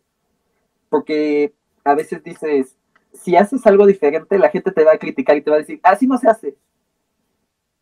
porque 0.89 1.55
a 1.85 1.95
veces 1.95 2.23
dices, 2.23 2.77
si 3.13 3.35
haces 3.35 3.67
algo 3.67 3.87
diferente, 3.87 4.39
la 4.39 4.51
gente 4.51 4.71
te 4.73 4.85
va 4.85 4.93
a 4.93 4.99
criticar 4.99 5.37
y 5.37 5.43
te 5.43 5.51
va 5.51 5.57
a 5.57 5.61
decir, 5.61 5.81
así 5.83 6.07
no 6.07 6.19
se 6.19 6.29
hace. 6.29 6.57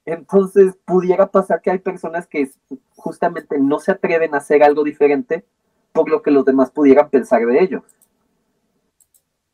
Entonces 0.07 0.75
pudiera 0.87 1.27
pasar 1.27 1.61
que 1.61 1.70
hay 1.70 1.81
personas 1.81 2.27
que 2.27 2.51
justamente 2.97 3.59
no 3.59 3.79
se 3.79 3.93
atreven 3.93 4.35
a 4.35 4.39
hacer 4.39 4.62
algo 4.62 4.85
diferente 4.85 5.45
por 5.93 6.09
lo 6.09 6.23
que 6.23 6.31
los 6.31 6.44
demás 6.44 6.70
pudieran 6.70 7.10
pensar 7.10 7.44
de 7.44 7.62
ellos. 7.62 7.82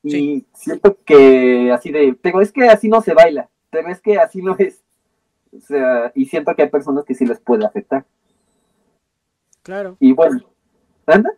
Y 0.02 0.44
siento 0.52 0.98
que 1.04 1.72
así 1.72 1.90
de, 1.90 2.16
pero 2.20 2.42
es 2.42 2.52
que 2.52 2.68
así 2.68 2.88
no 2.88 3.00
se 3.00 3.14
baila, 3.14 3.48
pero 3.70 3.88
es 3.88 4.00
que 4.00 4.18
así 4.18 4.42
no 4.42 4.54
es. 4.58 4.82
O 5.56 5.60
sea, 5.60 6.12
y 6.14 6.26
siento 6.26 6.54
que 6.54 6.62
hay 6.62 6.68
personas 6.68 7.04
que 7.04 7.14
sí 7.14 7.24
les 7.24 7.40
puede 7.40 7.64
afectar. 7.64 8.04
Claro. 9.62 9.96
Y 9.98 10.12
bueno, 10.12 10.42
¿anda? 11.06 11.30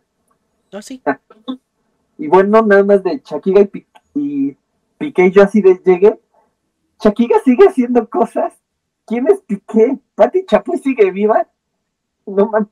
No, 0.73 0.83
sí. 0.83 1.01
Ah. 1.05 1.21
Y 2.19 2.27
bueno, 2.27 2.63
nada 2.63 2.83
más 2.83 3.05
de 3.05 3.23
Shakira 3.25 3.61
y, 3.61 3.87
y 4.15 4.57
Piqué, 4.99 5.31
yo 5.31 5.43
así 5.43 5.61
de 5.61 5.81
llegué. 5.85 6.19
Shakira 7.01 7.39
sigue 7.45 7.69
haciendo 7.69 8.09
cosas. 8.09 8.55
¿Quién 9.07 9.29
es 9.29 9.41
Piqué? 9.43 9.99
¿Pati 10.17 10.45
Chapoy 10.47 10.79
sigue 10.79 11.11
viva? 11.13 11.47
No 12.25 12.49
mames. 12.49 12.71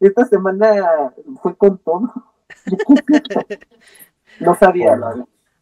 Esta 0.00 0.24
semana 0.26 1.12
fue 1.42 1.56
con 1.56 1.78
todo. 1.78 2.12
No 4.40 4.54
sabía. 4.54 4.96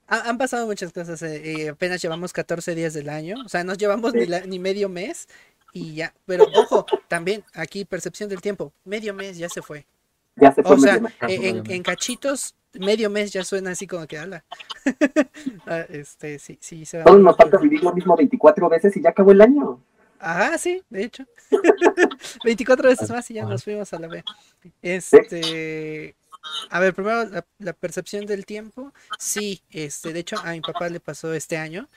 Han 0.06 0.36
pasado 0.36 0.66
muchas 0.66 0.92
cosas. 0.92 1.22
Eh, 1.22 1.70
apenas 1.70 2.02
llevamos 2.02 2.34
14 2.34 2.74
días 2.74 2.92
del 2.92 3.08
año. 3.08 3.36
O 3.44 3.48
sea, 3.48 3.64
no 3.64 3.72
llevamos 3.72 4.12
ni, 4.12 4.26
ni 4.46 4.58
medio 4.58 4.90
mes 4.90 5.28
y 5.72 5.94
ya. 5.94 6.12
Pero 6.26 6.44
ojo, 6.54 6.84
también 7.08 7.42
aquí 7.54 7.84
percepción 7.84 8.28
del 8.28 8.40
tiempo. 8.40 8.72
Medio 8.84 9.14
mes 9.14 9.38
ya 9.38 9.48
se 9.48 9.62
fue. 9.62 9.86
Ya 10.36 10.52
se 10.52 10.62
fue. 10.62 10.76
O 10.76 10.78
sea, 10.78 11.00
en, 11.22 11.82
cachitos, 11.82 12.54
medio 12.74 13.10
mes 13.10 13.32
ya 13.32 13.44
suena 13.44 13.70
así 13.70 13.86
como 13.86 14.06
que 14.06 14.18
habla. 14.18 14.44
Ah, 15.66 15.84
este, 15.88 16.38
sí, 16.38 16.58
sí, 16.60 16.84
se 16.84 16.98
va. 16.98 17.04
Todos 17.04 17.20
nos 17.20 17.36
falta 17.36 17.58
vivir 17.58 17.82
lo 17.82 17.92
mismo 17.92 18.16
24 18.16 18.68
veces 18.68 18.96
y 18.96 19.02
ya 19.02 19.10
acabó 19.10 19.32
el 19.32 19.40
año. 19.40 19.80
Ajá, 20.18 20.58
sí, 20.58 20.82
de 20.90 21.04
hecho. 21.04 21.24
24 22.44 22.88
veces 22.88 23.10
más 23.10 23.30
y 23.30 23.34
ya 23.34 23.44
nos 23.44 23.64
fuimos 23.64 23.92
a 23.92 23.98
la 23.98 24.08
vez. 24.08 24.24
Este. 24.82 26.16
A 26.70 26.78
ver, 26.78 26.94
primero 26.94 27.42
la, 27.58 27.72
percepción 27.72 28.24
del 28.26 28.46
tiempo. 28.46 28.92
Sí, 29.18 29.62
este, 29.70 30.12
de 30.12 30.20
hecho 30.20 30.36
a 30.38 30.52
mi 30.52 30.60
papá 30.60 30.88
le 30.88 31.00
pasó 31.00 31.32
este 31.32 31.56
año 31.56 31.88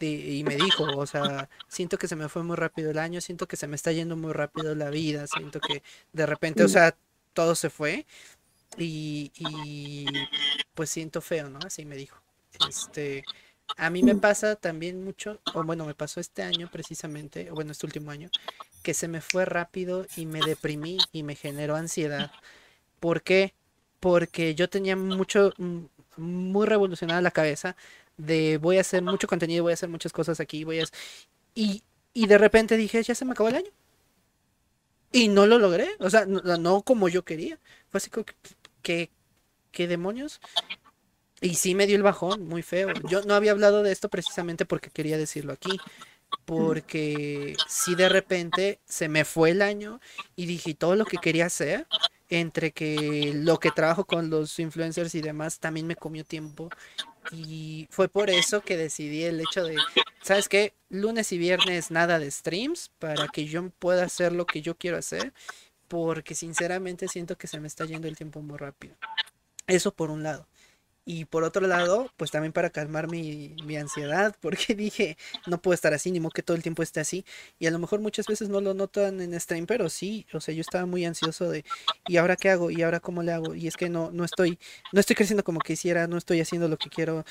y 0.00 0.42
me 0.44 0.56
dijo, 0.56 0.84
o 0.96 1.06
sea, 1.06 1.48
siento 1.68 1.96
que 1.96 2.08
se 2.08 2.16
me 2.16 2.28
fue 2.28 2.42
muy 2.42 2.56
rápido 2.56 2.90
el 2.90 2.98
año, 2.98 3.20
siento 3.20 3.46
que 3.46 3.56
se 3.56 3.68
me 3.68 3.76
está 3.76 3.92
yendo 3.92 4.16
muy 4.16 4.32
rápido 4.32 4.74
la 4.74 4.90
vida, 4.90 5.26
siento 5.26 5.60
que 5.60 5.82
de 6.12 6.26
repente, 6.26 6.64
o 6.64 6.68
sea, 6.68 6.96
todo 7.32 7.54
se 7.54 7.70
fue 7.70 8.06
y, 8.76 9.30
y 9.36 10.06
pues 10.74 10.90
siento 10.90 11.20
feo, 11.20 11.48
¿no? 11.48 11.60
Así 11.64 11.84
me 11.84 11.96
dijo. 11.96 12.20
Este, 12.68 13.22
a 13.76 13.90
mí 13.90 14.02
me 14.02 14.14
pasa 14.14 14.56
también 14.56 15.04
mucho, 15.04 15.40
o 15.54 15.64
bueno, 15.64 15.86
me 15.86 15.94
pasó 15.94 16.20
este 16.20 16.42
año 16.42 16.68
precisamente, 16.70 17.50
o 17.50 17.54
bueno, 17.54 17.72
este 17.72 17.86
último 17.86 18.10
año, 18.10 18.30
que 18.82 18.94
se 18.94 19.08
me 19.08 19.20
fue 19.20 19.44
rápido 19.44 20.06
y 20.16 20.26
me 20.26 20.40
deprimí 20.40 20.98
y 21.12 21.22
me 21.22 21.34
generó 21.34 21.76
ansiedad. 21.76 22.30
¿Por 23.00 23.22
qué? 23.22 23.54
porque 24.02 24.56
yo 24.56 24.68
tenía 24.68 24.96
mucho, 24.96 25.54
muy 26.16 26.66
revolucionada 26.66 27.20
la 27.20 27.30
cabeza 27.30 27.76
de 28.16 28.58
voy 28.58 28.78
a 28.78 28.80
hacer 28.80 29.00
mucho 29.00 29.28
contenido, 29.28 29.62
voy 29.62 29.72
a 29.72 29.74
hacer 29.74 29.88
muchas 29.88 30.12
cosas 30.12 30.40
aquí, 30.40 30.64
voy 30.64 30.80
a... 30.80 30.84
Y, 31.54 31.84
y 32.14 32.26
de 32.26 32.38
repente 32.38 32.76
dije, 32.76 33.02
ya 33.02 33.14
se 33.14 33.24
me 33.24 33.32
acabó 33.32 33.48
el 33.50 33.56
año. 33.56 33.70
Y 35.12 35.28
no 35.28 35.46
lo 35.46 35.58
logré, 35.58 35.88
o 36.00 36.10
sea, 36.10 36.24
no, 36.26 36.82
como 36.82 37.08
yo 37.08 37.24
quería. 37.24 37.58
Fue 37.90 37.98
así 37.98 38.10
como 38.10 38.26
que, 38.82 39.10
¿qué 39.70 39.86
demonios? 39.86 40.40
Y 41.42 41.56
sí 41.56 41.74
me 41.74 41.86
dio 41.86 41.96
el 41.96 42.02
bajón, 42.02 42.46
muy 42.46 42.62
feo. 42.62 42.92
Yo 43.08 43.22
no 43.22 43.34
había 43.34 43.50
hablado 43.50 43.82
de 43.82 43.92
esto 43.92 44.08
precisamente 44.08 44.64
porque 44.64 44.90
quería 44.90 45.18
decirlo 45.18 45.52
aquí. 45.52 45.78
Porque 46.46 47.56
si 47.68 47.94
de 47.94 48.08
repente 48.08 48.80
se 48.86 49.08
me 49.08 49.24
fue 49.24 49.50
el 49.50 49.60
año 49.62 50.00
y 50.36 50.46
dije 50.46 50.74
todo 50.74 50.96
lo 50.96 51.04
que 51.04 51.18
quería 51.18 51.46
hacer 51.46 51.86
entre 52.30 52.72
que 52.72 53.32
lo 53.34 53.58
que 53.58 53.70
trabajo 53.70 54.06
con 54.06 54.30
los 54.30 54.58
influencers 54.58 55.14
y 55.14 55.20
demás 55.20 55.60
también 55.60 55.86
me 55.86 55.96
comió 55.96 56.24
tiempo 56.24 56.70
Y 57.32 57.88
fue 57.90 58.08
por 58.08 58.30
eso 58.30 58.62
que 58.62 58.76
decidí 58.76 59.24
el 59.24 59.40
hecho 59.40 59.64
de, 59.64 59.76
¿sabes 60.22 60.48
qué? 60.48 60.74
Lunes 60.90 61.32
y 61.32 61.38
viernes 61.38 61.90
nada 61.90 62.18
de 62.18 62.30
streams 62.30 62.90
para 62.98 63.28
que 63.28 63.46
yo 63.46 63.70
pueda 63.78 64.04
hacer 64.04 64.32
lo 64.32 64.46
que 64.46 64.62
yo 64.62 64.76
quiero 64.76 64.98
hacer, 64.98 65.32
porque 65.88 66.34
sinceramente 66.34 67.08
siento 67.08 67.36
que 67.38 67.48
se 67.48 67.60
me 67.60 67.68
está 67.68 67.84
yendo 67.86 68.08
el 68.08 68.16
tiempo 68.16 68.42
muy 68.42 68.58
rápido. 68.58 68.96
Eso 69.66 69.94
por 69.94 70.10
un 70.10 70.22
lado. 70.22 70.48
Y 71.04 71.24
por 71.24 71.42
otro 71.42 71.66
lado, 71.66 72.12
pues 72.16 72.30
también 72.30 72.52
para 72.52 72.70
calmar 72.70 73.08
mi, 73.08 73.56
mi, 73.64 73.76
ansiedad, 73.76 74.36
porque 74.40 74.74
dije, 74.76 75.16
no 75.46 75.60
puedo 75.60 75.74
estar 75.74 75.92
así, 75.92 76.12
ni 76.12 76.20
modo 76.20 76.30
que 76.30 76.42
todo 76.42 76.56
el 76.56 76.62
tiempo 76.62 76.82
esté 76.82 77.00
así. 77.00 77.24
Y 77.58 77.66
a 77.66 77.72
lo 77.72 77.78
mejor 77.80 78.00
muchas 78.00 78.26
veces 78.26 78.48
no 78.48 78.60
lo 78.60 78.72
notan 78.72 79.20
en 79.20 79.38
stream, 79.40 79.66
pero 79.66 79.88
sí, 79.88 80.26
o 80.32 80.40
sea, 80.40 80.54
yo 80.54 80.60
estaba 80.60 80.86
muy 80.86 81.04
ansioso 81.04 81.50
de, 81.50 81.64
¿y 82.06 82.18
ahora 82.18 82.36
qué 82.36 82.50
hago? 82.50 82.70
¿Y 82.70 82.82
ahora 82.82 83.00
cómo 83.00 83.22
le 83.22 83.32
hago? 83.32 83.54
Y 83.54 83.66
es 83.66 83.76
que 83.76 83.88
no, 83.88 84.12
no 84.12 84.24
estoy, 84.24 84.58
no 84.92 85.00
estoy 85.00 85.16
creciendo 85.16 85.42
como 85.42 85.58
quisiera, 85.60 86.06
no 86.06 86.16
estoy 86.18 86.40
haciendo 86.40 86.68
lo 86.68 86.76
que 86.76 86.88
quiero. 86.88 87.24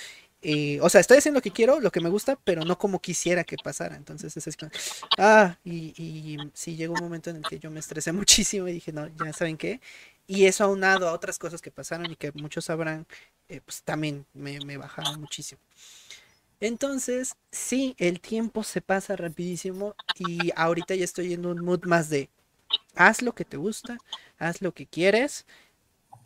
Eh, 0.43 0.80
o 0.81 0.89
sea, 0.89 0.99
estoy 0.99 1.18
haciendo 1.18 1.38
lo 1.38 1.41
que 1.43 1.52
quiero, 1.52 1.80
lo 1.80 1.91
que 1.91 2.02
me 2.02 2.10
gusta, 2.10 2.38
pero 2.43 2.65
no 2.65 2.77
como 2.77 2.99
quisiera 2.99 3.43
que 3.43 3.57
pasara. 3.64 3.95
Entonces 3.95 4.35
es 4.35 4.57
ah, 5.18 5.57
y, 5.64 5.93
y 5.98 6.38
sí 6.53 6.76
llegó 6.76 6.95
un 6.95 7.03
momento 7.03 7.30
en 7.30 7.38
el 7.38 7.43
que 7.43 7.60
yo 7.60 7.72
me 7.72 7.80
estresé 7.80 8.11
muchísimo 8.11 8.68
y 8.68 8.73
dije, 8.73 8.91
no, 8.91 9.07
ya 9.23 9.31
saben 9.34 9.57
qué. 9.57 9.80
Y 10.27 10.45
eso 10.45 10.64
aunado 10.64 11.07
a 11.07 11.14
otras 11.14 11.39
cosas 11.39 11.61
que 11.61 11.72
pasaron 11.72 12.11
y 12.11 12.15
que 12.15 12.31
muchos 12.34 12.65
sabrán, 12.65 13.06
eh, 13.49 13.61
pues 13.65 13.84
también 13.84 14.26
me, 14.34 14.60
me 14.65 14.77
bajaron 14.77 15.19
muchísimo. 15.19 15.61
Entonces, 16.60 17.35
sí, 17.52 17.95
el 17.98 18.22
tiempo 18.22 18.64
se 18.64 18.81
pasa 18.81 19.15
rapidísimo 19.15 19.95
y 20.19 20.52
ahorita 20.56 20.93
ya 20.95 21.03
estoy 21.03 21.34
en 21.34 21.45
un 21.45 21.64
mood 21.65 21.85
más 21.85 22.10
de 22.10 22.30
haz 22.95 23.22
lo 23.23 23.34
que 23.35 23.45
te 23.45 23.57
gusta, 23.57 23.98
haz 24.39 24.61
lo 24.61 24.73
que 24.73 24.88
quieres 24.88 25.45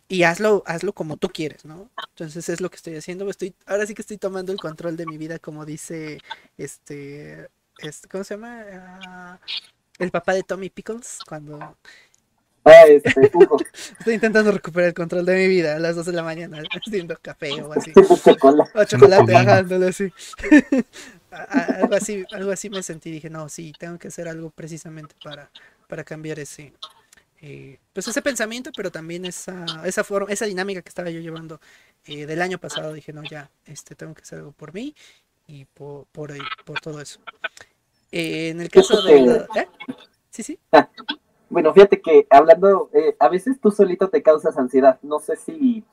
y 0.08 0.24
hazlo, 0.24 0.64
hazlo 0.68 0.94
como 0.94 1.18
tú 1.18 1.30
quieres, 1.30 1.66
¿no? 1.66 1.90
Entonces 2.10 2.50
es 2.50 2.62
lo 2.62 2.70
que 2.70 2.78
estoy 2.78 2.96
haciendo. 2.98 3.30
Estoy, 3.30 3.56
ahora 3.66 3.88
sí 3.88 3.94
que 3.96 4.02
estoy 4.04 4.18
tomando 4.18 4.52
el 4.52 4.60
control 4.60 4.98
de 4.98 5.06
mi 5.08 5.18
vida, 5.18 5.40
como 5.40 5.66
dice 5.66 6.20
este, 6.58 7.50
este 7.80 8.08
¿cómo 8.10 8.24
se 8.24 8.36
llama? 8.36 8.64
Ah, 9.08 9.40
el 10.00 10.12
papá 10.12 10.34
de 10.34 10.44
Tommy 10.44 10.70
Pickles, 10.70 11.20
cuando 11.28 11.78
Ah, 12.66 12.84
este, 12.88 13.10
Estoy 14.00 14.16
intentando 14.16 14.52
recuperar 14.52 14.90
el 14.90 14.94
control 14.96 15.24
de 15.26 15.36
mi 15.36 15.48
vida 15.48 15.76
a 15.76 15.80
las 15.80 15.96
2 15.96 16.08
de 16.08 16.14
la 16.14 16.24
mañana, 16.24 16.62
haciendo 16.86 17.16
café 17.22 17.62
o 17.62 17.72
así. 17.72 17.94
chocolate. 17.94 18.72
O 18.80 18.84
chocolate, 18.84 19.34
bajándolo 19.34 19.88
así. 19.88 20.12
algo 21.32 21.96
así. 21.96 22.26
Algo 22.32 22.52
así 22.52 22.70
me 22.72 22.82
sentí. 22.82 23.12
Dije, 23.12 23.30
no, 23.30 23.48
sí, 23.50 23.72
tengo 23.78 24.00
que 24.00 24.08
hacer 24.08 24.28
algo 24.28 24.50
precisamente 24.50 25.14
para, 25.24 25.52
para 25.88 26.04
cambiar 26.04 26.40
ese, 26.40 26.74
eh, 27.42 27.78
pues 27.94 28.08
ese 28.08 28.24
pensamiento, 28.24 28.72
pero 28.76 28.92
también 28.92 29.26
esa, 29.26 29.66
esa 29.86 30.04
forma, 30.04 30.32
esa 30.32 30.46
dinámica 30.46 30.82
que 30.82 30.90
estaba 30.90 31.12
yo 31.12 31.20
llevando 31.20 31.62
eh, 32.06 32.26
del 32.26 32.42
año 32.42 32.58
pasado. 32.58 32.94
Dije, 32.94 33.14
no, 33.14 33.22
ya, 33.24 33.52
este, 33.66 33.94
tengo 33.94 34.16
que 34.16 34.24
hacer 34.24 34.40
algo 34.40 34.54
por 34.54 34.74
mí 34.74 34.96
y 35.46 35.66
por, 35.66 36.08
por, 36.08 36.34
por 36.66 36.80
todo 36.82 37.00
eso. 37.00 37.20
Eh, 38.12 38.50
en 38.50 38.62
el 38.62 38.70
caso 38.70 39.02
de... 39.04 39.46
¿eh? 39.56 39.68
Sí, 40.32 40.42
sí. 40.42 40.60
Bueno, 41.50 41.74
fíjate 41.74 42.02
que 42.02 42.26
hablando, 42.30 42.90
eh, 42.94 43.16
a 43.20 43.30
veces 43.30 43.60
tú 43.60 43.70
solito 43.72 44.10
te 44.10 44.24
causas 44.24 44.58
ansiedad. 44.58 45.00
No 45.04 45.20
sé 45.20 45.36
si, 45.36 45.84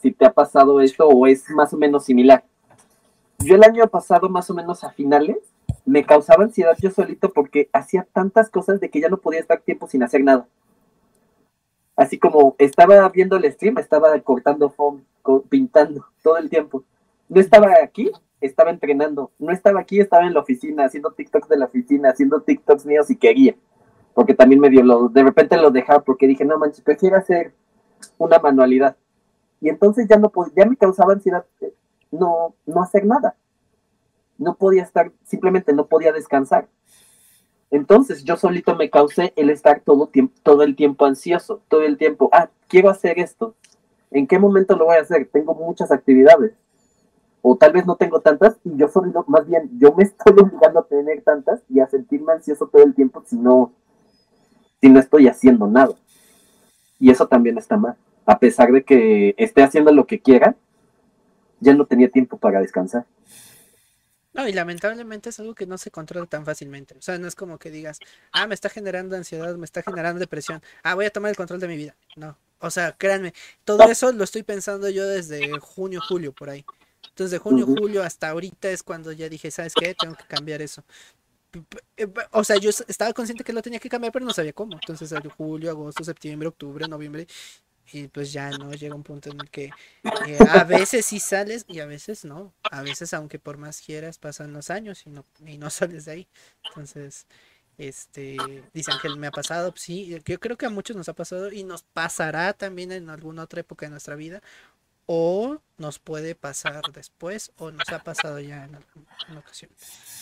si 0.00 0.10
te 0.10 0.26
ha 0.26 0.32
pasado 0.32 0.80
esto 0.80 1.06
o 1.06 1.26
es 1.26 1.48
más 1.50 1.72
o 1.72 1.76
menos 1.76 2.04
similar. 2.04 2.44
Yo 3.38 3.54
el 3.54 3.64
año 3.64 3.86
pasado, 3.86 4.28
más 4.28 4.50
o 4.50 4.54
menos 4.54 4.82
a 4.82 4.90
finales, 4.90 5.38
me 5.84 6.04
causaba 6.04 6.44
ansiedad 6.44 6.76
yo 6.80 6.90
solito 6.90 7.32
porque 7.32 7.68
hacía 7.72 8.06
tantas 8.12 8.50
cosas 8.50 8.80
de 8.80 8.90
que 8.90 9.00
ya 9.00 9.08
no 9.08 9.18
podía 9.18 9.40
estar 9.40 9.60
tiempo 9.60 9.86
sin 9.86 10.02
hacer 10.02 10.24
nada. 10.24 10.46
Así 11.94 12.18
como 12.18 12.56
estaba 12.58 13.08
viendo 13.08 13.36
el 13.36 13.50
stream, 13.52 13.78
estaba 13.78 14.18
cortando 14.20 14.68
foam, 14.70 15.02
pintando 15.48 16.04
todo 16.22 16.36
el 16.36 16.50
tiempo. 16.50 16.82
No 17.28 17.40
estaba 17.40 17.74
aquí, 17.82 18.10
estaba 18.40 18.70
entrenando. 18.70 19.30
No 19.38 19.52
estaba 19.52 19.80
aquí, 19.80 20.00
estaba 20.00 20.26
en 20.26 20.34
la 20.34 20.40
oficina, 20.40 20.84
haciendo 20.84 21.12
TikToks 21.12 21.48
de 21.48 21.56
la 21.56 21.66
oficina, 21.66 22.10
haciendo 22.10 22.40
TikToks 22.40 22.84
míos 22.84 23.06
si 23.06 23.16
quería 23.16 23.54
porque 24.16 24.32
también 24.32 24.62
me 24.62 24.70
dio 24.70 24.82
lo, 24.82 25.10
de 25.10 25.22
repente 25.22 25.58
lo 25.58 25.70
dejaba 25.70 26.00
porque 26.00 26.26
dije, 26.26 26.42
no 26.42 26.58
manches, 26.58 26.80
prefiero 26.80 27.18
hacer 27.18 27.52
una 28.16 28.38
manualidad. 28.38 28.96
Y 29.60 29.68
entonces 29.68 30.08
ya 30.08 30.16
no 30.16 30.32
ya 30.56 30.64
me 30.64 30.74
causaba 30.74 31.12
ansiedad 31.12 31.44
eh, 31.60 31.74
no, 32.10 32.54
no 32.64 32.82
hacer 32.82 33.04
nada. 33.04 33.36
No 34.38 34.54
podía 34.54 34.84
estar, 34.84 35.12
simplemente 35.22 35.74
no 35.74 35.84
podía 35.84 36.12
descansar. 36.12 36.66
Entonces 37.70 38.24
yo 38.24 38.38
solito 38.38 38.74
me 38.74 38.88
causé 38.88 39.34
el 39.36 39.50
estar 39.50 39.80
todo, 39.80 40.10
todo 40.42 40.62
el 40.62 40.76
tiempo 40.76 41.04
ansioso, 41.04 41.60
todo 41.68 41.82
el 41.82 41.98
tiempo, 41.98 42.30
ah, 42.32 42.48
quiero 42.68 42.88
hacer 42.88 43.18
esto. 43.18 43.54
¿En 44.10 44.26
qué 44.26 44.38
momento 44.38 44.76
lo 44.76 44.86
voy 44.86 44.96
a 44.96 45.02
hacer? 45.02 45.28
Tengo 45.30 45.54
muchas 45.54 45.92
actividades. 45.92 46.54
O 47.42 47.54
tal 47.54 47.72
vez 47.72 47.84
no 47.84 47.96
tengo 47.96 48.20
tantas 48.20 48.56
y 48.64 48.78
yo 48.78 48.88
solo, 48.88 49.26
más 49.28 49.46
bien, 49.46 49.68
yo 49.78 49.92
me 49.92 50.04
estoy 50.04 50.32
obligando 50.40 50.80
a 50.80 50.86
tener 50.86 51.20
tantas 51.20 51.60
y 51.68 51.80
a 51.80 51.86
sentirme 51.86 52.32
ansioso 52.32 52.66
todo 52.66 52.82
el 52.82 52.94
tiempo 52.94 53.22
si 53.26 53.36
no, 53.36 53.72
si 54.86 54.92
no 54.92 55.00
estoy 55.00 55.26
haciendo 55.26 55.66
nada. 55.66 55.94
Y 57.00 57.10
eso 57.10 57.26
también 57.26 57.58
está 57.58 57.76
mal. 57.76 57.96
A 58.24 58.38
pesar 58.38 58.70
de 58.70 58.84
que 58.84 59.34
esté 59.36 59.64
haciendo 59.64 59.92
lo 59.92 60.06
que 60.06 60.20
quiera, 60.20 60.54
ya 61.58 61.74
no 61.74 61.86
tenía 61.86 62.08
tiempo 62.08 62.38
para 62.38 62.60
descansar. 62.60 63.04
No, 64.32 64.46
y 64.46 64.52
lamentablemente 64.52 65.30
es 65.30 65.40
algo 65.40 65.54
que 65.54 65.66
no 65.66 65.76
se 65.76 65.90
controla 65.90 66.26
tan 66.26 66.44
fácilmente. 66.44 66.94
O 66.96 67.02
sea, 67.02 67.18
no 67.18 67.26
es 67.26 67.34
como 67.34 67.58
que 67.58 67.70
digas, 67.70 67.98
ah, 68.30 68.46
me 68.46 68.54
está 68.54 68.68
generando 68.68 69.16
ansiedad, 69.16 69.56
me 69.56 69.64
está 69.64 69.82
generando 69.82 70.20
depresión, 70.20 70.62
ah, 70.84 70.94
voy 70.94 71.06
a 71.06 71.10
tomar 71.10 71.30
el 71.30 71.36
control 71.36 71.58
de 71.58 71.68
mi 71.68 71.76
vida. 71.76 71.96
No. 72.14 72.38
O 72.60 72.70
sea, 72.70 72.92
créanme, 72.92 73.34
todo 73.64 73.82
eso 73.90 74.12
lo 74.12 74.22
estoy 74.22 74.44
pensando 74.44 74.88
yo 74.88 75.04
desde 75.06 75.50
junio, 75.58 76.00
julio, 76.06 76.32
por 76.32 76.50
ahí. 76.50 76.64
Entonces, 77.08 77.32
de 77.32 77.38
junio, 77.38 77.66
julio 77.66 78.02
hasta 78.02 78.28
ahorita 78.28 78.70
es 78.70 78.82
cuando 78.82 79.10
ya 79.10 79.28
dije, 79.28 79.50
¿sabes 79.50 79.72
qué? 79.74 79.94
Tengo 79.98 80.14
que 80.14 80.26
cambiar 80.26 80.62
eso 80.62 80.84
o 82.32 82.44
sea, 82.44 82.56
yo 82.56 82.70
estaba 82.70 83.12
consciente 83.12 83.44
que 83.44 83.52
lo 83.52 83.62
tenía 83.62 83.78
que 83.78 83.88
cambiar, 83.88 84.12
pero 84.12 84.24
no 84.24 84.32
sabía 84.32 84.52
cómo. 84.52 84.74
Entonces, 84.74 85.12
julio, 85.36 85.70
agosto, 85.70 86.04
septiembre, 86.04 86.48
octubre, 86.48 86.86
noviembre, 86.88 87.26
y 87.92 88.08
pues 88.08 88.32
ya 88.32 88.50
no 88.50 88.72
llega 88.72 88.94
un 88.94 89.02
punto 89.04 89.30
en 89.30 89.40
el 89.40 89.50
que 89.50 89.70
eh, 90.26 90.38
a 90.50 90.64
veces 90.64 91.06
sí 91.06 91.20
sales 91.20 91.64
y 91.68 91.80
a 91.80 91.86
veces 91.86 92.24
no. 92.24 92.52
A 92.70 92.82
veces, 92.82 93.14
aunque 93.14 93.38
por 93.38 93.58
más 93.58 93.80
quieras, 93.80 94.18
pasan 94.18 94.52
los 94.52 94.70
años 94.70 95.06
y 95.06 95.10
no, 95.10 95.24
y 95.44 95.58
no 95.58 95.70
sales 95.70 96.04
de 96.06 96.12
ahí. 96.12 96.28
Entonces, 96.64 97.26
este, 97.78 98.36
dice 98.72 98.90
Ángel, 98.92 99.16
me 99.18 99.26
ha 99.28 99.30
pasado, 99.30 99.72
sí, 99.76 100.18
yo 100.24 100.40
creo 100.40 100.56
que 100.56 100.66
a 100.66 100.70
muchos 100.70 100.96
nos 100.96 101.08
ha 101.08 101.14
pasado 101.14 101.52
y 101.52 101.62
nos 101.62 101.82
pasará 101.82 102.52
también 102.54 102.90
en 102.90 103.10
alguna 103.10 103.42
otra 103.44 103.60
época 103.60 103.86
de 103.86 103.90
nuestra 103.90 104.16
vida. 104.16 104.42
O 105.06 105.58
nos 105.78 105.98
puede 105.98 106.34
pasar 106.34 106.82
después, 106.92 107.52
o 107.56 107.70
nos 107.70 107.88
ha 107.90 108.00
pasado 108.00 108.40
ya 108.40 108.64
en 108.64 108.74
alguna 108.76 109.38
ocasión. 109.38 109.70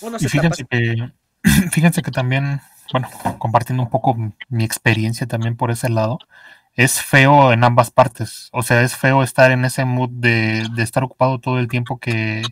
O 0.01 0.11
nos 0.11 0.23
está 0.23 0.51
que 0.51 1.13
fíjense 1.73 2.03
que 2.03 2.11
también, 2.11 2.61
bueno, 2.93 3.09
compartiendo 3.39 3.83
un 3.83 3.91
poco 3.91 4.17
mi 4.49 4.65
experiencia 4.65 5.27
también 5.27 5.57
por 5.57 5.71
ese 5.71 5.89
lado, 5.89 6.19
es 6.75 7.01
feo 7.01 7.53
en 7.53 7.65
ambas 7.65 7.91
partes. 7.91 8.49
O 8.53 8.63
sea, 8.63 8.83
es 8.83 8.97
feo 8.97 9.23
estar 9.23 9.51
en 9.51 9.65
ese 9.65 9.85
mood 9.85 10.11
de, 10.11 10.67
estar 10.79 11.05
ocupado 11.05 11.39
todo 11.39 11.59
el 11.59 11.69
tiempo 11.69 11.99
que, 11.99 12.43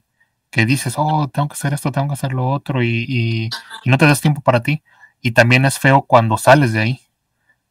dices, 0.52 0.94
oh, 0.96 1.28
tengo 1.28 1.48
que 1.48 1.54
hacer 1.54 1.74
esto, 1.74 1.92
tengo 1.92 2.08
que 2.08 2.14
hacer 2.14 2.32
lo 2.32 2.48
otro, 2.48 2.82
y, 2.82 3.50
no 3.84 3.98
te 3.98 4.06
das 4.06 4.20
tiempo 4.20 4.40
para 4.40 4.62
ti. 4.62 4.82
Y 5.20 5.32
también 5.32 5.64
es 5.64 5.78
feo 5.78 6.02
cuando 6.02 6.36
sales 6.38 6.72
de 6.72 6.80
ahí. 6.80 7.00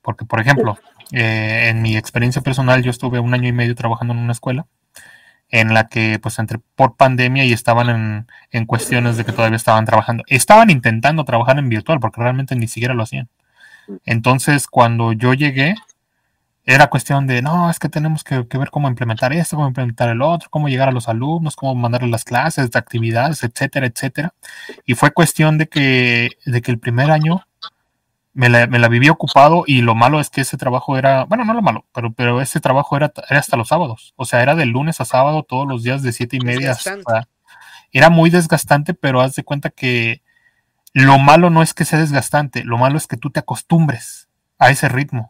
Porque, 0.01 0.25
por 0.25 0.39
ejemplo, 0.39 0.77
eh, 1.11 1.69
en 1.69 1.81
mi 1.81 1.97
experiencia 1.97 2.41
personal, 2.41 2.83
yo 2.83 2.91
estuve 2.91 3.19
un 3.19 3.33
año 3.33 3.47
y 3.49 3.53
medio 3.53 3.75
trabajando 3.75 4.13
en 4.13 4.19
una 4.19 4.33
escuela 4.33 4.67
en 5.49 5.73
la 5.73 5.87
que 5.89 6.17
pues 6.19 6.39
entre 6.39 6.59
por 6.75 6.95
pandemia 6.95 7.45
y 7.45 7.51
estaban 7.53 7.89
en, 7.89 8.27
en, 8.51 8.65
cuestiones 8.65 9.17
de 9.17 9.25
que 9.25 9.33
todavía 9.33 9.57
estaban 9.57 9.85
trabajando. 9.85 10.23
Estaban 10.27 10.69
intentando 10.69 11.25
trabajar 11.25 11.59
en 11.59 11.69
virtual 11.69 11.99
porque 11.99 12.21
realmente 12.21 12.55
ni 12.55 12.67
siquiera 12.67 12.93
lo 12.93 13.03
hacían. 13.03 13.29
Entonces 14.05 14.67
cuando 14.67 15.13
yo 15.13 15.33
llegué 15.33 15.75
era 16.65 16.87
cuestión 16.87 17.25
de, 17.27 17.41
no, 17.41 17.69
es 17.69 17.79
que 17.79 17.89
tenemos 17.89 18.23
que, 18.23 18.41
ver 18.41 18.69
cómo 18.69 18.87
implementar 18.87 19.33
esto, 19.33 19.55
cómo 19.55 19.67
implementar 19.67 20.09
el 20.09 20.21
otro, 20.21 20.49
cómo 20.49 20.69
llegar 20.69 20.89
a 20.89 20.91
los 20.91 21.09
alumnos, 21.09 21.55
cómo 21.55 21.73
mandarles 21.75 22.11
las 22.11 22.23
clases, 22.23 22.69
de 22.71 22.79
actividades, 22.79 23.43
etcétera, 23.43 23.87
etcétera. 23.87 24.33
Y 24.85 24.93
fue 24.95 25.11
cuestión 25.11 25.57
de 25.57 25.67
que, 25.67 26.29
de 26.45 26.61
que 26.61 26.71
el 26.71 26.79
primer 26.79 27.09
año 27.11 27.45
me 28.33 28.49
la, 28.49 28.67
me 28.67 28.79
la, 28.79 28.87
viví 28.87 29.09
ocupado 29.09 29.63
y 29.67 29.81
lo 29.81 29.95
malo 29.95 30.19
es 30.19 30.29
que 30.29 30.41
ese 30.41 30.57
trabajo 30.57 30.97
era, 30.97 31.25
bueno, 31.25 31.43
no 31.43 31.53
lo 31.53 31.61
malo, 31.61 31.85
pero, 31.93 32.13
pero 32.13 32.41
ese 32.41 32.59
trabajo 32.59 32.95
era, 32.95 33.11
era 33.29 33.39
hasta 33.39 33.57
los 33.57 33.67
sábados. 33.67 34.13
O 34.15 34.25
sea, 34.25 34.41
era 34.41 34.55
de 34.55 34.65
lunes 34.65 35.01
a 35.01 35.05
sábado 35.05 35.43
todos 35.43 35.67
los 35.67 35.83
días 35.83 36.01
de 36.01 36.13
siete 36.13 36.37
y 36.37 36.39
media 36.39 36.71
hasta... 36.71 37.27
Era 37.93 38.09
muy 38.09 38.29
desgastante, 38.29 38.93
pero 38.93 39.19
haz 39.19 39.35
de 39.35 39.43
cuenta 39.43 39.69
que 39.69 40.21
lo 40.93 41.19
malo 41.19 41.49
no 41.49 41.61
es 41.61 41.73
que 41.73 41.83
sea 41.83 41.99
desgastante, 41.99 42.63
lo 42.63 42.77
malo 42.77 42.97
es 42.97 43.05
que 43.05 43.17
tú 43.17 43.31
te 43.31 43.41
acostumbres 43.41 44.29
a 44.59 44.69
ese 44.69 44.87
ritmo. 44.87 45.27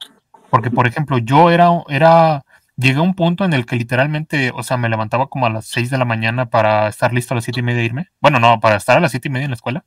Porque, 0.52 0.70
por 0.70 0.86
ejemplo, 0.86 1.18
yo 1.18 1.50
era, 1.50 1.70
era, 1.88 2.44
llegué 2.76 3.00
a 3.00 3.04
un 3.04 3.16
punto 3.16 3.46
en 3.46 3.54
el 3.54 3.66
que 3.66 3.78
literalmente, 3.78 4.52
o 4.54 4.62
sea, 4.62 4.78
me 4.78 4.90
levantaba 4.90 5.28
como 5.28 5.48
a 5.48 5.50
las 5.50 5.66
seis 5.66 5.90
de 5.90 5.98
la 5.98 6.06
mañana 6.06 6.52
para 6.52 6.88
estar 6.88 7.14
listo 7.14 7.34
a 7.34 7.36
las 7.36 7.46
siete 7.46 7.62
y 7.62 7.64
media 7.64 7.82
e 7.82 7.86
irme. 7.86 8.10
Bueno, 8.20 8.40
no, 8.40 8.60
para 8.60 8.76
estar 8.76 8.98
a 8.98 9.00
las 9.00 9.10
siete 9.10 9.28
y 9.28 9.32
media 9.32 9.46
en 9.46 9.52
la 9.52 9.56
escuela 9.56 9.84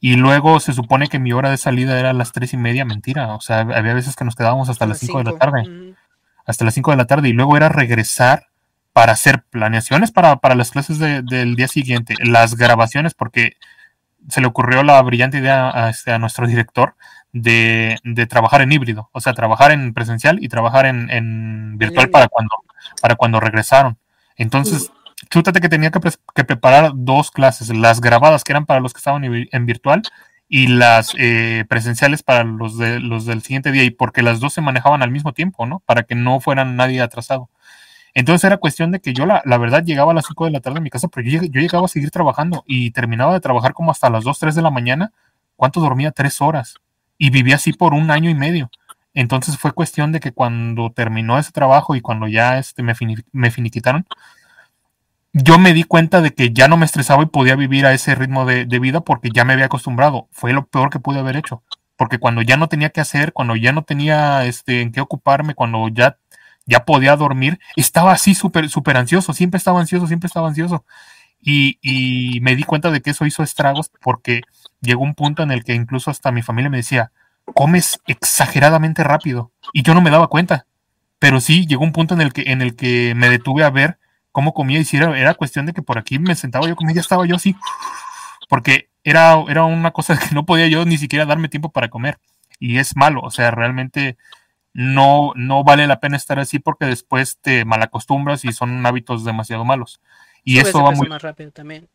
y 0.00 0.16
luego 0.16 0.60
se 0.60 0.72
supone 0.72 1.08
que 1.08 1.18
mi 1.18 1.32
hora 1.32 1.50
de 1.50 1.56
salida 1.56 1.98
era 1.98 2.10
a 2.10 2.14
las 2.14 2.32
tres 2.32 2.52
y 2.52 2.56
media, 2.56 2.84
mentira. 2.84 3.34
O 3.34 3.40
sea, 3.40 3.60
había 3.60 3.94
veces 3.94 4.14
que 4.14 4.24
nos 4.24 4.36
quedábamos 4.36 4.68
hasta 4.68 4.86
las 4.86 4.98
cinco, 4.98 5.18
de 5.18 5.24
la 5.24 5.38
tarde. 5.38 5.94
Hasta 6.46 6.64
las 6.64 6.74
cinco 6.74 6.92
de 6.92 6.96
la 6.96 7.06
tarde. 7.06 7.28
Y 7.28 7.32
luego 7.32 7.56
era 7.56 7.68
regresar 7.68 8.46
para 8.92 9.12
hacer 9.12 9.42
planeaciones 9.50 10.10
para, 10.10 10.36
para 10.36 10.54
las 10.54 10.70
clases 10.70 10.98
del 10.98 11.56
día 11.56 11.68
siguiente, 11.68 12.14
las 12.18 12.56
grabaciones, 12.56 13.14
porque 13.14 13.56
se 14.28 14.40
le 14.40 14.46
ocurrió 14.46 14.82
la 14.82 15.00
brillante 15.02 15.38
idea 15.38 15.70
a, 15.70 15.90
este, 15.90 16.12
a 16.12 16.18
nuestro 16.18 16.46
director 16.46 16.96
de, 17.32 17.98
de, 18.02 18.26
trabajar 18.26 18.60
en 18.62 18.72
híbrido, 18.72 19.08
o 19.12 19.20
sea, 19.20 19.34
trabajar 19.34 19.70
en 19.70 19.94
presencial 19.94 20.42
y 20.42 20.48
trabajar 20.48 20.86
en, 20.86 21.10
en 21.10 21.78
virtual 21.78 22.10
para 22.10 22.28
cuando, 22.28 22.50
para 23.00 23.14
cuando 23.14 23.38
regresaron. 23.40 23.98
Entonces, 24.36 24.90
chútate 25.30 25.60
que 25.60 25.68
tenía 25.68 25.90
que, 25.90 26.44
preparar 26.44 26.92
dos 26.94 27.30
clases, 27.30 27.74
las 27.74 28.00
grabadas 28.00 28.44
que 28.44 28.52
eran 28.52 28.66
para 28.66 28.80
los 28.80 28.92
que 28.92 28.98
estaban 28.98 29.24
en 29.24 29.66
virtual 29.66 30.02
y 30.48 30.68
las 30.68 31.12
eh, 31.18 31.64
presenciales 31.68 32.22
para 32.22 32.44
los, 32.44 32.78
de, 32.78 33.00
los 33.00 33.26
del 33.26 33.42
siguiente 33.42 33.70
día, 33.70 33.84
y 33.84 33.90
porque 33.90 34.22
las 34.22 34.40
dos 34.40 34.54
se 34.54 34.62
manejaban 34.62 35.02
al 35.02 35.10
mismo 35.10 35.34
tiempo, 35.34 35.66
¿no? 35.66 35.80
Para 35.80 36.04
que 36.04 36.14
no 36.14 36.40
fueran 36.40 36.76
nadie 36.76 37.00
atrasado. 37.02 37.50
Entonces 38.14 38.44
era 38.44 38.56
cuestión 38.56 38.90
de 38.90 39.00
que 39.00 39.12
yo, 39.12 39.26
la, 39.26 39.42
la 39.44 39.58
verdad, 39.58 39.84
llegaba 39.84 40.12
a 40.12 40.14
las 40.14 40.26
5 40.26 40.46
de 40.46 40.50
la 40.52 40.60
tarde 40.60 40.78
en 40.78 40.84
mi 40.84 40.90
casa, 40.90 41.08
pero 41.08 41.28
yo, 41.28 41.42
yo, 41.42 41.60
llegaba 41.60 41.84
a 41.84 41.88
seguir 41.88 42.10
trabajando 42.10 42.64
y 42.66 42.90
terminaba 42.92 43.34
de 43.34 43.40
trabajar 43.40 43.74
como 43.74 43.90
hasta 43.90 44.08
las 44.10 44.24
2, 44.24 44.38
3 44.38 44.54
de 44.54 44.62
la 44.62 44.70
mañana. 44.70 45.12
¿Cuánto 45.56 45.80
dormía? 45.80 46.12
Tres 46.12 46.40
horas. 46.40 46.76
Y 47.18 47.30
vivía 47.30 47.56
así 47.56 47.72
por 47.72 47.94
un 47.94 48.10
año 48.10 48.30
y 48.30 48.34
medio. 48.34 48.70
Entonces 49.12 49.58
fue 49.58 49.72
cuestión 49.72 50.12
de 50.12 50.20
que 50.20 50.32
cuando 50.32 50.90
terminó 50.90 51.38
ese 51.38 51.52
trabajo 51.52 51.94
y 51.94 52.00
cuando 52.00 52.26
ya 52.28 52.58
este, 52.58 52.82
me, 52.82 52.94
me 53.32 53.50
finiquitaron, 53.50 54.06
yo 55.32 55.58
me 55.58 55.74
di 55.74 55.84
cuenta 55.84 56.20
de 56.20 56.32
que 56.32 56.52
ya 56.52 56.68
no 56.68 56.76
me 56.76 56.86
estresaba 56.86 57.22
y 57.22 57.26
podía 57.26 57.56
vivir 57.56 57.86
a 57.86 57.92
ese 57.92 58.14
ritmo 58.14 58.46
de, 58.46 58.64
vida 58.78 59.00
porque 59.00 59.30
ya 59.32 59.44
me 59.44 59.52
había 59.52 59.66
acostumbrado. 59.66 60.28
Fue 60.32 60.52
lo 60.52 60.66
peor 60.66 60.90
que 60.90 61.00
pude 61.00 61.18
haber 61.18 61.36
hecho. 61.36 61.62
Porque 61.96 62.18
cuando 62.18 62.42
ya 62.42 62.56
no 62.56 62.68
tenía 62.68 62.90
que 62.90 63.00
hacer, 63.00 63.32
cuando 63.32 63.56
ya 63.56 63.72
no 63.72 63.82
tenía 63.82 64.44
este, 64.44 64.82
en 64.82 64.92
qué 64.92 65.00
ocuparme, 65.00 65.54
cuando 65.54 65.88
ya 65.88 66.18
ya 66.66 66.84
podía 66.84 67.16
dormir, 67.16 67.58
estaba 67.76 68.12
así 68.12 68.34
súper, 68.34 68.68
súper 68.68 68.98
ansioso, 68.98 69.32
siempre 69.32 69.56
estaba 69.56 69.80
ansioso, 69.80 70.06
siempre 70.06 70.26
estaba 70.26 70.48
ansioso. 70.48 70.84
Y, 71.40 71.78
y, 71.80 72.40
me 72.40 72.56
di 72.56 72.64
cuenta 72.64 72.90
de 72.90 73.00
que 73.00 73.10
eso 73.10 73.24
hizo 73.24 73.42
estragos 73.42 73.90
porque 74.02 74.42
llegó 74.82 75.02
un 75.02 75.14
punto 75.14 75.42
en 75.42 75.50
el 75.50 75.64
que 75.64 75.74
incluso 75.74 76.10
hasta 76.10 76.30
mi 76.30 76.42
familia 76.42 76.68
me 76.68 76.76
decía, 76.76 77.10
comes 77.54 78.00
exageradamente 78.06 79.02
rápido. 79.02 79.50
Y 79.72 79.82
yo 79.82 79.94
no 79.94 80.02
me 80.02 80.10
daba 80.10 80.28
cuenta. 80.28 80.66
Pero 81.18 81.40
sí, 81.40 81.66
llegó 81.66 81.84
un 81.84 81.92
punto 81.92 82.14
en 82.14 82.20
el 82.20 82.32
que, 82.34 82.44
en 82.52 82.60
el 82.60 82.76
que 82.76 83.14
me 83.16 83.30
detuve 83.30 83.64
a 83.64 83.70
ver 83.70 83.98
cómo 84.38 84.54
comía 84.54 84.78
y 84.78 84.84
si 84.84 84.96
era, 84.96 85.18
era 85.18 85.34
cuestión 85.34 85.66
de 85.66 85.72
que 85.72 85.82
por 85.82 85.98
aquí 85.98 86.20
me 86.20 86.36
sentaba 86.36 86.68
yo 86.68 86.76
comía, 86.76 86.94
ya 86.94 87.00
estaba 87.00 87.26
yo 87.26 87.34
así. 87.34 87.56
Porque 88.48 88.88
era, 89.02 89.34
era 89.48 89.64
una 89.64 89.90
cosa 89.90 90.16
que 90.16 90.32
no 90.32 90.46
podía 90.46 90.68
yo 90.68 90.84
ni 90.84 90.96
siquiera 90.96 91.26
darme 91.26 91.48
tiempo 91.48 91.72
para 91.72 91.88
comer. 91.88 92.20
Y 92.60 92.78
es 92.78 92.94
malo, 92.94 93.20
o 93.20 93.32
sea, 93.32 93.50
realmente 93.50 94.16
no, 94.72 95.32
no 95.34 95.64
vale 95.64 95.88
la 95.88 95.98
pena 95.98 96.16
estar 96.16 96.38
así 96.38 96.60
porque 96.60 96.86
después 96.86 97.38
te 97.40 97.64
malacostumbras 97.64 98.44
y 98.44 98.52
son 98.52 98.86
hábitos 98.86 99.24
demasiado 99.24 99.64
malos. 99.64 100.00
Y 100.44 100.60
eso 100.60 100.84
va 100.84 100.92
muy 100.92 101.08
más 101.08 101.22
rápido 101.22 101.50
también. 101.50 101.88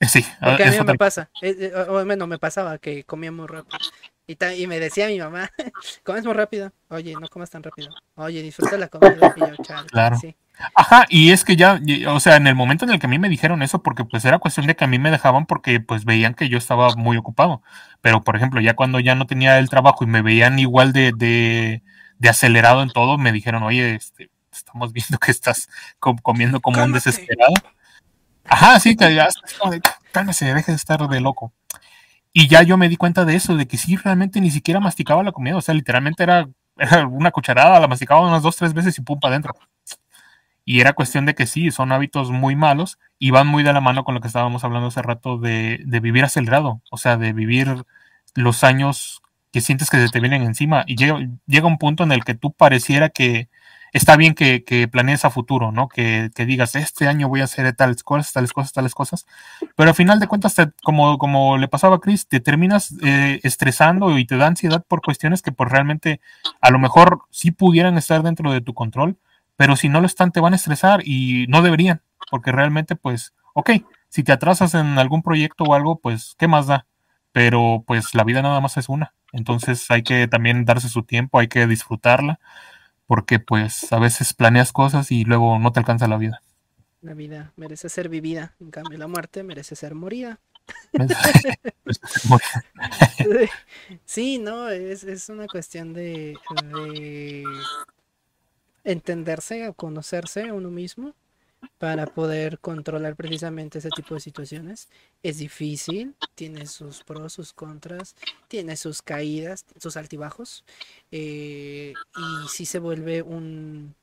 Sí, 0.00 0.26
porque 0.40 0.64
a 0.64 0.72
mí 0.72 0.76
me 0.84 0.94
pasa, 0.96 1.30
eh, 1.40 1.54
eh, 1.56 1.72
o 1.88 2.04
bueno, 2.04 2.26
me 2.26 2.40
pasaba 2.40 2.78
que 2.78 3.04
comía 3.04 3.30
muy 3.30 3.46
rápido. 3.46 3.78
Y, 4.26 4.36
y 4.56 4.66
me 4.66 4.80
decía 4.80 5.06
mi 5.06 5.20
mamá, 5.20 5.52
comes 6.02 6.24
muy 6.24 6.34
rápido. 6.34 6.72
Oye, 6.88 7.14
no 7.14 7.28
comas 7.28 7.50
tan 7.50 7.62
rápido. 7.62 7.94
Oye, 8.16 8.42
disfruta 8.42 8.76
la 8.76 8.88
comida. 8.88 9.32
Y 9.36 9.40
yo, 9.40 9.86
claro. 9.86 10.18
Ajá, 10.74 11.04
y 11.08 11.30
es 11.32 11.44
que 11.44 11.56
ya, 11.56 11.80
o 12.08 12.20
sea, 12.20 12.36
en 12.36 12.46
el 12.46 12.54
momento 12.54 12.84
en 12.84 12.92
el 12.92 13.00
que 13.00 13.06
a 13.06 13.08
mí 13.10 13.18
me 13.18 13.28
dijeron 13.28 13.62
eso, 13.62 13.82
porque 13.82 14.04
pues 14.04 14.24
era 14.24 14.38
cuestión 14.38 14.66
de 14.66 14.76
que 14.76 14.84
a 14.84 14.86
mí 14.86 14.98
me 14.98 15.10
dejaban 15.10 15.46
porque 15.46 15.80
pues 15.80 16.04
veían 16.04 16.34
que 16.34 16.48
yo 16.48 16.58
estaba 16.58 16.94
muy 16.96 17.16
ocupado. 17.16 17.62
Pero, 18.00 18.22
por 18.22 18.36
ejemplo, 18.36 18.60
ya 18.60 18.74
cuando 18.74 19.00
ya 19.00 19.14
no 19.14 19.26
tenía 19.26 19.58
el 19.58 19.68
trabajo 19.68 20.04
y 20.04 20.06
me 20.06 20.22
veían 20.22 20.58
igual 20.58 20.92
de, 20.92 21.12
de, 21.12 21.82
de 22.18 22.28
acelerado 22.28 22.82
en 22.82 22.90
todo, 22.90 23.18
me 23.18 23.32
dijeron, 23.32 23.62
oye, 23.62 23.96
este, 23.96 24.30
estamos 24.52 24.92
viendo 24.92 25.18
que 25.18 25.30
estás 25.30 25.68
comiendo 25.98 26.60
como 26.60 26.82
un 26.82 26.92
desesperado. 26.92 27.54
Ajá, 28.44 28.78
sí, 28.78 28.96
que 28.96 29.14
ya 29.14 29.28
cálmese, 30.12 30.54
deje 30.54 30.72
de 30.72 30.76
estar 30.76 31.06
de 31.08 31.20
loco. 31.20 31.52
Y 32.32 32.48
ya 32.48 32.62
yo 32.62 32.76
me 32.76 32.88
di 32.88 32.96
cuenta 32.96 33.24
de 33.24 33.36
eso, 33.36 33.56
de 33.56 33.66
que 33.66 33.76
sí, 33.76 33.96
realmente 33.96 34.40
ni 34.40 34.50
siquiera 34.50 34.80
masticaba 34.80 35.22
la 35.22 35.32
comida, 35.32 35.56
o 35.56 35.60
sea, 35.62 35.74
literalmente 35.74 36.22
era, 36.22 36.48
era 36.76 37.06
una 37.06 37.30
cucharada, 37.30 37.80
la 37.80 37.88
masticaba 37.88 38.26
unas 38.26 38.42
dos, 38.42 38.56
tres 38.56 38.74
veces 38.74 38.98
y 38.98 39.02
pum, 39.02 39.18
para 39.20 39.32
adentro. 39.32 39.54
Y 40.64 40.80
era 40.80 40.94
cuestión 40.94 41.26
de 41.26 41.34
que 41.34 41.46
sí, 41.46 41.70
son 41.70 41.92
hábitos 41.92 42.30
muy 42.30 42.56
malos 42.56 42.98
y 43.18 43.30
van 43.30 43.46
muy 43.46 43.62
de 43.62 43.72
la 43.72 43.80
mano 43.80 44.04
con 44.04 44.14
lo 44.14 44.20
que 44.20 44.28
estábamos 44.28 44.64
hablando 44.64 44.88
hace 44.88 45.02
rato 45.02 45.38
de, 45.38 45.80
de 45.84 46.00
vivir 46.00 46.24
acelerado, 46.24 46.80
o 46.90 46.96
sea, 46.96 47.16
de 47.16 47.32
vivir 47.32 47.84
los 48.34 48.64
años 48.64 49.22
que 49.52 49.60
sientes 49.60 49.88
que 49.88 49.98
se 49.98 50.08
te 50.08 50.20
vienen 50.20 50.42
encima 50.42 50.84
y 50.86 50.96
llega, 50.96 51.16
llega 51.46 51.66
un 51.68 51.78
punto 51.78 52.02
en 52.02 52.12
el 52.12 52.24
que 52.24 52.34
tú 52.34 52.52
pareciera 52.52 53.08
que 53.08 53.48
está 53.94 54.16
bien 54.16 54.34
que, 54.34 54.64
que 54.64 54.88
planees 54.88 55.24
a 55.24 55.30
futuro, 55.30 55.70
¿no? 55.70 55.88
Que, 55.88 56.30
que, 56.34 56.44
digas, 56.44 56.74
este 56.74 57.06
año 57.06 57.28
voy 57.28 57.40
a 57.40 57.44
hacer 57.44 57.72
tales 57.74 58.02
cosas, 58.02 58.32
tales 58.32 58.52
cosas, 58.52 58.72
tales 58.72 58.94
cosas, 58.94 59.26
pero 59.76 59.88
al 59.90 59.94
final 59.94 60.18
de 60.18 60.26
cuentas, 60.26 60.56
como, 60.82 61.16
como 61.16 61.56
le 61.56 61.68
pasaba 61.68 61.96
a 61.96 62.00
Chris, 62.00 62.26
te 62.26 62.40
terminas 62.40 62.92
eh, 63.04 63.38
estresando 63.44 64.18
y 64.18 64.26
te 64.26 64.36
da 64.36 64.48
ansiedad 64.48 64.84
por 64.86 65.00
cuestiones 65.00 65.40
que 65.40 65.52
pues 65.52 65.70
realmente 65.70 66.20
a 66.60 66.70
lo 66.72 66.80
mejor 66.80 67.20
sí 67.30 67.52
pudieran 67.52 67.96
estar 67.96 68.24
dentro 68.24 68.50
de 68.50 68.60
tu 68.60 68.74
control, 68.74 69.16
pero 69.56 69.76
si 69.76 69.88
no 69.88 70.00
lo 70.00 70.06
están, 70.06 70.32
te 70.32 70.40
van 70.40 70.52
a 70.52 70.56
estresar 70.56 71.02
y 71.04 71.46
no 71.48 71.62
deberían, 71.62 72.02
porque 72.30 72.52
realmente, 72.52 72.96
pues, 72.96 73.34
ok, 73.54 73.70
si 74.08 74.22
te 74.22 74.32
atrasas 74.32 74.74
en 74.74 74.98
algún 74.98 75.22
proyecto 75.22 75.64
o 75.64 75.74
algo, 75.74 75.98
pues, 75.98 76.34
¿qué 76.38 76.48
más 76.48 76.66
da? 76.66 76.86
Pero 77.32 77.82
pues 77.86 78.14
la 78.14 78.22
vida 78.24 78.42
nada 78.42 78.60
más 78.60 78.76
es 78.76 78.88
una, 78.88 79.14
entonces 79.32 79.90
hay 79.90 80.02
que 80.02 80.28
también 80.28 80.64
darse 80.64 80.88
su 80.88 81.02
tiempo, 81.02 81.38
hay 81.40 81.48
que 81.48 81.66
disfrutarla, 81.66 82.38
porque 83.06 83.40
pues 83.40 83.92
a 83.92 83.98
veces 83.98 84.34
planeas 84.34 84.72
cosas 84.72 85.10
y 85.10 85.24
luego 85.24 85.58
no 85.58 85.72
te 85.72 85.80
alcanza 85.80 86.06
la 86.06 86.16
vida. 86.16 86.42
La 87.02 87.14
vida 87.14 87.52
merece 87.56 87.88
ser 87.88 88.08
vivida, 88.08 88.54
en 88.60 88.70
cambio 88.70 88.98
la 88.98 89.08
muerte 89.08 89.42
merece 89.42 89.76
ser 89.76 89.94
morida. 89.94 90.38
sí, 94.04 94.38
no, 94.38 94.68
es, 94.68 95.04
es 95.04 95.28
una 95.28 95.46
cuestión 95.46 95.92
de, 95.92 96.38
de 96.62 97.44
entenderse 98.84 99.68
o 99.68 99.74
conocerse 99.74 100.48
a 100.48 100.54
uno 100.54 100.70
mismo 100.70 101.14
para 101.78 102.06
poder 102.06 102.58
controlar 102.58 103.16
precisamente 103.16 103.78
ese 103.78 103.88
tipo 103.90 104.14
de 104.14 104.20
situaciones. 104.20 104.88
Es 105.22 105.38
difícil, 105.38 106.14
tiene 106.34 106.66
sus 106.66 107.02
pros, 107.02 107.32
sus 107.32 107.52
contras, 107.52 108.14
tiene 108.48 108.76
sus 108.76 109.02
caídas, 109.02 109.64
sus 109.78 109.96
altibajos, 109.96 110.64
eh, 111.10 111.94
y 112.16 112.48
si 112.48 112.66
se 112.66 112.78
vuelve 112.78 113.22
un... 113.22 113.94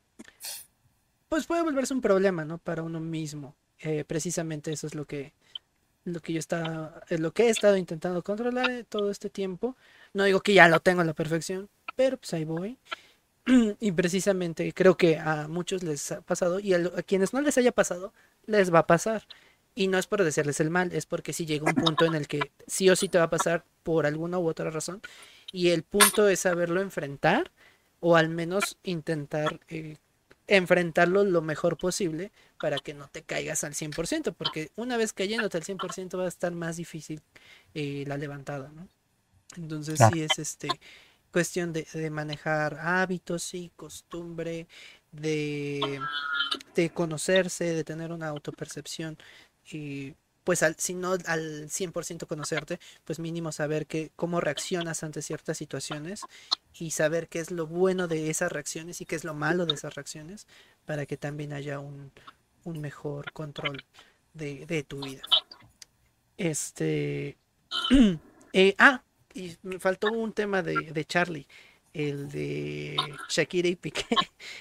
Pues 1.29 1.45
puede 1.45 1.63
volverse 1.63 1.93
un 1.93 2.01
problema, 2.01 2.43
¿no? 2.43 2.57
Para 2.57 2.83
uno 2.83 2.99
mismo. 2.99 3.55
Eh, 3.79 4.03
precisamente 4.05 4.71
eso 4.73 4.85
es 4.85 4.95
lo 4.95 5.05
que, 5.05 5.33
lo 6.03 6.19
que 6.19 6.33
yo 6.33 6.39
estaba, 6.39 7.01
lo 7.09 7.31
que 7.33 7.43
he 7.43 7.49
estado 7.49 7.77
intentando 7.77 8.21
controlar 8.21 8.85
todo 8.89 9.09
este 9.09 9.29
tiempo. 9.29 9.77
No 10.13 10.25
digo 10.25 10.41
que 10.41 10.53
ya 10.53 10.67
lo 10.67 10.81
tengo 10.81 11.01
a 11.01 11.05
la 11.05 11.13
perfección, 11.13 11.69
pero 11.95 12.17
pues 12.17 12.33
ahí 12.33 12.43
voy. 12.43 12.77
Y 13.79 13.91
precisamente 13.91 14.73
creo 14.73 14.95
que 14.97 15.17
a 15.17 15.47
muchos 15.47 15.83
les 15.83 16.11
ha 16.11 16.21
pasado 16.21 16.59
y 16.59 16.73
a, 16.73 16.91
quienes 17.03 17.33
no 17.33 17.41
les 17.41 17.57
haya 17.57 17.71
pasado, 17.71 18.13
les 18.45 18.73
va 18.73 18.79
a 18.79 18.87
pasar. 18.87 19.27
Y 19.73 19.87
no 19.87 19.97
es 19.97 20.07
por 20.07 20.23
decirles 20.23 20.59
el 20.59 20.69
mal, 20.69 20.91
es 20.91 21.05
porque 21.05 21.33
si 21.33 21.45
llega 21.45 21.65
un 21.65 21.75
punto 21.75 22.05
en 22.05 22.15
el 22.15 22.27
que 22.27 22.51
sí 22.67 22.89
o 22.89 22.95
sí 22.95 23.07
te 23.07 23.17
va 23.17 23.25
a 23.25 23.29
pasar 23.29 23.63
por 23.83 24.05
alguna 24.05 24.37
u 24.37 24.47
otra 24.47 24.69
razón. 24.69 25.01
Y 25.51 25.69
el 25.69 25.83
punto 25.83 26.27
es 26.27 26.41
saberlo 26.41 26.81
enfrentar 26.81 27.51
o 27.99 28.17
al 28.17 28.29
menos 28.29 28.77
intentar 28.83 29.59
eh, 29.69 29.97
enfrentarlo 30.47 31.23
lo 31.23 31.41
mejor 31.41 31.77
posible 31.77 32.31
para 32.59 32.79
que 32.79 32.93
no 32.93 33.07
te 33.07 33.21
caigas 33.23 33.63
al 33.63 33.73
100%, 33.73 34.33
porque 34.33 34.71
una 34.75 34.97
vez 34.97 35.13
cayéndote 35.13 35.57
al 35.57 35.63
100% 35.63 36.17
va 36.17 36.25
a 36.25 36.27
estar 36.27 36.51
más 36.51 36.77
difícil 36.77 37.21
eh, 37.73 38.03
la 38.07 38.17
levantada, 38.17 38.71
¿no? 38.73 38.87
Entonces 39.55 39.99
sí 40.11 40.21
es 40.21 40.39
este 40.39 40.69
cuestión 41.31 41.73
de, 41.73 41.87
de 41.93 42.09
manejar 42.09 42.77
hábitos 42.79 43.53
y 43.53 43.71
costumbre, 43.75 44.67
de, 45.11 45.99
de, 46.75 46.89
conocerse, 46.91 47.73
de 47.73 47.83
tener 47.83 48.11
una 48.11 48.27
autopercepción 48.27 49.17
y 49.71 50.15
pues 50.43 50.63
al, 50.63 50.75
si 50.77 50.93
no 50.93 51.13
al 51.25 51.69
100% 51.69 52.25
conocerte, 52.27 52.79
pues 53.05 53.19
mínimo 53.19 53.51
saber 53.51 53.85
que, 53.85 54.11
cómo 54.15 54.41
reaccionas 54.41 55.03
ante 55.03 55.21
ciertas 55.21 55.57
situaciones 55.57 56.21
y 56.73 56.91
saber 56.91 57.27
qué 57.27 57.39
es 57.39 57.51
lo 57.51 57.67
bueno 57.67 58.07
de 58.07 58.29
esas 58.29 58.51
reacciones 58.51 59.01
y 59.01 59.05
qué 59.05 59.15
es 59.15 59.23
lo 59.23 59.33
malo 59.33 59.65
de 59.65 59.75
esas 59.75 59.93
reacciones 59.93 60.47
para 60.85 61.05
que 61.05 61.17
también 61.17 61.53
haya 61.53 61.79
un, 61.79 62.11
un 62.63 62.81
mejor 62.81 63.31
control 63.33 63.85
de, 64.33 64.65
de, 64.65 64.83
tu 64.83 65.01
vida. 65.01 65.21
Este... 66.37 67.37
eh, 68.53 68.75
ah, 68.79 69.03
y 69.33 69.57
me 69.63 69.79
faltó 69.79 70.11
un 70.11 70.33
tema 70.33 70.61
de, 70.61 70.91
de 70.91 71.05
Charlie, 71.05 71.47
el 71.93 72.29
de 72.29 72.97
Shakira 73.29 73.67
y 73.67 73.75
Piqué. 73.75 74.15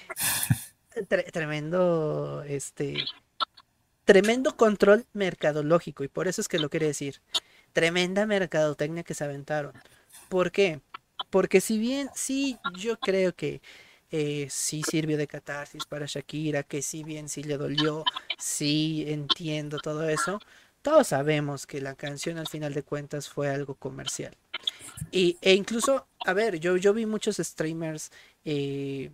tremendo, 1.31 2.43
este, 2.43 3.05
tremendo 4.03 4.55
control 4.55 5.05
mercadológico, 5.13 6.03
y 6.03 6.07
por 6.07 6.27
eso 6.27 6.41
es 6.41 6.47
que 6.47 6.59
lo 6.59 6.69
quiere 6.69 6.87
decir. 6.87 7.21
Tremenda 7.73 8.25
mercadotecnia 8.25 9.03
que 9.03 9.13
se 9.13 9.23
aventaron. 9.23 9.73
¿Por 10.29 10.51
qué? 10.51 10.81
Porque 11.29 11.61
si 11.61 11.77
bien 11.77 12.09
sí, 12.13 12.57
yo 12.77 12.99
creo 12.99 13.33
que 13.33 13.61
eh, 14.09 14.47
sí 14.49 14.83
sirvió 14.83 15.17
de 15.17 15.27
catarsis 15.27 15.85
para 15.85 16.05
Shakira, 16.05 16.63
que 16.63 16.81
si 16.81 17.03
bien 17.03 17.29
sí 17.29 17.43
le 17.43 17.57
dolió, 17.57 18.03
sí 18.37 19.05
entiendo 19.07 19.77
todo 19.77 20.09
eso, 20.09 20.39
todos 20.81 21.07
sabemos 21.07 21.67
que 21.67 21.81
la 21.81 21.95
canción 21.95 22.37
al 22.37 22.47
final 22.47 22.73
de 22.73 22.83
cuentas 22.83 23.29
fue 23.29 23.49
algo 23.49 23.75
comercial. 23.75 24.35
Y, 25.11 25.37
e 25.41 25.53
incluso, 25.53 26.07
a 26.25 26.33
ver, 26.33 26.59
yo, 26.59 26.77
yo 26.77 26.93
vi 26.93 27.05
muchos 27.05 27.37
streamers, 27.37 28.11
eh, 28.45 29.11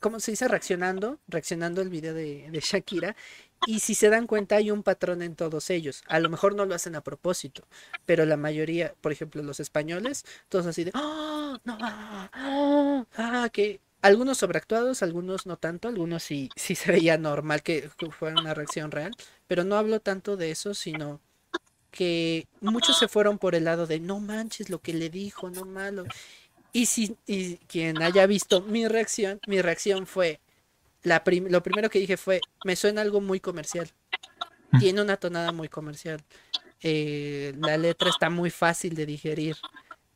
¿cómo 0.00 0.20
se 0.20 0.32
dice? 0.32 0.48
Reaccionando, 0.48 1.18
reaccionando 1.28 1.80
al 1.80 1.88
video 1.88 2.14
de, 2.14 2.50
Shakira. 2.62 3.16
Y 3.66 3.78
si 3.80 3.94
se 3.94 4.10
dan 4.10 4.26
cuenta, 4.26 4.56
hay 4.56 4.70
un 4.72 4.82
patrón 4.82 5.22
en 5.22 5.36
todos 5.36 5.70
ellos. 5.70 6.02
A 6.08 6.18
lo 6.18 6.28
mejor 6.28 6.56
no 6.56 6.66
lo 6.66 6.74
hacen 6.74 6.96
a 6.96 7.02
propósito, 7.02 7.64
pero 8.04 8.26
la 8.26 8.36
mayoría, 8.36 8.94
por 9.00 9.12
ejemplo, 9.12 9.42
los 9.42 9.60
españoles, 9.60 10.24
todos 10.48 10.66
así 10.66 10.82
de, 10.84 10.90
¡Oh, 10.94 11.56
no! 11.64 11.78
¡Ah! 11.80 13.06
ah 13.16 13.48
que 13.52 13.80
algunos 14.02 14.38
sobreactuados, 14.38 15.02
algunos 15.02 15.46
no 15.46 15.56
tanto, 15.56 15.88
algunos 15.88 16.22
sí, 16.22 16.50
sí 16.56 16.74
se 16.74 16.92
veía 16.92 17.16
normal 17.16 17.62
que 17.62 17.88
fuera 18.10 18.40
una 18.40 18.52
reacción 18.52 18.90
real, 18.90 19.12
pero 19.46 19.64
no 19.64 19.76
hablo 19.76 20.00
tanto 20.00 20.36
de 20.36 20.50
eso, 20.50 20.74
sino 20.74 21.20
que 21.92 22.48
muchos 22.60 22.98
se 22.98 23.06
fueron 23.06 23.38
por 23.38 23.54
el 23.54 23.64
lado 23.64 23.86
de 23.86 24.00
no 24.00 24.18
manches 24.18 24.70
lo 24.70 24.80
que 24.80 24.92
le 24.92 25.08
dijo, 25.08 25.50
no 25.50 25.64
malo. 25.64 26.04
Y 26.72 26.86
si 26.86 27.16
y 27.26 27.56
quien 27.68 28.02
haya 28.02 28.26
visto 28.26 28.62
mi 28.62 28.88
reacción, 28.88 29.40
mi 29.46 29.60
reacción 29.60 30.06
fue 30.06 30.40
la 31.02 31.22
lo 31.26 31.62
primero 31.62 31.90
que 31.90 31.98
dije 31.98 32.16
fue 32.16 32.40
me 32.64 32.76
suena 32.76 33.02
algo 33.02 33.20
muy 33.20 33.40
comercial. 33.40 33.90
Mm. 34.72 34.78
Tiene 34.78 35.02
una 35.02 35.16
tonada 35.16 35.52
muy 35.52 35.68
comercial. 35.68 36.22
Eh, 36.80 37.54
la 37.58 37.76
letra 37.76 38.08
está 38.08 38.30
muy 38.30 38.50
fácil 38.50 38.94
de 38.94 39.06
digerir. 39.06 39.56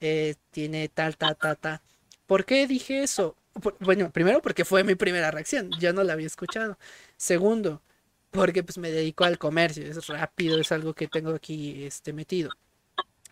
Eh, 0.00 0.34
tiene 0.50 0.88
tal, 0.88 1.16
ta, 1.16 1.34
ta, 1.34 1.54
ta. 1.54 1.82
¿Por 2.26 2.44
qué 2.44 2.66
dije 2.66 3.02
eso? 3.02 3.36
Bueno, 3.80 4.10
primero 4.10 4.40
porque 4.42 4.64
fue 4.64 4.84
mi 4.84 4.94
primera 4.94 5.30
reacción, 5.30 5.70
yo 5.78 5.92
no 5.92 6.04
la 6.04 6.14
había 6.14 6.26
escuchado. 6.26 6.78
Segundo, 7.16 7.82
porque 8.30 8.62
pues 8.62 8.78
me 8.78 8.90
dedico 8.90 9.24
al 9.24 9.38
comercio, 9.38 9.84
es 9.84 10.06
rápido, 10.06 10.60
es 10.60 10.72
algo 10.72 10.94
que 10.94 11.08
tengo 11.08 11.34
aquí 11.34 11.84
este, 11.84 12.12
metido. 12.12 12.50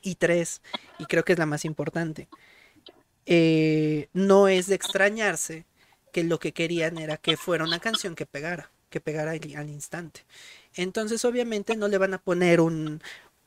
Y 0.02 0.16
tres, 0.16 0.62
y 0.98 1.06
creo 1.06 1.24
que 1.24 1.32
es 1.32 1.38
la 1.38 1.46
más 1.46 1.64
importante, 1.64 2.28
eh, 3.26 4.08
no 4.12 4.48
es 4.48 4.66
de 4.66 4.74
extrañarse 4.74 5.64
que 6.12 6.24
lo 6.24 6.38
que 6.38 6.52
querían 6.52 6.98
era 6.98 7.16
que 7.16 7.36
fuera 7.36 7.64
una 7.64 7.80
canción 7.80 8.14
que 8.14 8.26
pegara, 8.26 8.70
que 8.90 9.00
pegara 9.00 9.32
al 9.32 9.70
instante. 9.70 10.24
Entonces 10.74 11.24
obviamente 11.24 11.76
no 11.76 11.88
le 11.88 11.98
van 11.98 12.14
a 12.14 12.18
poner 12.18 12.60
un, 12.60 13.02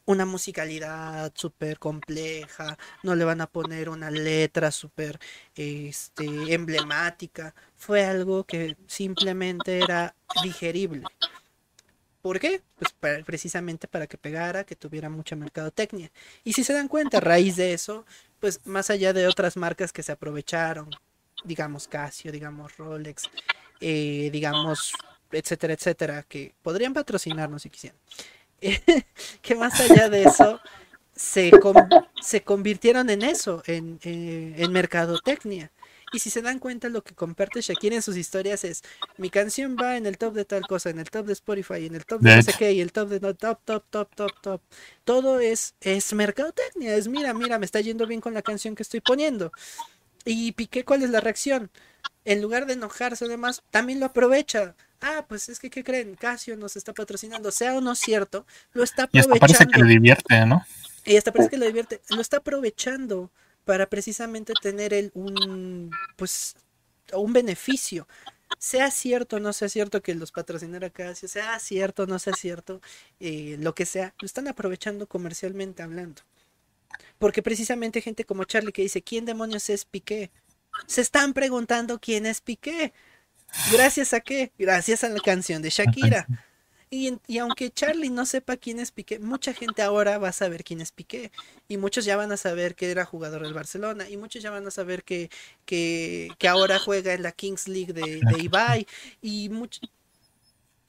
una 0.07 0.25
musicalidad 0.25 1.31
súper 1.35 1.79
compleja, 1.79 2.77
no 3.03 3.13
le 3.13 3.25
van 3.25 3.41
a 3.41 3.47
poner 3.47 3.89
una 3.89 4.09
letra 4.09 4.71
súper 4.71 5.19
este, 5.53 6.53
emblemática. 6.53 7.53
Fue 7.75 8.05
algo 8.05 8.45
que 8.45 8.77
simplemente 8.88 9.79
era 9.79 10.15
digerible. 10.43 11.03
¿Por 12.21 12.39
qué? 12.39 12.61
Pues 12.79 12.95
precisamente 13.25 13.88
para 13.88 14.07
que 14.07 14.17
pegara, 14.17 14.63
que 14.63 14.75
tuviera 14.75 15.09
mucha 15.09 15.35
mercadotecnia. 15.35 16.09
Y 16.43 16.53
si 16.53 16.63
se 16.63 16.73
dan 16.73 16.88
cuenta, 16.88 17.17
a 17.17 17.21
raíz 17.21 17.57
de 17.57 17.73
eso, 17.73 18.05
pues 18.39 18.65
más 18.65 18.89
allá 18.89 19.11
de 19.11 19.27
otras 19.27 19.57
marcas 19.57 19.91
que 19.91 20.03
se 20.03 20.13
aprovecharon, 20.13 20.89
digamos 21.43 21.88
Casio, 21.88 22.31
digamos 22.31 22.77
Rolex, 22.77 23.23
eh, 23.81 24.29
digamos, 24.31 24.93
etcétera, 25.31 25.73
etcétera, 25.73 26.23
que 26.23 26.53
podrían 26.61 26.93
patrocinarnos 26.93 27.61
si 27.63 27.69
quisieran. 27.69 27.99
que 29.41 29.55
más 29.55 29.79
allá 29.79 30.09
de 30.09 30.23
eso, 30.23 30.59
se, 31.15 31.51
se 32.21 32.43
convirtieron 32.43 33.09
en 33.09 33.23
eso, 33.23 33.63
en, 33.65 33.99
eh, 34.03 34.55
en 34.57 34.71
mercadotecnia. 34.71 35.71
Y 36.13 36.19
si 36.19 36.29
se 36.29 36.41
dan 36.41 36.59
cuenta, 36.59 36.88
lo 36.88 37.03
que 37.03 37.13
comparte 37.13 37.59
Shakira 37.61 37.95
en 37.97 38.01
sus 38.01 38.15
historias 38.15 38.63
es: 38.63 38.81
mi 39.17 39.29
canción 39.29 39.75
va 39.81 39.97
en 39.97 40.05
el 40.05 40.17
top 40.17 40.34
de 40.34 40.45
tal 40.45 40.61
cosa, 40.65 40.89
en 40.89 40.99
el 40.99 41.09
top 41.09 41.25
de 41.25 41.34
Spotify, 41.34 41.85
en 41.85 41.95
el 41.95 42.05
top 42.05 42.21
de, 42.21 42.35
no 42.38 42.41
sé 42.41 42.53
qué, 42.57 42.71
y 42.71 42.79
el 42.81 42.93
top 42.93 43.09
de 43.09 43.19
no, 43.19 43.35
top, 43.35 43.59
top, 43.65 43.84
top, 43.89 44.15
top, 44.15 44.31
top. 44.41 44.61
Todo 45.03 45.39
es, 45.41 45.75
es 45.81 46.13
mercadotecnia. 46.13 46.95
Es: 46.95 47.09
mira, 47.09 47.34
mira, 47.34 47.59
me 47.59 47.65
está 47.65 47.81
yendo 47.81 48.07
bien 48.07 48.21
con 48.21 48.34
la 48.34 48.41
canción 48.41 48.73
que 48.73 48.84
estoy 48.84 49.01
poniendo. 49.01 49.51
Y 50.25 50.53
Piqué, 50.53 50.85
¿cuál 50.85 51.03
es 51.03 51.09
la 51.09 51.21
reacción? 51.21 51.71
En 52.25 52.41
lugar 52.41 52.67
de 52.67 52.73
enojarse 52.73 53.25
o 53.25 53.29
demás, 53.29 53.63
también 53.71 53.99
lo 53.99 54.07
aprovecha 54.07 54.75
ah, 55.02 55.26
pues 55.28 55.49
es 55.49 55.60
que, 55.60 55.69
¿qué 55.69 55.84
creen? 55.84 56.15
Casio 56.15 56.56
nos 56.57 56.76
está 56.76 56.94
patrocinando, 56.94 57.52
sea 57.52 57.76
o 57.76 57.82
no 57.82 57.95
cierto, 57.95 58.45
lo 58.74 58.84
está 58.84 59.03
aprovechando. 59.03 59.36
Y 59.36 59.40
hasta 59.40 59.65
parece 59.65 59.72
que 59.72 59.84
le 59.84 59.90
divierte, 59.90 60.45
¿no? 60.45 60.65
Y 61.06 61.18
hasta 61.18 61.32
parece 61.32 61.49
que 61.49 61.57
le 61.57 61.68
divierte, 61.68 62.02
lo 62.10 62.22
está 62.22 62.38
aprovechando 62.38 63.32
para 63.65 63.88
precisamente 63.88 64.53
tener 64.61 64.94
el, 64.94 65.11
un, 65.14 65.91
pues, 66.15 66.56
un 67.14 67.34
beneficio. 67.34 68.07
Sea 68.60 68.91
cierto 68.91 69.36
o 69.36 69.40
no 69.40 69.52
sea 69.52 69.68
cierto 69.68 70.02
que 70.02 70.15
los 70.15 70.32
patrocinara 70.32 70.90
Casio, 70.90 71.28
sea 71.28 71.60
cierto 71.60 72.03
o 72.03 72.06
no 72.07 72.18
sea 72.18 72.34
cierto, 72.34 72.82
eh, 73.19 73.57
lo 73.60 73.76
que 73.76 73.86
sea, 73.86 74.14
lo 74.22 74.26
están 74.26 74.48
aprovechando 74.48 75.06
comercialmente 75.07 75.84
hablando. 75.84 76.22
Porque 77.19 77.44
precisamente 77.44 78.02
gente 78.02 78.26
como 78.26 78.45
Charlie 78.45 78.72
que 78.72 78.84
dice, 78.84 79.02
¿quién 79.02 79.26
demonios 79.26 79.69
es 79.69 79.86
Piqué? 79.86 80.32
Se 80.86 81.02
están 81.02 81.34
preguntando 81.34 81.99
quién 81.99 82.26
es 82.26 82.41
Piqué. 82.41 82.94
¿Gracias 83.71 84.13
a 84.13 84.19
qué? 84.19 84.51
Gracias 84.57 85.03
a 85.03 85.09
la 85.09 85.19
canción 85.19 85.61
de 85.61 85.69
Shakira. 85.69 86.27
Y, 86.89 87.19
y, 87.27 87.38
aunque 87.39 87.69
Charlie 87.69 88.09
no 88.09 88.25
sepa 88.25 88.55
quién 88.55 88.79
es 88.79 88.91
Piqué, 88.91 89.19
mucha 89.19 89.53
gente 89.53 89.81
ahora 89.81 90.17
va 90.19 90.29
a 90.29 90.34
saber 90.34 90.63
quién 90.63 90.79
es 90.79 90.93
Piqué. 90.93 91.31
Y 91.67 91.77
muchos 91.77 92.05
ya 92.05 92.15
van 92.15 92.31
a 92.31 92.38
saber 92.38 92.75
que 92.75 92.89
era 92.89 93.03
jugador 93.03 93.43
del 93.43 93.53
Barcelona. 93.53 94.09
Y 94.09 94.15
muchos 94.15 94.41
ya 94.41 94.51
van 94.51 94.65
a 94.65 94.71
saber 94.71 95.03
que, 95.03 95.29
que, 95.65 96.29
que 96.38 96.47
ahora 96.47 96.79
juega 96.79 97.13
en 97.13 97.23
la 97.23 97.34
Kings 97.34 97.67
League 97.67 97.91
de, 97.91 98.21
de 98.21 98.41
Ibai. 98.41 98.88
Y 99.21 99.49
mucho... 99.49 99.81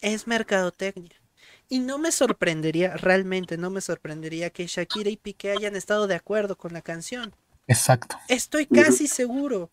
es 0.01 0.29
mercadotecnia. 0.29 1.21
Y 1.69 1.81
no 1.81 1.99
me 1.99 2.13
sorprendería, 2.13 2.97
realmente 2.97 3.59
no 3.59 3.69
me 3.69 3.81
sorprendería 3.81 4.51
que 4.51 4.67
Shakira 4.67 5.11
y 5.11 5.17
Piqué 5.17 5.51
hayan 5.51 5.77
estado 5.77 6.07
de 6.07 6.15
acuerdo 6.15 6.57
con 6.57 6.73
la 6.73 6.81
canción. 6.81 7.35
Exacto. 7.67 8.17
Estoy 8.29 8.67
casi 8.67 9.07
seguro. 9.07 9.71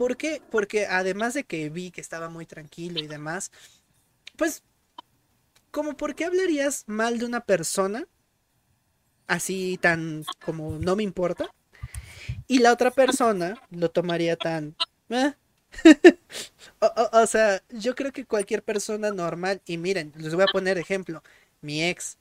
¿Por 0.00 0.16
qué? 0.16 0.40
Porque 0.50 0.86
además 0.86 1.34
de 1.34 1.44
que 1.44 1.68
vi 1.68 1.90
que 1.90 2.00
estaba 2.00 2.30
muy 2.30 2.46
tranquilo 2.46 3.00
y 3.00 3.06
demás, 3.06 3.52
pues, 4.38 4.62
como 5.70 5.94
por 5.94 6.14
qué 6.14 6.24
hablarías 6.24 6.84
mal 6.86 7.18
de 7.18 7.26
una 7.26 7.40
persona 7.40 8.08
así 9.26 9.78
tan 9.78 10.24
como 10.42 10.78
no 10.78 10.96
me 10.96 11.02
importa 11.02 11.50
y 12.48 12.60
la 12.60 12.72
otra 12.72 12.90
persona 12.90 13.60
lo 13.68 13.90
tomaría 13.90 14.36
tan 14.36 14.74
eh? 15.10 15.34
o, 17.12 17.26
sea 17.26 17.62
yo 17.68 17.94
creo 17.94 18.10
que 18.10 18.24
cualquier 18.24 18.62
persona 18.62 19.10
normal 19.10 19.60
y 19.66 19.76
miren 19.76 20.14
les 20.16 20.34
voy 20.34 20.44
a 20.44 20.52
poner 20.52 20.78
ejemplo 20.78 21.22
mi 21.60 21.84
ex 21.84 22.16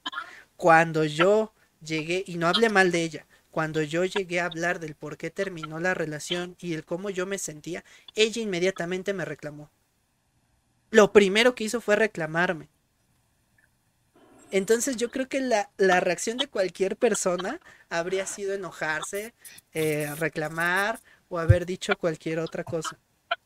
cuando 0.57 1.06
yo 1.06 1.53
llegué 1.81 2.26
y 2.27 2.35
no 2.35 2.47
hablé 2.47 2.68
mal 2.68 2.91
de 2.91 3.03
ella 3.03 3.26
cuando 3.60 3.81
yo 3.81 4.06
llegué 4.06 4.40
a 4.40 4.45
hablar 4.45 4.80
del 4.80 4.95
por 4.95 5.18
qué 5.18 5.31
terminó 5.31 5.81
la 5.81 5.94
relación 5.94 6.56
y 6.61 6.76
el 6.76 6.86
cómo 6.86 7.10
yo 7.10 7.26
me 7.26 7.38
sentía, 7.38 7.84
ella 8.15 8.41
inmediatamente 8.41 9.11
me 9.11 9.26
reclamó. 9.26 9.69
Lo 10.91 11.11
primero 11.11 11.56
que 11.56 11.65
hizo 11.65 11.81
fue 11.81 11.98
reclamarme. 11.98 12.69
Entonces 14.49 14.95
yo 14.95 15.11
creo 15.11 15.27
que 15.27 15.41
la, 15.41 15.99
reacción 15.99 16.38
de 16.38 16.48
cualquier 16.48 16.95
persona 16.95 17.60
habría 17.90 18.26
sido 18.26 18.53
enojarse, 18.53 19.34
eh, 19.73 20.10
reclamar 20.18 21.02
o 21.27 21.38
haber 21.38 21.65
dicho 21.65 21.98
cualquier 21.98 22.40
otra 22.40 22.64
cosa. 22.64 22.98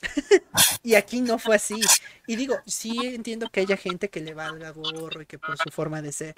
y 0.83 0.93
aquí 0.93 1.21
no 1.21 1.39
fue 1.39 1.55
así. 1.55 1.81
Y 2.27 2.35
digo, 2.35 2.59
sí 2.67 2.99
entiendo 3.15 3.49
que 3.49 3.61
haya 3.61 3.77
gente 3.77 4.11
que 4.11 4.21
le 4.21 4.35
valga 4.35 4.69
gorro 4.69 5.23
y 5.23 5.25
que 5.25 5.39
por 5.39 5.57
su 5.57 5.71
forma 5.71 6.03
de 6.03 6.11
ser. 6.11 6.35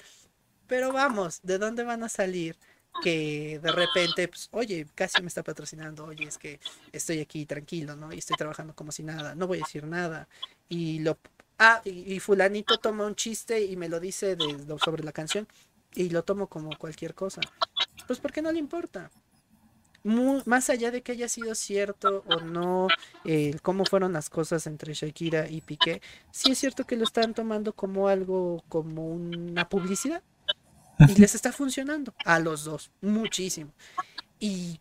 Pero 0.66 0.94
vamos, 0.94 1.42
¿de 1.44 1.58
dónde 1.58 1.84
van 1.84 2.04
a 2.04 2.08
salir 2.10 2.56
que 3.02 3.60
de 3.62 3.72
repente, 3.72 4.28
pues, 4.28 4.50
oye, 4.52 4.88
casi 4.96 5.22
me 5.22 5.28
está 5.28 5.44
patrocinando, 5.44 6.06
oye, 6.06 6.26
es 6.26 6.38
que 6.38 6.60
estoy 6.92 7.20
aquí 7.20 7.46
tranquilo, 7.46 7.96
¿no? 7.96 8.14
Y 8.14 8.20
estoy 8.20 8.38
trabajando 8.38 8.74
como 8.74 8.92
si 8.92 9.04
nada, 9.04 9.36
no 9.36 9.48
voy 9.48 9.60
a 9.60 9.62
decir 9.62 9.86
nada. 9.86 10.28
Y 10.70 11.00
lo... 11.00 11.18
Ah, 11.58 11.82
y, 11.86 12.20
fulanito 12.20 12.78
toma 12.80 13.06
un 13.06 13.16
chiste 13.16 13.64
y 13.64 13.78
me 13.78 13.88
lo 13.88 14.02
dice 14.02 14.36
de, 14.36 14.78
sobre 14.84 15.06
la 15.06 15.14
canción 15.14 15.48
y 15.94 16.10
lo 16.10 16.24
tomo 16.24 16.48
como 16.48 16.78
cualquier 16.78 17.16
cosa. 17.16 17.40
Pues 18.08 18.20
porque 18.20 18.42
no 18.42 18.52
le 18.52 18.60
importa. 18.60 19.10
más 20.04 20.70
allá 20.70 20.92
de 20.92 21.02
que 21.02 21.14
haya 21.14 21.30
sido 21.30 21.56
cierto 21.56 22.24
o 22.28 22.42
no, 22.42 22.88
eh, 23.24 23.58
cómo 23.62 23.86
fueron 23.86 24.12
las 24.12 24.30
cosas 24.30 24.68
entre 24.68 24.94
Shakira 24.94 25.50
y 25.50 25.62
Piqué, 25.62 26.02
sí 26.32 26.52
es 26.52 26.60
cierto 26.60 26.84
que 26.86 26.98
lo 26.98 27.06
están 27.06 27.34
tomando 27.34 27.72
como 27.72 28.10
algo, 28.10 28.64
como 28.68 29.08
una 29.08 29.70
publicidad. 29.70 30.22
Y 31.00 31.16
les 31.20 31.36
está 31.36 31.52
funcionando 31.52 32.14
a 32.26 32.40
los 32.40 32.64
dos, 32.64 32.92
muchísimo. 33.02 33.72
Y 34.40 34.80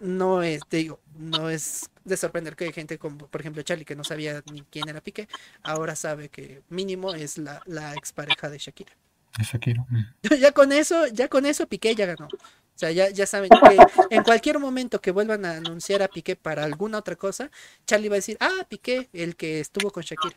no 0.00 0.42
es, 0.42 0.62
te 0.68 0.78
digo, 0.78 1.00
no 1.16 1.50
es 1.50 1.90
de 2.04 2.16
sorprender 2.16 2.56
que 2.56 2.64
hay 2.64 2.72
gente 2.72 2.98
como, 2.98 3.26
por 3.26 3.40
ejemplo, 3.40 3.62
Charlie, 3.62 3.84
que 3.84 3.96
no 3.96 4.04
sabía 4.04 4.42
ni 4.52 4.62
quién 4.62 4.88
era 4.88 5.00
Piqué, 5.00 5.28
ahora 5.62 5.96
sabe 5.96 6.28
que 6.28 6.62
mínimo 6.68 7.14
es 7.14 7.38
la, 7.38 7.62
la 7.66 7.94
expareja 7.94 8.48
de 8.48 8.58
Shakira. 8.58 8.92
De 9.36 9.44
Shakira. 9.44 9.84
Mm. 9.88 10.34
ya 10.40 10.52
con 10.52 10.72
eso, 10.72 11.06
ya 11.08 11.28
con 11.28 11.46
eso 11.46 11.66
Piqué 11.66 11.94
ya 11.94 12.06
ganó. 12.06 12.26
O 12.26 12.78
sea, 12.78 12.92
ya, 12.92 13.10
ya 13.10 13.26
saben 13.26 13.50
que 13.50 14.14
en 14.14 14.22
cualquier 14.22 14.60
momento 14.60 15.00
que 15.00 15.10
vuelvan 15.10 15.44
a 15.44 15.56
anunciar 15.56 16.00
a 16.02 16.08
Piqué 16.08 16.36
para 16.36 16.64
alguna 16.64 16.98
otra 16.98 17.16
cosa, 17.16 17.50
Charlie 17.86 18.08
va 18.08 18.14
a 18.14 18.22
decir, 18.22 18.36
ah, 18.40 18.66
Piqué, 18.68 19.08
el 19.12 19.36
que 19.36 19.60
estuvo 19.60 19.90
con 19.90 20.04
Shakira. 20.04 20.36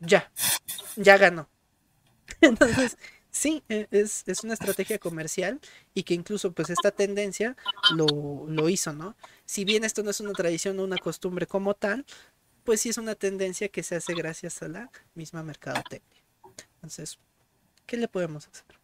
Ya, 0.00 0.30
ya 0.96 1.18
ganó. 1.18 1.48
Entonces, 2.40 2.96
sí, 3.30 3.62
e, 3.68 3.86
es, 3.90 4.24
es, 4.26 4.44
una 4.44 4.54
estrategia 4.54 4.98
comercial 4.98 5.60
y 5.94 6.02
que 6.02 6.14
incluso 6.14 6.52
pues 6.52 6.70
esta 6.70 6.90
tendencia 6.90 7.56
lo, 7.94 8.46
lo 8.48 8.68
hizo, 8.68 8.92
¿no? 8.92 9.16
Si 9.44 9.64
bien 9.64 9.84
esto 9.84 10.02
no 10.02 10.10
es 10.10 10.20
una 10.20 10.32
tradición 10.32 10.78
o 10.78 10.84
una 10.84 10.98
costumbre 10.98 11.46
como 11.46 11.74
tal, 11.74 12.04
pues 12.64 12.80
sí 12.82 12.90
es 12.90 12.98
una 12.98 13.14
tendencia 13.14 13.68
que 13.68 13.82
se 13.82 13.96
hace 13.96 14.14
gracias 14.14 14.62
a 14.62 14.68
la 14.68 14.90
misma 15.14 15.42
mercadotecnia. 15.42 16.22
Entonces, 16.74 17.18
¿qué 17.86 17.96
le 17.96 18.08
podemos 18.08 18.48
hacer? 18.48 18.78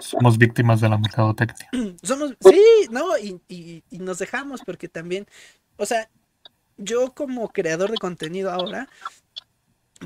somos 0.00 0.36
víctimas 0.36 0.80
de 0.80 0.88
la 0.88 0.98
mercadotecnia. 0.98 1.68
Somos, 2.02 2.34
sí, 2.40 2.62
no, 2.90 3.16
y, 3.18 3.40
y, 3.48 3.82
y, 3.90 3.98
nos 3.98 4.18
dejamos 4.18 4.62
porque 4.64 4.88
también, 4.88 5.26
o 5.76 5.86
sea, 5.86 6.10
yo 6.76 7.14
como 7.14 7.48
creador 7.48 7.90
de 7.90 7.96
contenido 7.96 8.50
ahora, 8.50 8.88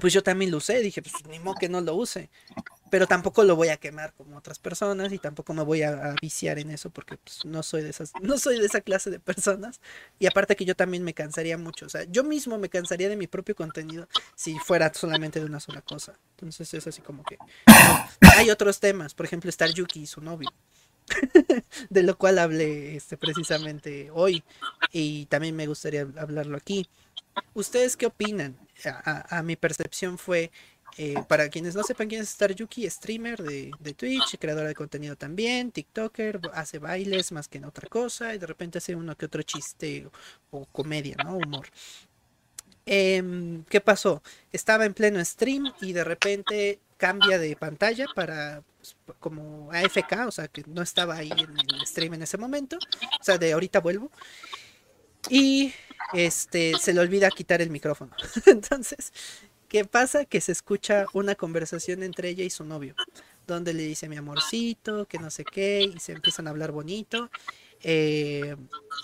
pues 0.00 0.12
yo 0.12 0.22
también 0.22 0.50
lo 0.50 0.58
usé, 0.58 0.80
dije, 0.80 1.02
pues 1.02 1.14
ni 1.28 1.38
modo 1.38 1.56
que 1.58 1.68
no 1.68 1.80
lo 1.80 1.94
use, 1.94 2.30
pero 2.90 3.06
tampoco 3.06 3.44
lo 3.44 3.56
voy 3.56 3.68
a 3.68 3.76
quemar 3.76 4.12
como 4.14 4.36
otras 4.36 4.58
personas 4.58 5.12
y 5.12 5.18
tampoco 5.18 5.54
me 5.54 5.62
voy 5.62 5.82
a, 5.82 6.14
viciar 6.20 6.58
en 6.58 6.70
eso 6.70 6.90
porque 6.90 7.16
pues, 7.18 7.44
no 7.44 7.62
soy 7.62 7.82
de 7.82 7.90
esas, 7.90 8.12
no 8.20 8.38
soy 8.38 8.58
de 8.58 8.66
esa 8.66 8.80
clase 8.80 9.10
de 9.10 9.20
personas 9.20 9.80
y 10.18 10.26
aparte 10.26 10.56
que 10.56 10.64
yo 10.64 10.74
también 10.74 11.04
me 11.04 11.14
cansaría 11.14 11.58
mucho, 11.58 11.86
o 11.86 11.88
sea, 11.88 12.04
yo 12.04 12.24
mismo 12.24 12.58
me 12.58 12.68
cansaría 12.68 13.08
de 13.08 13.16
mi 13.16 13.26
propio 13.26 13.54
contenido 13.54 14.08
si 14.34 14.58
fuera 14.58 14.92
solamente 14.92 15.40
de 15.40 15.46
una 15.46 15.60
sola 15.60 15.82
cosa, 15.82 16.18
entonces 16.30 16.72
es 16.74 16.86
así 16.86 17.02
como 17.02 17.22
que 17.24 17.38
hay 18.36 18.50
otros 18.50 18.80
temas, 18.80 19.14
por 19.14 19.26
ejemplo, 19.26 19.50
estar 19.50 19.72
Yuki 19.72 20.00
y 20.00 20.06
su 20.06 20.20
novio. 20.20 20.50
de 21.90 22.02
lo 22.02 22.18
cual 22.18 22.38
hablé 22.38 22.96
este, 22.96 23.16
precisamente 23.16 24.10
hoy 24.12 24.44
y 24.92 25.24
también 25.26 25.56
me 25.56 25.66
gustaría 25.66 26.06
hablarlo 26.18 26.56
aquí. 26.56 26.86
¿Ustedes 27.54 27.96
qué 27.96 28.06
opinan? 28.06 28.58
A, 28.84 29.42
mi 29.42 29.56
percepción 29.56 30.18
fue, 30.18 30.50
eh, 30.96 31.16
para 31.28 31.48
quienes 31.48 31.74
no 31.74 31.82
sepan 31.82 32.08
quién 32.08 32.22
es 32.22 32.30
Star 32.30 32.54
Yuki, 32.54 32.88
streamer 32.88 33.42
de, 33.42 33.72
de, 33.78 33.94
Twitch, 33.94 34.38
creadora 34.38 34.68
de 34.68 34.74
contenido 34.74 35.16
también, 35.16 35.72
TikToker, 35.72 36.40
hace 36.54 36.78
bailes 36.78 37.32
más 37.32 37.48
que 37.48 37.58
en 37.58 37.64
otra 37.64 37.88
cosa 37.88 38.34
y 38.34 38.38
de 38.38 38.46
repente 38.46 38.78
hace 38.78 38.94
uno 38.94 39.16
que 39.16 39.26
otro 39.26 39.42
chiste 39.42 40.06
o, 40.50 40.58
o 40.58 40.66
comedia, 40.66 41.16
¿no? 41.24 41.36
Humor. 41.36 41.68
Eh, 42.86 43.62
¿Qué 43.68 43.80
pasó? 43.82 44.22
Estaba 44.50 44.86
en 44.86 44.94
pleno 44.94 45.22
stream 45.22 45.72
y 45.82 45.92
de 45.92 46.04
repente 46.04 46.80
cambia 46.96 47.38
de 47.38 47.54
pantalla 47.54 48.06
para 48.14 48.62
pues, 48.78 48.96
como 49.20 49.70
AFK, 49.72 50.26
o 50.26 50.30
sea 50.30 50.48
que 50.48 50.64
no 50.66 50.82
estaba 50.82 51.16
ahí 51.16 51.30
en 51.30 51.58
el 51.58 51.86
stream 51.86 52.14
en 52.14 52.22
ese 52.22 52.38
momento, 52.38 52.78
o 53.20 53.24
sea 53.24 53.36
de 53.36 53.52
ahorita 53.52 53.80
vuelvo 53.80 54.10
y 55.30 55.72
este 56.12 56.72
se 56.80 56.92
le 56.92 57.00
olvida 57.00 57.30
quitar 57.30 57.60
el 57.60 57.70
micrófono. 57.70 58.12
Entonces, 58.46 59.12
¿qué 59.68 59.84
pasa? 59.84 60.24
Que 60.24 60.40
se 60.40 60.52
escucha 60.52 61.06
una 61.12 61.34
conversación 61.34 62.02
entre 62.02 62.30
ella 62.30 62.44
y 62.44 62.50
su 62.50 62.64
novio, 62.64 62.94
donde 63.46 63.74
le 63.74 63.82
dice 63.82 64.08
mi 64.08 64.16
amorcito, 64.16 65.06
que 65.06 65.18
no 65.18 65.30
sé 65.30 65.44
qué, 65.44 65.82
y 65.82 65.98
se 66.00 66.12
empiezan 66.12 66.46
a 66.46 66.50
hablar 66.50 66.72
bonito. 66.72 67.30
Eh, 67.82 68.56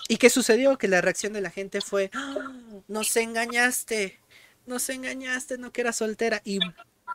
¿Y 0.09 0.17
qué 0.17 0.29
sucedió? 0.29 0.77
Que 0.77 0.87
la 0.87 1.01
reacción 1.01 1.33
de 1.33 1.41
la 1.41 1.49
gente 1.49 1.81
fue, 1.81 2.11
¡Oh, 2.15 2.83
nos 2.87 3.15
engañaste, 3.15 4.19
nos 4.65 4.89
engañaste, 4.89 5.57
no 5.57 5.71
que 5.71 5.81
era 5.81 5.93
soltera. 5.93 6.41
Y 6.43 6.59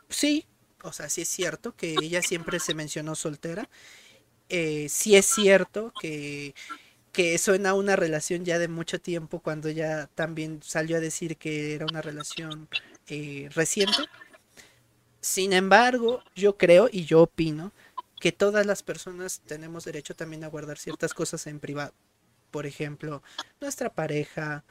sí, 0.09 0.45
o 0.83 0.91
sea, 0.91 1.09
sí 1.09 1.21
es 1.21 1.27
cierto 1.27 1.75
que 1.75 1.93
ella 2.01 2.21
siempre 2.21 2.59
se 2.59 2.73
mencionó 2.73 3.15
soltera. 3.15 3.69
Eh, 4.49 4.87
sí 4.89 5.15
es 5.15 5.25
cierto 5.27 5.93
que, 6.01 6.53
que 7.11 7.37
suena 7.37 7.71
a 7.71 7.73
una 7.73 7.95
relación 7.95 8.45
ya 8.45 8.59
de 8.59 8.67
mucho 8.67 8.99
tiempo 8.99 9.39
cuando 9.39 9.69
ya 9.69 10.07
también 10.15 10.61
salió 10.63 10.97
a 10.97 10.99
decir 10.99 11.37
que 11.37 11.75
era 11.75 11.85
una 11.85 12.01
relación 12.01 12.67
eh, 13.07 13.49
reciente. 13.53 13.97
Sin 15.19 15.53
embargo, 15.53 16.23
yo 16.35 16.57
creo 16.57 16.89
y 16.91 17.05
yo 17.05 17.21
opino 17.21 17.71
que 18.19 18.31
todas 18.31 18.65
las 18.65 18.83
personas 18.83 19.41
tenemos 19.45 19.85
derecho 19.85 20.15
también 20.15 20.43
a 20.43 20.47
guardar 20.47 20.77
ciertas 20.77 21.13
cosas 21.13 21.45
en 21.47 21.59
privado. 21.59 21.93
Por 22.49 22.65
ejemplo, 22.65 23.23
nuestra 23.59 23.89
pareja, 23.89 24.63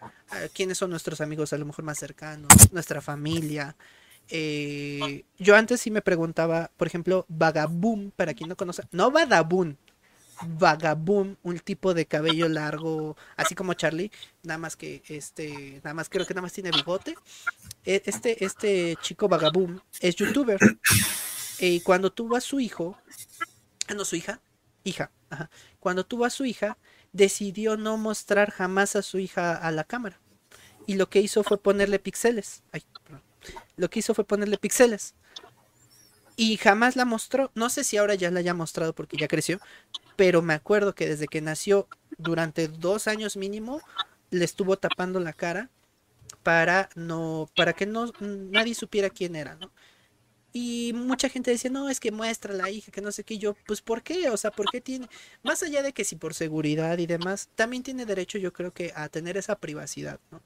quiénes 0.52 0.78
son 0.78 0.90
nuestros 0.90 1.20
amigos 1.20 1.52
a 1.52 1.58
lo 1.58 1.66
mejor 1.66 1.84
más 1.84 1.98
cercanos, 1.98 2.50
nuestra 2.72 3.00
familia, 3.00 3.74
eh, 4.30 5.24
yo 5.38 5.56
antes 5.56 5.80
sí 5.80 5.90
me 5.90 6.02
preguntaba, 6.02 6.70
por 6.76 6.86
ejemplo, 6.86 7.26
Vagaboom, 7.28 8.12
para 8.12 8.32
quien 8.32 8.48
no 8.48 8.56
conoce, 8.56 8.84
no 8.92 9.10
Vagaboom, 9.10 9.76
Vagaboom, 10.46 11.36
un 11.42 11.58
tipo 11.58 11.94
de 11.94 12.06
cabello 12.06 12.48
largo, 12.48 13.16
así 13.36 13.54
como 13.54 13.74
Charlie, 13.74 14.10
nada 14.42 14.58
más 14.58 14.76
que 14.76 15.02
este, 15.08 15.80
nada 15.84 15.94
más 15.94 16.08
creo 16.08 16.26
que 16.26 16.34
nada 16.34 16.42
más 16.42 16.52
tiene 16.52 16.70
bigote. 16.70 17.14
E, 17.84 18.02
este, 18.06 18.44
este 18.44 18.96
chico 19.02 19.28
Vagaboom 19.28 19.80
es 20.00 20.16
youtuber. 20.16 20.58
Y 21.58 21.80
cuando 21.80 22.10
tuvo 22.10 22.36
a 22.36 22.40
su 22.40 22.58
hijo, 22.58 22.96
ah, 23.88 23.94
no 23.94 24.04
su 24.06 24.16
hija, 24.16 24.40
hija, 24.82 25.10
ajá. 25.28 25.50
cuando 25.78 26.06
tuvo 26.06 26.24
a 26.24 26.30
su 26.30 26.46
hija, 26.46 26.78
decidió 27.12 27.76
no 27.76 27.98
mostrar 27.98 28.50
jamás 28.50 28.96
a 28.96 29.02
su 29.02 29.18
hija 29.18 29.56
a 29.56 29.70
la 29.70 29.84
cámara. 29.84 30.18
Y 30.86 30.94
lo 30.94 31.10
que 31.10 31.20
hizo 31.20 31.44
fue 31.44 31.60
ponerle 31.60 31.98
píxeles. 31.98 32.62
Ay, 32.72 32.82
lo 33.76 33.90
que 33.90 33.98
hizo 33.98 34.14
fue 34.14 34.24
ponerle 34.24 34.56
píxeles. 34.58 35.14
Y 36.36 36.56
jamás 36.56 36.96
la 36.96 37.04
mostró. 37.04 37.50
No 37.54 37.70
sé 37.70 37.84
si 37.84 37.96
ahora 37.96 38.14
ya 38.14 38.30
la 38.30 38.40
haya 38.40 38.54
mostrado 38.54 38.94
porque 38.94 39.16
ya 39.16 39.28
creció. 39.28 39.60
Pero 40.16 40.42
me 40.42 40.54
acuerdo 40.54 40.94
que 40.94 41.08
desde 41.08 41.28
que 41.28 41.40
nació, 41.40 41.88
durante 42.18 42.68
dos 42.68 43.08
años 43.08 43.36
mínimo, 43.36 43.80
le 44.30 44.44
estuvo 44.44 44.76
tapando 44.76 45.20
la 45.20 45.32
cara 45.32 45.70
para 46.42 46.88
no, 46.94 47.48
para 47.56 47.72
que 47.72 47.86
no 47.86 48.12
nadie 48.20 48.74
supiera 48.74 49.10
quién 49.10 49.36
era, 49.36 49.56
¿no? 49.56 49.70
Y 50.52 50.92
mucha 50.94 51.28
gente 51.28 51.52
decía, 51.52 51.70
no, 51.70 51.88
es 51.88 52.00
que 52.00 52.10
muestra 52.10 52.52
la 52.52 52.70
hija, 52.70 52.90
que 52.90 53.00
no 53.00 53.12
sé 53.12 53.22
qué. 53.22 53.34
Y 53.34 53.38
yo, 53.38 53.54
pues, 53.66 53.82
¿por 53.82 54.02
qué? 54.02 54.30
O 54.30 54.36
sea, 54.36 54.50
¿por 54.50 54.66
qué 54.70 54.80
tiene? 54.80 55.08
Más 55.44 55.62
allá 55.62 55.82
de 55.82 55.92
que 55.92 56.04
si 56.04 56.16
por 56.16 56.34
seguridad 56.34 56.98
y 56.98 57.06
demás, 57.06 57.48
también 57.54 57.84
tiene 57.84 58.04
derecho, 58.04 58.36
yo 58.38 58.52
creo 58.52 58.72
que, 58.72 58.92
a 58.96 59.08
tener 59.08 59.36
esa 59.36 59.56
privacidad, 59.56 60.18
¿no? 60.32 60.42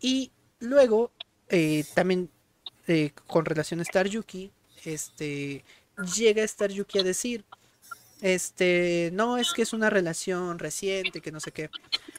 Y 0.00 0.32
luego, 0.58 1.12
eh, 1.48 1.84
también 1.94 2.30
eh, 2.88 3.12
con 3.26 3.46
relación 3.46 3.80
a 3.80 3.84
Star 3.84 4.06
Yuki, 4.06 4.52
este, 4.86 5.64
llega 6.16 6.42
Star 6.44 6.70
Yuki 6.70 6.98
a 6.98 7.02
decir, 7.02 7.44
este, 8.20 9.10
no 9.12 9.36
es 9.36 9.52
que 9.52 9.62
es 9.62 9.72
una 9.72 9.90
relación 9.90 10.58
reciente, 10.58 11.20
que 11.20 11.32
no 11.32 11.40
sé 11.40 11.52
qué. 11.52 11.70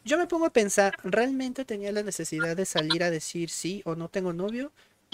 Yo 0.06 0.18
me 0.18 0.27
pongo 0.27 0.45
a 0.45 0.53
pensar, 0.53 0.95
¿realmente 1.03 1.65
tenía 1.65 1.91
la 1.91 2.03
necesidad 2.03 2.56
de 2.56 2.65
salir 2.65 3.03
a 3.03 3.11
decir 3.11 3.49
sí 3.49 3.81
o 3.85 3.95
no 3.95 4.10
tengo 4.10 4.34
novio? 4.34 4.72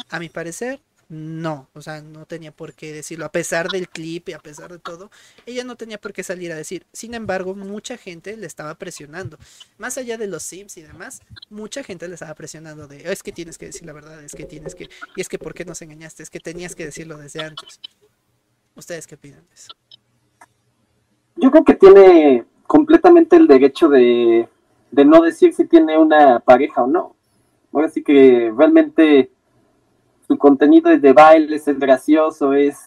A 0.10 0.20
mi 0.20 0.30
parecer, 0.30 0.82
no, 1.10 1.70
o 1.74 1.82
sea, 1.82 2.02
no 2.02 2.26
tenía 2.26 2.52
por 2.52 2.74
qué 2.74 2.92
decirlo, 2.92 3.26
a 3.26 3.32
pesar 3.32 3.70
del 3.70 3.90
clip 3.90 4.30
y 4.30 4.34
a 4.34 4.40
pesar 4.40 4.72
de 4.72 4.80
todo, 4.80 5.12
ella 5.46 5.64
no 5.64 5.76
tenía 5.76 6.00
por 6.00 6.14
qué 6.14 6.24
salir 6.24 6.52
a 6.52 6.56
decir. 6.56 6.86
Sin 6.92 7.14
embargo, 7.14 7.56
mucha 7.56 7.98
gente 7.98 8.36
le 8.38 8.48
estaba 8.48 8.76
presionando, 8.76 9.38
más 9.78 9.98
allá 9.98 10.18
de 10.18 10.28
los 10.28 10.44
Sims 10.44 10.78
y 10.78 10.82
demás, 10.82 11.22
mucha 11.50 11.84
gente 11.84 12.08
le 12.08 12.16
estaba 12.16 12.34
presionando 12.36 12.88
de, 12.88 13.12
es 13.12 13.24
que 13.24 13.32
tienes 13.32 13.58
que 13.58 13.68
decir 13.68 13.86
la 13.86 13.94
verdad, 13.94 14.24
es 14.24 14.34
que 14.34 14.46
tienes 14.46 14.76
que, 14.76 14.90
y 15.16 15.22
es 15.22 15.30
que 15.30 15.40
¿por 15.40 15.54
qué 15.54 15.66
nos 15.66 15.82
engañaste? 15.82 16.24
Es 16.24 16.30
que 16.30 16.40
tenías 16.40 16.76
que 16.76 16.86
decirlo 16.86 17.18
desde 17.18 17.44
antes. 17.44 17.80
¿Ustedes 18.76 19.06
qué 19.06 19.16
opinan 19.16 19.46
de 19.48 19.54
eso? 19.54 19.74
Yo 21.36 21.52
creo 21.52 21.64
que 21.64 21.76
tiene 21.76 22.46
completamente 22.66 23.36
el 23.36 23.48
derecho 23.48 23.88
de, 23.90 24.48
de 24.92 25.06
no 25.06 25.22
decir 25.22 25.54
si 25.54 25.66
tiene 25.66 25.98
una 25.98 26.40
pareja 26.40 26.84
o 26.84 26.88
no. 26.88 27.16
Ahora 27.72 27.90
sí 27.90 28.04
que 28.04 28.52
realmente 28.56 29.32
su 30.34 30.40
contenido 30.40 30.90
es 30.90 31.00
de 31.00 31.14
bailes, 31.14 31.68
es 31.68 31.78
gracioso, 31.78 32.54
es 32.54 32.80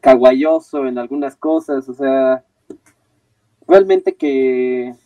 caguayoso 0.00 0.84
en 0.84 0.98
algunas 0.98 1.36
cosas, 1.36 1.88
o 1.88 1.94
sea, 1.94 2.44
realmente 3.68 4.16
que 4.16 4.96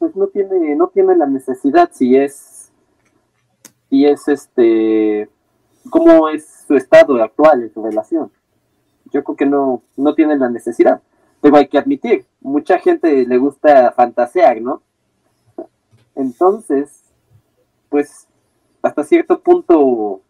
pues 0.00 0.16
no 0.16 0.26
tiene, 0.26 0.74
no 0.74 0.88
tiene 0.88 1.16
la 1.16 1.26
necesidad 1.26 1.90
si 1.92 2.16
es, 2.16 2.72
si 3.88 4.04
es 4.04 4.26
este, 4.26 5.28
cómo 5.90 6.28
es 6.28 6.64
su 6.66 6.74
estado 6.74 7.22
actual 7.22 7.62
en 7.62 7.72
su 7.72 7.84
relación. 7.84 8.32
Yo 9.12 9.22
creo 9.22 9.36
que 9.36 9.46
no, 9.46 9.82
no 9.96 10.14
tiene 10.14 10.36
la 10.38 10.48
necesidad. 10.48 11.02
Pero 11.40 11.56
hay 11.56 11.68
que 11.68 11.78
admitir, 11.78 12.26
mucha 12.40 12.78
gente 12.78 13.26
le 13.26 13.38
gusta 13.38 13.92
fantasear, 13.92 14.60
¿no? 14.60 14.82
Entonces, 16.14 17.04
pues 17.88 18.26
hasta 18.82 19.04
cierto 19.04 19.40
punto 19.40 20.22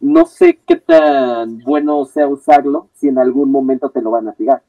no 0.00 0.26
sé 0.26 0.60
qué 0.66 0.76
tan 0.76 1.58
bueno 1.58 2.04
sea 2.04 2.28
usarlo 2.28 2.88
si 2.94 3.08
en 3.08 3.18
algún 3.18 3.50
momento 3.50 3.90
te 3.90 4.02
lo 4.02 4.10
van 4.10 4.28
a 4.28 4.32
tirar. 4.32 4.62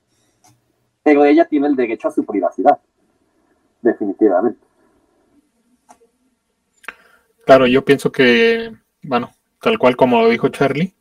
Pero 1.03 1.25
ella 1.25 1.45
tiene 1.45 1.67
el 1.67 1.75
derecho 1.75 2.07
a 2.07 2.11
su 2.11 2.25
privacidad, 2.25 2.79
definitivamente. 3.81 4.59
Claro, 7.45 7.67
yo 7.67 7.83
pienso 7.83 8.11
que, 8.11 8.71
bueno, 9.01 9.31
tal 9.61 9.79
cual 9.79 9.95
como 9.95 10.21
lo 10.21 10.29
dijo 10.29 10.49
Charlie, 10.49 10.93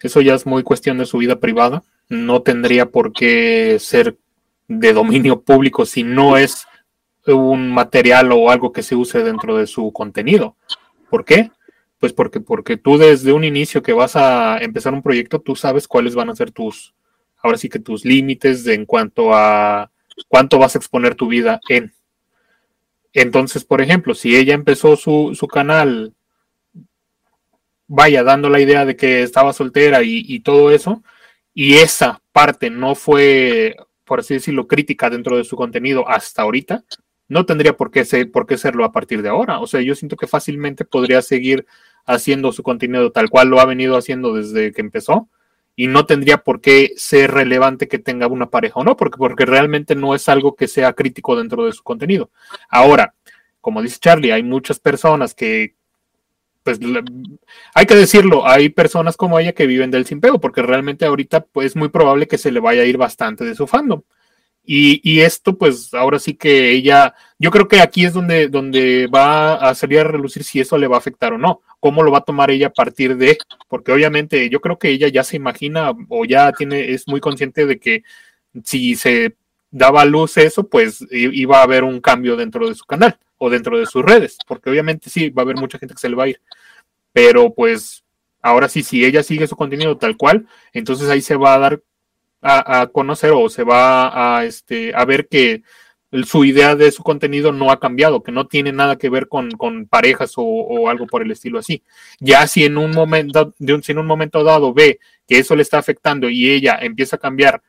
eso 0.00 0.20
ya 0.20 0.34
es 0.34 0.46
muy 0.46 0.62
cuestión 0.62 0.98
de 0.98 1.06
su 1.06 1.18
vida 1.18 1.40
privada. 1.40 1.82
No 2.08 2.42
tendría 2.42 2.86
por 2.86 3.12
qué 3.12 3.78
ser 3.78 4.16
de 4.66 4.92
dominio 4.92 5.40
público 5.42 5.84
si 5.84 6.02
no 6.02 6.36
es 6.36 6.66
un 7.26 7.70
material 7.70 8.32
o 8.32 8.50
algo 8.50 8.72
que 8.72 8.82
se 8.82 8.96
use 8.96 9.22
dentro 9.22 9.56
de 9.56 9.66
su 9.66 9.92
contenido. 9.92 10.56
¿Por 11.10 11.24
qué? 11.24 11.50
Pues 12.00 12.12
porque, 12.12 12.40
porque 12.40 12.76
tú 12.76 12.98
desde 12.98 13.32
un 13.32 13.44
inicio 13.44 13.82
que 13.82 13.92
vas 13.92 14.16
a 14.16 14.58
empezar 14.58 14.94
un 14.94 15.02
proyecto, 15.02 15.40
tú 15.40 15.54
sabes 15.54 15.86
cuáles 15.86 16.14
van 16.14 16.30
a 16.30 16.34
ser 16.34 16.50
tus, 16.50 16.94
ahora 17.36 17.58
sí 17.58 17.68
que 17.68 17.78
tus 17.78 18.04
límites 18.04 18.66
en 18.66 18.86
cuanto 18.86 19.34
a 19.34 19.90
cuánto 20.28 20.58
vas 20.58 20.74
a 20.74 20.78
exponer 20.78 21.14
tu 21.14 21.28
vida 21.28 21.60
en. 21.68 21.92
Entonces, 23.12 23.64
por 23.64 23.80
ejemplo, 23.80 24.14
si 24.14 24.34
ella 24.36 24.54
empezó 24.54 24.96
su, 24.96 25.34
su 25.34 25.46
canal, 25.46 26.14
vaya, 27.86 28.22
dando 28.22 28.48
la 28.48 28.60
idea 28.60 28.86
de 28.86 28.96
que 28.96 29.22
estaba 29.22 29.52
soltera 29.52 30.00
y, 30.02 30.40
todo 30.40 30.70
eso, 30.70 31.02
y 31.52 31.74
esa 31.74 32.22
parte 32.32 32.70
no 32.70 32.94
fue, 32.94 33.76
por 34.04 34.20
así 34.20 34.34
decirlo, 34.34 34.68
crítica 34.68 35.10
dentro 35.10 35.36
de 35.36 35.44
su 35.44 35.56
contenido 35.56 36.08
hasta 36.08 36.42
ahorita, 36.42 36.84
no 37.28 37.46
tendría 37.46 37.76
por 37.76 37.90
qué, 37.90 38.04
ser, 38.04 38.30
por 38.30 38.46
qué 38.46 38.58
serlo 38.58 38.84
a 38.84 38.92
partir 38.92 39.22
de 39.22 39.28
ahora. 39.28 39.60
O 39.60 39.66
sea, 39.66 39.80
yo 39.80 39.94
siento 39.94 40.16
que 40.16 40.26
fácilmente 40.26 40.84
podría 40.84 41.20
seguir 41.20 41.66
haciendo 42.10 42.52
su 42.52 42.62
contenido 42.62 43.12
tal 43.12 43.30
cual 43.30 43.48
lo 43.48 43.60
ha 43.60 43.64
venido 43.64 43.96
haciendo 43.96 44.34
desde 44.34 44.72
que 44.72 44.80
empezó 44.80 45.28
y 45.76 45.86
no 45.86 46.04
tendría 46.04 46.38
por 46.38 46.60
qué 46.60 46.92
ser 46.96 47.30
relevante 47.30 47.88
que 47.88 47.98
tenga 47.98 48.26
una 48.26 48.50
pareja 48.50 48.80
o 48.80 48.84
no, 48.84 48.96
porque, 48.96 49.16
porque 49.16 49.46
realmente 49.46 49.94
no 49.94 50.14
es 50.14 50.28
algo 50.28 50.54
que 50.54 50.68
sea 50.68 50.92
crítico 50.92 51.36
dentro 51.36 51.64
de 51.64 51.72
su 51.72 51.82
contenido. 51.82 52.30
Ahora, 52.68 53.14
como 53.60 53.80
dice 53.80 53.98
Charlie, 53.98 54.32
hay 54.32 54.42
muchas 54.42 54.78
personas 54.78 55.34
que, 55.34 55.74
pues 56.62 56.78
hay 57.74 57.86
que 57.86 57.94
decirlo, 57.94 58.46
hay 58.46 58.68
personas 58.68 59.16
como 59.16 59.38
ella 59.38 59.52
que 59.52 59.66
viven 59.66 59.90
del 59.90 60.06
simpeo, 60.06 60.38
porque 60.40 60.62
realmente 60.62 61.06
ahorita 61.06 61.46
pues, 61.46 61.68
es 61.68 61.76
muy 61.76 61.88
probable 61.88 62.26
que 62.26 62.38
se 62.38 62.50
le 62.50 62.60
vaya 62.60 62.82
a 62.82 62.86
ir 62.86 62.98
bastante 62.98 63.44
de 63.44 63.54
su 63.54 63.66
fandom. 63.66 64.02
Y, 64.62 65.20
esto, 65.20 65.58
pues 65.58 65.92
ahora 65.94 66.18
sí 66.20 66.34
que 66.34 66.70
ella, 66.70 67.14
yo 67.38 67.50
creo 67.50 67.66
que 67.66 67.80
aquí 67.80 68.04
es 68.04 68.12
donde, 68.12 68.48
donde 68.48 69.08
va 69.08 69.54
a 69.54 69.74
salir 69.74 69.98
a 70.00 70.04
relucir 70.04 70.44
si 70.44 70.60
eso 70.60 70.78
le 70.78 70.86
va 70.86 70.96
a 70.96 70.98
afectar 70.98 71.32
o 71.32 71.38
no, 71.38 71.62
cómo 71.80 72.02
lo 72.02 72.12
va 72.12 72.18
a 72.18 72.24
tomar 72.24 72.50
ella 72.50 72.68
a 72.68 72.72
partir 72.72 73.16
de, 73.16 73.38
porque 73.68 73.90
obviamente 73.90 74.48
yo 74.48 74.60
creo 74.60 74.78
que 74.78 74.90
ella 74.90 75.08
ya 75.08 75.24
se 75.24 75.36
imagina 75.36 75.92
o 76.08 76.24
ya 76.24 76.52
tiene, 76.52 76.92
es 76.92 77.08
muy 77.08 77.20
consciente 77.20 77.66
de 77.66 77.80
que 77.80 78.04
si 78.64 78.94
se 78.94 79.36
daba 79.70 80.02
a 80.02 80.04
luz 80.04 80.36
eso, 80.36 80.68
pues 80.68 81.04
iba 81.10 81.58
a 81.58 81.62
haber 81.64 81.82
un 81.84 82.00
cambio 82.00 82.36
dentro 82.36 82.68
de 82.68 82.74
su 82.74 82.84
canal 82.84 83.18
o 83.38 83.50
dentro 83.50 83.78
de 83.78 83.86
sus 83.86 84.04
redes, 84.04 84.38
porque 84.46 84.70
obviamente 84.70 85.10
sí, 85.10 85.30
va 85.30 85.42
a 85.42 85.44
haber 85.44 85.56
mucha 85.56 85.78
gente 85.78 85.94
que 85.94 86.00
se 86.00 86.08
le 86.08 86.16
va 86.16 86.24
a 86.24 86.28
ir, 86.28 86.40
pero 87.12 87.52
pues 87.54 88.04
ahora 88.42 88.68
sí, 88.68 88.82
si 88.82 89.04
ella 89.04 89.22
sigue 89.22 89.46
su 89.46 89.56
contenido 89.56 89.96
tal 89.96 90.16
cual, 90.16 90.46
entonces 90.72 91.08
ahí 91.08 91.22
se 91.22 91.36
va 91.36 91.54
a 91.54 91.58
dar 91.58 91.82
a, 92.42 92.88
conocer 92.92 93.32
o 93.34 93.48
se 93.48 93.64
va 93.64 94.38
a, 94.38 94.44
este, 94.44 94.92
a 94.94 95.04
ver 95.04 95.28
que 95.28 95.62
su 96.24 96.44
idea 96.44 96.74
de 96.74 96.90
su 96.90 97.02
contenido 97.02 97.52
no 97.52 97.70
ha 97.70 97.78
cambiado, 97.78 98.22
que 98.22 98.32
no 98.32 98.46
tiene 98.46 98.72
nada 98.72 98.96
que 98.96 99.08
ver 99.08 99.28
con, 99.28 99.50
parejas 99.88 100.32
o, 100.36 100.88
algo 100.88 101.06
por 101.06 101.22
el 101.22 101.30
estilo 101.30 101.58
así. 101.58 101.84
Ya 102.18 102.46
si 102.46 102.64
en 102.64 102.78
un 102.78 102.90
momento, 102.90 103.54
de 103.58 103.74
un, 103.74 103.82
si 103.82 103.92
en 103.92 103.98
un 103.98 104.06
momento 104.06 104.42
dado 104.42 104.74
ve 104.74 104.98
que 105.28 105.38
eso 105.38 105.54
le 105.54 105.62
está 105.62 105.78
afectando 105.78 106.28
y 106.28 106.50
ella 106.50 106.78
empieza 106.80 107.16
a 107.16 107.20
cambiar 107.20 107.62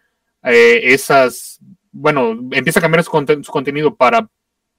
eh, 0.44 0.82
esas, 0.86 1.60
bueno, 1.92 2.32
empieza 2.52 2.80
a 2.80 2.82
cambiar 2.82 3.04
su, 3.04 3.12
su 3.44 3.52
contenido 3.52 3.96
para, 3.96 4.28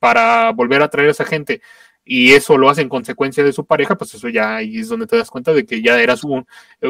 para 0.01 0.51
volver 0.51 0.83
a 0.83 0.87
atraer 0.87 1.09
a 1.09 1.13
esa 1.13 1.25
gente 1.25 1.63
y 2.05 2.33
eso 2.33 2.59
lo 2.59 2.69
hace 2.69 2.83
en 2.83 2.89
consecuencia 2.89 3.45
de 3.45 3.53
su 3.53 3.65
pareja, 3.65 3.97
pues 3.97 4.15
eso 4.15 4.29
ya 4.29 4.57
ahí 4.57 4.79
es 4.79 4.89
donde 4.89 5.07
te 5.07 5.17
das 5.17 5.31
cuenta 5.31 5.53
de 5.53 5.65
que 5.65 5.81
ya 5.81 6.01
era 6.01 6.17
su, 6.17 6.45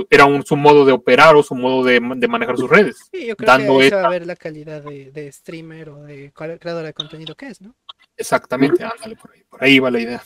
era 0.09 0.25
un, 0.25 0.45
su 0.45 0.57
modo 0.57 0.85
de 0.85 0.93
operar 0.93 1.37
o 1.37 1.43
su 1.43 1.55
modo 1.55 1.85
de, 1.85 2.01
manejar 2.01 2.57
sus 2.57 2.71
redes. 2.71 2.97
Sí, 3.13 3.27
yo 3.27 3.37
creo 3.37 3.59
que 3.59 3.65
ahí 3.65 3.89
se 3.91 3.97
va 3.97 4.07
a 4.07 4.11
ver 4.11 4.27
la 4.27 4.37
calidad 4.37 4.83
de, 4.83 5.33
streamer 5.33 5.91
o 5.91 6.03
de 6.03 6.33
creador 6.33 6.85
de 6.85 6.95
contenido 6.95 7.35
que 7.35 7.49
es, 7.49 7.61
¿no? 7.61 7.75
Exactamente, 8.17 8.85
ándale, 8.85 9.17
por 9.17 9.33
ahí, 9.33 9.43
por 9.49 9.65
ahí 9.65 9.79
va 9.79 9.91
la 9.91 10.01
idea. 10.01 10.25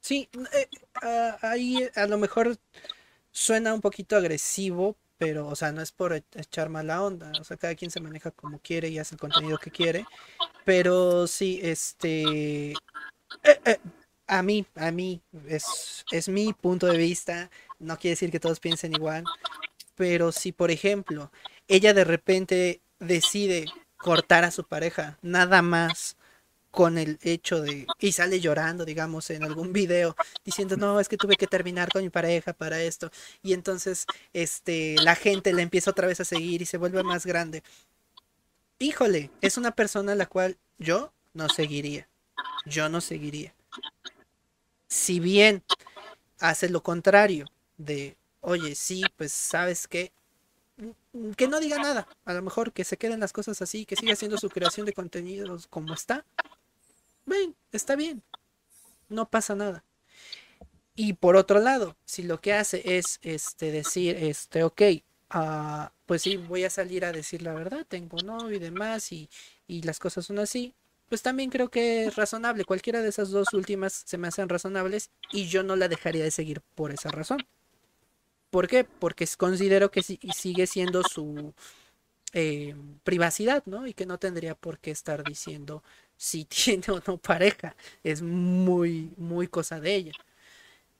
Sí, 0.00 0.28
eh, 0.52 0.68
ah, 1.02 1.36
ahí 1.42 1.88
a 1.94 2.06
lo 2.06 2.18
mejor 2.18 2.56
suena 3.32 3.74
un 3.74 3.80
poquito 3.80 4.16
agresivo, 4.16 4.96
pero, 5.18 5.48
o 5.48 5.56
sea, 5.56 5.72
no 5.72 5.82
es 5.82 5.92
por 5.92 6.12
e, 6.12 6.22
echar 6.34 6.68
mala 6.68 7.02
onda, 7.02 7.32
o 7.40 7.44
sea, 7.44 7.56
cada 7.56 7.74
quien 7.74 7.90
se 7.90 8.00
maneja 8.00 8.30
como 8.30 8.58
quiere 8.60 8.88
y 8.88 8.98
hace 8.98 9.14
el 9.14 9.20
contenido 9.20 9.58
que 9.58 9.70
quiere, 9.70 10.04
pero 10.64 11.26
sí, 11.26 11.60
este, 11.62 12.74
eh, 13.42 13.60
eh, 13.64 13.78
a 14.26 14.42
mí, 14.42 14.66
a 14.74 14.90
mí, 14.90 15.22
es, 15.48 16.04
es 16.10 16.28
mi 16.28 16.52
punto 16.52 16.86
de 16.86 16.98
vista. 16.98 17.50
No 17.78 17.98
quiere 17.98 18.12
decir 18.12 18.30
que 18.30 18.40
todos 18.40 18.60
piensen 18.60 18.94
igual. 18.94 19.24
Pero 19.94 20.32
si, 20.32 20.52
por 20.52 20.70
ejemplo, 20.70 21.30
ella 21.68 21.94
de 21.94 22.04
repente 22.04 22.80
decide 22.98 23.66
cortar 23.96 24.44
a 24.44 24.50
su 24.50 24.64
pareja, 24.64 25.18
nada 25.22 25.62
más 25.62 26.16
con 26.70 26.98
el 26.98 27.18
hecho 27.22 27.62
de 27.62 27.86
y 28.00 28.12
sale 28.12 28.40
llorando, 28.40 28.84
digamos, 28.84 29.30
en 29.30 29.44
algún 29.44 29.72
video 29.72 30.14
diciendo, 30.44 30.76
"No, 30.76 31.00
es 31.00 31.08
que 31.08 31.16
tuve 31.16 31.36
que 31.36 31.46
terminar 31.46 31.88
con 31.90 32.02
mi 32.02 32.10
pareja 32.10 32.52
para 32.52 32.82
esto." 32.82 33.10
Y 33.42 33.54
entonces 33.54 34.06
este 34.34 34.96
la 35.02 35.14
gente 35.16 35.54
le 35.54 35.62
empieza 35.62 35.90
otra 35.90 36.06
vez 36.06 36.20
a 36.20 36.24
seguir 36.26 36.62
y 36.62 36.66
se 36.66 36.78
vuelve 36.78 37.02
más 37.02 37.24
grande. 37.26 37.62
Híjole, 38.78 39.30
es 39.40 39.56
una 39.56 39.72
persona 39.72 40.12
a 40.12 40.14
la 40.16 40.26
cual 40.26 40.58
yo 40.78 41.12
no 41.34 41.48
seguiría 41.48 42.08
yo 42.64 42.88
no 42.88 43.00
seguiría. 43.00 43.54
Si 44.88 45.20
bien 45.20 45.62
hace 46.38 46.68
lo 46.68 46.82
contrario 46.82 47.46
de, 47.76 48.16
oye, 48.40 48.74
sí, 48.74 49.02
pues 49.16 49.32
sabes 49.32 49.86
que 49.88 50.12
que 51.36 51.48
no 51.48 51.58
diga 51.60 51.78
nada, 51.78 52.06
a 52.26 52.34
lo 52.34 52.42
mejor 52.42 52.72
que 52.72 52.84
se 52.84 52.98
queden 52.98 53.20
las 53.20 53.32
cosas 53.32 53.62
así, 53.62 53.86
que 53.86 53.96
siga 53.96 54.12
haciendo 54.12 54.36
su 54.36 54.50
creación 54.50 54.84
de 54.84 54.92
contenidos 54.92 55.66
como 55.68 55.94
está. 55.94 56.26
Ven, 57.24 57.56
está 57.72 57.96
bien, 57.96 58.22
no 59.08 59.28
pasa 59.28 59.54
nada. 59.54 59.84
Y 60.94 61.14
por 61.14 61.36
otro 61.36 61.60
lado, 61.60 61.96
si 62.04 62.22
lo 62.22 62.40
que 62.40 62.52
hace 62.52 62.98
es 62.98 63.18
este 63.22 63.70
decir, 63.70 64.16
este, 64.16 64.64
ok, 64.64 64.82
uh, 65.34 65.88
pues 66.06 66.22
sí, 66.22 66.36
voy 66.36 66.64
a 66.64 66.70
salir 66.70 67.04
a 67.04 67.12
decir 67.12 67.42
la 67.42 67.52
verdad, 67.52 67.86
tengo 67.86 68.18
novio 68.18 68.56
y 68.56 68.60
demás, 68.60 69.12
y, 69.12 69.28
y 69.66 69.82
las 69.82 69.98
cosas 69.98 70.26
son 70.26 70.38
así, 70.38 70.74
pues 71.08 71.22
también 71.22 71.50
creo 71.50 71.68
que 71.70 72.06
es 72.06 72.16
razonable. 72.16 72.64
Cualquiera 72.64 73.02
de 73.02 73.08
esas 73.08 73.30
dos 73.30 73.52
últimas 73.52 73.92
se 74.06 74.18
me 74.18 74.28
hacen 74.28 74.48
razonables 74.48 75.10
y 75.32 75.46
yo 75.46 75.62
no 75.62 75.76
la 75.76 75.88
dejaría 75.88 76.24
de 76.24 76.30
seguir 76.30 76.60
por 76.74 76.92
esa 76.92 77.10
razón. 77.10 77.46
¿Por 78.50 78.68
qué? 78.68 78.84
Porque 78.84 79.26
considero 79.36 79.90
que 79.90 80.02
sigue 80.02 80.66
siendo 80.66 81.02
su 81.02 81.54
eh, 82.32 82.74
privacidad, 83.04 83.62
¿no? 83.66 83.86
Y 83.86 83.94
que 83.94 84.06
no 84.06 84.18
tendría 84.18 84.54
por 84.54 84.78
qué 84.78 84.90
estar 84.90 85.24
diciendo 85.24 85.82
si 86.16 86.44
tiene 86.46 86.84
o 86.88 87.02
no 87.06 87.18
pareja. 87.18 87.76
Es 88.02 88.22
muy, 88.22 89.10
muy 89.16 89.48
cosa 89.48 89.80
de 89.80 89.94
ella. 89.94 90.12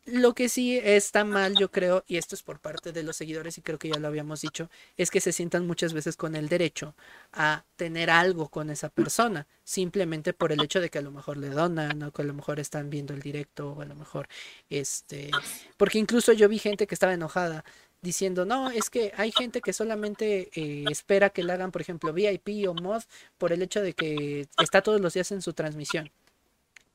Lo 0.07 0.35
que 0.35 0.49
sí 0.49 0.79
está 0.79 1.25
mal, 1.25 1.57
yo 1.57 1.73
creo, 1.73 2.05
y 2.07 2.17
esto 2.17 2.37
es 2.37 2.43
por 2.45 2.61
parte 2.61 2.93
de 2.93 3.03
los 3.03 3.17
seguidores, 3.17 3.59
y 3.59 3.63
creo 3.63 3.77
que 3.77 3.89
ya 3.89 3.99
lo 3.99 4.07
habíamos 4.07 4.41
dicho, 4.41 4.71
es 4.97 5.11
que 5.11 5.21
se 5.21 5.33
sientan 5.33 5.67
muchas 5.67 5.93
veces 5.95 6.17
con 6.17 6.37
el 6.37 6.49
derecho 6.49 6.95
a 7.33 7.65
tener 7.75 8.09
algo 8.11 8.49
con 8.49 8.71
esa 8.71 8.89
persona, 8.89 9.49
simplemente 9.65 10.33
por 10.33 10.53
el 10.53 10.63
hecho 10.63 10.81
de 10.81 10.91
que 10.91 10.99
a 10.99 11.03
lo 11.03 11.11
mejor 11.11 11.39
le 11.39 11.49
donan, 11.49 12.05
o 12.05 12.13
que 12.13 12.23
a 12.23 12.25
lo 12.25 12.35
mejor 12.35 12.61
están 12.61 12.89
viendo 12.89 13.15
el 13.15 13.21
directo, 13.21 13.73
o 13.73 13.81
a 13.83 13.85
lo 13.85 13.97
mejor, 13.97 14.29
este, 14.71 15.33
porque 15.77 15.99
incluso 15.99 16.33
yo 16.33 16.49
vi 16.49 16.61
gente 16.61 16.87
que 16.87 16.95
estaba 16.95 17.13
enojada 17.13 17.65
diciendo, 18.01 18.45
no, 18.47 18.71
es 18.71 18.91
que 18.91 19.13
hay 19.17 19.33
gente 19.33 19.61
que 19.61 19.73
solamente 19.73 20.51
eh, 20.55 20.85
espera 20.89 21.31
que 21.31 21.43
le 21.43 21.53
hagan, 21.53 21.73
por 21.73 21.83
ejemplo, 21.83 22.13
VIP 22.13 22.69
o 22.69 22.75
mod 22.75 23.03
por 23.39 23.53
el 23.53 23.63
hecho 23.63 23.83
de 23.83 23.93
que 23.95 24.47
está 24.59 24.83
todos 24.83 25.01
los 25.01 25.15
días 25.15 25.33
en 25.33 25.43
su 25.43 25.53
transmisión. 25.53 26.11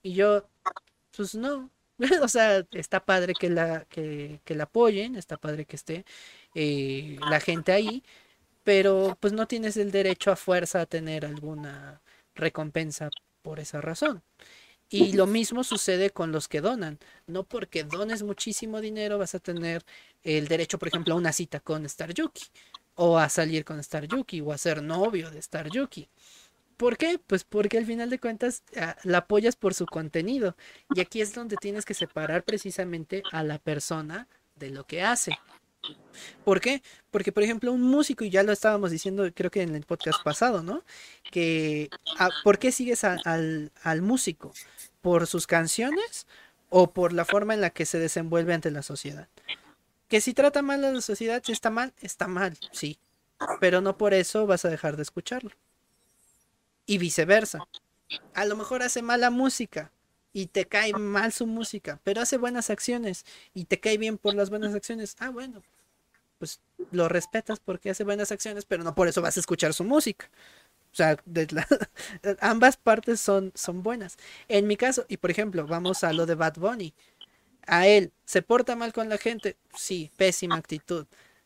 Y 0.03 0.13
yo, 0.13 0.47
pues 1.15 1.35
no, 1.35 1.69
o 2.23 2.28
sea, 2.28 2.65
está 2.72 3.06
padre 3.06 3.34
que 3.40 3.49
la, 3.49 3.86
que, 3.86 4.41
la 4.48 4.64
apoyen, 4.64 5.15
está 5.15 5.38
padre 5.38 5.65
que 5.65 5.76
esté 5.76 6.06
eh, 6.56 7.18
la 7.30 7.40
gente 7.40 7.72
ahí, 7.72 8.03
pero 8.64 9.18
pues 9.19 9.34
no 9.34 9.48
tienes 9.48 9.78
el 9.78 9.91
derecho 9.91 10.32
a 10.32 10.36
fuerza 10.36 10.82
a 10.82 10.86
tener 10.86 11.26
alguna 11.26 12.02
recompensa 12.36 13.10
por 13.41 13.60
esa 13.60 13.82
razón. 13.82 14.23
Y 14.90 15.14
lo 15.14 15.26
mismo 15.26 15.64
sucede 15.64 16.10
con 16.10 16.34
los 16.34 16.49
que 16.49 16.60
donan. 16.60 16.99
No 17.26 17.44
porque 17.44 17.86
dones 17.86 18.23
muchísimo 18.23 18.82
dinero 18.82 19.18
vas 19.18 19.34
a 19.36 19.40
tener 19.40 19.84
el 20.22 20.49
derecho, 20.49 20.78
por 20.80 20.90
ejemplo, 20.90 21.14
a 21.14 21.18
una 21.18 21.32
cita 21.32 21.61
con 21.61 21.86
Star 21.86 22.14
Yuki. 22.14 22.44
O 22.95 23.18
a 23.18 23.30
salir 23.30 23.64
con 23.64 23.80
Star 23.80 24.06
Yuki. 24.06 24.41
O 24.41 24.52
a 24.52 24.57
ser 24.57 24.84
novio 24.84 25.32
de 25.32 25.40
Star 25.40 25.69
Yuki. 25.69 26.10
¿Por 26.81 26.97
qué? 26.97 27.19
Pues 27.19 27.43
porque 27.43 27.77
al 27.77 27.85
final 27.85 28.09
de 28.09 28.17
cuentas 28.17 28.63
ah, 28.75 28.95
la 29.03 29.19
apoyas 29.19 29.55
por 29.55 29.75
su 29.75 29.85
contenido. 29.85 30.55
Y 30.95 30.99
aquí 30.99 31.21
es 31.21 31.31
donde 31.31 31.55
tienes 31.57 31.85
que 31.85 31.93
separar 31.93 32.41
precisamente 32.43 33.21
a 33.31 33.43
la 33.43 33.59
persona 33.59 34.27
de 34.55 34.71
lo 34.71 34.83
que 34.87 35.03
hace. 35.03 35.37
¿Por 36.43 36.59
qué? 36.59 36.81
Porque, 37.11 37.31
por 37.31 37.43
ejemplo, 37.43 37.71
un 37.71 37.83
músico, 37.83 38.23
y 38.23 38.31
ya 38.31 38.41
lo 38.41 38.51
estábamos 38.51 38.89
diciendo, 38.89 39.29
creo 39.31 39.51
que 39.51 39.61
en 39.61 39.75
el 39.75 39.85
podcast 39.85 40.23
pasado, 40.23 40.63
¿no? 40.63 40.83
Que, 41.29 41.91
ah, 42.17 42.29
¿por 42.43 42.57
qué 42.57 42.71
sigues 42.71 43.03
al, 43.03 43.71
al 43.83 44.01
músico? 44.01 44.51
¿Por 45.01 45.27
sus 45.27 45.45
canciones 45.45 46.25
o 46.69 46.93
por 46.93 47.13
la 47.13 47.25
forma 47.25 47.53
en 47.53 47.61
la 47.61 47.69
que 47.69 47.85
se 47.85 47.99
desenvuelve 47.99 48.55
ante 48.55 48.71
la 48.71 48.81
sociedad? 48.81 49.27
Que 50.07 50.19
si 50.19 50.33
trata 50.33 50.63
mal 50.63 50.83
a 50.83 50.91
la 50.91 51.01
sociedad, 51.01 51.43
si 51.45 51.51
está 51.51 51.69
mal, 51.69 51.93
está 52.01 52.27
mal, 52.27 52.57
sí. 52.71 52.97
Pero 53.59 53.81
no 53.81 53.99
por 53.99 54.15
eso 54.15 54.47
vas 54.47 54.65
a 54.65 54.69
dejar 54.69 54.95
de 54.95 55.03
escucharlo. 55.03 55.51
Y 56.91 56.97
viceversa. 56.97 57.65
A 58.34 58.43
lo 58.43 58.57
mejor 58.57 58.84
hace 58.84 59.01
mala 59.01 59.30
música 59.30 59.93
y 60.34 60.47
te 60.47 60.65
cae 60.65 60.91
mal 60.91 61.31
su 61.31 61.47
música, 61.47 62.01
pero 62.03 62.19
hace 62.19 62.35
buenas 62.35 62.69
acciones 62.69 63.26
y 63.53 63.63
te 63.63 63.80
cae 63.80 63.97
bien 63.97 64.18
por 64.18 64.35
las 64.35 64.49
buenas 64.49 64.76
acciones. 64.76 65.15
Ah, 65.19 65.30
bueno, 65.30 65.63
pues 66.38 66.59
lo 66.91 67.07
respetas 67.07 67.61
porque 67.61 67.91
hace 67.91 68.03
buenas 68.03 68.34
acciones, 68.34 68.65
pero 68.65 68.84
no 68.84 68.93
por 68.93 69.07
eso 69.07 69.22
vas 69.22 69.38
a 69.38 69.39
escuchar 69.39 69.73
su 69.73 69.85
música. 69.85 70.30
O 70.91 70.95
sea, 70.95 71.15
ambas 72.41 72.76
partes 72.76 73.22
son, 73.22 73.53
son 73.55 73.84
buenas. 73.84 74.18
En 74.49 74.68
mi 74.68 74.76
caso, 74.76 75.05
y 75.07 75.15
por 75.15 75.31
ejemplo, 75.31 75.65
vamos 75.65 76.03
a 76.03 76.11
lo 76.11 76.26
de 76.26 76.35
Bad 76.35 76.55
Bunny. 76.55 76.93
A 77.68 77.88
él, 77.88 78.11
¿se 78.26 78.41
porta 78.41 78.76
mal 78.76 78.91
con 78.91 79.07
la 79.07 79.18
gente? 79.18 79.55
Sí, 79.77 80.11
pésima 80.18 80.57
actitud. 80.57 81.05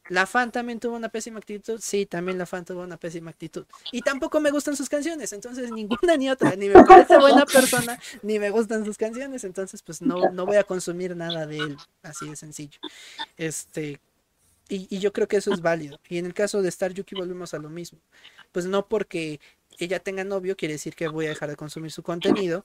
La 0.09 0.27
fan 0.27 0.51
también 0.51 0.79
tuvo 0.79 0.95
una 0.95 1.09
pésima 1.09 1.39
actitud. 1.39 1.79
Sí, 1.81 2.05
también 2.05 2.37
la 2.37 2.45
fan 2.45 2.63
tuvo 2.63 2.81
una 2.81 2.97
pésima 2.97 3.31
actitud. 3.31 3.65
Y 3.91 4.01
tampoco 4.01 4.39
me 4.39 4.51
gustan 4.51 4.75
sus 4.75 4.87
canciones. 4.87 5.33
Entonces, 5.33 5.71
ninguna 5.71 6.15
ni 6.15 6.29
otra. 6.29 6.55
Ni 6.55 6.69
me 6.69 6.83
parece 6.83 7.17
buena 7.17 7.45
persona, 7.45 7.99
ni 8.21 8.37
me 8.37 8.51
gustan 8.51 8.85
sus 8.85 8.97
canciones. 8.97 9.43
Entonces, 9.43 9.81
pues 9.81 10.01
no, 10.01 10.29
no 10.31 10.45
voy 10.45 10.57
a 10.57 10.63
consumir 10.63 11.15
nada 11.15 11.47
de 11.47 11.57
él. 11.57 11.77
Así 12.03 12.29
de 12.29 12.35
sencillo. 12.35 12.79
Este. 13.37 13.99
Y, 14.69 14.87
y 14.95 14.99
yo 14.99 15.11
creo 15.13 15.27
que 15.27 15.37
eso 15.37 15.53
es 15.53 15.61
válido. 15.61 15.99
Y 16.07 16.17
en 16.17 16.25
el 16.25 16.33
caso 16.33 16.61
de 16.61 16.69
Star 16.69 16.93
Yuki 16.93 17.15
volvemos 17.15 17.53
a 17.53 17.57
lo 17.57 17.69
mismo. 17.69 17.99
Pues 18.51 18.65
no 18.65 18.87
porque 18.87 19.39
ella 19.77 19.99
tenga 19.99 20.23
novio 20.23 20.55
quiere 20.55 20.75
decir 20.75 20.95
que 20.95 21.07
voy 21.07 21.25
a 21.25 21.29
dejar 21.29 21.49
de 21.49 21.55
consumir 21.55 21.91
su 21.91 22.03
contenido. 22.03 22.63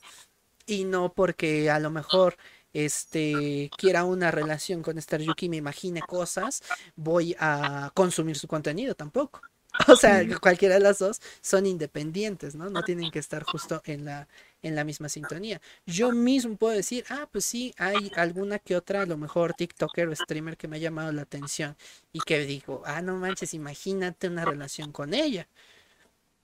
Y 0.66 0.84
no 0.84 1.12
porque 1.12 1.70
a 1.70 1.78
lo 1.78 1.90
mejor 1.90 2.36
este, 2.72 3.70
quiera 3.76 4.04
una 4.04 4.30
relación 4.30 4.82
con 4.82 4.98
Star 4.98 5.20
Yuki, 5.20 5.48
me 5.48 5.56
imagine 5.56 6.00
cosas, 6.02 6.62
voy 6.96 7.36
a 7.38 7.90
consumir 7.94 8.36
su 8.36 8.48
contenido 8.48 8.94
tampoco. 8.94 9.42
O 9.88 9.96
sea, 9.96 10.24
cualquiera 10.40 10.74
de 10.74 10.80
las 10.80 10.98
dos 10.98 11.20
son 11.40 11.64
independientes, 11.64 12.56
¿no? 12.56 12.70
No 12.70 12.82
tienen 12.82 13.10
que 13.10 13.20
estar 13.20 13.44
justo 13.44 13.80
en 13.84 14.04
la, 14.04 14.26
en 14.62 14.74
la 14.74 14.84
misma 14.84 15.08
sintonía. 15.08 15.60
Yo 15.86 16.12
mismo 16.12 16.56
puedo 16.56 16.74
decir, 16.74 17.04
ah, 17.08 17.28
pues 17.30 17.44
sí, 17.44 17.72
hay 17.78 18.10
alguna 18.16 18.58
que 18.58 18.76
otra, 18.76 19.02
a 19.02 19.06
lo 19.06 19.16
mejor 19.16 19.54
TikToker 19.54 20.08
o 20.08 20.16
streamer 20.16 20.56
que 20.56 20.68
me 20.68 20.76
ha 20.76 20.80
llamado 20.80 21.12
la 21.12 21.22
atención 21.22 21.76
y 22.12 22.20
que 22.20 22.40
digo, 22.40 22.82
ah, 22.84 23.00
no 23.00 23.16
manches, 23.16 23.54
imagínate 23.54 24.28
una 24.28 24.44
relación 24.44 24.92
con 24.92 25.14
ella 25.14 25.46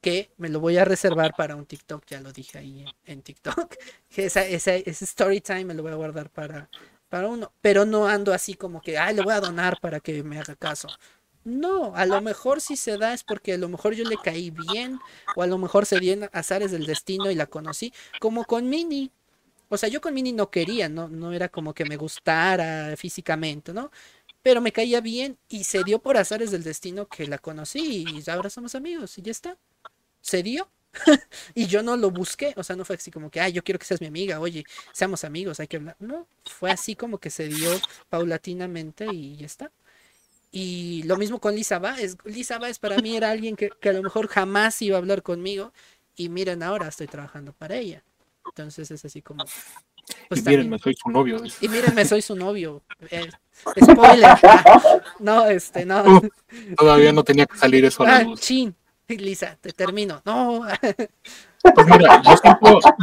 que 0.01 0.31
me 0.36 0.48
lo 0.48 0.60
voy 0.60 0.77
a 0.77 0.85
reservar 0.85 1.35
para 1.36 1.56
un 1.56 1.66
TikTok, 1.66 2.05
ya 2.06 2.20
lo 2.20 2.32
dije 2.32 2.59
ahí 2.59 2.85
en, 3.05 3.23
TikTok. 3.23 3.74
Esa, 4.16 4.44
ese 4.44 5.05
story 5.05 5.40
time 5.40 5.66
me 5.66 5.74
lo 5.74 5.82
voy 5.82 5.93
a 5.93 5.97
guardar 5.97 6.31
para, 6.31 6.70
para 7.09 7.28
uno, 7.28 7.52
pero 7.60 7.85
no 7.85 8.06
ando 8.06 8.32
así 8.32 8.55
como 8.55 8.81
que, 8.81 8.98
ay, 8.98 9.14
le 9.14 9.23
voy 9.23 9.32
a 9.32 9.40
donar 9.40 9.78
para 9.81 10.01
que 10.01 10.23
me 10.23 10.39
haga 10.39 10.55
caso. 10.56 10.89
No, 11.44 11.94
a 11.94 12.06
lo 12.06 12.20
mejor 12.20 12.60
si 12.60 12.77
se 12.77 12.98
da 12.98 13.14
es 13.14 13.23
porque 13.23 13.52
a 13.52 13.59
lo 13.59 13.68
mejor 13.68 13.94
yo 13.94 14.05
le 14.05 14.16
caí 14.16 14.51
bien, 14.51 14.98
o 15.36 15.43
a 15.43 15.47
lo 15.47 15.59
mejor 15.59 15.86
se 15.86 16.01
dieron 16.01 16.28
azares 16.32 16.73
del 16.73 16.86
destino 16.86 17.31
y 17.31 17.36
la 17.36 17.47
conocí, 17.47 17.93
como 18.18 18.44
con 18.44 18.68
Mini. 18.68 19.12
O 19.68 19.77
sea, 19.77 19.89
yo 19.89 20.01
con 20.01 20.12
Mini 20.12 20.32
no 20.32 20.51
quería, 20.51 20.89
no, 20.89 21.09
no 21.09 21.32
era 21.32 21.48
como 21.48 21.73
que 21.73 21.85
me 21.85 21.97
gustara 21.97 22.97
físicamente, 22.97 23.73
¿no? 23.73 23.93
Pero 24.43 24.60
me 24.60 24.73
caía 24.73 25.01
bien 25.01 25.39
y 25.48 25.64
se 25.64 25.85
dio 25.85 26.01
por 26.01 26.16
azares 26.16 26.51
del 26.51 26.64
destino 26.64 27.06
que 27.06 27.28
la 27.28 27.39
conocí 27.39 28.05
y 28.09 28.31
ahora 28.31 28.51
somos 28.51 28.74
amigos 28.74 29.16
y 29.18 29.23
ya 29.23 29.31
está 29.31 29.56
se 30.26 30.42
dio. 30.42 30.68
y 31.54 31.66
yo 31.66 31.82
no 31.82 31.96
lo 31.96 32.10
busqué, 32.10 32.54
o 32.56 32.64
sea, 32.64 32.74
no 32.74 32.84
fue 32.84 32.96
así 32.96 33.10
como 33.10 33.30
que, 33.30 33.40
ay, 33.40 33.52
yo 33.52 33.62
quiero 33.62 33.78
que 33.78 33.84
seas 33.84 34.00
mi 34.00 34.06
amiga, 34.06 34.40
oye, 34.40 34.64
seamos 34.92 35.24
amigos, 35.24 35.60
hay 35.60 35.68
que 35.68 35.76
hablar. 35.76 35.96
No, 35.98 36.26
fue 36.44 36.70
así 36.70 36.96
como 36.96 37.18
que 37.18 37.30
se 37.30 37.48
dio 37.48 37.70
paulatinamente 38.08 39.06
y 39.12 39.36
ya 39.36 39.46
está. 39.46 39.70
Y 40.50 41.02
lo 41.02 41.16
mismo 41.18 41.38
con 41.38 41.54
Lisa 41.54 41.78
Baez. 41.78 42.16
Lisa 42.24 42.58
Baez 42.58 42.78
para 42.78 42.96
mí 42.98 43.14
era 43.14 43.30
alguien 43.30 43.56
que, 43.56 43.70
a 43.82 43.92
lo 43.92 44.02
mejor 44.02 44.26
jamás 44.28 44.80
iba 44.80 44.96
a 44.96 44.98
hablar 44.98 45.22
conmigo. 45.22 45.72
Y 46.16 46.30
miren, 46.30 46.62
ahora 46.62 46.88
estoy 46.88 47.08
trabajando 47.08 47.52
para 47.52 47.76
ella. 47.76 48.02
Entonces 48.46 48.90
es 48.90 49.04
así 49.04 49.20
como. 49.20 49.44
Pues 50.28 50.40
y 50.40 50.48
mírenme, 50.48 50.78
soy 50.78 50.94
su 50.94 51.10
novio. 51.10 51.42
Y 51.60 51.68
mírenme, 51.68 52.06
soy 52.06 52.22
su 52.22 52.36
novio. 52.36 52.82
Eh, 53.10 53.28
spoiler. 53.84 54.38
no, 55.18 55.46
este, 55.46 55.84
no. 55.84 56.22
todavía 56.78 57.12
no 57.12 57.22
tenía 57.22 57.44
que 57.44 57.58
salir 57.58 57.84
eso 57.84 58.04
a 58.04 58.06
la 58.06 58.16
ah, 58.16 58.22
luz. 58.22 58.40
Chin. 58.40 58.74
Lisa, 59.18 59.56
te 59.60 59.72
termino. 59.72 60.22
No. 60.24 60.62
Pues 61.74 61.84
mira, 61.88 62.22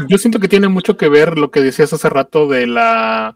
yo 0.08 0.18
siento, 0.18 0.40
que 0.40 0.48
tiene 0.48 0.70
mucho 0.70 0.96
que 0.96 1.10
ver 1.10 1.38
lo 1.38 1.52
que 1.52 1.60
decías 1.60 1.92
hace 1.92 2.08
rato 2.08 2.48
de 2.48 2.66
la 2.66 3.36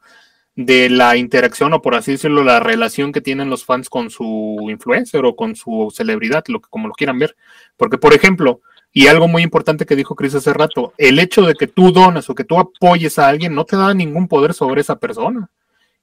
de 0.56 0.90
la 0.90 1.18
interacción 1.18 1.74
o 1.74 1.82
por 1.82 1.96
así 1.96 2.14
decirlo 2.14 2.46
la 2.46 2.62
relación 2.62 3.12
que 3.12 3.20
tienen 3.20 3.50
los 3.50 3.66
fans 3.66 3.90
con 3.90 4.10
su 4.10 4.58
influencer 4.70 5.26
o 5.26 5.36
con 5.36 5.58
su 5.58 5.94
celebridad, 5.94 6.46
lo 6.48 6.62
que 6.62 6.70
como 6.70 6.88
lo 6.88 6.94
quieran 6.94 7.20
ver. 7.20 7.36
Porque 7.76 7.98
por 7.98 8.14
ejemplo, 8.14 8.62
y 8.94 9.08
algo 9.08 9.28
muy 9.28 9.44
importante 9.44 9.86
que 9.86 9.98
dijo 9.98 10.16
Chris 10.16 10.36
hace 10.36 10.54
rato, 10.54 10.94
el 10.98 11.20
hecho 11.20 11.42
de 11.42 11.56
que 11.56 11.68
tú 11.68 11.92
donas 11.92 12.30
o 12.30 12.36
que 12.36 12.46
tú 12.46 12.58
apoyes 12.58 13.20
a 13.20 13.28
alguien 13.28 13.54
no 13.54 13.66
te 13.66 13.76
da 13.76 13.94
ningún 13.94 14.30
poder 14.30 14.54
sobre 14.54 14.80
esa 14.80 14.98
persona. 14.98 15.50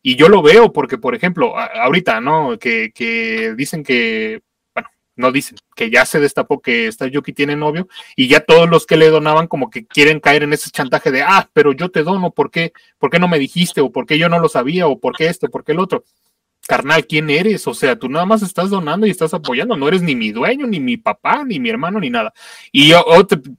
Y 0.02 0.16
yo 0.16 0.28
lo 0.28 0.42
veo 0.42 0.70
porque, 0.70 0.98
por 0.98 1.14
ejemplo, 1.14 1.54
ahorita, 1.58 2.20
¿no? 2.20 2.58
Que, 2.58 2.92
que 2.94 3.54
dicen 3.56 3.82
que 3.82 4.42
no 5.16 5.32
dicen, 5.32 5.56
que 5.74 5.90
ya 5.90 6.04
se 6.06 6.20
destapó 6.20 6.60
que 6.60 6.86
esta 6.86 7.06
Yuki 7.06 7.32
tiene 7.32 7.56
novio 7.56 7.88
y 8.16 8.28
ya 8.28 8.40
todos 8.40 8.68
los 8.68 8.86
que 8.86 8.96
le 8.96 9.08
donaban 9.08 9.46
como 9.46 9.70
que 9.70 9.86
quieren 9.86 10.20
caer 10.20 10.42
en 10.42 10.52
ese 10.52 10.70
chantaje 10.70 11.10
de, 11.10 11.22
ah, 11.22 11.48
pero 11.52 11.72
yo 11.72 11.90
te 11.90 12.02
dono, 12.02 12.32
¿por 12.32 12.50
qué? 12.50 12.72
¿Por 12.98 13.10
qué 13.10 13.18
no 13.18 13.28
me 13.28 13.38
dijiste? 13.38 13.80
¿O 13.80 13.92
por 13.92 14.06
qué 14.06 14.18
yo 14.18 14.28
no 14.28 14.38
lo 14.38 14.48
sabía? 14.48 14.86
¿O 14.86 14.98
por 14.98 15.16
qué 15.16 15.26
esto? 15.26 15.48
¿Por 15.48 15.64
qué 15.64 15.72
el 15.72 15.80
otro? 15.80 16.04
Carnal, 16.66 17.06
¿quién 17.06 17.28
eres? 17.28 17.66
O 17.66 17.74
sea, 17.74 17.98
tú 17.98 18.08
nada 18.08 18.24
más 18.24 18.42
estás 18.42 18.70
donando 18.70 19.06
y 19.06 19.10
estás 19.10 19.34
apoyando, 19.34 19.76
no 19.76 19.86
eres 19.86 20.02
ni 20.02 20.16
mi 20.16 20.32
dueño, 20.32 20.66
ni 20.66 20.80
mi 20.80 20.96
papá, 20.96 21.44
ni 21.44 21.60
mi 21.60 21.68
hermano, 21.68 22.00
ni 22.00 22.08
nada. 22.08 22.32
Y 22.72 22.88
yo, 22.88 23.04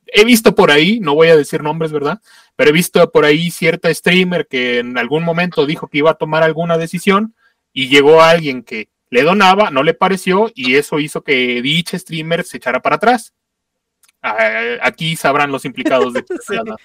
he 0.08 0.26
visto 0.26 0.56
por 0.56 0.72
ahí, 0.72 1.00
no 1.00 1.14
voy 1.14 1.28
a 1.28 1.36
decir 1.36 1.62
nombres, 1.62 1.92
¿verdad? 1.92 2.20
Pero 2.56 2.72
he 2.72 2.74
visto 2.74 3.12
por 3.12 3.26
ahí 3.26 3.52
cierta 3.52 3.94
streamer 3.94 4.48
que 4.48 4.80
en 4.80 4.98
algún 4.98 5.24
momento 5.24 5.68
dijo 5.68 5.88
que 5.88 6.00
iba 6.00 6.12
a 6.12 6.16
tomar 6.16 6.42
alguna 6.42 6.78
decisión 6.78 7.36
y 7.72 7.90
llegó 7.90 8.22
alguien 8.24 8.64
que 8.64 8.90
le 9.16 9.24
donaba, 9.24 9.72
no 9.72 9.82
le 9.82 9.94
pareció 9.94 10.52
y 10.54 10.76
eso 10.76 11.00
hizo 11.00 11.24
que 11.24 11.62
dicha 11.62 11.98
streamer 11.98 12.44
se 12.44 12.58
echara 12.58 12.82
para 12.82 12.98
atrás. 12.98 13.34
Ah, 14.22 14.78
aquí 14.82 15.16
sabrán 15.16 15.54
los 15.54 15.64
implicados 15.64 16.12
de 16.12 16.26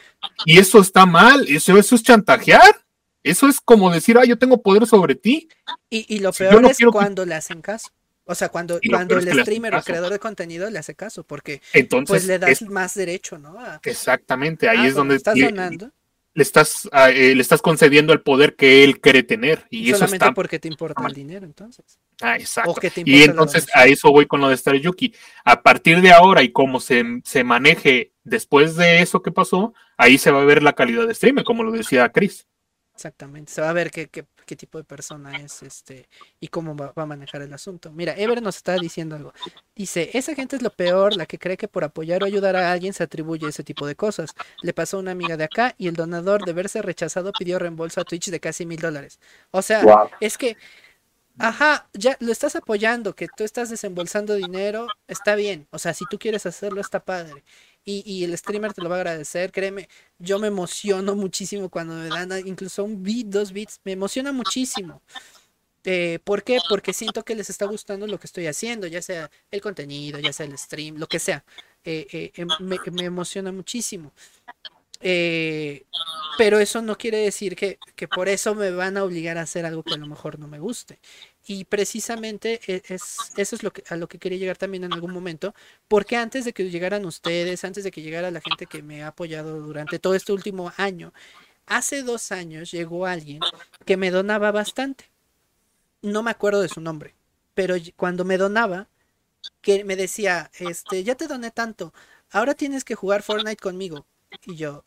Y 0.47 0.61
eso 0.61 0.81
está 0.81 1.07
mal, 1.07 1.45
eso, 1.49 1.77
eso 1.77 1.97
es 1.97 2.03
chantajear. 2.05 2.85
Eso 3.25 3.49
es 3.49 3.61
como 3.61 3.91
decir, 3.91 4.17
ah, 4.17 4.25
yo 4.25 4.39
tengo 4.39 4.63
poder 4.63 4.87
sobre 4.87 5.17
ti. 5.17 5.49
Y, 5.91 6.21
lo 6.21 6.33
peor 6.33 6.65
es 6.67 6.79
cuando 6.93 7.27
le 7.27 7.35
hacen 7.35 7.63
caso. 7.63 7.89
O 8.25 8.35
sea, 8.37 8.49
cuando, 8.49 8.79
cuando 8.89 9.19
el 9.19 9.41
streamer 9.41 9.75
o 9.75 9.79
el 9.79 9.85
creador 9.85 10.13
de 10.13 10.21
contenido 10.21 10.71
le 10.71 10.79
hace 10.79 10.95
caso, 10.95 11.25
porque 11.25 11.61
Entonces, 11.73 12.09
pues 12.09 12.25
le 12.27 12.39
das 12.39 12.63
más 12.63 12.95
derecho, 12.95 13.39
¿no? 13.39 13.57
exactamente, 13.83 14.69
ahí 14.69 14.79
ah, 14.79 14.87
es 14.87 14.95
donde 14.95 15.17
estás 15.17 15.35
donando 15.35 15.91
le 16.41 16.43
estás, 16.43 16.89
ah, 16.91 17.11
eh, 17.11 17.35
le 17.35 17.43
estás 17.43 17.61
concediendo 17.61 18.15
el 18.15 18.23
poder 18.23 18.57
que 18.57 18.83
él 18.83 18.99
cree 18.99 19.23
tener. 19.23 19.67
Y 19.69 19.91
Solamente 19.91 20.07
eso 20.07 20.15
está... 20.15 20.33
porque 20.33 20.59
te 20.59 20.69
importa 20.69 21.07
el 21.07 21.13
dinero, 21.13 21.45
entonces. 21.45 21.99
Ah, 22.23 22.37
exacto. 22.37 22.81
Y 23.05 23.25
entonces 23.25 23.67
a 23.75 23.85
eso 23.85 24.11
voy 24.11 24.25
con 24.25 24.41
lo 24.41 24.49
de 24.49 24.55
Star 24.55 24.77
Yuki. 24.77 25.15
A 25.45 25.61
partir 25.61 26.01
de 26.01 26.13
ahora 26.13 26.43
y 26.43 26.51
cómo 26.51 26.81
se, 26.81 27.05
se, 27.25 27.45
maneje 27.45 28.15
después 28.25 28.75
de 28.77 29.03
eso 29.03 29.21
que 29.21 29.31
pasó, 29.31 29.75
ahí 29.99 30.17
se 30.17 30.31
va 30.31 30.41
a 30.41 30.47
ver 30.47 30.63
la 30.63 30.73
calidad 30.73 31.07
de 31.07 31.15
stream, 31.15 31.45
como 31.45 31.63
lo 31.63 31.73
decía 31.73 32.09
Chris. 32.09 32.47
Exactamente, 32.95 33.53
se 33.53 33.61
va 33.61 33.69
a 33.69 33.75
ver 33.75 33.91
qué, 33.91 34.09
qué, 34.09 34.25
qué 34.51 34.57
tipo 34.57 34.79
de 34.79 34.85
persona 34.85 35.37
es 35.37 35.63
este 35.63 36.09
y 36.41 36.49
cómo 36.49 36.75
va, 36.75 36.93
a 36.97 37.07
manejar 37.07 37.41
el 37.43 37.53
asunto. 37.53 37.93
Mira, 37.93 38.17
Ever 38.17 38.43
nos 38.43 38.57
está 38.57 38.75
diciendo 38.75 39.15
algo. 39.15 39.33
Dice, 39.77 40.11
esa 40.13 40.35
gente 40.35 40.57
es 40.57 40.63
lo 40.63 40.71
peor, 40.71 41.17
la 41.17 41.25
que 41.25 41.39
cree 41.39 41.57
que 41.57 41.69
por 41.69 41.85
apoyar 41.85 42.25
o 42.25 42.27
ayudar 42.27 42.57
a 42.57 42.73
alguien 42.73 42.93
se 42.93 43.05
atribuye 43.05 43.47
ese 43.47 43.63
tipo 43.63 43.87
de 43.87 43.95
cosas. 43.95 44.35
Le 44.63 44.73
pasó 44.73 44.97
a 44.97 45.01
una 45.01 45.13
amiga 45.13 45.37
de 45.37 45.45
acá 45.45 45.77
y 45.79 45.87
el 45.87 45.95
donador 45.95 46.45
de 46.45 46.53
verse 46.53 46.83
rechazado 46.83 47.31
pidió 47.31 47.61
reembolso 47.61 48.01
a 48.01 48.05
Twitch 48.05 48.29
de 48.29 48.41
casi 48.41 48.67
mil 48.67 48.81
dólares. 48.81 49.21
O 49.53 49.63
sea, 49.63 49.85
es 50.19 50.37
que 50.37 50.57
Ajá, 51.39 51.89
ya 51.95 52.19
lo 52.21 52.33
estás 52.33 52.55
apoyando, 52.55 53.15
que 53.15 53.27
tú 53.35 53.45
estás 53.45 53.71
desembolsando 53.71 54.35
dinero, 54.35 54.89
está 55.07 55.37
bien. 55.37 55.69
O 55.71 55.79
sea, 55.79 55.95
si 55.95 56.05
tú 56.11 56.19
quieres 56.19 56.45
hacerlo, 56.45 56.83
está 56.83 57.03
padre 57.03 57.45
y, 58.05 58.25
el 58.25 58.37
streamer 58.37 58.73
te 58.73 58.83
lo 58.83 58.89
va 58.89 58.97
a 58.97 58.99
agradecer, 59.01 59.53
créeme, 59.53 59.89
yo 60.19 60.39
me 60.39 60.49
emociono 60.49 61.15
muchísimo 61.17 61.69
cuando 61.69 61.95
me 61.95 62.09
dan 62.09 62.31
incluso 62.47 62.85
un 62.85 63.03
beat, 63.03 63.27
dos 63.27 63.53
beats, 63.53 63.81
me 63.85 63.93
emociona 63.93 64.33
muchísimo. 64.33 65.03
Eh, 65.85 66.19
¿Por 66.25 66.43
qué? 66.45 66.59
Porque 66.69 66.93
siento 66.93 67.25
que 67.25 67.35
les 67.35 67.49
está 67.49 67.65
gustando 67.67 68.07
lo 68.07 68.19
que 68.19 68.27
estoy 68.27 68.47
haciendo, 68.47 68.87
ya 68.87 69.01
sea 69.01 69.31
el 69.51 69.61
contenido, 69.61 70.19
ya 70.19 70.33
sea 70.33 70.47
el 70.47 70.57
stream, 70.59 70.97
lo 70.97 71.07
que 71.07 71.19
sea. 71.19 71.45
Eh, 71.85 72.07
eh, 72.13 72.33
em, 72.35 72.49
me, 72.61 72.79
me, 72.93 73.05
emociona 73.05 73.51
muchísimo. 73.53 74.13
pero 76.39 76.59
eso 76.59 76.83
no 76.83 76.97
quiere 76.99 77.19
decir 77.19 77.57
que, 77.57 77.79
que, 77.97 78.09
por 78.09 78.29
eso 78.29 78.55
me 78.55 78.71
van 78.71 78.97
a 78.97 79.05
obligar 79.05 79.39
a 79.39 79.43
hacer 79.43 79.65
algo 79.67 79.83
que 79.83 79.95
a 79.95 79.97
lo 79.99 80.07
mejor 80.07 80.39
no 80.39 80.47
me 80.49 80.59
guste. 80.59 80.99
Y 81.47 81.65
precisamente 81.65 82.61
e, 82.67 82.83
es, 82.89 83.17
eso 83.37 83.57
es 83.57 83.63
lo 83.63 83.73
que, 83.73 83.83
a 83.89 83.97
lo 83.97 84.09
que 84.09 84.19
quería 84.19 84.39
llegar 84.39 84.57
también 84.59 84.85
en 84.85 84.93
algún 84.93 85.13
momento, 85.13 85.55
porque 85.89 86.17
antes 86.17 86.45
de 86.45 86.53
que 86.53 86.71
llegaran 86.71 87.05
ustedes, 87.07 87.65
antes 87.65 87.85
de 87.85 87.91
que 87.91 88.03
llegara 88.03 88.31
la 88.31 88.41
gente 88.41 88.67
que 88.67 88.83
me 88.83 89.03
ha 89.03 89.09
apoyado 89.09 89.61
durante 89.61 89.99
todo 89.99 90.15
este 90.15 90.33
último 90.33 90.73
año, 90.77 91.13
hace 91.67 92.03
dos 92.03 92.33
años 92.33 92.71
llegó 92.71 93.07
alguien 93.07 93.41
que 93.87 93.97
me 93.97 94.11
donaba 94.11 94.53
bastante. 94.53 95.11
No 96.03 96.23
me 96.23 96.31
acuerdo 96.31 96.63
de 96.63 96.69
su 96.69 96.81
nombre, 96.81 97.15
pero 97.55 97.75
cuando 97.97 98.25
me 98.25 98.39
donaba, 98.39 98.89
que 99.61 99.85
me 99.85 99.97
decía, 99.97 100.51
este, 100.59 101.05
ya 101.05 101.15
te 101.15 101.27
doné 101.27 101.51
tanto, 101.51 101.93
ahora 102.31 102.55
tienes 102.55 102.85
que 102.85 102.95
jugar 102.95 103.23
Fortnite 103.23 103.57
conmigo. 103.57 104.07
Y 104.47 104.57
yo, 104.57 104.85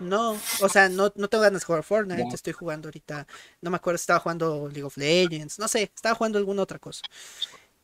no, 0.00 0.38
o 0.60 0.68
sea, 0.68 0.88
no, 0.88 1.12
no 1.16 1.28
tengo 1.28 1.42
ganas 1.42 1.62
de 1.62 1.66
jugar 1.66 1.82
Fortnite, 1.82 2.34
estoy 2.34 2.52
jugando 2.52 2.88
ahorita, 2.88 3.26
no 3.60 3.70
me 3.70 3.76
acuerdo, 3.76 3.96
estaba 3.96 4.20
jugando 4.20 4.68
League 4.68 4.84
of 4.84 4.96
Legends, 4.96 5.58
no 5.58 5.66
sé, 5.66 5.90
estaba 5.94 6.14
jugando 6.14 6.38
alguna 6.38 6.62
otra 6.62 6.78
cosa. 6.78 7.02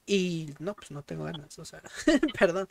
Y 0.06 0.55
no, 0.59 0.74
pues 0.74 0.90
no 0.90 1.02
tengo 1.02 1.24
ganas, 1.24 1.59
o 1.59 1.64
sea, 1.64 1.82
perdón. 2.39 2.68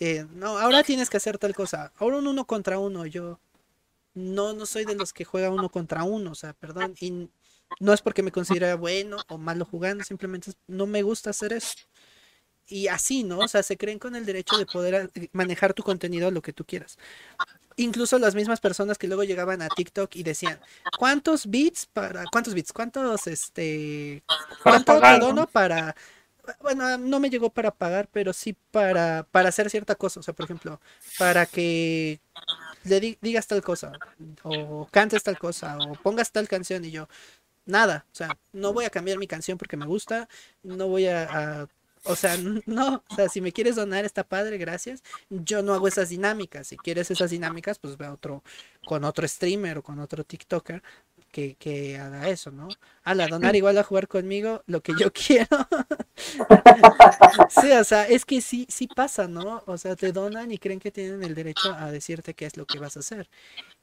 Eh, 0.00 0.26
no, 0.34 0.58
ahora 0.58 0.82
tienes 0.82 1.10
que 1.10 1.18
hacer 1.18 1.38
tal 1.38 1.54
cosa. 1.54 1.92
Ahora 1.96 2.18
un 2.18 2.26
uno 2.26 2.46
contra 2.46 2.78
uno, 2.78 3.06
yo 3.06 3.38
no, 4.14 4.52
no 4.52 4.66
soy 4.66 4.84
de 4.84 4.94
los 4.94 5.12
que 5.12 5.24
juega 5.24 5.50
uno 5.50 5.68
contra 5.68 6.02
uno, 6.04 6.32
o 6.32 6.34
sea, 6.34 6.52
perdón. 6.54 6.94
Y 7.00 7.28
no 7.80 7.92
es 7.92 8.02
porque 8.02 8.22
me 8.22 8.32
considere 8.32 8.74
bueno 8.74 9.18
o 9.28 9.38
malo 9.38 9.64
jugando, 9.64 10.04
simplemente 10.04 10.52
no 10.66 10.86
me 10.86 11.02
gusta 11.02 11.30
hacer 11.30 11.52
eso. 11.52 11.74
Y 12.66 12.88
así, 12.88 13.24
¿no? 13.24 13.38
O 13.40 13.48
sea, 13.48 13.62
se 13.62 13.76
creen 13.76 13.98
con 13.98 14.16
el 14.16 14.24
derecho 14.24 14.56
de 14.56 14.66
poder 14.66 15.10
eh, 15.14 15.28
manejar 15.32 15.74
tu 15.74 15.82
contenido 15.82 16.28
a 16.28 16.30
lo 16.30 16.42
que 16.42 16.52
tú 16.52 16.64
quieras. 16.64 16.98
Incluso 17.76 18.18
las 18.18 18.34
mismas 18.34 18.60
personas 18.60 18.98
que 18.98 19.08
luego 19.08 19.24
llegaban 19.24 19.62
a 19.62 19.70
TikTok 19.70 20.14
y 20.16 20.22
decían, 20.22 20.60
¿cuántos 20.96 21.46
bits 21.48 21.86
para, 21.86 22.28
cuántos 22.28 22.54
bits, 22.54 22.72
cuántos, 22.72 23.26
este, 23.26 24.22
cuánto 24.62 25.02
te 25.02 25.46
para, 25.52 25.94
bueno, 26.60 26.98
no 26.98 27.20
me 27.20 27.30
llegó 27.30 27.50
para 27.50 27.70
pagar, 27.72 28.08
pero 28.12 28.32
sí 28.32 28.56
para, 28.70 29.26
para 29.30 29.48
hacer 29.50 29.70
cierta 29.70 29.94
cosa, 29.94 30.20
o 30.20 30.22
sea, 30.22 30.34
por 30.34 30.44
ejemplo, 30.44 30.80
para 31.16 31.46
que 31.46 32.20
le 32.84 33.00
di- 33.00 33.18
digas 33.22 33.46
tal 33.46 33.62
cosa, 33.62 34.00
o 34.44 34.88
cantes 34.90 35.22
tal 35.22 35.38
cosa, 35.38 35.80
o 35.80 35.96
pongas 35.96 36.32
tal 36.32 36.48
canción 36.48 36.84
y 36.84 36.90
yo, 36.92 37.08
nada, 37.66 38.06
o 38.12 38.16
sea, 38.16 38.38
no 38.52 38.72
voy 38.72 38.84
a 38.86 38.90
cambiar 38.90 39.18
mi 39.18 39.26
canción 39.28 39.58
porque 39.58 39.76
me 39.76 39.86
gusta, 39.86 40.28
no 40.62 40.88
voy 40.88 41.06
a, 41.06 41.62
a- 41.62 41.68
o 42.04 42.16
sea, 42.16 42.36
no, 42.66 43.04
o 43.08 43.14
sea, 43.14 43.28
si 43.28 43.40
me 43.40 43.52
quieres 43.52 43.76
donar 43.76 44.04
está 44.04 44.24
padre, 44.24 44.58
gracias. 44.58 45.02
Yo 45.30 45.62
no 45.62 45.74
hago 45.74 45.88
esas 45.88 46.08
dinámicas, 46.08 46.68
si 46.68 46.76
quieres 46.76 47.10
esas 47.10 47.30
dinámicas, 47.30 47.78
pues 47.78 47.96
ve 47.96 48.08
otro, 48.08 48.42
con 48.86 49.04
otro 49.04 49.26
streamer 49.28 49.78
o 49.78 49.82
con 49.82 50.00
otro 50.00 50.24
TikToker 50.24 50.82
que, 51.30 51.56
que 51.56 51.98
haga 51.98 52.28
eso, 52.28 52.50
¿no? 52.50 52.68
A 53.04 53.14
la 53.14 53.26
donar 53.26 53.56
igual 53.56 53.78
a 53.78 53.84
jugar 53.84 54.06
conmigo, 54.06 54.62
lo 54.66 54.82
que 54.82 54.92
yo 54.98 55.12
quiero. 55.26 55.68
Sí, 57.48 57.72
o 57.72 57.84
sea, 57.84 58.06
es 58.06 58.24
que 58.24 58.40
sí, 58.40 58.66
sí 58.68 58.86
pasa, 58.86 59.28
¿no? 59.28 59.62
O 59.66 59.78
sea, 59.78 59.96
te 59.96 60.12
donan 60.12 60.52
y 60.52 60.58
creen 60.58 60.78
que 60.78 60.90
tienen 60.90 61.22
el 61.22 61.34
derecho 61.34 61.72
a 61.74 61.90
decirte 61.90 62.34
qué 62.34 62.46
es 62.46 62.56
lo 62.56 62.66
que 62.66 62.78
vas 62.78 62.96
a 62.96 63.00
hacer. 63.00 63.28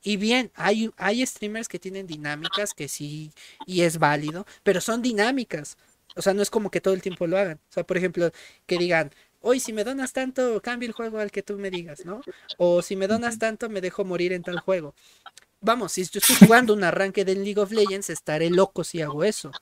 Y 0.04 0.18
bien, 0.18 0.52
hay, 0.56 0.92
hay 0.98 1.26
streamers 1.26 1.68
que 1.68 1.80
tienen 1.80 2.08
dinámicas 2.08 2.74
que 2.74 2.88
sí, 2.88 3.34
y 3.66 3.82
es 3.82 3.98
válido, 3.98 4.46
pero 4.64 4.80
son 4.82 5.02
dinámicas. 5.02 5.78
O 6.20 6.24
sea, 6.24 6.34
no 6.36 6.44
es 6.44 6.52
como 6.52 6.72
que 6.72 6.82
todo 6.82 6.94
el 6.96 7.02
tiempo 7.04 7.28
lo 7.28 7.38
hagan. 7.40 7.60
O 7.70 7.74
sea, 7.74 7.86
por 7.86 7.98
ejemplo, 7.98 8.32
que 8.68 8.78
digan, 8.80 9.12
hoy 9.42 9.60
si 9.62 9.74
me 9.74 9.84
donas 9.86 10.14
tanto, 10.14 10.62
cambio 10.62 10.88
el 10.90 10.94
juego 10.94 11.20
al 11.20 11.32
que 11.32 11.44
tú 11.44 11.58
me 11.58 11.72
digas, 11.72 12.06
¿no? 12.06 12.26
O 12.58 12.82
si 12.84 12.96
me 12.98 13.08
donas 13.08 13.40
tanto, 13.40 13.70
me 13.70 13.82
dejo 13.82 14.06
morir 14.06 14.34
en 14.34 14.44
tal 14.44 14.60
juego. 14.60 14.96
Vamos, 15.62 15.94
si 15.94 16.04
yo 16.06 16.20
estoy 16.20 16.36
jugando 16.36 16.74
un 16.74 16.84
arranque 16.84 17.26
del 17.26 17.44
League 17.44 17.62
of 17.62 17.72
Legends, 17.72 18.10
estaré 18.12 18.50
loco 18.52 18.84
si 18.84 19.02
hago 19.02 19.24
eso. 19.26 19.58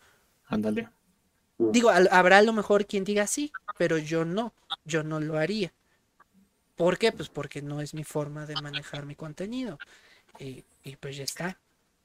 Ándale. 0.47 0.89
Digo, 1.69 1.89
al- 1.91 2.09
habrá 2.11 2.39
a 2.39 2.43
lo 2.43 2.53
mejor 2.53 2.85
quien 2.87 3.03
diga 3.05 3.27
sí, 3.27 3.53
pero 3.77 3.97
yo 3.97 4.25
no, 4.25 4.53
yo 4.85 5.03
no 5.03 5.19
lo 5.21 5.37
haría. 5.37 5.73
¿Por 6.75 6.97
qué? 6.97 7.11
Pues 7.11 7.29
porque 7.29 7.61
no 7.61 7.81
es 7.81 7.93
mi 7.93 8.03
forma 8.03 8.45
de 8.45 8.55
manejar 8.57 9.05
mi 9.05 9.15
contenido. 9.15 9.79
Y, 10.39 10.65
y 10.83 10.95
pues 10.97 11.17
ya 11.17 11.23
está. 11.23 11.59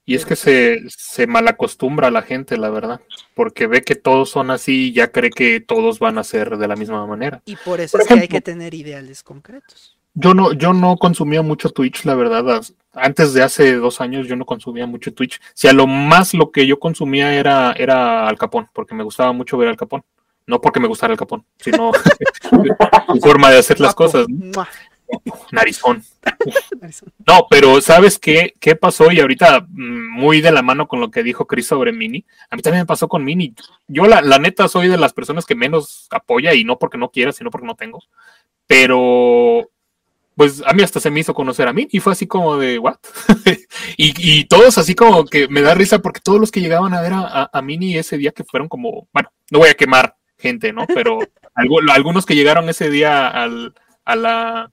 Y 0.05 0.15
es 0.15 0.25
que 0.25 0.35
se, 0.35 0.81
se 0.89 1.27
malacostumbra 1.27 2.09
a 2.09 2.11
la 2.11 2.23
gente, 2.23 2.57
la 2.57 2.69
verdad, 2.69 2.99
porque 3.35 3.67
ve 3.67 3.83
que 3.83 3.95
todos 3.95 4.29
son 4.29 4.51
así 4.51 4.87
y 4.87 4.93
ya 4.93 5.11
cree 5.11 5.29
que 5.29 5.61
todos 5.61 5.99
van 5.99 6.17
a 6.17 6.25
ser 6.25 6.57
de 6.57 6.67
la 6.67 6.75
misma 6.75 7.05
manera. 7.07 7.41
Y 7.45 7.55
por 7.55 7.79
eso 7.79 7.93
Por 7.93 8.01
es 8.01 8.07
que 8.07 8.13
hay 8.15 8.27
que 8.27 8.41
tener 8.41 8.73
ideales 8.73 9.23
concretos. 9.23 9.97
Yo 10.15 10.33
no, 10.33 10.53
yo 10.53 10.73
no 10.73 10.97
consumía 10.97 11.41
mucho 11.41 11.69
Twitch, 11.69 12.05
la 12.05 12.15
verdad. 12.15 12.61
Antes 12.93 13.33
de 13.33 13.41
hace 13.41 13.75
dos 13.75 13.99
años 14.01 14.27
yo 14.27 14.35
no 14.35 14.45
consumía 14.45 14.85
mucho 14.85 15.13
Twitch. 15.13 15.39
Si 15.53 15.67
a 15.67 15.73
lo 15.73 15.87
más 15.87 16.33
lo 16.33 16.51
que 16.51 16.67
yo 16.67 16.79
consumía 16.79 17.33
era, 17.33 17.71
era 17.73 18.27
Al 18.27 18.37
Capón, 18.37 18.69
porque 18.73 18.93
me 18.93 19.03
gustaba 19.03 19.31
mucho 19.31 19.57
ver 19.57 19.69
Al 19.69 19.77
Capón. 19.77 20.03
No 20.45 20.59
porque 20.59 20.81
me 20.81 20.87
gustara 20.87 21.13
Al 21.13 21.17
Capón, 21.17 21.45
sino 21.57 21.91
su 23.07 23.19
forma 23.21 23.49
de 23.49 23.59
hacer 23.59 23.79
las 23.79 23.95
cosas. 23.95 24.27
¿no? 24.27 24.67
Narizón. 25.51 26.03
No, 27.27 27.47
pero 27.49 27.79
¿sabes 27.81 28.17
qué, 28.19 28.53
qué 28.59 28.75
pasó? 28.75 29.11
Y 29.11 29.19
ahorita, 29.19 29.61
mm, 29.69 30.09
muy 30.19 30.41
de 30.41 30.51
la 30.51 30.61
mano 30.61 30.87
con 30.87 30.99
lo 30.99 31.11
que 31.11 31.23
dijo 31.23 31.45
Chris 31.47 31.67
sobre 31.67 31.91
Mini, 31.91 32.25
a 32.49 32.55
mí 32.55 32.61
también 32.61 32.83
me 32.83 32.87
pasó 32.87 33.07
con 33.07 33.23
Mini. 33.23 33.53
Yo, 33.87 34.05
la, 34.07 34.21
la 34.21 34.39
neta, 34.39 34.67
soy 34.67 34.87
de 34.87 34.97
las 34.97 35.13
personas 35.13 35.45
que 35.45 35.55
menos 35.55 36.07
apoya 36.11 36.53
y 36.53 36.63
no 36.63 36.79
porque 36.79 36.97
no 36.97 37.09
quiera, 37.11 37.31
sino 37.31 37.49
porque 37.51 37.67
no 37.67 37.75
tengo. 37.75 37.99
Pero, 38.67 39.69
pues 40.35 40.63
a 40.65 40.73
mí 40.73 40.81
hasta 40.83 40.99
se 40.99 41.11
me 41.11 41.19
hizo 41.19 41.33
conocer 41.33 41.67
a 41.67 41.73
Mini 41.73 41.89
y 41.91 41.99
fue 41.99 42.13
así 42.13 42.25
como 42.25 42.57
de, 42.57 42.79
¿what? 42.79 42.97
y, 43.97 44.13
y 44.39 44.45
todos 44.45 44.77
así 44.77 44.95
como 44.95 45.25
que 45.25 45.47
me 45.47 45.61
da 45.61 45.75
risa 45.75 45.99
porque 45.99 46.21
todos 46.21 46.39
los 46.39 46.51
que 46.51 46.61
llegaban 46.61 46.93
a 46.93 47.01
ver 47.01 47.13
a, 47.13 47.19
a- 47.21 47.49
a 47.53 47.61
Mini 47.61 47.97
ese 47.97 48.17
día 48.17 48.31
que 48.31 48.43
fueron 48.43 48.67
como, 48.69 49.07
bueno, 49.13 49.29
no 49.51 49.59
voy 49.59 49.69
a 49.69 49.73
quemar 49.75 50.15
gente, 50.37 50.73
¿no? 50.73 50.87
Pero 50.87 51.19
algu- 51.55 51.91
algunos 51.91 52.25
que 52.25 52.35
llegaron 52.35 52.67
ese 52.69 52.89
día 52.89 53.27
al, 53.27 53.73
a, 54.05 54.15
la, 54.15 54.71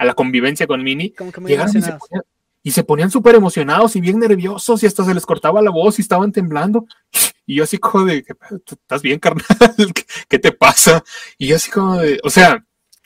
a 0.00 0.06
la 0.06 0.14
convivencia 0.14 0.66
con 0.66 0.82
Mini, 0.82 1.12
llegaron 1.46 1.76
y 1.76 1.82
se 1.82 1.92
ponían, 1.92 2.22
y 2.62 2.70
se 2.70 2.84
ponían 2.84 3.10
súper 3.10 3.34
emocionados 3.34 3.96
y 3.96 4.00
bien 4.00 4.18
nerviosos 4.18 4.82
y 4.82 4.86
hasta 4.86 5.04
se 5.04 5.12
les 5.12 5.26
cortaba 5.26 5.60
la 5.60 5.70
voz 5.70 5.98
y 5.98 6.02
estaban 6.02 6.32
temblando. 6.32 6.86
Y 7.44 7.56
yo 7.56 7.64
así 7.64 7.76
como 7.76 8.06
de, 8.06 8.24
¿qué 8.24 8.34
pedo? 8.34 8.60
¿Tú 8.60 8.76
¿estás 8.76 9.02
bien, 9.02 9.18
carnal? 9.18 9.44
¿Qué, 10.28 10.38
te 10.38 10.52
pasa? 10.52 11.04
Y 11.36 11.48
yo 11.48 11.56
así 11.56 11.70
como 11.70 11.98
de, 11.98 12.18
o 12.24 12.30
sea, 12.30 12.64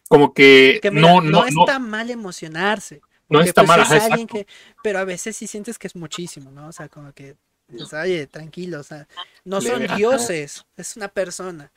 como 0.09 0.33
que, 0.33 0.79
Que 0.81 0.93
mira, 0.93 1.09
no, 1.09 1.21
no, 1.21 1.31
no, 1.31 1.51
no, 1.51 1.63
está 1.63 1.81
mal 1.81 2.11
emocionarse. 2.11 3.01
no 3.29 3.41
está 3.41 3.63
pues, 3.65 3.69
mal. 3.69 3.81
es 3.81 3.91
ajá, 3.91 4.05
alguien 4.05 4.29
que, 4.29 4.47
pero 4.85 5.01
a 5.01 5.05
veces 5.05 5.37
sí 5.37 5.49
sientes 5.49 5.81
que 5.81 5.89
es 5.89 5.97
muchísimo, 5.97 6.53
¿no? 6.53 6.69
O 6.69 6.73
sea, 6.73 6.89
como 6.89 7.13
que, 7.13 7.35
dices, 7.67 7.93
oye, 7.93 8.29
tranquilo, 8.29 8.79
o 8.79 8.85
sea, 8.85 9.09
no 9.45 9.61
son 9.61 9.81
Leve, 9.81 9.87
ajá. 9.87 9.97
dioses, 9.97 10.65
es 10.77 10.97
una 10.97 11.09
persona. 11.09 11.73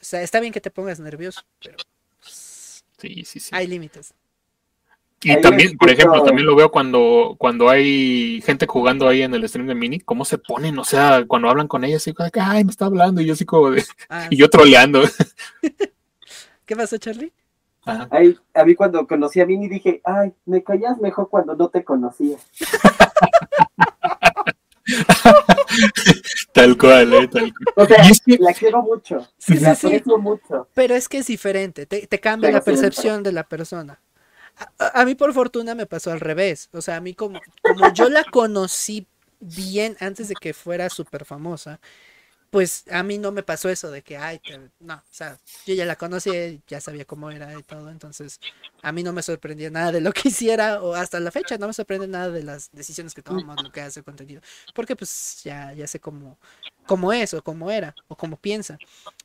O 0.00 0.04
sea, 0.04 0.22
está 0.22 0.40
bien 0.40 0.54
que 0.54 0.62
te 0.62 0.70
pongas 0.70 1.00
nervioso, 1.00 1.42
pero 1.62 1.76
pues, 2.22 2.82
Sí, 2.98 3.24
sí, 3.26 3.40
sí. 3.40 3.50
hay 3.52 3.66
límites. 3.66 4.14
Y 5.20 5.30
Ahí 5.32 5.40
también, 5.40 5.76
por 5.76 5.90
ejemplo, 5.90 6.22
también 6.22 6.46
lo 6.46 6.54
veo 6.54 6.70
cuando, 6.70 7.34
cuando 7.38 7.68
hay 7.68 8.40
gente 8.42 8.66
jugando 8.68 9.08
ahí 9.08 9.22
en 9.22 9.34
el 9.34 9.48
stream 9.48 9.66
de 9.66 9.74
Mini, 9.74 9.98
cómo 9.98 10.24
se 10.24 10.38
ponen, 10.38 10.78
o 10.78 10.84
sea, 10.84 11.24
cuando 11.26 11.48
hablan 11.50 11.66
con 11.66 11.82
ella, 11.84 11.96
así 11.96 12.12
como 12.12 12.26
de 12.26 12.30
que, 12.30 12.40
ay, 12.40 12.62
me 12.64 12.70
está 12.70 12.84
hablando, 12.86 13.20
y 13.20 13.26
yo 13.26 13.32
así 13.32 13.44
como 13.44 13.70
de, 13.72 13.84
Ah, 14.08 14.26
y 14.30 14.36
yo 14.36 14.48
troleando. 14.48 15.02
¿Qué 16.66 16.76
pasó, 16.76 16.98
Charlie? 16.98 17.32
Ajá. 17.84 18.06
Ay, 18.10 18.36
a 18.54 18.64
mí 18.64 18.74
cuando 18.74 19.06
conocí 19.06 19.40
a 19.40 19.46
Mini 19.46 19.66
dije, 19.68 20.00
ay, 20.04 20.32
me 20.44 20.62
caías 20.62 20.98
mejor 20.98 21.28
cuando 21.30 21.56
no 21.56 21.68
te 21.68 21.82
conocía. 21.82 22.36
Tal 26.52 26.76
cual, 26.78 27.12
eh, 27.12 27.28
tal 27.28 27.52
cual. 27.52 27.74
O 27.76 27.86
sea, 27.86 28.06
Y 28.06 28.10
es 28.10 28.20
que- 28.20 28.38
la 28.38 28.52
quiero 28.54 28.82
mucho, 28.82 29.26
Sí, 29.38 29.58
la 29.58 29.74
sí, 29.74 30.02
mucho. 30.18 30.68
Pero 30.74 30.94
es 30.94 31.08
que 31.08 31.18
es 31.18 31.26
diferente, 31.26 31.86
te, 31.86 32.06
te 32.06 32.20
cambia 32.20 32.48
Pero 32.48 32.58
la 32.58 32.62
sí, 32.64 32.70
percepción 32.70 33.22
de 33.22 33.32
la 33.32 33.44
persona. 33.44 34.00
A, 34.78 35.04
mí 35.04 35.14
por 35.14 35.32
fortuna 35.32 35.74
me 35.74 35.86
pasó 35.86 36.10
al 36.12 36.20
revés. 36.20 36.68
O 36.72 36.82
sea, 36.82 36.96
a 36.96 37.00
mí 37.00 37.14
como, 37.14 37.42
como 37.62 37.88
yo 37.88 38.08
la 38.08 38.24
conocí 38.24 39.06
bien 39.40 39.96
antes 40.00 40.28
de 40.28 40.36
que 40.36 40.54
fuera 40.54 40.90
súper 40.90 41.24
famosa, 41.24 41.80
pues 42.50 42.84
a 42.90 43.02
mí 43.02 43.18
no 43.18 43.32
me 43.32 43.42
pasó 43.42 43.68
eso 43.70 43.90
de 43.90 44.02
que, 44.02 44.16
ay, 44.18 44.38
te- 44.40 44.70
no, 44.80 44.94
o 44.96 45.02
sea, 45.10 45.38
yo 45.66 45.74
ya 45.74 45.84
la 45.86 45.96
conocí, 45.96 46.62
ya 46.68 46.80
sabía 46.80 47.04
cómo 47.04 47.30
era 47.30 47.56
y 47.56 47.62
todo, 47.62 47.90
entonces 47.90 48.40
a 48.82 48.92
mí 48.92 49.02
no 49.02 49.12
me 49.12 49.22
sorprendía 49.22 49.70
nada 49.70 49.92
de 49.92 50.00
lo 50.00 50.12
que 50.12 50.28
hiciera, 50.30 50.82
o 50.82 50.94
hasta 50.94 51.20
la 51.20 51.30
fecha 51.32 51.58
no 51.58 51.66
me 51.68 51.74
sorprende 51.74 52.08
nada 52.08 52.30
de 52.30 52.42
las 52.44 52.70
decisiones 52.72 53.14
que 53.14 53.22
tomamos, 53.22 53.60
lo 53.60 53.70
que 53.72 53.82
hace 53.82 54.00
el 54.00 54.04
contenido, 54.04 54.42
porque 54.74 54.96
pues 54.96 55.42
ya, 55.44 55.72
ya 55.74 55.86
sé 55.86 56.00
cómo, 56.00 56.38
cómo 56.86 57.12
es, 57.12 57.34
o 57.34 57.42
cómo 57.44 57.70
era, 57.70 57.96
o 58.08 58.16
cómo 58.16 58.36
piensa. 58.38 58.80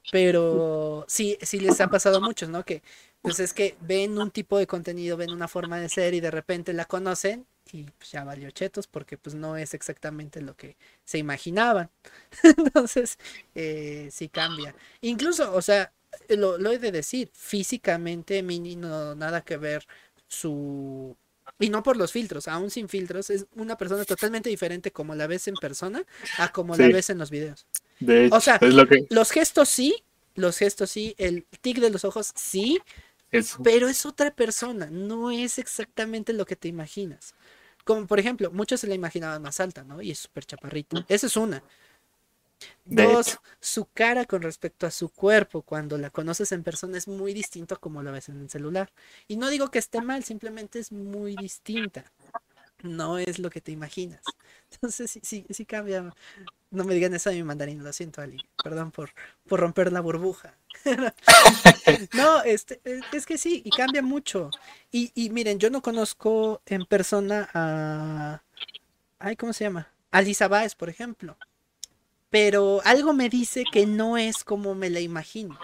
Pero 0.10 1.06
sí, 1.08 1.38
sí 1.42 1.60
les 1.60 1.82
ha 1.82 1.90
pasado 1.90 2.18
a 2.18 2.20
muchos, 2.22 2.50
¿no? 2.50 2.64
Que 2.66 2.84
pues 3.24 3.40
es 3.40 3.54
que 3.54 3.76
ven 3.82 4.18
un 4.20 4.32
tipo 4.32 4.58
de 4.58 4.68
contenido, 4.68 5.18
ven 5.18 5.32
una 5.32 5.48
forma 5.48 5.80
de 5.80 5.90
ser 5.90 6.14
y 6.14 6.20
de 6.20 6.30
repente 6.30 6.74
la 6.74 6.86
conocen 6.86 7.48
y 7.72 7.84
pues 7.86 8.12
ya 8.12 8.24
valió 8.26 8.52
chetos 8.52 8.88
porque 8.88 9.18
pues 9.18 9.34
no 9.34 9.56
es 9.58 9.74
exactamente 9.74 10.42
lo 10.42 10.56
que 10.56 10.76
se 11.06 11.18
imaginaban. 11.18 11.90
Entonces, 12.44 13.18
eh, 13.56 14.10
sí 14.12 14.30
cambia. 14.30 14.76
Incluso, 15.02 15.56
o 15.56 15.62
sea, 15.62 15.92
lo, 16.30 16.58
lo 16.58 16.72
he 16.72 16.80
de 16.80 16.92
decir, 16.92 17.32
físicamente 17.34 18.44
Mini 18.44 18.76
no 18.76 19.16
nada 19.16 19.42
que 19.42 19.58
ver 19.58 19.88
su... 20.28 21.16
Y 21.60 21.70
no 21.70 21.82
por 21.82 21.98
los 21.98 22.12
filtros, 22.12 22.48
aún 22.48 22.70
sin 22.70 22.90
filtros, 22.90 23.30
es 23.30 23.46
una 23.56 23.78
persona 23.78 24.04
totalmente 24.06 24.50
diferente 24.50 24.92
como 24.92 25.16
la 25.16 25.28
ves 25.28 25.48
en 25.48 25.56
persona 25.56 26.04
a 26.38 26.52
como 26.52 26.76
la 26.76 26.88
ves 26.90 27.10
en 27.10 27.18
los 27.18 27.30
videos. 27.30 27.66
De 28.00 28.26
hecho, 28.26 28.36
O 28.36 28.42
sea, 28.42 28.58
es 28.58 28.74
lo 28.74 28.88
que, 28.88 29.06
Los 29.10 29.32
gestos 29.32 29.70
sí, 29.70 30.04
los 30.36 30.58
gestos 30.58 30.90
sí, 30.90 31.16
el 31.18 31.46
tic 31.62 31.80
de 31.80 31.90
los 31.90 32.06
ojos 32.06 32.32
sí, 32.36 32.80
eso. 33.34 33.62
pero 33.64 33.88
es 33.88 34.06
otra 34.06 34.34
persona, 34.36 34.90
no 34.92 35.32
es 35.32 35.60
exactamente 35.60 36.34
lo 36.34 36.46
que 36.46 36.56
te 36.56 36.68
imaginas. 36.68 37.36
Como 37.84 38.08
por 38.08 38.20
ejemplo, 38.20 38.52
muchos 38.52 38.80
se 38.80 38.88
la 38.88 38.96
imaginaban 38.96 39.42
más 39.42 39.60
alta, 39.60 39.84
¿no? 39.84 40.02
Y 40.02 40.12
es 40.12 40.20
súper 40.20 40.46
chaparrita. 40.46 41.06
Esa 41.10 41.28
es 41.28 41.36
una. 41.36 41.64
Dos, 42.86 43.40
su 43.60 43.86
cara 43.94 44.26
con 44.26 44.42
respecto 44.42 44.86
a 44.88 44.92
su 44.92 45.10
cuerpo, 45.10 45.62
cuando 45.64 45.98
la 45.98 46.10
conoces 46.10 46.52
en 46.52 46.64
persona, 46.64 46.98
es 46.98 47.08
muy 47.08 47.34
distinto 47.34 47.76
a 47.76 47.80
como 47.80 48.04
la 48.04 48.12
ves 48.12 48.30
en 48.30 48.40
el 48.42 48.50
celular. 48.50 48.92
Y 49.28 49.38
no 49.38 49.50
digo 49.50 49.72
que 49.72 49.80
esté 49.80 50.02
mal, 50.02 50.24
simplemente 50.24 50.80
es 50.80 50.92
muy 50.92 51.36
distinta. 51.36 52.06
No 52.84 53.18
es 53.18 53.40
lo 53.40 53.50
que 53.50 53.62
te 53.62 53.72
imaginas. 53.72 54.22
Entonces 54.72 55.10
sí, 55.10 55.20
sí, 55.24 55.46
sí 55.50 55.66
cambia. 55.66 56.14
No 56.70 56.84
me 56.84 56.94
digan 56.94 57.14
eso 57.16 57.32
de 57.32 57.38
mi 57.38 57.44
mandarín, 57.44 57.84
lo 57.84 57.92
siento, 57.92 58.22
Ali. 58.22 58.38
Perdón 58.64 58.92
por, 58.92 59.10
por 59.48 59.60
romper 59.60 59.92
la 59.92 60.02
burbuja. 60.02 60.56
no, 62.14 62.44
este, 62.44 62.80
es 63.12 63.26
que 63.26 63.38
sí, 63.40 63.64
y 63.66 63.72
cambia 63.72 64.02
mucho. 64.02 64.52
Y, 64.92 65.12
y 65.16 65.32
miren, 65.32 65.58
yo 65.58 65.72
no 65.72 65.82
conozco 65.82 66.62
en 66.68 66.86
persona 66.86 67.50
a. 67.54 68.44
Ay, 69.18 69.36
¿cómo 69.36 69.54
se 69.54 69.64
llama? 69.64 69.88
A 70.12 70.22
Lisa 70.22 70.48
Baez, 70.48 70.76
por 70.76 70.90
ejemplo 70.90 71.36
pero 72.34 72.82
algo 72.84 73.14
me 73.14 73.30
dice 73.30 73.64
que 73.72 73.86
no 73.86 74.18
es 74.18 74.44
como 74.44 74.74
me 74.74 74.90
la 74.90 75.00
imagino. 75.00 75.56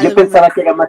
Yo 0.00 0.14
pensaba 0.14 0.48
que 0.48 0.60
era 0.60 0.72
más. 0.72 0.86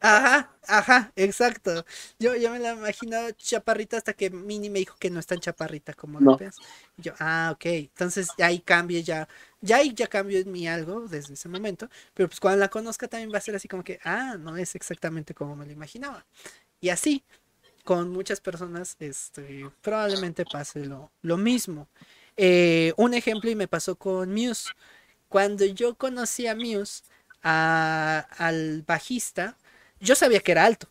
Ajá, 0.00 0.49
ajá, 0.66 1.12
exacto. 1.16 1.84
Yo, 2.18 2.36
yo 2.36 2.50
me 2.50 2.58
la 2.58 2.72
imagino 2.72 3.30
chaparrita 3.32 3.96
hasta 3.96 4.12
que 4.12 4.30
Mini 4.30 4.70
me 4.70 4.80
dijo 4.80 4.96
que 4.98 5.10
no 5.10 5.20
es 5.20 5.26
tan 5.26 5.40
chaparrita 5.40 5.94
como 5.94 6.20
lo 6.20 6.36
ves. 6.36 6.56
yo, 6.96 7.12
ah, 7.18 7.50
ok. 7.54 7.64
Entonces 7.66 8.28
ahí 8.38 8.60
cambie 8.60 9.02
ya. 9.02 9.28
Ya 9.60 9.76
ahí 9.78 9.92
ya 9.94 10.06
cambio 10.06 10.38
en 10.38 10.50
mí 10.52 10.66
algo 10.68 11.06
desde 11.08 11.34
ese 11.34 11.48
momento. 11.48 11.88
Pero 12.14 12.28
pues 12.28 12.40
cuando 12.40 12.60
la 12.60 12.68
conozca 12.68 13.08
también 13.08 13.32
va 13.32 13.38
a 13.38 13.40
ser 13.42 13.54
así 13.54 13.68
como 13.68 13.84
que, 13.84 14.00
ah, 14.04 14.36
no 14.38 14.56
es 14.56 14.74
exactamente 14.74 15.34
como 15.34 15.56
me 15.56 15.66
lo 15.66 15.72
imaginaba. 15.72 16.26
Y 16.80 16.88
así, 16.90 17.24
con 17.84 18.10
muchas 18.10 18.40
personas, 18.40 18.96
este, 19.00 19.70
probablemente 19.82 20.44
pase 20.44 20.84
lo, 20.86 21.10
lo 21.22 21.36
mismo. 21.36 21.88
Eh, 22.36 22.94
un 22.96 23.14
ejemplo 23.14 23.50
y 23.50 23.54
me 23.54 23.68
pasó 23.68 23.96
con 23.96 24.32
Muse. 24.32 24.70
Cuando 25.28 25.64
yo 25.64 25.94
conocí 25.96 26.46
a 26.46 26.54
Muse, 26.54 27.02
al 27.42 28.82
bajista, 28.86 29.56
yo 30.00 30.14
sabía 30.14 30.40
que 30.40 30.52
era 30.52 30.64
alto, 30.64 30.88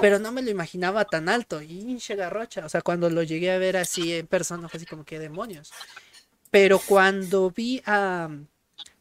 pero 0.00 0.18
no 0.18 0.32
me 0.32 0.42
lo 0.42 0.50
imaginaba 0.50 1.04
tan 1.04 1.28
alto. 1.28 1.62
Y 1.62 1.98
garrocha, 2.08 2.64
o 2.64 2.68
sea, 2.68 2.82
cuando 2.82 3.10
lo 3.10 3.22
llegué 3.22 3.50
a 3.50 3.58
ver 3.58 3.76
así 3.76 4.14
en 4.14 4.26
persona, 4.26 4.68
fue 4.68 4.78
así 4.78 4.86
como 4.86 5.04
que 5.04 5.18
demonios. 5.18 5.72
Pero 6.50 6.78
cuando 6.78 7.50
vi 7.50 7.82
a, 7.86 8.28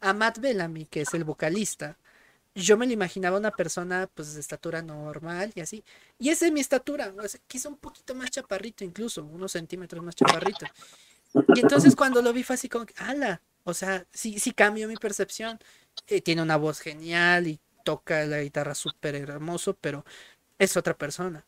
a 0.02 0.14
Matt 0.14 0.40
Bellamy, 0.40 0.86
que 0.86 1.02
es 1.02 1.14
el 1.14 1.24
vocalista, 1.24 1.98
yo 2.56 2.78
me 2.78 2.88
lo 2.88 2.94
imaginaba 2.94 3.38
una 3.38 3.52
persona 3.52 4.10
pues 4.14 4.34
de 4.34 4.40
estatura 4.40 4.82
normal 4.82 5.52
y 5.56 5.62
así. 5.62 5.84
Y 6.18 6.30
esa 6.30 6.46
es 6.46 6.52
mi 6.52 6.62
estatura, 6.62 7.14
o 7.18 7.24
quizá 7.48 7.70
un 7.70 7.78
poquito 7.78 8.16
más 8.16 8.32
chaparrito 8.32 8.84
incluso, 8.84 9.26
unos 9.26 9.52
centímetros 9.52 10.04
más 10.04 10.16
chaparrito. 10.16 10.66
Y 11.54 11.60
entonces 11.60 11.96
cuando 11.96 12.22
lo 12.22 12.32
vi 12.32 12.44
fue 12.44 12.56
así 12.56 12.70
como, 12.70 12.86
ala, 12.96 13.42
o 13.66 13.74
sea, 13.74 14.06
sí, 14.14 14.40
sí 14.40 14.52
cambió 14.52 14.88
mi 14.88 14.96
percepción. 14.96 15.60
Eh, 16.08 16.22
tiene 16.22 16.42
una 16.42 16.58
voz 16.58 16.80
genial 16.80 17.48
y 17.48 17.60
toca 17.86 18.26
la 18.26 18.42
guitarra 18.42 18.76
súper 18.76 19.16
hermoso, 19.16 19.78
pero 19.80 20.04
es 20.60 20.76
otra 20.76 20.98
persona. 20.98 21.46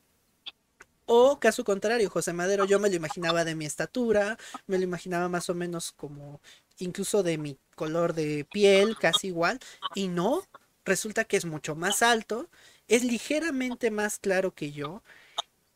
O 1.05 1.39
caso 1.39 1.63
contrario, 1.63 2.09
José 2.09 2.33
Madero, 2.33 2.65
yo 2.65 2.79
me 2.79 2.89
lo 2.89 2.95
imaginaba 2.95 3.43
de 3.45 3.55
mi 3.55 3.65
estatura, 3.65 4.37
me 4.67 4.77
lo 4.77 4.83
imaginaba 4.83 5.29
más 5.29 5.49
o 5.49 5.55
menos 5.55 5.91
como 5.91 6.41
incluso 6.79 7.23
de 7.23 7.37
mi 7.37 7.57
color 7.75 8.13
de 8.13 8.45
piel, 8.51 8.97
casi 8.97 9.27
igual, 9.27 9.59
y 9.95 10.09
no, 10.09 10.43
resulta 10.85 11.23
que 11.23 11.37
es 11.37 11.45
mucho 11.45 11.75
más 11.75 12.03
alto, 12.03 12.49
es 12.87 13.03
ligeramente 13.03 13.89
más 13.89 14.19
claro 14.19 14.53
que 14.53 14.71
yo, 14.71 15.01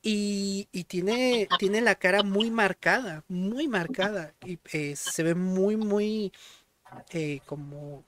y, 0.03 0.65
tiene, 0.87 1.47
tiene 1.59 1.81
la 1.81 1.95
cara 1.95 2.23
muy 2.23 2.49
marcada, 2.51 3.23
muy 3.27 3.67
marcada. 3.67 4.33
Y 4.45 4.59
eh, 4.73 4.95
se 4.95 5.23
ve 5.23 5.35
muy, 5.35 5.77
muy 5.77 6.33
eh, 7.11 7.41
como 7.45 8.03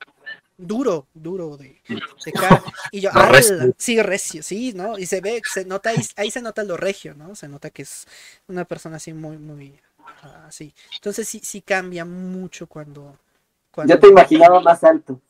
duro, 0.56 1.06
duro 1.14 1.56
de, 1.56 1.80
cara. 2.32 2.62
Y 2.90 3.00
yo, 3.00 3.10
ah, 3.12 3.32
sí, 3.76 4.00
recio, 4.00 4.42
sí, 4.42 4.72
¿no? 4.72 4.98
Y 4.98 5.06
se 5.06 5.20
ve, 5.20 5.42
se 5.52 5.64
nota, 5.64 5.90
ahí, 6.16 6.30
se 6.30 6.42
nota 6.42 6.62
lo 6.64 6.76
regio, 6.76 7.14
¿no? 7.14 7.34
Se 7.34 7.48
nota 7.48 7.70
que 7.70 7.82
es 7.82 8.06
una 8.48 8.64
persona 8.64 8.96
así 8.96 9.12
muy, 9.12 9.38
muy 9.38 9.80
así. 10.46 10.74
Entonces 10.94 11.28
sí, 11.28 11.40
sí 11.42 11.60
cambia 11.60 12.04
mucho 12.04 12.66
cuando, 12.66 13.18
cuando... 13.70 13.94
Yo 13.94 14.00
te 14.00 14.08
imaginaba 14.08 14.60
más 14.60 14.82
alto. 14.84 15.20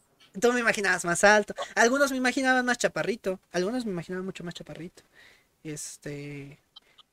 Tú 0.40 0.52
me 0.52 0.60
imaginabas 0.60 1.04
más 1.04 1.22
alto. 1.22 1.54
Algunos 1.76 2.10
me 2.10 2.16
imaginaban 2.16 2.64
más 2.66 2.78
chaparrito. 2.78 3.38
Algunos 3.52 3.84
me 3.84 3.92
imaginaban 3.92 4.24
mucho 4.24 4.42
más 4.42 4.54
chaparrito. 4.54 5.02
Este. 5.62 6.58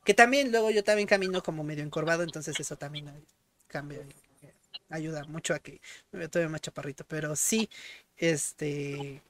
Que 0.04 0.16
también 0.16 0.52
luego 0.52 0.72
yo 0.72 0.84
también 0.84 1.08
camino 1.08 1.44
como 1.44 1.64
medio 1.64 1.84
encorvado, 1.84 2.24
entonces 2.24 2.60
eso 2.60 2.76
también 2.76 3.12
cambia. 3.68 4.00
Ayuda 4.90 5.24
mucho 5.26 5.54
a 5.54 5.60
que 5.60 5.80
me 6.12 6.20
vea 6.20 6.28
todavía 6.28 6.52
más 6.52 6.62
chaparrito. 6.62 7.06
Pero 7.08 7.36
sí, 7.36 7.70
este. 8.18 9.22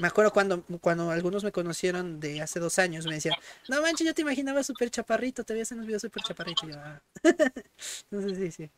Me 0.00 0.06
acuerdo 0.06 0.32
cuando, 0.32 0.62
cuando 0.80 1.10
algunos 1.10 1.44
me 1.44 1.52
conocieron 1.52 2.20
de 2.20 2.40
hace 2.40 2.60
dos 2.60 2.78
años, 2.78 3.04
me 3.04 3.14
decían, 3.14 3.34
no 3.68 3.82
manches, 3.82 4.06
yo 4.06 4.14
te 4.14 4.22
imaginaba 4.22 4.62
súper 4.62 4.90
chaparrito, 4.90 5.44
te 5.44 5.52
veías 5.52 5.72
en 5.72 5.78
los 5.78 5.86
videos 5.86 6.02
súper 6.02 6.22
chaparrito. 6.22 6.66
Y 6.66 6.72
yo, 6.72 6.78
ah". 6.78 7.02
Sí, 8.38 8.52
sí. 8.52 8.70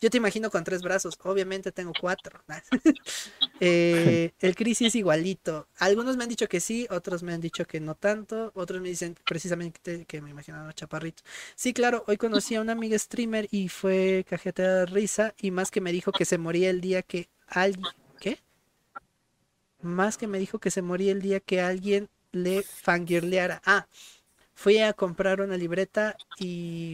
Yo 0.00 0.10
te 0.10 0.16
imagino 0.16 0.48
con 0.50 0.62
tres 0.62 0.82
brazos, 0.82 1.18
obviamente 1.24 1.72
tengo 1.72 1.92
cuatro. 2.00 2.40
Eh, 3.60 4.30
el 4.38 4.54
Chris 4.54 4.82
es 4.82 4.94
igualito. 4.94 5.66
Algunos 5.78 6.16
me 6.16 6.22
han 6.22 6.28
dicho 6.28 6.48
que 6.48 6.60
sí, 6.60 6.86
otros 6.90 7.24
me 7.24 7.32
han 7.32 7.40
dicho 7.40 7.64
que 7.64 7.80
no 7.80 7.96
tanto, 7.96 8.52
otros 8.54 8.80
me 8.80 8.88
dicen 8.88 9.16
precisamente 9.24 10.04
que 10.04 10.20
me 10.20 10.30
imaginaba 10.30 10.72
chaparrito. 10.72 11.24
Sí, 11.56 11.72
claro, 11.72 12.04
hoy 12.06 12.18
conocí 12.18 12.54
a 12.54 12.60
una 12.60 12.72
amiga 12.72 12.96
streamer 12.96 13.48
y 13.50 13.68
fue 13.68 14.24
cajeta 14.28 14.62
de 14.62 14.86
risa 14.86 15.34
y 15.40 15.50
más 15.50 15.72
que 15.72 15.80
me 15.80 15.90
dijo 15.90 16.12
que 16.12 16.24
se 16.24 16.38
moría 16.38 16.70
el 16.70 16.80
día 16.80 17.02
que 17.02 17.28
alguien... 17.48 17.84
Más 19.80 20.18
que 20.18 20.26
me 20.26 20.38
dijo 20.38 20.58
que 20.58 20.70
se 20.70 20.82
moría 20.82 21.12
el 21.12 21.22
día 21.22 21.40
que 21.40 21.60
alguien 21.60 22.08
le 22.32 22.62
fangirleara. 22.62 23.62
Ah, 23.64 23.86
fui 24.54 24.78
a 24.78 24.92
comprar 24.92 25.40
una 25.40 25.56
libreta 25.56 26.16
y... 26.38 26.92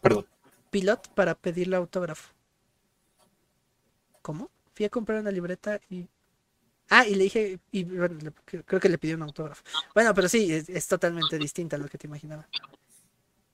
Perdón 0.00 0.26
Pilot 0.70 1.08
para 1.14 1.34
pedirle 1.34 1.76
autógrafo. 1.76 2.34
¿Cómo? 4.20 4.50
Fui 4.74 4.84
a 4.84 4.90
comprar 4.90 5.20
una 5.20 5.30
libreta 5.30 5.80
y. 5.88 6.06
Ah, 6.90 7.06
y 7.06 7.14
le 7.14 7.24
dije, 7.24 7.58
y 7.72 7.84
creo 7.84 8.80
que 8.80 8.88
le 8.88 8.98
pidió 8.98 9.16
un 9.16 9.22
autógrafo. 9.22 9.64
Bueno, 9.94 10.12
pero 10.14 10.28
sí, 10.28 10.52
es, 10.52 10.86
totalmente 10.86 11.38
distinta 11.38 11.76
a 11.76 11.78
lo 11.78 11.88
que 11.88 11.96
te 11.96 12.06
imaginaba. 12.06 12.46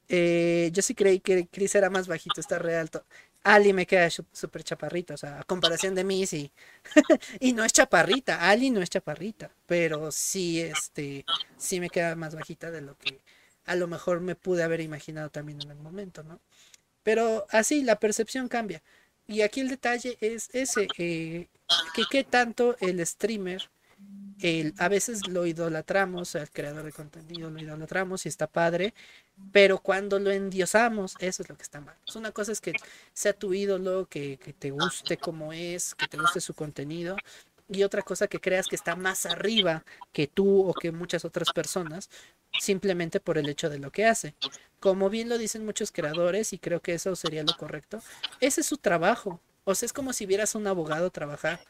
Eh, 0.09 0.71
yo 0.73 0.83
sí 0.83 0.95
creí 0.95 1.21
que 1.21 1.47
Chris 1.47 1.75
era 1.77 1.89
más 1.89 2.09
bajito, 2.09 2.41
está 2.41 2.59
re 2.59 2.77
alto. 2.77 3.05
Ali 3.45 3.73
me 3.73 3.87
queda 3.87 4.09
súper 4.11 4.63
chaparrito, 4.63 5.15
o 5.15 5.17
sea, 5.17 5.41
a 5.41 5.45
comparación 5.45 5.95
de 5.95 6.05
mí, 6.05 6.27
sí. 6.27 6.53
y 7.41 7.53
no 7.53 7.65
es 7.65 7.73
chaparrita, 7.73 8.49
Ali 8.49 8.71
no 8.71 8.81
es 8.81 8.91
chaparrita, 8.91 9.51
pero 9.67 10.13
sí, 10.13 10.61
este, 10.61 11.25
sí 11.57 11.81
me 11.81 11.91
queda 11.91 12.15
más 12.15 12.35
bajita 12.35 12.71
de 12.71 12.83
lo 12.83 12.97
que 12.99 13.21
a 13.65 13.75
lo 13.77 13.87
mejor 13.89 14.21
me 14.21 14.35
pude 14.37 14.63
haber 14.63 14.81
imaginado 14.81 15.31
también 15.31 15.61
en 15.61 15.71
el 15.71 15.79
momento, 15.79 16.23
¿no? 16.23 16.41
Pero 17.03 17.47
así 17.51 17.83
la 17.83 17.97
percepción 17.99 18.49
cambia. 18.49 18.83
Y 19.27 19.43
aquí 19.43 19.61
el 19.61 19.69
detalle 19.69 20.19
es 20.21 20.51
ese, 20.53 20.89
eh, 20.99 21.49
que 21.95 22.03
qué 22.11 22.25
tanto 22.25 22.77
el 22.81 23.05
streamer, 23.07 23.71
el, 24.43 24.75
a 24.79 24.89
veces 24.89 25.29
lo 25.29 25.47
idolatramos, 25.47 26.35
al 26.35 26.51
creador 26.51 26.85
de 26.85 26.93
contenido 26.93 27.49
lo 27.49 27.61
idolatramos 27.61 28.27
y 28.27 28.29
está 28.29 28.47
padre, 28.47 28.93
pero 29.53 29.79
cuando 29.79 30.19
lo 30.19 30.31
endiosamos, 30.31 31.15
eso 31.21 31.43
es 31.43 31.49
lo 31.49 31.57
que 31.57 31.63
está 31.63 31.81
mal. 31.81 31.97
Una 32.15 32.33
cosa 32.33 32.53
es 32.53 32.61
que 32.61 32.73
sea 33.13 33.33
tu 33.33 33.55
ídolo, 33.55 34.07
que, 34.07 34.39
que 34.39 34.53
te 34.53 34.71
guste 34.73 35.17
como 35.17 35.53
es, 35.53 35.95
que 35.95 36.09
te 36.09 36.19
guste 36.19 36.41
su 36.41 36.55
contenido, 36.55 37.17
y 37.69 37.85
otra 37.85 38.03
cosa 38.03 38.27
que 38.27 38.41
creas 38.41 38.67
que 38.67 38.77
está 38.77 38.97
más 38.97 39.25
arriba 39.27 39.85
que 40.13 40.27
tú 40.27 40.69
o 40.69 40.75
que 40.75 40.93
muchas 40.93 41.25
otras 41.25 41.53
personas, 41.53 42.11
simplemente 42.61 43.21
por 43.21 43.39
el 43.39 43.49
hecho 43.49 43.71
de 43.71 43.79
lo 43.79 43.91
que 43.91 44.07
hace. 44.07 44.35
Como 44.81 45.09
bien 45.09 45.29
lo 45.29 45.39
dicen 45.39 45.65
muchos 45.65 45.93
creadores, 45.93 46.53
y 46.53 46.59
creo 46.59 46.81
que 46.81 46.95
eso 46.95 47.15
sería 47.17 47.45
lo 47.45 47.57
correcto, 47.57 48.03
ese 48.41 48.63
es 48.63 48.67
su 48.67 48.77
trabajo. 48.77 49.41
O 49.65 49.75
sea, 49.77 49.87
es 49.87 49.93
como 49.93 50.13
si 50.13 50.27
vieras 50.27 50.55
a 50.55 50.59
un 50.59 50.67
abogado 50.67 51.11
trabajar. 51.11 51.61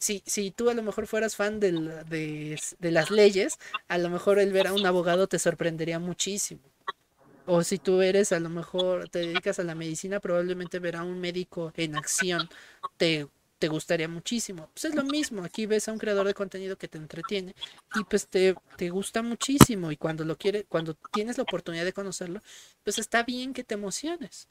Si, 0.00 0.22
si 0.26 0.50
tú 0.50 0.70
a 0.70 0.74
lo 0.74 0.82
mejor 0.82 1.06
fueras 1.06 1.36
fan 1.36 1.60
de, 1.60 1.70
de 2.78 2.90
las 2.90 3.10
leyes, 3.10 3.58
a 3.88 3.98
lo 3.98 4.10
mejor 4.10 4.38
el 4.40 4.52
ver 4.52 4.66
a 4.66 4.72
un 4.74 4.86
abogado 4.86 5.28
te 5.28 5.38
sorprendería 5.38 5.98
muchísimo. 6.00 6.62
O 7.46 7.62
si 7.64 7.78
tú 7.78 8.02
eres, 8.02 8.32
a 8.32 8.40
lo 8.40 8.48
mejor 8.50 9.08
te 9.08 9.20
dedicas 9.20 9.58
a 9.58 9.64
la 9.64 9.74
medicina, 9.74 10.20
probablemente 10.20 10.78
ver 10.78 10.96
a 10.96 11.02
un 11.04 11.20
médico 11.20 11.72
en 11.76 11.96
acción 11.96 12.48
te 12.96 13.28
te 13.58 13.68
gustaría 13.68 14.08
muchísimo. 14.08 14.70
Pues 14.72 14.86
es 14.86 14.94
lo 14.94 15.04
mismo, 15.04 15.44
aquí 15.44 15.66
ves 15.66 15.86
a 15.86 15.92
un 15.92 15.98
creador 15.98 16.26
de 16.26 16.32
contenido 16.32 16.78
que 16.78 16.88
te 16.88 16.96
entretiene 16.96 17.54
y 17.94 18.04
pues 18.04 18.26
te, 18.26 18.54
te 18.78 18.88
gusta 18.88 19.22
muchísimo 19.22 19.92
y 19.92 19.98
cuando 19.98 20.24
lo 20.24 20.38
quiere, 20.38 20.64
cuando 20.64 20.94
tienes 21.12 21.36
la 21.36 21.42
oportunidad 21.42 21.84
de 21.84 21.92
conocerlo, 21.92 22.40
pues 22.84 22.98
está 22.98 23.22
bien 23.22 23.52
que 23.52 23.62
te 23.62 23.74
emociones. 23.74 24.48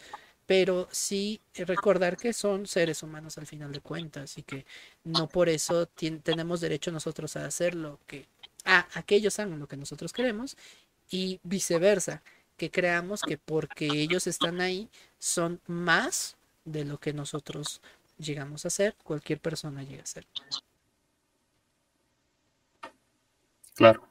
Pero 0.50 0.88
sí 0.90 1.40
recordar 1.54 2.18
que 2.18 2.34
son 2.34 2.66
seres 2.66 3.04
humanos 3.04 3.38
al 3.38 3.46
final 3.46 3.72
de 3.72 3.82
cuentas 3.82 4.36
y 4.40 4.42
que 4.42 4.66
no 5.04 5.30
por 5.30 5.48
eso 5.48 5.86
tenemos 5.86 6.60
derecho 6.60 6.92
nosotros 6.92 7.36
a 7.36 7.46
hacer 7.46 7.76
lo 7.76 8.00
que 8.08 8.26
a, 8.66 8.88
aquellos 8.96 9.38
hagan 9.38 9.60
lo 9.60 9.68
que 9.68 9.78
nosotros 9.78 10.12
queremos 10.12 10.58
y 11.12 11.40
viceversa, 11.44 12.24
que 12.58 12.72
creamos 12.72 13.22
que 13.22 13.38
porque 13.38 13.86
ellos 13.86 14.26
están 14.26 14.60
ahí 14.60 14.90
son 15.20 15.62
más 15.68 16.36
de 16.66 16.84
lo 16.84 17.00
que 17.00 17.14
nosotros 17.14 17.80
llegamos 18.18 18.66
a 18.66 18.72
ser, 18.72 18.96
cualquier 19.04 19.40
persona 19.40 19.84
llega 19.84 20.02
a 20.02 20.08
ser. 20.08 20.26
Claro. 23.76 24.02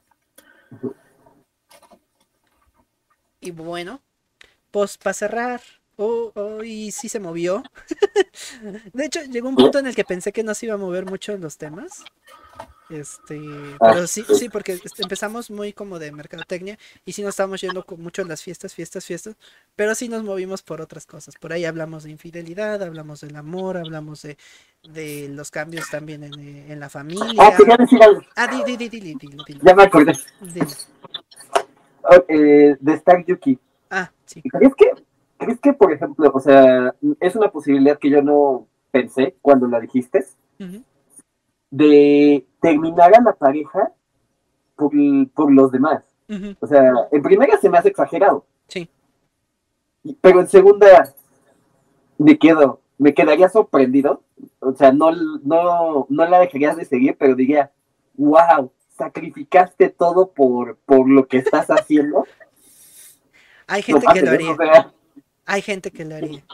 Y 3.41 3.51
bueno, 3.51 4.01
pues 4.71 4.97
para 4.97 5.13
cerrar, 5.13 5.61
oh, 5.99 6.31
oh, 6.35 6.63
y 6.63 6.91
sí 6.91 7.09
se 7.09 7.19
movió. 7.19 7.63
de 8.93 9.05
hecho, 9.05 9.21
llegó 9.23 9.49
un 9.49 9.55
punto 9.55 9.79
en 9.79 9.87
el 9.87 9.95
que 9.95 10.03
pensé 10.03 10.31
que 10.31 10.43
no 10.43 10.53
se 10.53 10.65
iba 10.65 10.75
a 10.75 10.77
mover 10.77 11.05
mucho 11.05 11.33
en 11.33 11.41
los 11.41 11.57
temas. 11.57 12.03
Este, 12.89 13.39
Ah, 13.79 13.91
pero 13.93 14.07
sí, 14.07 14.25
sí. 14.33 14.49
porque 14.49 14.79
empezamos 14.97 15.51
muy 15.51 15.73
como 15.73 15.99
de 15.99 16.11
mercadotecnia 16.11 16.79
y 17.05 17.13
sí 17.13 17.21
nos 17.21 17.29
estábamos 17.29 17.61
yendo 17.61 17.85
con 17.85 18.01
mucho 18.01 18.23
en 18.23 18.27
las 18.29 18.41
fiestas, 18.41 18.73
fiestas, 18.73 19.05
fiestas, 19.05 19.35
pero 19.75 19.93
sí 19.93 20.09
nos 20.09 20.23
movimos 20.23 20.63
por 20.63 20.81
otras 20.81 21.05
cosas. 21.05 21.35
Por 21.35 21.53
ahí 21.53 21.65
hablamos 21.65 22.03
de 22.03 22.09
infidelidad, 22.09 22.81
hablamos 22.81 23.21
del 23.21 23.35
amor, 23.35 23.77
hablamos 23.77 24.23
de, 24.23 24.37
de 24.83 25.29
los 25.29 25.51
cambios 25.51 25.87
también 25.91 26.23
en, 26.23 26.33
eh, 26.39 26.71
en 26.71 26.79
la 26.79 26.89
familia. 26.89 27.27
Ah, 27.37 27.53
quería 27.55 27.77
decir 27.77 28.01
algo. 28.01 28.21
Ah, 28.35 28.47
di, 28.47 28.63
di, 28.63 28.75
di, 28.75 28.89
di, 28.89 28.99
di, 28.99 29.15
di, 29.15 29.27
di, 29.45 29.59
Ya 29.61 29.75
me 29.75 29.83
acordé. 29.83 30.13
Oh, 32.01 32.25
eh, 32.27 32.75
de 32.79 32.93
Star 32.93 33.23
Yuki. 33.23 33.59
Ah, 33.91 34.11
sí. 34.25 34.41
¿Crees 34.41 34.73
que, 34.75 34.91
¿Crees 35.39 35.59
que, 35.59 35.73
por 35.73 35.91
ejemplo, 35.91 36.29
o 36.33 36.39
sea, 36.39 36.93
es 37.19 37.35
una 37.35 37.49
posibilidad 37.49 37.97
que 37.97 38.09
yo 38.11 38.21
no 38.21 38.67
pensé 38.91 39.35
cuando 39.41 39.67
la 39.67 39.79
dijiste, 39.79 40.23
de 41.71 42.45
terminar 42.61 43.15
a 43.15 43.21
la 43.21 43.33
pareja 43.33 43.91
por, 44.75 44.91
por 45.33 45.51
los 45.51 45.71
demás? 45.71 46.03
O 46.59 46.67
sea, 46.67 46.91
en 47.11 47.23
primera 47.23 47.57
se 47.57 47.69
me 47.69 47.77
hace 47.79 47.89
exagerado, 47.89 48.45
Sí. 48.67 48.87
pero 50.21 50.41
en 50.41 50.47
segunda 50.47 51.15
me 52.19 52.37
quedo, 52.37 52.81
me 52.99 53.13
quedaría 53.15 53.49
sorprendido. 53.49 54.21
O 54.59 54.73
sea, 54.75 54.91
no, 54.91 55.11
no, 55.43 56.05
no 56.09 56.25
la 56.27 56.39
dejarías 56.39 56.77
de 56.77 56.85
seguir, 56.85 57.15
pero 57.17 57.33
diría, 57.35 57.71
wow, 58.15 58.71
sacrificaste 58.89 59.89
todo 59.89 60.31
por, 60.31 60.75
por 60.85 61.09
lo 61.09 61.27
que 61.27 61.37
estás 61.37 61.67
haciendo. 61.71 62.25
Hay 63.67 63.81
No 63.87 63.99
gente 64.01 64.07
que 64.13 64.21
lo 64.21 64.31
o 64.31 64.33
haría. 64.33 64.55
sea, 64.55 64.93
Hay 65.51 65.61
gente 65.63 65.91
que 65.91 66.05
lo 66.05 66.15
haría. 66.15 66.47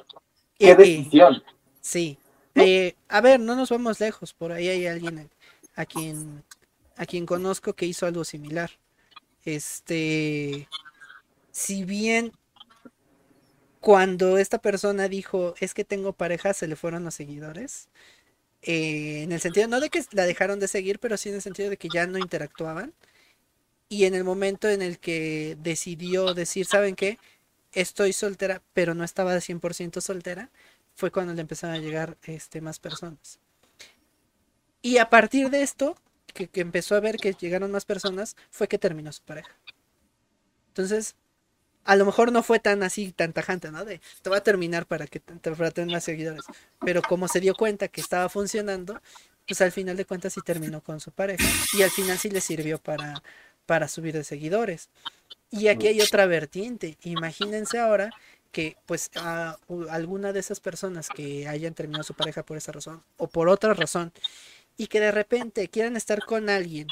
qué 0.60 0.76
Y- 0.82 0.84
y- 0.84 1.14
decisión. 1.14 1.44
sí. 1.82 2.20
Eh, 2.56 2.96
a 3.10 3.22
ver, 3.22 3.40
no 3.42 3.56
nos 3.56 3.70
vamos 3.72 4.00
lejos. 4.00 4.34
Por 4.34 4.52
ahí 4.54 4.70
hay 4.70 4.88
alguien 4.88 5.20
a, 5.20 5.82
a 5.82 5.86
quien 5.86 6.44
a 6.98 7.06
quien 7.08 7.26
conozco 7.28 7.74
que 7.76 7.86
hizo 7.88 8.06
algo 8.08 8.24
similar. 8.26 8.72
Este, 9.46 10.70
si 11.52 11.86
bien 11.86 12.34
cuando 13.80 14.38
esta 14.38 14.60
persona 14.60 15.08
dijo 15.10 15.54
es 15.60 15.74
que 15.74 15.86
tengo 15.86 16.14
pareja, 16.14 16.54
se 16.54 16.68
le 16.68 16.76
fueron 16.76 17.04
los 17.04 17.16
seguidores. 17.16 17.90
eh, 18.64 19.24
en 19.24 19.32
el 19.34 19.42
sentido, 19.42 19.68
no 19.70 19.80
de 19.82 19.90
que 19.92 20.04
la 20.12 20.26
dejaron 20.26 20.60
de 20.60 20.68
seguir, 20.70 21.00
pero 21.00 21.18
sí 21.18 21.30
en 21.30 21.36
el 21.36 21.42
sentido 21.44 21.70
de 21.72 21.78
que 21.78 21.90
ya 21.90 22.08
no 22.08 22.20
interactuaban. 22.20 22.94
Y 23.90 24.06
en 24.06 24.16
el 24.16 24.24
momento 24.24 24.70
en 24.70 24.82
el 24.82 25.00
que 25.00 25.58
decidió 25.62 26.34
decir, 26.34 26.66
¿saben 26.66 26.96
qué? 26.96 27.20
Estoy 27.76 28.12
soltera, 28.14 28.64
pero 28.74 28.96
no 28.96 29.04
estaba 29.04 29.36
de 29.36 29.42
100% 29.42 30.02
soltera, 30.02 30.50
fue 30.96 31.12
cuando 31.12 31.34
le 31.36 31.42
empezaron 31.42 31.76
a 31.76 31.80
llegar 31.80 32.18
este, 32.24 32.60
más 32.62 32.80
personas. 32.80 33.40
Y 34.82 35.00
a 35.00 35.10
partir 35.10 35.50
de 35.50 35.62
esto, 35.64 35.98
que, 36.34 36.48
que 36.48 36.62
empezó 36.62 36.96
a 36.96 37.02
ver 37.02 37.18
que 37.18 37.34
llegaron 37.34 37.72
más 37.72 37.84
personas, 37.86 38.36
fue 38.52 38.68
que 38.70 38.78
terminó 38.80 39.12
su 39.12 39.22
pareja. 39.24 39.52
Entonces, 40.70 41.16
a 41.86 41.96
lo 41.96 42.06
mejor 42.06 42.32
no 42.32 42.44
fue 42.44 42.60
tan 42.60 42.84
así, 42.84 43.14
tan 43.14 43.34
tajante, 43.34 43.72
¿no? 43.72 43.86
De 43.86 44.02
te 44.24 44.30
voy 44.30 44.38
a 44.40 44.44
terminar 44.44 44.86
para 44.88 45.08
que 45.08 45.20
te- 45.22 45.52
para 45.52 45.86
más 45.88 46.04
seguidores. 46.06 46.46
Pero 46.86 47.02
como 47.04 47.28
se 47.30 47.40
dio 47.42 47.56
cuenta 47.56 47.88
que 47.90 48.02
estaba 48.02 48.30
funcionando, 48.30 49.02
pues 49.48 49.62
al 49.62 49.72
final 49.74 49.98
de 49.98 50.06
cuentas 50.06 50.34
sí 50.34 50.42
terminó 50.42 50.82
con 50.84 51.00
su 51.02 51.12
pareja. 51.12 51.46
Y 51.78 51.84
al 51.84 51.92
final 51.92 52.18
sí 52.20 52.30
le 52.30 52.42
sirvió 52.42 52.80
para, 52.80 53.22
para 53.66 53.88
subir 53.88 54.14
de 54.14 54.24
seguidores. 54.24 54.90
Y 55.52 55.68
aquí 55.68 55.88
hay 55.88 56.02
otra 56.02 56.26
vertiente. 56.26 56.98
Imagínense 57.04 57.80
ahora 57.80 58.12
que 58.52 58.78
pues 58.86 59.12
a, 59.16 59.58
alguna 59.90 60.32
de 60.32 60.40
esas 60.40 60.60
personas 60.60 61.10
que 61.10 61.48
hayan 61.48 61.74
terminado 61.74 62.04
su 62.04 62.14
pareja 62.14 62.44
por 62.44 62.58
esa 62.58 62.72
razón 62.72 63.04
o 63.18 63.28
por 63.28 63.50
otra 63.50 63.74
razón 63.74 64.14
y 64.78 64.88
que 64.88 65.00
de 65.00 65.12
repente 65.12 65.68
quieran 65.68 65.98
estar 65.98 66.24
con 66.26 66.50
alguien, 66.50 66.88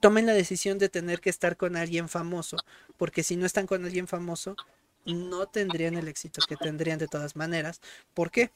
tomen 0.00 0.26
la 0.26 0.32
decisión 0.32 0.78
de 0.78 0.88
tener 0.88 1.20
que 1.20 1.30
estar 1.30 1.56
con 1.56 1.76
alguien 1.76 2.08
famoso, 2.08 2.56
porque 2.96 3.22
si 3.22 3.36
no 3.36 3.46
están 3.46 3.66
con 3.66 3.84
alguien 3.84 4.06
famoso, 4.06 4.56
no 5.04 5.46
tendrían 5.46 5.94
el 5.94 6.08
éxito 6.08 6.42
que 6.46 6.56
tendrían 6.56 6.98
de 6.98 7.08
todas 7.08 7.36
maneras. 7.36 7.80
¿Por 8.14 8.30
qué? 8.30 8.50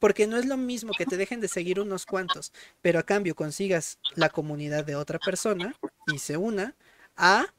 Porque 0.00 0.26
no 0.26 0.38
es 0.38 0.46
lo 0.46 0.56
mismo 0.58 0.96
que 0.96 1.06
te 1.06 1.16
dejen 1.18 1.40
de 1.40 1.48
seguir 1.48 1.80
unos 1.80 2.06
cuantos, 2.06 2.52
pero 2.82 2.98
a 2.98 3.04
cambio 3.04 3.36
consigas 3.36 4.00
la 4.16 4.30
comunidad 4.30 4.84
de 4.84 4.96
otra 4.96 5.20
persona 5.20 5.76
y 6.06 6.18
se 6.20 6.36
una 6.38 6.76
a, 7.16 7.54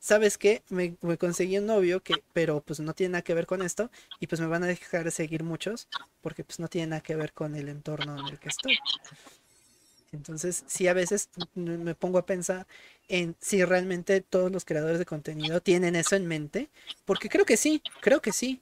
¿sabes 0.00 0.38
qué? 0.38 0.62
Me, 0.70 0.96
me 1.02 1.18
conseguí 1.18 1.58
un 1.58 1.66
novio 1.66 2.02
que, 2.02 2.24
pero 2.32 2.62
pues 2.62 2.80
no 2.80 2.94
tiene 2.94 3.12
nada 3.12 3.22
que 3.22 3.34
ver 3.34 3.46
con 3.46 3.62
esto 3.62 3.90
y 4.20 4.26
pues 4.28 4.40
me 4.40 4.48
van 4.48 4.64
a 4.64 4.68
dejar 4.68 5.04
de 5.04 5.12
seguir 5.12 5.44
muchos 5.44 5.88
porque 6.22 6.44
pues 6.44 6.60
no 6.60 6.68
tiene 6.68 6.88
nada 6.88 7.02
que 7.02 7.16
ver 7.16 7.32
con 7.34 7.56
el 7.56 7.68
entorno 7.68 8.18
en 8.18 8.28
el 8.28 8.38
que 8.40 8.48
estoy. 8.50 8.80
Entonces, 10.12 10.64
sí, 10.66 10.88
a 10.88 10.92
veces 10.94 11.30
me 11.54 11.94
pongo 11.94 12.18
a 12.18 12.26
pensar 12.26 12.66
en 13.08 13.34
si 13.40 13.64
realmente 13.64 14.20
todos 14.20 14.52
los 14.52 14.64
creadores 14.66 14.98
de 14.98 15.06
contenido 15.06 15.60
tienen 15.62 15.96
eso 15.96 16.16
en 16.16 16.26
mente, 16.26 16.70
porque 17.06 17.28
creo 17.30 17.46
que 17.46 17.56
sí, 17.56 17.82
creo 18.00 18.20
que 18.20 18.32
sí. 18.32 18.60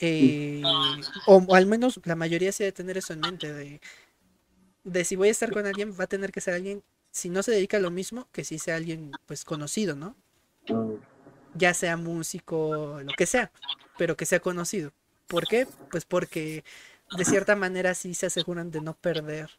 Eh, 0.00 0.62
o, 1.26 1.36
o 1.46 1.54
al 1.54 1.66
menos 1.66 2.00
la 2.04 2.16
mayoría 2.16 2.52
sí 2.52 2.62
debe 2.64 2.72
tener 2.72 2.96
eso 2.98 3.12
en 3.12 3.20
mente, 3.20 3.52
de, 3.52 3.80
de 4.84 5.04
si 5.04 5.16
voy 5.16 5.28
a 5.28 5.30
estar 5.30 5.52
con 5.52 5.66
alguien, 5.66 5.94
va 5.98 6.04
a 6.04 6.08
tener 6.08 6.32
que 6.32 6.40
ser 6.40 6.54
alguien, 6.54 6.82
si 7.10 7.28
no 7.28 7.42
se 7.42 7.52
dedica 7.52 7.76
a 7.76 7.80
lo 7.80 7.90
mismo, 7.90 8.28
que 8.32 8.44
sí 8.44 8.58
sea 8.58 8.76
alguien 8.76 9.12
pues 9.26 9.44
conocido, 9.44 9.96
¿no? 9.96 10.16
Ya 11.54 11.74
sea 11.74 11.96
músico, 11.96 13.00
lo 13.04 13.12
que 13.12 13.26
sea, 13.26 13.50
pero 13.98 14.16
que 14.16 14.24
sea 14.26 14.40
conocido. 14.40 14.92
¿Por 15.26 15.46
qué? 15.46 15.66
Pues 15.90 16.04
porque 16.04 16.64
de 17.16 17.24
cierta 17.24 17.56
manera 17.56 17.94
sí 17.94 18.14
se 18.14 18.26
aseguran 18.26 18.70
de 18.70 18.80
no 18.80 18.94
perder 18.94 19.50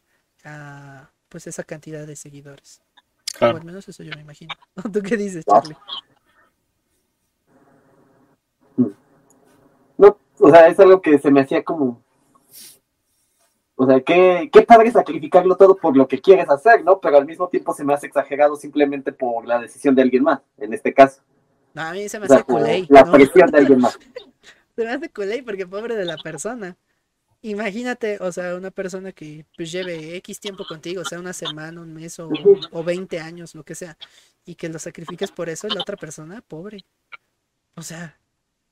ah, 0.44 1.10
pues 1.28 1.46
esa 1.46 1.64
cantidad 1.64 2.06
de 2.06 2.16
seguidores. 2.16 2.80
O 3.34 3.38
Claro. 3.38 3.56
al 3.56 3.64
menos 3.64 3.88
eso 3.88 4.02
yo 4.02 4.14
me 4.14 4.20
imagino. 4.22 4.54
¿Tú 4.92 5.02
qué 5.02 5.16
dices, 5.16 5.44
No. 5.46 5.54
Charlie? 5.60 5.76
O 10.42 10.50
sea, 10.50 10.66
es 10.68 10.78
algo 10.80 11.00
que 11.00 11.18
se 11.18 11.30
me 11.30 11.40
hacía 11.40 11.62
como. 11.62 12.02
O 13.76 13.86
sea, 13.86 14.00
qué, 14.00 14.50
qué 14.52 14.62
padre 14.62 14.90
sacrificarlo 14.90 15.56
todo 15.56 15.76
por 15.76 15.96
lo 15.96 16.06
que 16.06 16.20
quieres 16.20 16.48
hacer, 16.50 16.84
¿no? 16.84 17.00
Pero 17.00 17.16
al 17.16 17.26
mismo 17.26 17.48
tiempo 17.48 17.72
se 17.72 17.84
me 17.84 17.94
hace 17.94 18.06
exagerado 18.06 18.56
simplemente 18.56 19.12
por 19.12 19.46
la 19.46 19.58
decisión 19.58 19.94
de 19.94 20.02
alguien 20.02 20.22
más, 20.24 20.40
en 20.58 20.72
este 20.74 20.92
caso. 20.92 21.22
No, 21.74 21.82
a 21.82 21.92
mí 21.92 22.08
se 22.08 22.18
me 22.18 22.26
O 22.26 22.28
sea, 22.28 22.38
hace 22.38 22.44
culé. 22.44 22.86
la 22.88 23.02
¿no? 23.02 23.12
presión 23.12 23.50
de 23.50 23.58
alguien 23.58 23.80
más. 23.80 23.98
Se 24.76 24.84
me 24.84 24.90
hace 24.90 25.10
culé 25.10 25.42
porque 25.42 25.66
pobre 25.66 25.96
de 25.96 26.06
la 26.06 26.16
persona. 26.16 26.78
Imagínate, 27.42 28.16
o 28.20 28.32
sea, 28.32 28.54
una 28.56 28.70
persona 28.70 29.12
que 29.12 29.44
pues 29.56 29.70
lleve 29.70 30.16
X 30.16 30.40
tiempo 30.40 30.64
contigo, 30.66 31.02
o 31.02 31.04
sea, 31.04 31.20
una 31.20 31.34
semana, 31.34 31.80
un 31.82 31.92
mes 31.92 32.18
o, 32.18 32.30
o 32.70 32.82
20 32.84 33.20
años, 33.20 33.54
lo 33.54 33.64
que 33.64 33.74
sea, 33.74 33.98
y 34.46 34.54
que 34.54 34.70
lo 34.70 34.78
sacrifiques 34.78 35.30
por 35.30 35.50
eso, 35.50 35.68
la 35.68 35.82
otra 35.82 35.96
persona, 35.96 36.40
pobre. 36.40 36.86
O 37.74 37.82
sea, 37.82 38.18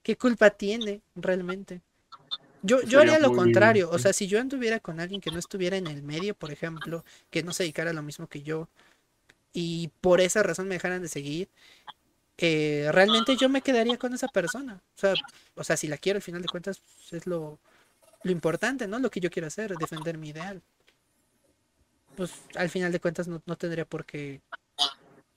¿qué 0.03 0.17
culpa 0.17 0.51
tiene 0.51 1.03
realmente? 1.15 1.81
Yo, 2.63 2.83
yo 2.83 3.01
haría 3.01 3.19
lo 3.19 3.33
contrario, 3.33 3.89
o 3.91 3.99
sea, 3.99 4.13
si 4.13 4.27
yo 4.27 4.39
anduviera 4.39 4.81
con 4.81 5.01
alguien 5.01 5.21
que 5.21 5.31
no 5.31 5.39
estuviera 5.39 5.79
en 5.79 5.87
el 5.87 6.03
medio, 6.03 6.35
por 6.35 6.53
ejemplo, 6.53 7.05
que 7.31 7.43
no 7.43 7.53
se 7.53 7.63
dedicara 7.63 7.91
a 7.91 7.95
lo 7.95 8.03
mismo 8.03 8.27
que 8.27 8.43
yo, 8.43 8.69
y 9.53 9.89
por 10.01 10.21
esa 10.21 10.43
razón 10.43 10.69
me 10.69 10.75
dejaran 10.75 11.01
de 11.01 11.09
seguir, 11.09 11.49
eh, 12.37 12.89
realmente 12.93 13.37
yo 13.37 13.49
me 13.49 13.63
quedaría 13.63 13.99
con 13.99 14.15
esa 14.15 14.29
persona. 14.29 14.83
O 14.97 14.99
sea, 14.99 15.15
o 15.55 15.65
sea, 15.65 15.77
si 15.77 15.89
la 15.89 15.99
quiero 15.99 16.19
al 16.19 16.23
final 16.23 16.43
de 16.43 16.49
cuentas, 16.49 16.81
pues, 16.81 17.13
es 17.13 17.27
lo, 17.27 17.59
lo 18.23 18.31
importante, 18.31 18.87
¿no? 18.87 18.99
Lo 18.99 19.11
que 19.11 19.21
yo 19.21 19.31
quiero 19.31 19.49
hacer, 19.49 19.75
defender 19.77 20.19
mi 20.19 20.31
ideal. 20.31 20.63
Pues 22.17 22.33
al 22.57 22.69
final 22.69 22.93
de 22.93 23.01
cuentas 23.01 23.29
no, 23.29 23.43
no 23.47 23.57
tendría 23.57 23.85
por 23.85 24.05
qué 24.05 24.41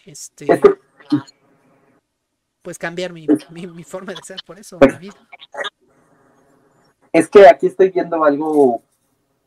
este 0.06 0.48
pues 2.64 2.80
cambiar 2.80 3.14
mi, 3.14 3.28
mi, 3.52 3.68
mi 3.68 3.84
forma 3.84 4.14
de 4.14 4.22
ser 4.24 4.40
por 4.46 4.58
eso, 4.58 4.80
mi 4.80 4.98
vida. 4.98 5.16
es 7.12 7.30
que 7.30 7.48
aquí 7.48 7.68
estoy 7.68 7.92
viendo 7.92 8.24
algo. 8.24 8.82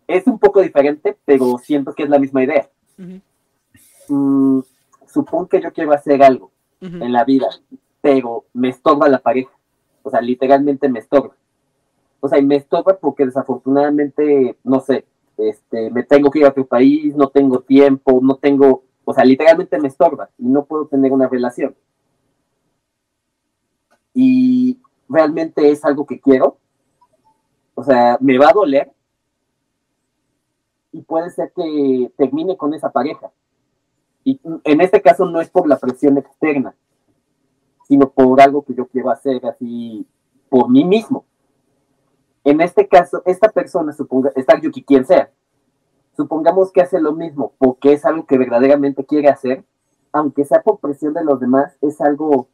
Es 0.06 0.26
un 0.28 0.38
poco 0.38 0.60
diferente, 0.60 1.16
pero 1.24 1.59
siento 1.59 1.93
que 1.93 2.05
es 2.05 2.09
la 2.09 2.20
misma 2.20 2.44
idea. 2.44 2.70
Mm, 4.09 4.60
supongo 5.09 5.48
que 5.48 5.60
yo 5.60 5.72
quiero 5.72 5.93
hacer 5.93 6.22
algo 6.22 6.52
en 6.80 7.12
la 7.12 7.24
vida, 7.24 7.48
pero 8.01 8.44
me 8.52 8.68
estorba 8.68 9.09
la 9.09 9.18
pareja. 9.18 9.51
O 10.05 10.10
sea, 10.10 10.20
literalmente 10.20 10.88
me 10.88 11.01
estorba. 11.01 11.34
O 12.20 12.28
sea, 12.28 12.38
y 12.38 12.44
me 12.44 12.56
estorba 12.56 12.97
porque 12.98 13.24
desafortunadamente, 13.24 14.56
no 14.62 14.80
sé, 14.80 15.05
este, 15.38 15.90
me 15.90 16.05
tengo 16.05 16.30
que 16.30 16.40
ir 16.40 16.44
a 16.44 16.51
otro 16.51 16.66
país, 16.66 17.16
no 17.16 17.28
tengo 17.28 17.60
tiempo, 17.60 18.20
no 18.22 18.36
tengo, 18.36 18.84
o 19.05 19.12
sea, 19.12 19.24
literalmente 19.24 19.78
me 19.80 19.88
estorba 19.88 20.30
y 20.38 20.47
no 20.47 20.64
puedo 20.64 20.86
tener 20.86 21.12
una 21.12 21.28
relación. 21.28 21.74
Y 24.18 24.80
realmente 25.10 25.70
es 25.70 25.84
algo 25.84 26.06
que 26.06 26.18
quiero. 26.18 26.56
O 27.74 27.84
sea, 27.84 28.16
me 28.20 28.38
va 28.38 28.48
a 28.48 28.55
doler, 28.55 28.90
y 30.97 31.02
puede 31.02 31.28
ser 31.28 31.52
que 31.55 32.10
termine 32.16 32.56
con 32.56 32.72
esa 32.72 32.90
pareja. 32.90 33.30
Y 34.24 34.40
en 34.64 34.80
este 34.80 35.02
caso 35.02 35.26
no 35.26 35.43
es 35.43 35.51
por 35.51 35.68
la 35.68 35.78
presión 35.78 36.16
externa, 36.16 36.74
sino 37.86 38.09
por 38.09 38.40
algo 38.40 38.64
que 38.64 38.74
yo 38.74 38.86
quiero 38.86 39.10
hacer 39.10 39.44
así 39.44 40.06
por 40.48 40.70
mí 40.70 40.86
mismo. 40.86 41.26
En 42.44 42.62
este 42.62 42.88
caso, 42.88 43.20
esta 43.26 43.51
persona, 43.51 43.93
suponga, 43.93 44.32
está 44.36 44.59
Yuki 44.59 44.82
quien 44.82 45.05
sea, 45.05 45.30
supongamos 46.16 46.72
que 46.72 46.80
hace 46.80 46.98
lo 46.98 47.12
mismo 47.12 47.52
porque 47.59 47.93
es 47.93 48.06
algo 48.06 48.24
que 48.24 48.38
verdaderamente 48.38 49.05
quiere 49.05 49.28
hacer, 49.28 49.64
aunque 50.12 50.47
sea 50.47 50.62
por 50.62 50.78
presión 50.78 51.12
de 51.12 51.24
los 51.24 51.38
demás, 51.40 51.76
es 51.82 52.01
algo 52.01 52.48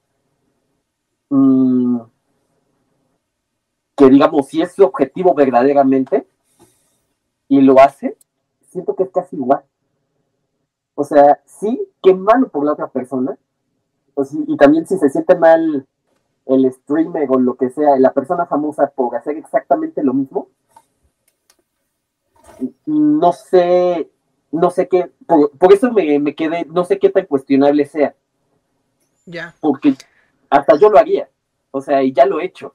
mm, 1.33 2.01
que 3.97 4.11
digamos, 4.11 4.49
si 4.49 4.63
es 4.63 4.73
su 4.73 4.85
objetivo 4.85 5.35
verdaderamente 5.35 6.27
y 7.49 7.61
lo 7.61 7.81
hace, 7.81 8.17
siento 8.69 8.95
que 8.95 9.05
es 9.05 9.11
casi 9.11 9.37
igual. 9.37 9.63
O 10.95 11.05
sea, 11.05 11.41
sí, 11.47 11.89
qué 12.03 12.15
malo 12.15 12.49
por 12.49 12.65
la 12.65 12.73
otra 12.73 12.89
persona. 12.89 13.37
y 14.47 14.57
también 14.57 14.87
si 14.87 14.99
se 14.99 15.09
siente 15.09 15.35
mal 15.37 15.87
el 16.47 16.73
streamer 16.73 17.29
o 17.31 17.39
lo 17.39 17.55
que 17.55 17.71
sea, 17.71 17.99
la 17.99 18.13
persona 18.13 18.47
famosa 18.47 18.89
por 18.89 19.15
hacer 19.17 19.37
exactamente 19.37 20.03
lo 20.03 20.13
mismo, 20.13 20.49
no 22.85 23.33
sé, 23.33 24.11
no 24.51 24.71
sé 24.71 24.89
qué, 24.89 25.11
por, 25.27 25.73
eso 25.73 25.91
me, 25.93 26.19
me, 26.19 26.35
quedé, 26.35 26.67
no 26.67 26.85
sé 26.85 26.99
qué 26.99 27.09
tan 27.09 27.27
cuestionable 27.27 27.87
sea. 27.87 28.15
Ya. 29.25 29.55
Porque 29.61 29.95
hasta 30.53 30.77
yo 30.77 30.91
lo 30.91 30.99
haría, 30.99 31.31
o 31.71 31.81
sea, 31.81 32.03
y 32.03 32.13
ya 32.13 32.27
lo 32.27 32.39
he 32.39 32.45
hecho. 32.45 32.75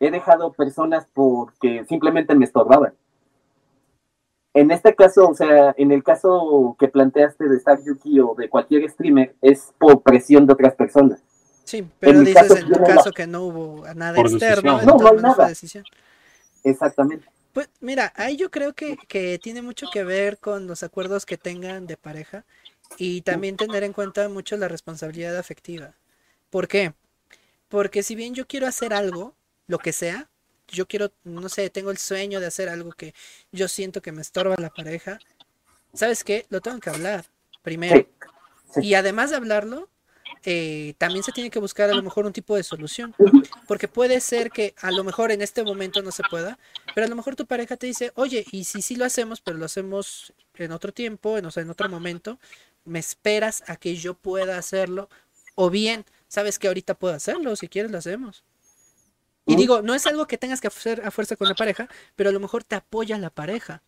He 0.00 0.10
dejado 0.10 0.52
personas 0.52 1.06
porque 1.14 1.84
simplemente 1.88 2.34
me 2.34 2.44
estorbaban. 2.44 2.94
En 4.52 4.72
este 4.72 4.92
caso, 4.94 5.28
o 5.28 5.34
sea, 5.34 5.72
en 5.76 5.92
el 5.92 6.02
caso 6.02 6.74
que 6.78 6.88
planteaste 6.88 7.48
de 7.48 7.56
Star 7.58 7.78
Yuki 7.84 8.18
o 8.18 8.34
de 8.34 8.48
cualquier 8.48 8.90
streamer, 8.90 9.36
es 9.40 9.72
por 9.78 10.02
presión 10.02 10.46
de 10.46 10.54
otras 10.54 10.74
personas. 10.74 11.20
Sí, 11.62 11.88
pero 12.00 12.20
dices 12.20 12.50
en 12.50 12.72
tu 12.72 12.82
caso 12.82 13.12
que 13.12 13.26
no 13.28 13.42
hubo 13.42 13.84
nada 13.94 14.20
externo, 14.20 14.82
no, 14.82 14.96
no 14.96 15.08
hay 15.08 15.16
nada. 15.18 15.48
Decisión. 15.48 15.84
Exactamente. 16.64 17.28
Pues 17.52 17.70
mira, 17.80 18.12
ahí 18.16 18.36
yo 18.36 18.50
creo 18.50 18.72
que, 18.72 18.96
que 19.08 19.38
tiene 19.38 19.62
mucho 19.62 19.86
que 19.92 20.02
ver 20.02 20.38
con 20.38 20.66
los 20.66 20.82
acuerdos 20.82 21.24
que 21.24 21.38
tengan 21.38 21.86
de 21.86 21.96
pareja 21.96 22.44
y 22.98 23.20
también 23.20 23.56
tener 23.56 23.84
en 23.84 23.92
cuenta 23.92 24.28
mucho 24.28 24.56
la 24.56 24.66
responsabilidad 24.66 25.36
afectiva. 25.36 25.94
¿Por 26.50 26.68
qué? 26.68 26.94
Porque 27.68 28.02
si 28.02 28.14
bien 28.14 28.34
yo 28.34 28.46
quiero 28.46 28.66
hacer 28.66 28.92
algo, 28.92 29.34
lo 29.66 29.78
que 29.78 29.92
sea, 29.92 30.28
yo 30.68 30.86
quiero, 30.86 31.12
no 31.24 31.48
sé, 31.48 31.70
tengo 31.70 31.90
el 31.90 31.98
sueño 31.98 32.40
de 32.40 32.46
hacer 32.46 32.68
algo 32.68 32.92
que 32.92 33.14
yo 33.52 33.68
siento 33.68 34.02
que 34.02 34.12
me 34.12 34.22
estorba 34.22 34.56
la 34.58 34.70
pareja, 34.70 35.18
¿sabes 35.94 36.24
qué? 36.24 36.46
Lo 36.48 36.60
tengo 36.60 36.80
que 36.80 36.90
hablar 36.90 37.26
primero. 37.62 38.08
Y 38.76 38.94
además 38.94 39.30
de 39.30 39.36
hablarlo, 39.36 39.88
eh, 40.44 40.94
también 40.98 41.24
se 41.24 41.32
tiene 41.32 41.50
que 41.50 41.58
buscar 41.58 41.90
a 41.90 41.94
lo 41.94 42.02
mejor 42.02 42.26
un 42.26 42.32
tipo 42.32 42.56
de 42.56 42.62
solución. 42.62 43.14
Porque 43.66 43.88
puede 43.88 44.20
ser 44.20 44.50
que 44.50 44.74
a 44.80 44.90
lo 44.92 45.02
mejor 45.02 45.32
en 45.32 45.42
este 45.42 45.64
momento 45.64 46.02
no 46.02 46.12
se 46.12 46.22
pueda, 46.30 46.58
pero 46.94 47.06
a 47.06 47.10
lo 47.10 47.16
mejor 47.16 47.34
tu 47.34 47.46
pareja 47.46 47.76
te 47.76 47.86
dice, 47.86 48.12
oye, 48.14 48.44
y 48.52 48.64
si 48.64 48.82
sí 48.82 48.96
lo 48.96 49.04
hacemos, 49.04 49.40
pero 49.40 49.58
lo 49.58 49.64
hacemos 49.64 50.32
en 50.54 50.72
otro 50.72 50.92
tiempo, 50.92 51.38
en, 51.38 51.46
o 51.46 51.50
sea, 51.50 51.62
en 51.62 51.70
otro 51.70 51.88
momento, 51.88 52.38
me 52.84 52.98
esperas 52.98 53.64
a 53.66 53.76
que 53.76 53.96
yo 53.96 54.14
pueda 54.14 54.58
hacerlo, 54.58 55.08
o 55.56 55.70
bien, 55.70 56.04
sabes 56.28 56.58
que 56.58 56.68
ahorita 56.68 56.94
puedo 56.94 57.14
hacerlo, 57.14 57.56
si 57.56 57.68
quieres 57.68 57.90
lo 57.90 57.98
hacemos. 57.98 58.44
Y 59.46 59.54
digo, 59.54 59.80
no 59.80 59.94
es 59.94 60.06
algo 60.06 60.26
que 60.26 60.38
tengas 60.38 60.60
que 60.60 60.66
hacer 60.66 61.02
a 61.04 61.12
fuerza 61.12 61.36
con 61.36 61.48
la 61.48 61.54
pareja, 61.54 61.88
pero 62.16 62.30
a 62.30 62.32
lo 62.32 62.40
mejor 62.40 62.64
te 62.64 62.74
apoya 62.74 63.16
la 63.16 63.30
pareja. 63.30 63.82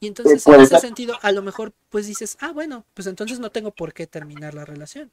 Y 0.00 0.08
entonces 0.08 0.46
en 0.46 0.60
ese 0.60 0.80
sentido, 0.80 1.16
a 1.22 1.32
lo 1.32 1.40
mejor 1.40 1.72
pues 1.88 2.06
dices, 2.06 2.36
ah, 2.40 2.52
bueno, 2.52 2.84
pues 2.94 3.06
entonces 3.06 3.38
no 3.38 3.50
tengo 3.50 3.70
por 3.70 3.94
qué 3.94 4.06
terminar 4.06 4.52
la 4.52 4.64
relación. 4.64 5.10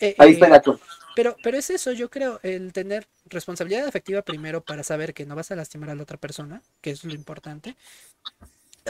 Eh, 0.00 0.14
Ahí 0.18 0.32
está 0.32 0.54
eh, 0.54 0.62
Pero, 1.14 1.36
pero 1.42 1.56
es 1.56 1.70
eso, 1.70 1.92
yo 1.92 2.10
creo, 2.10 2.40
el 2.42 2.72
tener 2.72 3.06
responsabilidad 3.26 3.86
afectiva 3.86 4.22
primero 4.22 4.62
para 4.62 4.82
saber 4.82 5.14
que 5.14 5.24
no 5.24 5.36
vas 5.36 5.52
a 5.52 5.56
lastimar 5.56 5.90
a 5.90 5.94
la 5.94 6.02
otra 6.02 6.18
persona, 6.18 6.60
que 6.80 6.90
es 6.90 7.04
lo 7.04 7.14
importante. 7.14 7.76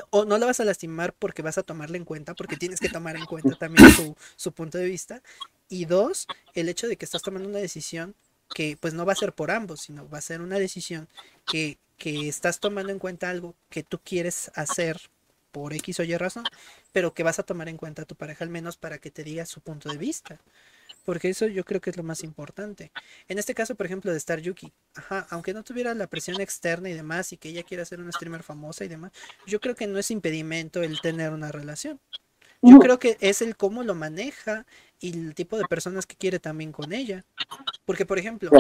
O 0.09 0.25
no 0.25 0.39
la 0.39 0.47
vas 0.47 0.61
a 0.61 0.65
lastimar 0.65 1.13
porque 1.13 1.43
vas 1.43 1.59
a 1.59 1.63
tomarla 1.63 1.99
en 1.99 2.05
cuenta, 2.05 2.35
porque 2.35 2.57
tienes 2.57 2.81
que 2.81 2.89
tomar 2.89 3.17
en 3.17 3.27
cuenta 3.27 3.55
también 3.57 3.91
su, 3.91 4.17
su 4.37 4.53
punto 4.53 4.79
de 4.79 4.87
vista. 4.87 5.23
Y 5.71 5.87
dos, 5.87 6.27
el 6.53 6.69
hecho 6.69 6.89
de 6.89 6.97
que 6.97 7.07
estás 7.07 7.23
tomando 7.23 7.49
una 7.49 7.61
decisión 7.61 8.15
que 8.53 8.77
pues 8.79 8.93
no 8.93 9.07
va 9.07 9.13
a 9.13 9.17
ser 9.17 9.33
por 9.33 9.51
ambos, 9.51 9.83
sino 9.83 10.09
va 10.11 10.19
a 10.19 10.23
ser 10.23 10.41
una 10.41 10.59
decisión 10.59 11.09
que, 11.47 11.79
que 11.97 12.29
estás 12.29 12.59
tomando 12.59 12.93
en 12.93 12.99
cuenta 12.99 13.31
algo 13.31 13.55
que 13.71 13.85
tú 13.85 14.01
quieres 14.03 14.51
hacer 14.57 15.01
por 15.53 15.73
X 15.73 16.01
o 16.01 16.03
Y 16.03 16.17
razón, 16.17 16.45
pero 16.93 17.15
que 17.15 17.23
vas 17.23 17.39
a 17.39 17.45
tomar 17.45 17.69
en 17.69 17.77
cuenta 17.77 18.03
a 18.03 18.05
tu 18.05 18.17
pareja 18.17 18.45
al 18.45 18.51
menos 18.51 18.77
para 18.77 18.99
que 18.99 19.11
te 19.11 19.25
diga 19.25 19.47
su 19.47 19.61
punto 19.61 19.89
de 19.89 19.97
vista. 19.97 20.41
Porque 21.05 21.31
eso 21.31 21.47
yo 21.47 21.65
creo 21.65 21.81
que 21.81 21.91
es 21.91 21.97
lo 21.97 22.03
más 22.03 22.23
importante. 22.23 22.93
En 23.29 23.39
este 23.39 23.55
caso, 23.55 23.75
por 23.75 23.87
ejemplo, 23.87 24.11
de 24.11 24.19
Star 24.19 24.41
Yuki, 24.41 24.73
ajá, 24.95 25.27
aunque 25.31 25.55
no 25.55 25.65
tuviera 25.65 25.95
la 25.95 26.09
presión 26.09 26.41
externa 26.41 26.91
y 26.91 26.95
demás, 26.95 27.33
y 27.33 27.37
que 27.37 27.49
ella 27.49 27.63
quiera 27.63 27.85
ser 27.85 28.01
una 28.01 28.13
streamer 28.13 28.43
famosa 28.43 28.85
y 28.85 28.89
demás, 28.89 29.13
yo 29.47 29.61
creo 29.61 29.75
que 29.75 29.87
no 29.87 29.99
es 29.99 30.11
impedimento 30.11 30.83
el 30.83 31.01
tener 31.01 31.33
una 31.33 31.53
relación. 31.53 32.01
Yo 32.63 32.79
creo 32.79 32.99
que 32.99 33.17
es 33.21 33.41
el 33.41 33.57
cómo 33.57 33.83
lo 33.83 33.95
maneja 33.95 34.67
y 35.01 35.13
el 35.13 35.35
tipo 35.35 35.57
de 35.57 35.65
personas 35.65 36.07
que 36.07 36.17
quiere 36.17 36.39
también 36.39 36.73
con 36.73 36.93
ella. 36.93 37.25
Porque, 37.85 38.07
por 38.07 38.19
ejemplo, 38.19 38.51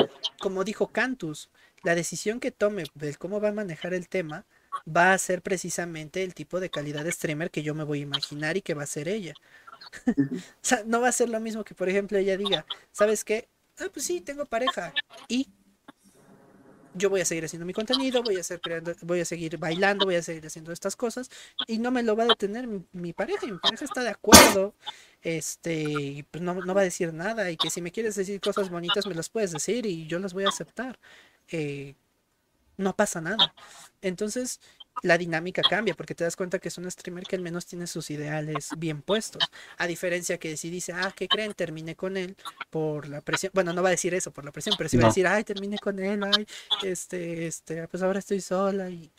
como 0.40 0.64
dijo 0.64 0.88
Cantus, 0.88 1.50
la 1.82 1.94
decisión 1.94 2.40
que 2.40 2.50
tome 2.50 2.84
del 2.94 3.18
cómo 3.18 3.40
va 3.40 3.50
a 3.50 3.52
manejar 3.52 3.94
el 3.94 4.08
tema 4.08 4.44
va 4.88 5.12
a 5.12 5.18
ser 5.18 5.42
precisamente 5.42 6.22
el 6.22 6.34
tipo 6.34 6.60
de 6.60 6.70
calidad 6.70 7.04
de 7.04 7.12
streamer 7.12 7.50
que 7.50 7.62
yo 7.62 7.74
me 7.74 7.84
voy 7.84 8.00
a 8.00 8.02
imaginar 8.02 8.56
y 8.56 8.62
que 8.62 8.74
va 8.74 8.82
a 8.84 8.86
ser 8.86 9.08
ella. 9.08 9.34
o 10.06 10.42
sea, 10.62 10.82
no 10.86 11.00
va 11.00 11.08
a 11.08 11.12
ser 11.12 11.28
lo 11.28 11.40
mismo 11.40 11.64
que, 11.64 11.74
por 11.74 11.88
ejemplo, 11.88 12.18
ella 12.18 12.36
diga, 12.36 12.64
¿sabes 12.92 13.24
qué? 13.24 13.48
Ah, 13.78 13.88
pues 13.92 14.06
sí, 14.06 14.20
tengo 14.20 14.44
pareja. 14.46 14.92
Y 15.28 15.48
yo 16.94 17.10
voy 17.10 17.20
a 17.20 17.24
seguir 17.24 17.44
haciendo 17.44 17.66
mi 17.66 17.72
contenido, 17.72 18.22
voy 18.22 18.36
a, 19.20 19.24
seguir 19.24 19.58
bailando, 19.58 20.04
voy 20.04 20.16
a 20.16 20.22
seguir 20.22 20.46
haciendo 20.46 20.72
estas 20.72 20.96
cosas 20.96 21.30
y 21.66 21.78
no 21.78 21.90
me 21.90 22.02
lo 22.02 22.16
va 22.16 22.24
a 22.24 22.28
detener 22.28 22.68
mi, 22.92 23.12
pareja 23.12 23.46
mi 23.46 23.58
pareja 23.58 23.84
está 23.84 24.02
de 24.02 24.10
acuerdo, 24.10 24.74
este, 25.22 25.74
y 25.82 26.22
pues 26.24 26.42
no, 26.42 26.54
no, 26.54 26.74
va 26.74 26.80
a 26.80 26.84
decir 26.84 27.12
nada 27.12 27.50
y 27.50 27.56
que 27.56 27.70
si 27.70 27.80
me 27.80 27.92
quieres 27.92 28.14
decir 28.16 28.40
cosas 28.40 28.70
bonitas 28.70 29.06
me 29.06 29.14
las 29.14 29.28
puedes 29.28 29.52
decir 29.52 29.86
y 29.86 30.06
yo 30.06 30.18
las 30.18 30.32
voy 30.34 30.44
a 30.44 30.48
aceptar. 30.48 30.98
Eh, 31.48 31.94
no 32.76 32.96
pasa 32.96 33.20
nada. 33.20 33.54
Entonces, 34.00 34.60
la 35.02 35.18
dinámica 35.18 35.62
cambia 35.62 35.94
porque 35.94 36.14
te 36.14 36.24
das 36.24 36.36
cuenta 36.36 36.59
que 36.59 36.68
es 36.68 36.78
un 36.78 36.90
streamer 36.90 37.24
que 37.24 37.36
al 37.36 37.43
menos 37.43 37.66
tiene 37.66 37.86
sus 37.86 38.10
ideales 38.10 38.70
bien 38.77 39.02
puestos. 39.02 39.43
A 39.78 39.86
diferencia 39.86 40.39
que 40.39 40.56
si 40.56 40.70
dice, 40.70 40.93
ah, 40.93 41.12
¿qué 41.14 41.28
creen? 41.28 41.55
Terminé 41.55 41.97
con 41.97 42.16
él 42.16 42.36
por 42.70 43.09
la 43.09 43.20
presión. 43.20 43.52
Bueno, 43.55 43.72
no 43.72 43.82
va 43.82 43.89
a 43.89 43.93
decir 43.93 44.14
eso 44.14 44.31
por 44.32 44.44
la 44.44 44.52
presión, 44.52 44.74
pero 44.77 44.89
sí 44.89 44.97
va 44.97 45.05
a 45.05 45.09
decir, 45.09 45.27
ay, 45.27 45.44
terminé 45.44 45.78
con 45.78 45.98
él, 45.98 46.22
ay, 46.24 46.47
este, 46.82 47.47
este, 47.47 47.86
pues 47.89 48.02
ahora 48.02 48.18
estoy 48.18 48.40
sola 48.40 48.90
y, 48.90 49.10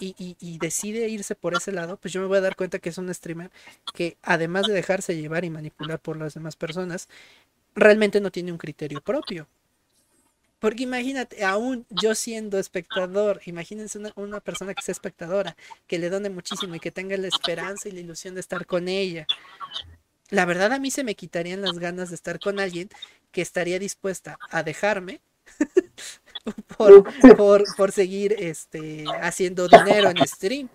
y, 0.00 0.36
y, 0.40 0.58
decide 0.58 1.08
irse 1.08 1.34
por 1.34 1.54
ese 1.54 1.72
lado, 1.72 1.96
pues 1.98 2.12
yo 2.12 2.20
me 2.20 2.26
voy 2.26 2.38
a 2.38 2.40
dar 2.42 2.56
cuenta 2.56 2.78
que 2.78 2.88
es 2.88 2.98
un 2.98 3.12
streamer 3.12 3.50
que 3.94 4.16
además 4.22 4.66
de 4.66 4.74
dejarse 4.74 5.16
llevar 5.16 5.44
y 5.44 5.50
manipular 5.50 6.00
por 6.00 6.16
las 6.16 6.34
demás 6.34 6.56
personas, 6.56 7.08
realmente 7.74 8.20
no 8.20 8.30
tiene 8.30 8.52
un 8.52 8.58
criterio 8.58 9.00
propio. 9.00 9.46
Porque 10.58 10.82
imagínate, 10.82 11.44
aún 11.44 11.86
yo 11.88 12.14
siendo 12.14 12.58
espectador, 12.58 13.40
imagínense 13.44 13.98
una, 14.16 14.40
persona 14.40 14.74
que 14.74 14.82
sea 14.82 14.92
espectadora, 14.92 15.56
que 15.86 15.98
le 15.98 16.10
done 16.10 16.30
muchísimo 16.30 16.74
y 16.74 16.80
que 16.80 16.90
tenga 16.90 17.16
la 17.16 17.28
esperanza 17.28 17.88
y 17.88 17.92
la 17.92 18.00
ilusión 18.00 18.34
de 18.34 18.40
estar 18.40 18.66
con 18.66 18.88
ella. 18.88 19.26
La 20.30 20.44
verdad 20.44 20.72
a 20.72 20.78
mí 20.78 20.90
se 20.90 21.04
me 21.04 21.14
quitarían 21.14 21.62
las 21.62 21.78
ganas 21.78 22.08
de 22.08 22.16
estar 22.16 22.40
con 22.40 22.58
alguien 22.58 22.88
que 23.30 23.40
estaría 23.40 23.78
dispuesta 23.78 24.38
a 24.50 24.62
dejarme 24.62 25.20
por, 26.76 27.04
por, 27.36 27.64
por, 27.76 27.92
seguir 27.92 28.34
este, 28.38 29.04
haciendo 29.22 29.68
dinero 29.68 30.10
en 30.10 30.26
stream. 30.26 30.68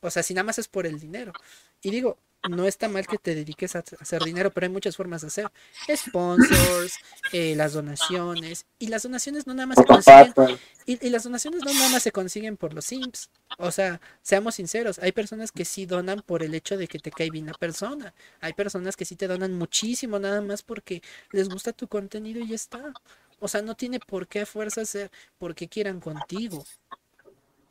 O 0.00 0.10
sea, 0.10 0.22
si 0.22 0.32
nada 0.32 0.44
más 0.44 0.58
es 0.58 0.66
por 0.66 0.86
el 0.86 0.98
dinero. 0.98 1.32
Y 1.82 1.90
digo, 1.90 2.16
no 2.48 2.66
está 2.66 2.88
mal 2.88 3.06
que 3.06 3.18
te 3.18 3.34
dediques 3.34 3.76
a 3.76 3.84
hacer 4.00 4.22
dinero, 4.22 4.50
pero 4.50 4.66
hay 4.66 4.72
muchas 4.72 4.96
formas 4.96 5.20
de 5.20 5.26
hacer. 5.26 5.50
Sponsors, 5.94 6.94
eh, 7.32 7.54
las 7.54 7.74
donaciones. 7.74 8.66
Y 8.78 8.86
las 8.86 9.02
donaciones 9.02 9.46
no 9.46 9.54
nada 9.54 9.66
más 9.66 9.78
se 9.78 9.84
consiguen. 9.84 10.58
Y, 10.86 11.10
las 11.10 11.24
donaciones 11.24 11.62
no 11.62 11.72
nada 11.72 11.90
más 11.90 12.02
se 12.02 12.12
consiguen 12.12 12.56
por 12.56 12.72
los 12.72 12.86
Sims. 12.86 13.28
O 13.58 13.70
sea, 13.70 14.00
seamos 14.22 14.54
sinceros, 14.54 14.98
hay 14.98 15.12
personas 15.12 15.52
que 15.52 15.64
sí 15.64 15.86
donan 15.86 16.22
por 16.24 16.42
el 16.42 16.54
hecho 16.54 16.76
de 16.76 16.88
que 16.88 16.98
te 16.98 17.10
cae 17.10 17.30
bien 17.30 17.46
la 17.46 17.54
persona. 17.54 18.14
Hay 18.40 18.54
personas 18.54 18.96
que 18.96 19.04
sí 19.04 19.16
te 19.16 19.28
donan 19.28 19.54
muchísimo 19.54 20.18
nada 20.18 20.40
más 20.40 20.62
porque 20.62 21.02
les 21.32 21.48
gusta 21.48 21.72
tu 21.72 21.88
contenido 21.88 22.40
y 22.40 22.48
ya 22.48 22.54
está. 22.54 22.92
O 23.38 23.48
sea, 23.48 23.62
no 23.62 23.74
tiene 23.74 24.00
por 24.00 24.26
qué 24.26 24.40
a 24.40 24.46
fuerza 24.46 24.84
ser 24.84 25.10
porque 25.38 25.68
quieran 25.68 26.00
contigo. 26.00 26.64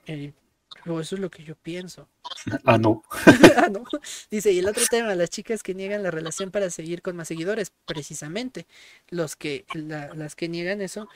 Eh, 0.06 0.34
eso 0.86 1.16
es 1.16 1.22
lo 1.22 1.30
que 1.30 1.44
yo 1.44 1.56
pienso. 1.56 2.08
Ah, 2.64 2.78
no. 2.78 3.04
ah, 3.58 3.70
no. 3.70 3.84
Dice, 4.32 4.52
y 4.52 4.60
el 4.60 4.68
otro 4.68 4.84
tema, 4.90 5.14
las 5.16 5.30
chicas 5.30 5.64
que 5.64 5.74
niegan 5.74 6.04
la 6.04 6.12
relación 6.12 6.52
para 6.52 6.70
seguir 6.70 7.02
con 7.02 7.16
más 7.16 7.28
seguidores, 7.28 7.72
precisamente. 7.86 8.66
Los 9.10 9.36
que, 9.36 9.66
las 9.74 10.36
que 10.36 10.50
niegan 10.50 10.82
eso. 10.82 11.08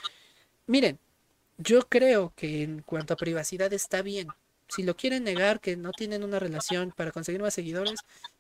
Miren, 0.68 1.00
yo 1.58 1.82
creo 1.88 2.34
que 2.36 2.64
en 2.64 2.82
cuanto 2.82 3.14
a 3.14 3.18
privacidad 3.18 3.72
está 3.74 4.02
bien. 4.02 4.28
si 4.68 4.84
lo 4.84 4.96
quieren 4.96 5.24
negar 5.24 5.60
que 5.60 5.76
no 5.78 5.92
tienen 5.92 6.24
una 6.24 6.40
relación 6.40 6.92
para 6.96 7.12
conseguir 7.12 7.42
más 7.42 7.54
seguidores, 7.54 8.00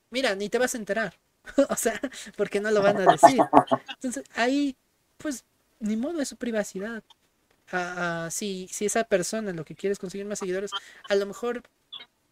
mira, 0.09 0.35
ni 0.35 0.49
te 0.49 0.57
vas 0.57 0.75
a 0.75 0.77
enterar. 0.77 1.19
o 1.69 1.75
sea, 1.75 1.99
porque 2.37 2.59
no 2.59 2.71
lo 2.71 2.81
van 2.81 2.97
a 2.97 3.11
decir. 3.11 3.39
Entonces, 3.95 4.23
ahí, 4.35 4.75
pues, 5.17 5.45
ni 5.79 5.95
modo 5.95 6.19
de 6.19 6.25
su 6.25 6.37
privacidad. 6.37 7.03
Si, 8.31 8.67
si 8.71 8.85
esa 8.85 9.03
persona 9.03 9.53
lo 9.53 9.65
que 9.65 9.75
quiere 9.75 9.93
es 9.93 9.99
conseguir 9.99 10.25
más 10.25 10.39
seguidores, 10.39 10.71
a 11.09 11.15
lo 11.15 11.25
mejor 11.25 11.63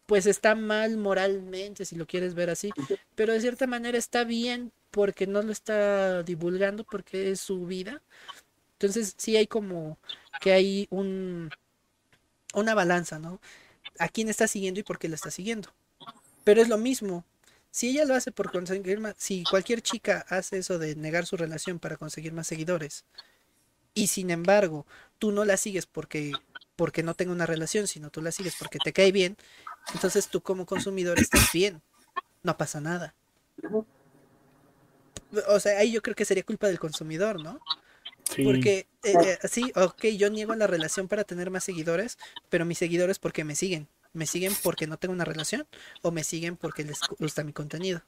pues 0.06 0.26
está 0.26 0.54
mal 0.54 0.96
moralmente, 0.98 1.84
si 1.84 1.96
lo 1.96 2.06
quieres 2.06 2.34
ver 2.34 2.50
así, 2.50 2.70
pero 3.14 3.32
de 3.32 3.40
cierta 3.40 3.66
manera 3.66 3.98
está 3.98 4.24
bien 4.24 4.72
porque 4.90 5.26
no 5.26 5.42
lo 5.42 5.52
está 5.52 6.22
divulgando, 6.22 6.84
porque 6.84 7.30
es 7.30 7.40
su 7.40 7.66
vida. 7.66 8.02
Entonces 8.74 9.14
sí 9.18 9.36
hay 9.36 9.46
como 9.46 9.98
que 10.40 10.52
hay 10.52 10.88
un 10.90 11.50
una 12.54 12.74
balanza, 12.74 13.18
¿no? 13.18 13.40
A 13.98 14.08
quién 14.08 14.28
está 14.28 14.48
siguiendo 14.48 14.80
y 14.80 14.82
por 14.82 14.98
qué 14.98 15.08
lo 15.08 15.14
está 15.14 15.30
siguiendo. 15.30 15.70
Pero 16.44 16.62
es 16.62 16.68
lo 16.68 16.78
mismo. 16.78 17.24
Si 17.70 17.90
ella 17.90 18.04
lo 18.04 18.14
hace 18.14 18.32
por 18.32 18.52
conseguir 18.52 19.00
más, 19.00 19.14
si 19.18 19.44
cualquier 19.44 19.82
chica 19.82 20.26
hace 20.28 20.58
eso 20.58 20.78
de 20.78 20.96
negar 20.96 21.26
su 21.26 21.36
relación 21.36 21.78
para 21.78 21.96
conseguir 21.96 22.32
más 22.32 22.46
seguidores, 22.48 23.04
y 23.94 24.06
sin 24.08 24.30
embargo 24.30 24.86
tú 25.18 25.32
no 25.32 25.44
la 25.44 25.56
sigues 25.56 25.86
porque 25.86 26.32
porque 26.76 27.02
no 27.02 27.14
tenga 27.14 27.32
una 27.32 27.46
relación, 27.46 27.86
sino 27.86 28.10
tú 28.10 28.22
la 28.22 28.32
sigues 28.32 28.56
porque 28.58 28.78
te 28.78 28.92
cae 28.92 29.12
bien, 29.12 29.36
entonces 29.94 30.28
tú 30.28 30.40
como 30.40 30.66
consumidor 30.66 31.18
estás 31.20 31.52
bien, 31.52 31.82
no 32.42 32.56
pasa 32.56 32.80
nada. 32.80 33.14
O 35.48 35.60
sea, 35.60 35.78
ahí 35.78 35.92
yo 35.92 36.02
creo 36.02 36.16
que 36.16 36.24
sería 36.24 36.42
culpa 36.42 36.66
del 36.66 36.78
consumidor, 36.78 37.40
¿no? 37.40 37.60
Porque, 38.42 38.86
eh, 39.02 39.14
eh, 39.24 39.38
sí, 39.48 39.72
ok, 39.76 40.06
yo 40.16 40.30
niego 40.30 40.54
la 40.54 40.66
relación 40.66 41.08
para 41.08 41.24
tener 41.24 41.50
más 41.50 41.64
seguidores, 41.64 42.18
pero 42.48 42.64
mis 42.64 42.78
seguidores 42.78 43.18
porque 43.18 43.44
me 43.44 43.54
siguen. 43.54 43.88
¿Me 44.14 44.26
siguen 44.26 44.52
porque 44.62 44.86
no 44.86 44.98
tengo 44.98 45.14
una 45.14 45.24
relación 45.24 45.66
o 46.02 46.10
me 46.10 46.24
siguen 46.24 46.56
porque 46.56 46.84
les 46.84 46.98
gusta 47.18 47.44
mi 47.44 47.52
contenido? 47.52 48.02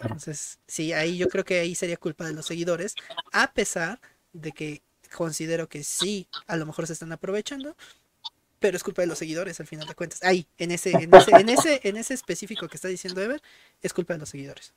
Entonces, 0.00 0.58
sí, 0.66 0.92
ahí 0.92 1.16
yo 1.16 1.28
creo 1.28 1.44
que 1.44 1.58
ahí 1.58 1.74
sería 1.74 1.96
culpa 1.96 2.24
de 2.24 2.32
los 2.32 2.46
seguidores, 2.46 2.94
a 3.32 3.52
pesar 3.52 4.00
de 4.40 4.52
que 4.52 4.82
considero 5.14 5.68
que 5.68 5.84
sí, 5.84 6.28
a 6.46 6.56
lo 6.56 6.66
mejor 6.66 6.86
se 6.86 6.92
están 6.92 7.12
aprovechando, 7.12 7.76
pero 8.58 8.76
es 8.76 8.82
culpa 8.82 9.02
de 9.02 9.08
los 9.08 9.18
seguidores 9.18 9.60
al 9.60 9.66
final 9.66 9.86
de 9.86 9.94
cuentas. 9.94 10.22
Ahí, 10.22 10.46
en 10.58 10.70
ese, 10.70 10.90
en 10.90 11.14
ese, 11.14 11.30
en 11.30 11.48
ese, 11.48 11.80
en 11.84 11.96
ese 11.96 12.14
específico 12.14 12.68
que 12.68 12.76
está 12.76 12.88
diciendo 12.88 13.22
Ever, 13.22 13.40
es 13.82 13.92
culpa 13.92 14.14
de 14.14 14.20
los 14.20 14.28
seguidores. 14.28 14.74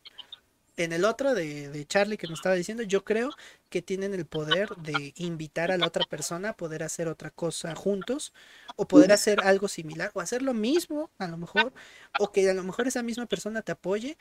En 0.77 0.93
el 0.93 1.03
otro 1.03 1.33
de, 1.33 1.69
de, 1.69 1.85
Charlie 1.85 2.17
que 2.17 2.27
nos 2.27 2.39
estaba 2.39 2.55
diciendo, 2.55 2.83
yo 2.83 3.03
creo 3.03 3.31
que 3.69 3.81
tienen 3.81 4.13
el 4.13 4.25
poder 4.25 4.69
de 4.77 5.13
invitar 5.17 5.69
a 5.69 5.77
la 5.77 5.85
otra 5.85 6.05
persona 6.05 6.49
a 6.49 6.57
poder 6.57 6.81
hacer 6.81 7.07
otra 7.07 7.29
cosa 7.29 7.75
juntos, 7.75 8.33
o 8.77 8.87
poder 8.87 9.11
hacer 9.11 9.41
algo 9.41 9.67
similar, 9.67 10.11
o 10.13 10.21
hacer 10.21 10.41
lo 10.41 10.53
mismo, 10.53 11.11
a 11.17 11.27
lo 11.27 11.37
mejor, 11.37 11.73
o 12.19 12.31
que 12.31 12.49
a 12.49 12.53
lo 12.53 12.63
mejor 12.63 12.87
esa 12.87 13.03
misma 13.03 13.25
persona 13.25 13.61
te 13.61 13.73
apoye 13.73 14.17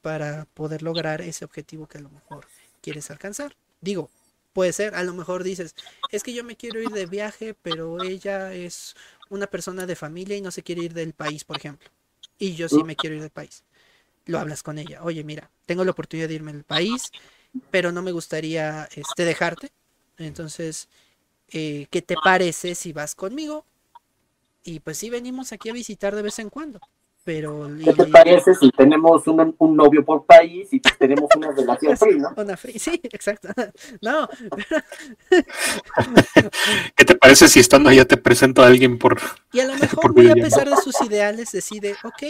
para 0.00 0.46
poder 0.46 0.82
lograr 0.82 1.22
ese 1.22 1.44
objetivo 1.44 1.86
que 1.86 1.98
a 1.98 2.02
lo 2.02 2.10
mejor 2.10 2.46
quieres 2.80 3.10
alcanzar. 3.10 3.56
Digo, 3.80 4.10
Puede 4.52 4.72
ser, 4.72 4.94
a 4.94 5.02
lo 5.02 5.14
mejor 5.14 5.44
dices, 5.44 5.74
es 6.10 6.22
que 6.22 6.34
yo 6.34 6.44
me 6.44 6.56
quiero 6.56 6.82
ir 6.82 6.92
de 6.92 7.06
viaje, 7.06 7.54
pero 7.54 8.02
ella 8.02 8.52
es 8.52 8.94
una 9.30 9.46
persona 9.46 9.86
de 9.86 9.96
familia 9.96 10.36
y 10.36 10.42
no 10.42 10.50
se 10.50 10.62
quiere 10.62 10.82
ir 10.82 10.92
del 10.92 11.14
país, 11.14 11.44
por 11.44 11.56
ejemplo. 11.56 11.88
Y 12.38 12.54
yo 12.54 12.68
sí 12.68 12.84
me 12.84 12.96
quiero 12.96 13.16
ir 13.16 13.22
del 13.22 13.30
país. 13.30 13.64
Lo 14.26 14.38
hablas 14.38 14.62
con 14.62 14.78
ella. 14.78 15.02
Oye, 15.02 15.24
mira, 15.24 15.50
tengo 15.66 15.84
la 15.84 15.92
oportunidad 15.92 16.28
de 16.28 16.34
irme 16.34 16.52
del 16.52 16.64
país, 16.64 17.12
pero 17.70 17.92
no 17.92 18.02
me 18.02 18.12
gustaría 18.12 18.88
este, 18.94 19.24
dejarte. 19.24 19.72
Entonces, 20.18 20.88
eh, 21.48 21.86
¿qué 21.90 22.02
te 22.02 22.16
parece 22.16 22.74
si 22.74 22.92
vas 22.92 23.14
conmigo? 23.14 23.64
Y 24.64 24.80
pues 24.80 24.98
sí, 24.98 25.10
venimos 25.10 25.52
aquí 25.52 25.70
a 25.70 25.72
visitar 25.72 26.14
de 26.14 26.22
vez 26.22 26.38
en 26.38 26.50
cuando. 26.50 26.80
Pero, 27.24 27.70
¿Qué 27.84 27.92
te 27.92 28.06
parece 28.06 28.52
si 28.56 28.68
tenemos 28.72 29.24
un, 29.28 29.54
un, 29.56 29.76
novio 29.76 30.04
por 30.04 30.26
país 30.26 30.68
y 30.72 30.80
tenemos 30.80 31.30
una 31.36 31.52
relación 31.52 31.96
free, 31.96 32.18
no? 32.18 32.30
Una 32.36 32.56
free, 32.56 32.80
sí, 32.80 33.00
exacto. 33.04 33.48
No. 34.02 34.28
¿Qué 36.96 37.04
te 37.04 37.14
parece 37.14 37.46
si 37.46 37.60
estando 37.60 37.90
allá 37.90 38.04
te 38.04 38.16
presento 38.16 38.62
a 38.62 38.66
alguien 38.66 38.98
por. 38.98 39.20
Y 39.52 39.60
a 39.60 39.66
lo 39.66 39.76
mejor, 39.76 40.14
muy 40.14 40.30
a 40.30 40.34
pesar 40.34 40.68
de 40.68 40.76
sus 40.76 41.00
ideales, 41.02 41.52
decide, 41.52 41.94
ok, 42.02 42.22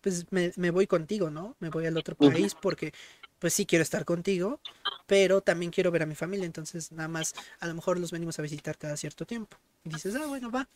pues 0.00 0.24
me, 0.30 0.52
me, 0.56 0.70
voy 0.70 0.86
contigo, 0.86 1.28
¿no? 1.28 1.56
Me 1.60 1.68
voy 1.68 1.84
al 1.84 1.98
otro 1.98 2.16
país 2.16 2.54
porque, 2.54 2.94
pues 3.38 3.52
sí 3.52 3.66
quiero 3.66 3.82
estar 3.82 4.06
contigo, 4.06 4.60
pero 5.06 5.42
también 5.42 5.70
quiero 5.70 5.90
ver 5.90 6.04
a 6.04 6.06
mi 6.06 6.14
familia, 6.14 6.46
entonces 6.46 6.92
nada 6.92 7.08
más, 7.08 7.34
a 7.58 7.66
lo 7.66 7.74
mejor 7.74 7.98
los 7.98 8.10
venimos 8.10 8.38
a 8.38 8.42
visitar 8.42 8.78
cada 8.78 8.96
cierto 8.96 9.26
tiempo. 9.26 9.58
Y 9.84 9.90
dices, 9.90 10.14
ah, 10.16 10.26
bueno, 10.26 10.50
va. 10.50 10.66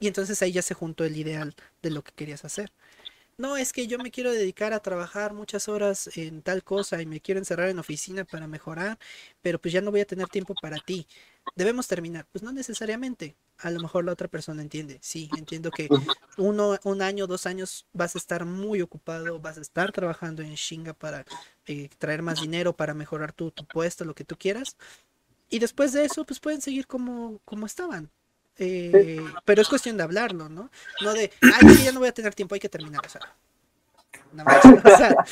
Y 0.00 0.06
entonces 0.06 0.40
ahí 0.42 0.52
ya 0.52 0.62
se 0.62 0.74
juntó 0.74 1.04
el 1.04 1.16
ideal 1.16 1.54
de 1.82 1.90
lo 1.90 2.02
que 2.02 2.12
querías 2.12 2.44
hacer 2.44 2.72
no, 3.38 3.56
es 3.56 3.72
que 3.72 3.86
yo 3.86 3.98
me 3.98 4.10
quiero 4.10 4.32
dedicar 4.32 4.72
a 4.72 4.80
trabajar 4.80 5.32
muchas 5.32 5.68
horas 5.68 6.10
en 6.16 6.42
tal 6.42 6.64
cosa 6.64 7.00
y 7.00 7.06
me 7.06 7.20
quiero 7.20 7.38
encerrar 7.38 7.68
en 7.68 7.78
oficina 7.78 8.24
para 8.24 8.48
mejorar, 8.48 8.98
pero 9.42 9.60
pues 9.60 9.72
ya 9.72 9.80
no 9.80 9.92
voy 9.92 10.00
a 10.00 10.06
tener 10.06 10.26
tiempo 10.26 10.54
para 10.60 10.78
ti. 10.78 11.06
Debemos 11.54 11.86
terminar. 11.86 12.26
Pues 12.32 12.42
no 12.42 12.50
necesariamente. 12.52 13.36
A 13.58 13.70
lo 13.70 13.80
mejor 13.80 14.04
la 14.04 14.12
otra 14.12 14.26
persona 14.28 14.60
entiende. 14.60 14.98
Sí, 15.02 15.30
entiendo 15.36 15.70
que 15.70 15.88
uno, 16.36 16.78
un 16.82 17.02
año, 17.02 17.28
dos 17.28 17.46
años 17.46 17.86
vas 17.92 18.16
a 18.16 18.18
estar 18.18 18.44
muy 18.44 18.82
ocupado, 18.82 19.38
vas 19.38 19.58
a 19.58 19.60
estar 19.60 19.92
trabajando 19.92 20.42
en 20.42 20.54
Shinga 20.54 20.92
para 20.92 21.24
eh, 21.66 21.88
traer 21.98 22.22
más 22.22 22.40
dinero, 22.40 22.76
para 22.76 22.92
mejorar 22.92 23.32
tu, 23.32 23.52
tu 23.52 23.64
puesto, 23.66 24.04
lo 24.04 24.14
que 24.16 24.24
tú 24.24 24.36
quieras. 24.36 24.76
Y 25.48 25.60
después 25.60 25.92
de 25.92 26.04
eso, 26.04 26.24
pues 26.24 26.40
pueden 26.40 26.60
seguir 26.60 26.88
como, 26.88 27.40
como 27.44 27.66
estaban. 27.66 28.10
Eh, 28.58 29.20
pero 29.44 29.62
es 29.62 29.68
cuestión 29.68 29.96
de 29.96 30.02
hablarlo, 30.02 30.48
¿no? 30.48 30.70
No 31.02 31.14
de, 31.14 31.30
ay, 31.40 31.84
ya 31.84 31.92
no 31.92 32.00
voy 32.00 32.08
a 32.08 32.12
tener 32.12 32.34
tiempo, 32.34 32.54
hay 32.54 32.60
que 32.60 32.68
terminar. 32.68 33.06
O 33.06 33.08
sea, 33.08 33.20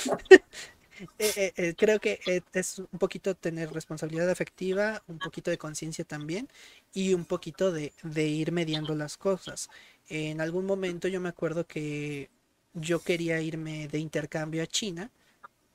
eh, 1.18 1.52
eh, 1.56 1.74
creo 1.76 2.00
que 2.00 2.20
es 2.52 2.78
un 2.78 2.98
poquito 2.98 3.34
tener 3.34 3.72
responsabilidad 3.72 4.30
afectiva, 4.30 5.02
un 5.08 5.18
poquito 5.18 5.50
de 5.50 5.58
conciencia 5.58 6.04
también 6.04 6.48
y 6.94 7.14
un 7.14 7.24
poquito 7.24 7.72
de, 7.72 7.92
de 8.02 8.26
ir 8.26 8.52
mediando 8.52 8.94
las 8.94 9.16
cosas. 9.16 9.68
En 10.08 10.40
algún 10.40 10.66
momento 10.66 11.08
yo 11.08 11.20
me 11.20 11.28
acuerdo 11.28 11.66
que 11.66 12.30
yo 12.74 13.00
quería 13.00 13.40
irme 13.40 13.88
de 13.88 13.98
intercambio 13.98 14.62
a 14.62 14.66
China, 14.66 15.10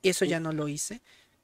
eso 0.04 0.26
ya 0.26 0.40
no 0.40 0.52
lo 0.52 0.68
hice, 0.68 1.02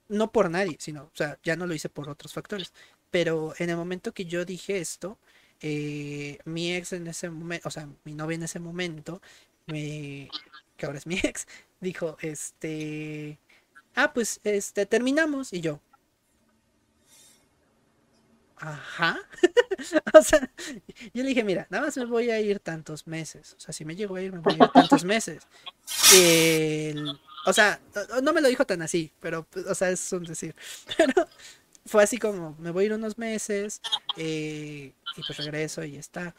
no 0.09 0.31
por 0.31 0.49
nadie, 0.49 0.77
sino, 0.79 1.03
o 1.03 1.11
sea, 1.13 1.37
ya 1.43 1.55
no 1.55 1.67
lo 1.67 1.73
hice 1.73 1.89
por 1.89 2.09
otros 2.09 2.33
factores. 2.33 2.73
Pero 3.11 3.53
en 3.59 3.69
el 3.69 3.77
momento 3.77 4.13
que 4.13 4.25
yo 4.25 4.45
dije 4.45 4.79
esto, 4.79 5.17
eh, 5.61 6.39
mi 6.45 6.73
ex 6.75 6.93
en 6.93 7.07
ese 7.07 7.29
momento, 7.29 7.67
o 7.67 7.71
sea, 7.71 7.89
mi 8.03 8.13
novia 8.13 8.35
en 8.35 8.43
ese 8.43 8.59
momento, 8.59 9.21
me, 9.65 10.29
que 10.77 10.85
ahora 10.85 10.97
es 10.97 11.07
mi 11.07 11.15
ex, 11.23 11.47
dijo, 11.81 12.17
este, 12.21 13.39
ah, 13.95 14.13
pues, 14.13 14.39
este, 14.43 14.85
terminamos 14.85 15.53
y 15.53 15.61
yo. 15.61 15.81
Ajá. 18.59 19.19
o 20.13 20.21
sea, 20.23 20.51
yo 21.13 21.23
le 21.23 21.29
dije, 21.29 21.43
mira, 21.43 21.67
nada 21.69 21.85
más 21.85 21.97
me 21.97 22.05
voy 22.05 22.31
a 22.31 22.39
ir 22.39 22.59
tantos 22.59 23.05
meses. 23.05 23.53
O 23.55 23.59
sea, 23.59 23.73
si 23.73 23.85
me 23.85 23.95
llego 23.95 24.15
a 24.15 24.21
ir, 24.21 24.33
me 24.33 24.39
voy 24.39 24.57
a 24.59 24.65
ir 24.65 24.71
tantos 24.71 25.03
meses. 25.05 25.47
o 27.45 27.53
sea, 27.53 27.79
no 28.23 28.33
me 28.33 28.41
lo 28.41 28.47
dijo 28.47 28.65
tan 28.65 28.81
así, 28.81 29.11
pero, 29.19 29.47
o 29.69 29.75
sea, 29.75 29.91
es 29.91 30.11
un 30.11 30.23
decir. 30.23 30.55
Pero 30.97 31.27
fue 31.87 32.03
así 32.03 32.17
como, 32.17 32.55
me 32.59 32.71
voy 32.71 32.83
a 32.83 32.85
ir 32.87 32.93
unos 32.93 33.17
meses 33.17 33.81
eh, 34.15 34.93
y 35.15 35.21
pues 35.21 35.37
regreso 35.37 35.83
y 35.83 35.97
está. 35.97 36.35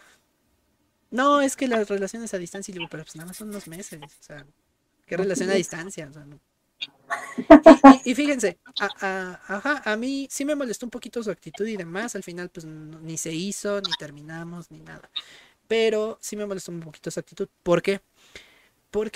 No, 1.11 1.41
es 1.41 1.57
que 1.57 1.69
las 1.69 1.89
relaciones 1.89 2.35
a 2.35 2.39
distancia, 2.39 2.71
y 2.73 2.75
digo, 2.75 2.89
pero 2.91 3.03
pues 3.05 3.17
nada 3.17 3.27
más 3.27 3.37
son 3.37 3.49
unos 3.49 3.67
meses, 3.67 4.01
o 4.03 4.23
sea, 4.23 4.47
¿qué 5.07 5.17
relación 5.17 5.51
a 5.51 5.55
distancia? 5.55 6.11
y, 8.05 8.15
fíjense, 8.15 8.59
a, 9.01 9.41
ajá, 9.47 9.83
a 9.85 9.97
mí 9.97 10.29
sí 10.31 10.45
me 10.45 10.55
molestó 10.55 10.87
un 10.87 10.91
poquito 10.91 11.23
su 11.23 11.31
actitud 11.31 11.67
y 11.67 11.77
demás, 11.77 12.15
al 12.15 12.23
final 12.23 12.51
pues 12.51 12.67
ni 12.67 13.17
se 13.17 13.33
hizo, 13.33 13.81
ni 13.81 13.91
terminamos, 13.99 14.71
ni 14.71 14.81
nada. 14.81 15.11
Pero 15.67 16.19
sí 16.21 16.37
me 16.37 16.47
molestó 16.47 16.73
un 16.73 16.81
poquito 16.81 17.11
su 17.11 17.21
actitud. 17.21 17.49
¿Por 17.63 17.83
qué? 17.83 18.01
Porque 18.01 18.48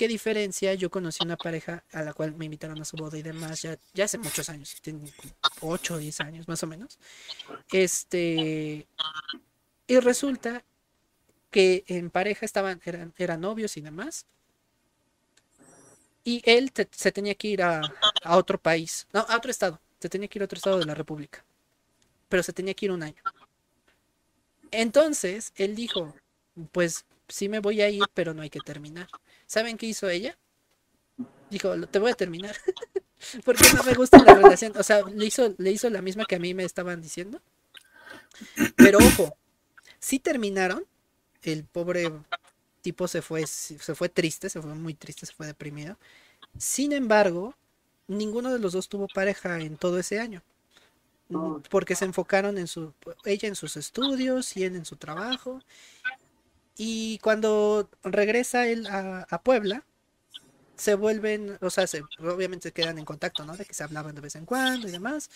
diferencia, 0.07 0.73
yo 0.75 0.89
conocí 0.89 1.23
una 1.23 1.37
pareja 1.37 1.83
a 1.91 2.03
la 2.03 2.13
cual 2.13 2.33
me 2.35 2.45
invitaron 2.45 2.79
a 2.81 2.85
su 2.85 2.95
boda 2.95 3.17
y 3.17 3.23
demás, 3.23 3.61
ya, 3.61 3.77
hace 4.03 4.17
muchos 4.17 4.49
años, 4.49 4.75
tiene 4.81 5.11
8 5.61 5.95
o 5.95 5.97
10 5.97 6.19
años 6.21 6.47
más 6.47 6.61
o 6.63 6.67
menos. 6.67 6.99
Este, 7.71 8.87
y 9.87 9.99
resulta 9.99 10.63
que 11.49 11.83
en 11.87 12.09
pareja 12.09 12.45
estaban, 12.45 12.81
eran, 12.85 13.13
eran 13.17 13.41
novios 13.41 13.77
y 13.77 13.81
demás. 13.81 14.25
Y 16.23 16.41
él 16.45 16.71
se 16.91 17.11
tenía 17.11 17.35
que 17.35 17.49
ir 17.49 17.63
a, 17.63 17.81
a 18.23 18.37
otro 18.37 18.57
país, 18.57 19.07
no, 19.11 19.21
a 19.21 19.35
otro 19.35 19.51
estado, 19.51 19.81
se 19.99 20.09
tenía 20.09 20.27
que 20.27 20.39
ir 20.39 20.43
a 20.43 20.45
otro 20.45 20.57
estado 20.57 20.79
de 20.79 20.85
la 20.85 20.95
República, 20.95 21.43
pero 22.29 22.43
se 22.43 22.53
tenía 22.53 22.73
que 22.73 22.85
ir 22.85 22.91
un 22.91 23.03
año. 23.03 23.21
Entonces, 24.71 25.51
él 25.55 25.75
dijo, 25.75 26.15
pues 26.71 27.05
sí 27.27 27.49
me 27.49 27.59
voy 27.59 27.81
a 27.81 27.89
ir, 27.89 28.03
pero 28.13 28.33
no 28.33 28.41
hay 28.41 28.49
que 28.49 28.59
terminar. 28.59 29.07
¿Saben 29.45 29.77
qué 29.77 29.85
hizo 29.85 30.09
ella? 30.09 30.37
Dijo, 31.49 31.75
te 31.87 31.99
voy 31.99 32.11
a 32.11 32.15
terminar. 32.15 32.55
Porque 33.45 33.65
no 33.75 33.83
me 33.83 33.93
gusta 33.93 34.21
la 34.23 34.33
relación. 34.33 34.73
O 34.77 34.83
sea, 34.83 35.01
le 35.03 35.25
hizo, 35.25 35.53
le 35.57 35.71
hizo 35.71 35.89
la 35.89 36.01
misma 36.01 36.25
que 36.25 36.35
a 36.35 36.39
mí 36.39 36.53
me 36.53 36.63
estaban 36.63 37.01
diciendo. 37.01 37.41
Pero 38.75 38.99
ojo, 38.99 39.35
sí 39.99 40.19
terminaron. 40.19 40.85
El 41.41 41.65
pobre 41.65 42.11
tipo 42.81 43.07
se 43.07 43.21
fue, 43.21 43.45
se 43.47 43.95
fue 43.95 44.09
triste, 44.09 44.49
se 44.49 44.61
fue 44.61 44.73
muy 44.75 44.93
triste, 44.93 45.25
se 45.25 45.33
fue 45.33 45.47
deprimido. 45.47 45.97
Sin 46.57 46.93
embargo, 46.93 47.55
ninguno 48.07 48.51
de 48.51 48.59
los 48.59 48.73
dos 48.73 48.89
tuvo 48.89 49.07
pareja 49.07 49.59
en 49.59 49.77
todo 49.77 49.99
ese 49.99 50.19
año. 50.19 50.41
Porque 51.69 51.95
se 51.95 52.05
enfocaron 52.05 52.57
en 52.57 52.67
su, 52.67 52.93
ella 53.25 53.47
en 53.47 53.55
sus 53.55 53.75
estudios 53.77 54.55
y 54.55 54.65
él 54.65 54.75
en 54.75 54.85
su 54.85 54.97
trabajo. 54.97 55.61
Y 56.77 57.19
cuando 57.19 57.89
regresa 58.03 58.67
él 58.67 58.87
a, 58.87 59.27
a 59.29 59.41
Puebla, 59.41 59.83
se 60.75 60.95
vuelven, 60.95 61.57
o 61.61 61.69
sea, 61.69 61.87
se, 61.87 62.03
obviamente 62.19 62.71
quedan 62.71 62.97
en 62.97 63.05
contacto, 63.05 63.45
¿no? 63.45 63.55
De 63.55 63.65
que 63.65 63.73
se 63.73 63.83
hablaban 63.83 64.15
de 64.15 64.21
vez 64.21 64.35
en 64.35 64.45
cuando 64.45 64.87
y 64.87 64.91
demás. 64.91 65.29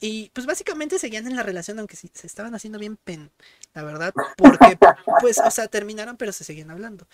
Y 0.00 0.30
pues 0.34 0.46
básicamente 0.46 0.98
seguían 0.98 1.28
en 1.28 1.36
la 1.36 1.44
relación, 1.44 1.78
aunque 1.78 1.96
sí, 1.96 2.10
se 2.12 2.26
estaban 2.26 2.54
haciendo 2.54 2.78
bien 2.78 2.96
pen, 2.96 3.30
la 3.72 3.84
verdad, 3.84 4.12
porque 4.36 4.76
pues, 5.20 5.38
o 5.38 5.50
sea, 5.50 5.68
terminaron, 5.68 6.16
pero 6.16 6.32
se 6.32 6.42
seguían 6.42 6.70
hablando. 6.70 7.06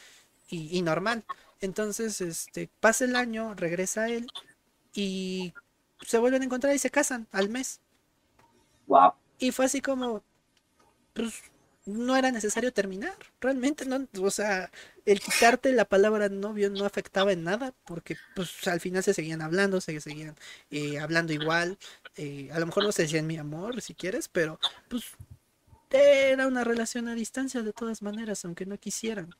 Y, 0.48 0.76
y 0.76 0.80
normal. 0.80 1.24
Entonces, 1.60 2.20
este, 2.22 2.70
pasa 2.80 3.04
el 3.04 3.14
año, 3.14 3.54
regresa 3.54 4.08
él 4.08 4.26
y 4.94 5.52
se 6.00 6.16
vuelven 6.16 6.40
a 6.40 6.44
encontrar 6.46 6.74
y 6.74 6.78
se 6.78 6.90
casan 6.90 7.28
al 7.30 7.50
mes. 7.50 7.80
Wow. 8.86 9.12
Y 9.38 9.52
fue 9.52 9.66
así 9.66 9.82
como, 9.82 10.22
pues 11.12 11.42
no 11.88 12.16
era 12.16 12.30
necesario 12.30 12.72
terminar, 12.72 13.14
realmente 13.40 13.86
no, 13.86 14.06
o 14.20 14.30
sea, 14.30 14.70
el 15.06 15.20
quitarte 15.20 15.72
la 15.72 15.86
palabra 15.86 16.28
novio 16.28 16.68
no 16.70 16.84
afectaba 16.84 17.32
en 17.32 17.44
nada, 17.44 17.74
porque 17.84 18.16
pues 18.36 18.66
al 18.68 18.80
final 18.80 19.02
se 19.02 19.14
seguían 19.14 19.40
hablando, 19.40 19.80
se 19.80 19.98
seguían 20.00 20.36
eh, 20.70 20.98
hablando 20.98 21.32
igual, 21.32 21.78
eh, 22.16 22.50
a 22.52 22.60
lo 22.60 22.66
mejor 22.66 22.84
no 22.84 22.92
se 22.92 23.02
decían 23.02 23.26
mi 23.26 23.38
amor, 23.38 23.80
si 23.80 23.94
quieres, 23.94 24.28
pero 24.28 24.60
pues 24.88 25.04
era 25.90 26.46
una 26.46 26.64
relación 26.64 27.08
a 27.08 27.14
distancia 27.14 27.62
de 27.62 27.72
todas 27.72 28.02
maneras, 28.02 28.44
aunque 28.44 28.66
no 28.66 28.76
quisieran. 28.76 29.34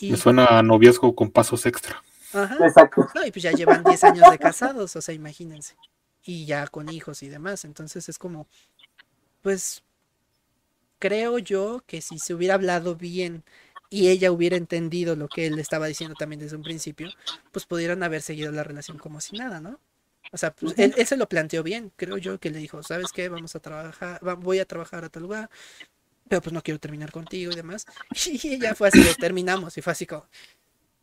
Y, 0.00 0.10
Me 0.10 0.16
suena 0.18 0.46
a 0.46 0.62
noviazgo 0.62 1.14
con 1.14 1.30
pasos 1.30 1.64
extra. 1.64 2.02
ajá, 2.32 2.58
Exacto. 2.60 3.08
no, 3.14 3.24
y 3.24 3.30
pues 3.30 3.42
ya 3.42 3.52
llevan 3.52 3.82
10 3.82 4.04
años 4.04 4.30
de 4.30 4.38
casados, 4.38 4.94
o 4.94 5.00
sea, 5.00 5.14
imagínense. 5.14 5.74
Y 6.22 6.44
ya 6.44 6.66
con 6.66 6.90
hijos 6.90 7.22
y 7.22 7.28
demás. 7.28 7.64
Entonces 7.64 8.08
es 8.08 8.18
como, 8.18 8.46
pues, 9.42 9.82
creo 10.98 11.38
yo 11.38 11.82
que 11.86 12.00
si 12.00 12.18
se 12.18 12.34
hubiera 12.34 12.54
hablado 12.54 12.96
bien 12.96 13.44
y 13.90 14.08
ella 14.08 14.32
hubiera 14.32 14.56
entendido 14.56 15.16
lo 15.16 15.28
que 15.28 15.46
él 15.46 15.58
estaba 15.58 15.86
diciendo 15.86 16.14
también 16.18 16.40
desde 16.40 16.56
un 16.56 16.62
principio, 16.62 17.08
pues 17.52 17.66
pudieran 17.66 18.02
haber 18.02 18.22
seguido 18.22 18.52
la 18.52 18.64
relación 18.64 18.98
como 18.98 19.20
si 19.20 19.36
nada, 19.36 19.60
¿no? 19.60 19.80
O 20.32 20.38
sea, 20.38 20.52
pues, 20.52 20.74
él, 20.76 20.92
él 20.96 21.06
se 21.06 21.16
lo 21.16 21.28
planteó 21.28 21.62
bien, 21.62 21.92
creo 21.96 22.16
yo 22.16 22.40
que 22.40 22.50
le 22.50 22.58
dijo, 22.58 22.82
¿sabes 22.82 23.12
qué? 23.12 23.28
Vamos 23.28 23.54
a 23.54 23.60
trabajar, 23.60 24.20
voy 24.38 24.58
a 24.58 24.64
trabajar 24.64 25.04
a 25.04 25.08
tal 25.08 25.22
lugar, 25.22 25.50
pero 26.28 26.42
pues 26.42 26.52
no 26.52 26.62
quiero 26.62 26.80
terminar 26.80 27.12
contigo 27.12 27.52
y 27.52 27.56
demás. 27.56 27.86
Y 28.26 28.54
ella 28.54 28.74
fue 28.74 28.88
así 28.88 29.02
terminamos 29.18 29.78
y 29.78 29.82
fue 29.82 29.92
así 29.92 30.06
como, 30.06 30.26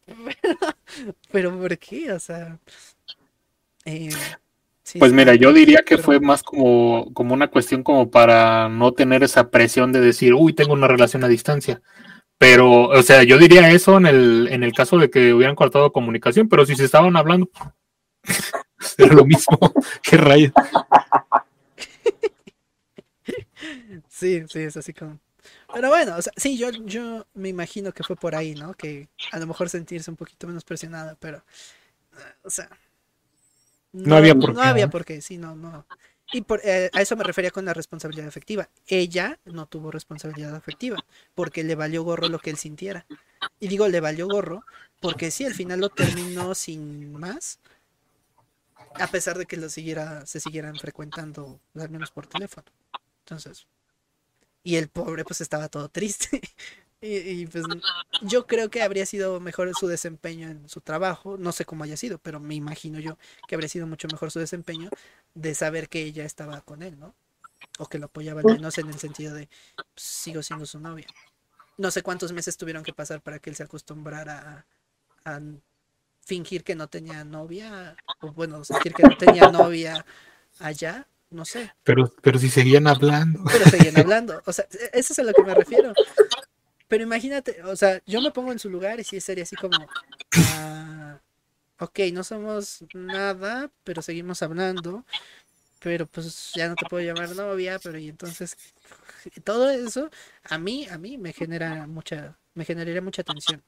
pero 1.31 1.57
¿por 1.57 1.77
qué? 1.77 2.11
O 2.11 2.19
sea, 2.19 2.59
eh, 3.85 4.09
sí, 4.83 4.99
Pues 4.99 5.11
mira, 5.11 5.35
yo 5.35 5.51
diría 5.53 5.83
que 5.85 5.97
fue 5.97 6.19
más 6.19 6.43
como, 6.43 7.11
como 7.13 7.33
una 7.33 7.49
cuestión 7.49 7.83
como 7.83 8.09
para 8.09 8.69
no 8.69 8.93
tener 8.93 9.23
esa 9.23 9.49
presión 9.49 9.91
de 9.91 9.99
decir, 9.99 10.33
uy, 10.33 10.53
tengo 10.53 10.73
una 10.73 10.87
relación 10.87 11.23
a 11.23 11.27
distancia. 11.27 11.81
Pero, 12.39 12.83
o 12.89 13.03
sea, 13.03 13.23
yo 13.23 13.37
diría 13.39 13.71
eso 13.71 13.97
en 13.97 14.07
el, 14.07 14.49
en 14.51 14.63
el 14.63 14.73
caso 14.73 14.97
de 14.99 15.09
que 15.11 15.33
hubieran 15.33 15.55
cortado 15.55 15.93
comunicación, 15.93 16.49
pero 16.49 16.65
si 16.65 16.75
se 16.75 16.85
estaban 16.85 17.17
hablando, 17.17 17.49
era 18.97 19.13
lo 19.13 19.25
mismo. 19.25 19.57
Qué 20.03 20.17
rayos. 20.17 20.51
Sí, 24.09 24.43
sí, 24.47 24.59
es 24.59 24.77
así 24.77 24.93
como. 24.93 25.19
Pero 25.73 25.89
bueno, 25.89 26.15
o 26.17 26.21
sea, 26.21 26.31
sí, 26.37 26.57
yo, 26.57 26.69
yo 26.71 27.25
me 27.33 27.49
imagino 27.49 27.91
que 27.93 28.03
fue 28.03 28.15
por 28.15 28.35
ahí, 28.35 28.55
¿no? 28.55 28.73
Que 28.73 29.09
a 29.31 29.39
lo 29.39 29.47
mejor 29.47 29.69
sentirse 29.69 30.09
un 30.11 30.17
poquito 30.17 30.47
menos 30.47 30.63
presionada, 30.63 31.15
pero. 31.19 31.37
eh, 32.13 32.35
O 32.43 32.49
sea. 32.49 32.69
No 33.93 34.15
había 34.17 34.35
por 34.35 34.53
No 34.53 34.61
qué, 34.61 34.67
había 34.67 34.85
¿no? 34.85 34.91
por 34.91 35.05
qué, 35.05 35.21
sí, 35.21 35.37
no, 35.37 35.55
no. 35.55 35.85
Y 36.31 36.41
por, 36.41 36.61
eh, 36.63 36.89
a 36.93 37.01
eso 37.01 37.15
me 37.15 37.23
refería 37.23 37.51
con 37.51 37.65
la 37.65 37.73
responsabilidad 37.73 38.27
afectiva. 38.27 38.69
Ella 38.87 39.39
no 39.45 39.67
tuvo 39.67 39.91
responsabilidad 39.91 40.55
afectiva, 40.55 40.97
porque 41.35 41.63
le 41.63 41.75
valió 41.75 42.03
gorro 42.03 42.27
lo 42.27 42.39
que 42.39 42.49
él 42.49 42.57
sintiera. 42.57 43.05
Y 43.59 43.67
digo, 43.67 43.87
le 43.87 43.99
valió 43.99 44.27
gorro, 44.27 44.65
porque 44.99 45.31
sí, 45.31 45.45
al 45.45 45.53
final 45.53 45.79
lo 45.79 45.89
terminó 45.89 46.55
sin 46.55 47.13
más, 47.13 47.59
a 48.95 49.07
pesar 49.07 49.37
de 49.37 49.45
que 49.45 49.57
lo 49.57 49.69
siguiera, 49.69 50.25
se 50.25 50.39
siguieran 50.39 50.75
frecuentando, 50.75 51.59
al 51.75 51.89
menos 51.89 52.11
por 52.11 52.27
teléfono. 52.27 52.65
Entonces, 53.19 53.67
y 54.63 54.77
el 54.77 54.89
pobre 54.89 55.25
pues 55.25 55.41
estaba 55.41 55.69
todo 55.69 55.89
triste. 55.89 56.41
Y, 57.03 57.17
y, 57.17 57.47
pues 57.47 57.67
yo 58.21 58.47
creo 58.47 58.69
que 58.69 58.81
habría 58.83 59.05
sido 59.05 59.39
mejor 59.41 59.73
su 59.75 59.87
desempeño 59.87 60.49
en 60.49 60.69
su 60.69 60.79
trabajo, 60.81 61.37
no 61.37 61.51
sé 61.51 61.65
cómo 61.65 61.83
haya 61.83 61.97
sido, 61.97 62.19
pero 62.19 62.39
me 62.39 62.55
imagino 62.55 62.99
yo 62.99 63.17
que 63.45 63.55
habría 63.55 63.67
sido 63.69 63.87
mucho 63.87 64.07
mejor 64.07 64.31
su 64.31 64.39
desempeño 64.39 64.93
de 65.33 65.55
saber 65.55 65.89
que 65.89 66.03
ella 66.03 66.23
estaba 66.25 66.61
con 66.61 66.83
él, 66.83 66.97
¿no? 66.99 67.15
O 67.79 67.87
que 67.89 67.99
lo 67.99 68.07
apoyaba 68.07 68.41
al 68.41 68.47
menos 68.47 68.77
en 68.79 68.89
el 68.89 68.99
sentido 68.99 69.35
de 69.35 69.49
pues, 69.95 70.05
sigo 70.05 70.43
siendo 70.43 70.65
su 70.67 70.79
novia. 70.79 71.13
No 71.77 71.91
sé 71.91 72.03
cuántos 72.03 72.33
meses 72.33 72.57
tuvieron 72.57 72.83
que 72.83 72.93
pasar 72.93 73.21
para 73.21 73.39
que 73.39 73.49
él 73.51 73.55
se 73.57 73.63
acostumbrara 73.63 74.67
a, 75.25 75.35
a 75.37 75.41
fingir 76.25 76.63
que 76.65 76.75
no 76.75 76.89
tenía 76.89 77.23
novia, 77.25 77.99
o 78.21 78.31
bueno, 78.33 78.63
sentir 78.65 78.93
que 78.95 79.05
no 79.05 79.15
tenía 79.17 79.47
novia 79.47 80.05
allá, 80.59 81.07
no 81.31 81.45
sé, 81.45 81.73
Pero, 81.83 82.11
pero 82.21 82.39
si 82.39 82.49
seguían 82.49 82.87
hablando. 82.87 83.41
pero 83.49 83.65
seguían 83.65 83.97
hablando. 83.97 84.41
O 84.45 84.53
sea, 84.53 84.65
e- 84.71 84.99
eso 84.99 85.13
es 85.13 85.19
a 85.19 85.23
lo 85.23 85.33
que 85.33 85.43
me 85.43 85.53
refiero. 85.55 85.97
Pero 86.93 87.05
imagínate, 87.05 87.59
o 87.63 87.75
sea, 87.75 88.03
yo 88.05 88.21
me 88.21 88.29
pongo 88.29 88.51
en 88.51 88.59
su 88.59 88.69
lugar 88.69 88.99
y 88.99 89.03
sí 89.03 89.19
sería 89.19 89.45
así 89.45 89.57
como, 89.57 89.89
ah, 90.35 91.17
ok, 91.79 92.01
no 92.13 92.23
somos 92.23 92.85
nada, 92.93 93.71
pero 93.83 94.03
seguimos 94.03 94.43
hablando, 94.43 95.03
pero 95.79 96.05
pues 96.05 96.53
ya 96.53 96.69
no 96.69 96.77
te 96.77 96.85
puedo 96.85 97.03
llamar 97.03 97.35
novia, 97.35 97.79
pero 97.79 97.97
y 97.97 98.09
entonces 98.09 98.55
todo 99.43 99.71
eso 99.71 100.11
a 100.43 100.59
mí, 100.59 100.87
a 100.87 100.99
mí 100.99 101.17
me 101.17 101.33
genera 101.33 101.87
mucha, 101.87 102.37
me 102.53 102.63
generaría 102.63 103.01
mucha 103.01 103.23
tensión, 103.23 103.63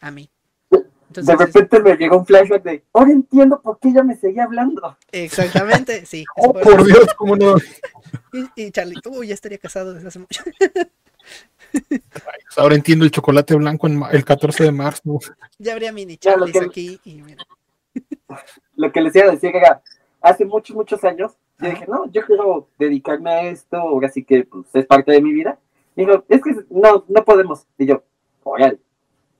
a 0.00 0.10
mí. 0.10 0.30
De 0.70 1.20
es- 1.20 1.28
repente 1.38 1.80
me 1.80 1.96
llegó 1.98 2.16
un 2.16 2.24
flashback 2.24 2.62
de, 2.62 2.82
ahora 2.94 3.10
entiendo 3.10 3.60
por 3.60 3.78
qué 3.78 3.90
ella 3.90 4.04
me 4.04 4.16
seguía 4.16 4.44
hablando. 4.44 4.96
exactamente, 5.12 6.06
sí. 6.06 6.24
Oh, 6.34 6.54
por. 6.54 6.82
Dios, 6.86 7.14
cómo 7.18 7.36
no. 7.36 7.56
Y, 8.32 8.48
y 8.54 8.70
Charlie, 8.70 9.00
uy, 9.06 9.26
ya 9.26 9.34
estaría 9.34 9.58
casado 9.58 9.92
desde 9.92 10.08
hace 10.08 10.20
mucho. 10.20 10.42
Ahora 12.56 12.74
entiendo 12.74 13.04
el 13.04 13.10
chocolate 13.10 13.54
blanco 13.54 13.86
en 13.86 14.02
el 14.10 14.24
14 14.24 14.64
de 14.64 14.72
marzo. 14.72 15.18
Ya 15.58 15.72
habría 15.72 15.92
mini 15.92 16.16
que- 16.16 16.66
aquí 16.66 17.00
y 17.04 17.22
mira. 17.22 17.44
Lo 18.76 18.92
que 18.92 19.00
les 19.00 19.14
iba 19.16 19.26
a 19.26 19.30
decir 19.32 19.54
era, 19.54 19.82
hace 20.20 20.44
muchos, 20.44 20.74
muchos 20.76 21.02
años, 21.04 21.32
yo 21.58 21.68
dije, 21.68 21.84
no, 21.86 22.10
yo 22.10 22.24
quiero 22.24 22.68
dedicarme 22.78 23.30
a 23.30 23.42
esto, 23.50 23.76
ahora 23.76 24.08
sí 24.08 24.24
que 24.24 24.44
pues, 24.44 24.66
es 24.74 24.86
parte 24.86 25.12
de 25.12 25.20
mi 25.20 25.32
vida. 25.32 25.58
Y 25.96 26.06
dijo, 26.06 26.24
es 26.28 26.40
que 26.42 26.54
no, 26.70 27.04
no 27.08 27.24
podemos. 27.24 27.66
Y 27.76 27.86
yo, 27.86 28.02
órale. 28.42 28.78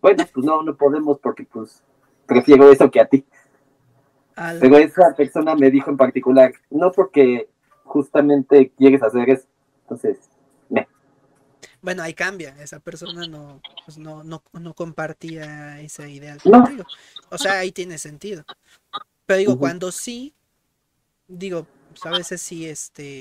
Bueno, 0.02 0.24
pues 0.32 0.44
no, 0.44 0.62
no 0.62 0.77
podemos 0.77 1.19
porque 1.20 1.44
pues 1.44 1.82
prefiero 2.27 2.70
eso 2.70 2.90
que 2.90 3.01
a 3.01 3.07
ti. 3.07 3.24
Al- 4.36 4.59
Pero 4.61 4.77
esa 4.78 5.15
persona 5.16 5.55
me 5.55 5.70
dijo 5.70 5.90
en 5.90 5.97
particular, 5.97 6.52
no 6.70 6.90
porque 6.93 7.48
justamente 7.85 8.70
quieres 8.77 9.02
hacer 9.02 9.31
eso. 9.31 9.47
Entonces, 9.82 10.19
Bueno, 11.82 12.02
ahí 12.02 12.15
cambia. 12.15 12.55
Esa 12.62 12.81
persona 12.81 13.27
no, 13.27 13.61
pues 13.85 13.98
no, 13.98 14.23
no, 14.24 14.43
no 14.52 14.74
compartía 14.74 15.81
esa 15.81 16.09
idea 16.09 16.36
contigo. 16.39 16.85
O 17.31 17.39
sea, 17.39 17.59
ahí 17.61 17.73
tiene 17.73 17.98
sentido. 17.98 18.44
Pero 19.27 19.39
digo, 19.39 19.59
cuando 19.59 19.93
sí, 19.93 20.35
digo, 21.28 21.66
pues 21.90 22.05
a 22.07 22.11
veces 22.11 22.43
sí, 22.43 22.66
este, 22.69 23.20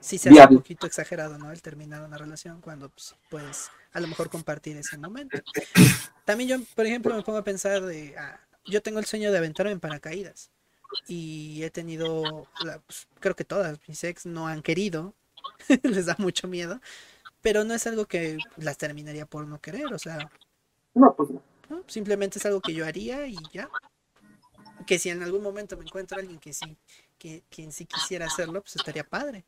sí 0.00 0.18
se 0.18 0.30
hace 0.30 0.38
un 0.40 0.58
poquito 0.58 0.86
exagerado, 0.86 1.38
¿no? 1.38 1.52
El 1.52 1.62
terminar 1.62 2.02
una 2.02 2.18
relación 2.18 2.60
cuando 2.60 2.88
pues, 2.90 3.14
puedes 3.30 3.70
a 3.92 4.00
lo 4.00 4.08
mejor 4.08 4.30
compartir 4.30 4.76
ese 4.76 4.96
momento. 4.98 5.38
También 6.24 6.48
yo, 6.50 6.66
por 6.74 6.86
ejemplo, 6.86 7.14
me 7.14 7.22
pongo 7.22 7.38
a 7.38 7.44
pensar 7.44 7.82
de, 7.82 8.16
ah, 8.18 8.40
yo 8.66 8.82
tengo 8.82 8.98
el 8.98 9.06
sueño 9.06 9.30
de 9.32 9.38
aventarme 9.38 9.72
en 9.72 9.80
paracaídas. 9.80 10.50
Y 11.08 11.62
he 11.62 11.70
tenido, 11.70 12.46
la- 12.64 12.78
pues, 12.80 13.06
creo 13.20 13.34
que 13.36 13.44
todas 13.44 13.78
mis 13.88 14.02
ex 14.04 14.26
no 14.26 14.46
han 14.48 14.62
querido, 14.62 15.14
les 15.82 16.06
da 16.06 16.16
mucho 16.18 16.48
miedo, 16.48 16.80
pero 17.42 17.64
no 17.64 17.74
es 17.74 17.86
algo 17.86 18.06
que 18.06 18.38
las 18.56 18.78
terminaría 18.78 19.26
por 19.26 19.46
no 19.46 19.60
querer, 19.60 19.92
o 19.92 19.98
sea, 19.98 20.30
no, 20.94 21.14
pues 21.14 21.30
no. 21.30 21.42
¿no? 21.68 21.82
simplemente 21.86 22.38
es 22.38 22.46
algo 22.46 22.60
que 22.60 22.72
yo 22.74 22.86
haría 22.86 23.26
y 23.26 23.36
ya. 23.52 23.68
Que 24.86 24.98
si 24.98 25.10
en 25.10 25.22
algún 25.22 25.42
momento 25.42 25.76
me 25.76 25.84
encuentro 25.84 26.18
alguien 26.18 26.38
que 26.38 26.52
sí, 26.52 26.76
que 27.18 27.42
quien 27.50 27.72
sí 27.72 27.84
quisiera 27.86 28.26
hacerlo, 28.26 28.62
pues 28.62 28.76
estaría 28.76 29.04
padre. 29.04 29.44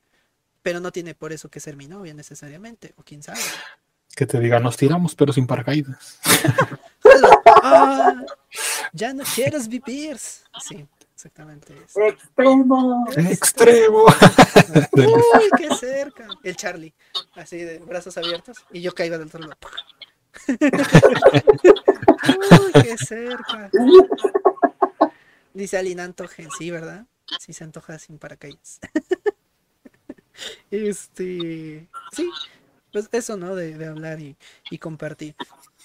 Pero 0.62 0.80
no 0.80 0.92
tiene 0.92 1.14
por 1.14 1.32
eso 1.32 1.48
que 1.48 1.60
ser 1.60 1.76
mi 1.76 1.86
novia 1.88 2.14
necesariamente, 2.14 2.94
o 2.96 3.02
quién 3.02 3.22
sabe. 3.22 3.40
Que 4.14 4.26
te 4.26 4.38
diga, 4.38 4.60
nos 4.60 4.76
tiramos, 4.76 5.14
pero 5.14 5.32
sin 5.32 5.46
paracaídas. 5.46 6.20
"Ah, 7.62 8.22
ya 8.92 9.12
no 9.12 9.24
quieres 9.34 9.68
vivir. 9.68 10.18
Sí, 10.18 10.86
exactamente 11.14 11.74
eso. 11.84 12.00
Extremo. 12.00 13.06
Extremo. 13.16 14.04
Uy, 14.92 15.50
qué 15.56 15.74
cerca. 15.74 16.28
El 16.42 16.56
Charlie, 16.56 16.94
así 17.34 17.58
de 17.58 17.78
brazos 17.78 18.16
abiertos, 18.18 18.64
y 18.72 18.80
yo 18.80 18.92
caigo 18.92 19.18
del 19.18 19.28
otro 19.28 19.40
lado. 19.40 19.56
Uy, 22.60 22.82
qué 22.82 22.98
cerca. 22.98 23.70
Dice 25.54 25.78
Alina 25.78 26.04
Antojen, 26.04 26.48
sí, 26.58 26.70
¿verdad? 26.70 27.06
Sí 27.38 27.52
se 27.52 27.64
antoja 27.64 27.98
sin 27.98 28.18
paracaídas. 28.18 28.80
este, 30.70 31.88
sí, 32.12 32.30
pues 32.92 33.08
eso, 33.12 33.36
¿no? 33.36 33.54
De, 33.54 33.78
de 33.78 33.86
hablar 33.86 34.20
y, 34.20 34.36
y, 34.70 34.78
compartir. 34.78 35.36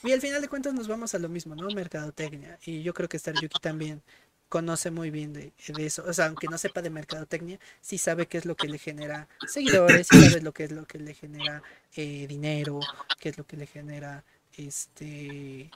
Y 0.04 0.12
al 0.12 0.22
final 0.22 0.42
de 0.42 0.48
cuentas 0.48 0.74
nos 0.74 0.88
vamos 0.88 1.14
a 1.14 1.20
lo 1.20 1.30
mismo, 1.30 1.56
¿no? 1.56 1.68
Mercadotecnia. 1.70 2.58
Y 2.66 2.82
yo 2.82 2.94
creo 2.94 3.08
que 3.08 3.20
Yuki 3.20 3.60
también 3.62 4.02
conoce 4.50 4.92
muy 4.92 5.12
bien 5.12 5.32
de, 5.32 5.54
eso. 5.78 6.04
O 6.06 6.14
sea, 6.14 6.26
aunque 6.26 6.48
no 6.48 6.58
sepa 6.58 6.82
de 6.82 6.90
mercadotecnia, 6.90 7.60
sí 7.82 7.98
sabe 7.98 8.28
qué 8.28 8.40
es 8.40 8.46
lo 8.46 8.56
que 8.56 8.68
le 8.68 8.80
genera 8.80 9.30
seguidores, 9.48 10.08
sí 10.08 10.20
sabe 10.30 10.42
lo 10.42 10.52
que 10.52 10.66
es 10.66 10.72
lo 10.72 10.86
que 10.86 10.98
le 10.98 11.14
genera 11.14 11.62
eh, 11.96 12.28
dinero, 12.28 12.80
qué 13.20 13.30
es 13.30 13.38
lo 13.38 13.46
que 13.46 13.58
le 13.58 13.68
genera 13.68 14.26
este 14.58 15.72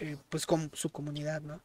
eh, 0.00 0.16
pues 0.28 0.44
con 0.44 0.70
su 0.74 0.90
comunidad, 0.90 1.40
¿no? 1.42 1.62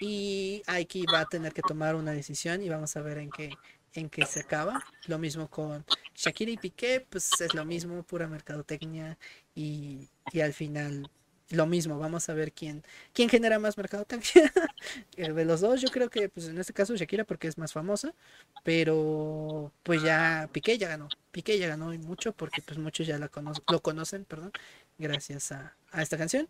Y 0.00 0.62
Aiki 0.66 1.04
va 1.06 1.20
a 1.20 1.26
tener 1.26 1.52
que 1.52 1.62
tomar 1.62 1.94
una 1.94 2.12
decisión 2.12 2.62
y 2.62 2.68
vamos 2.68 2.96
a 2.96 3.02
ver 3.02 3.18
en 3.18 3.30
qué 3.30 3.50
en 3.92 4.08
qué 4.08 4.26
se 4.26 4.40
acaba. 4.40 4.84
Lo 5.06 5.18
mismo 5.18 5.48
con 5.48 5.84
Shakira 6.14 6.50
y 6.50 6.56
Piqué, 6.56 7.06
pues 7.08 7.30
es 7.40 7.54
lo 7.54 7.64
mismo, 7.64 8.02
pura 8.02 8.26
mercadotecnia 8.26 9.18
y, 9.54 10.08
y 10.32 10.40
al 10.40 10.52
final 10.52 11.10
lo 11.50 11.66
mismo, 11.66 11.98
vamos 11.98 12.28
a 12.28 12.34
ver 12.34 12.52
quién, 12.52 12.84
quién 13.12 13.28
genera 13.28 13.58
más 13.58 13.76
mercadotecnia. 13.76 14.52
de 15.16 15.44
los 15.44 15.60
dos, 15.60 15.80
yo 15.80 15.88
creo 15.90 16.08
que 16.10 16.28
pues 16.28 16.48
en 16.48 16.58
este 16.58 16.72
caso 16.72 16.96
Shakira 16.96 17.24
porque 17.24 17.48
es 17.48 17.58
más 17.58 17.72
famosa, 17.72 18.14
pero 18.62 19.72
pues 19.82 20.02
ya 20.02 20.48
Piqué 20.52 20.78
ya 20.78 20.88
ganó. 20.88 21.08
Piqué 21.32 21.58
ya 21.58 21.68
ganó 21.68 21.86
mucho 21.98 22.32
porque 22.32 22.62
pues 22.62 22.78
muchos 22.78 23.06
ya 23.06 23.18
la 23.18 23.30
lo 23.70 23.80
conocen, 23.80 24.24
perdón, 24.24 24.52
gracias 24.98 25.52
a, 25.52 25.76
a 25.90 26.02
esta 26.02 26.16
canción. 26.16 26.48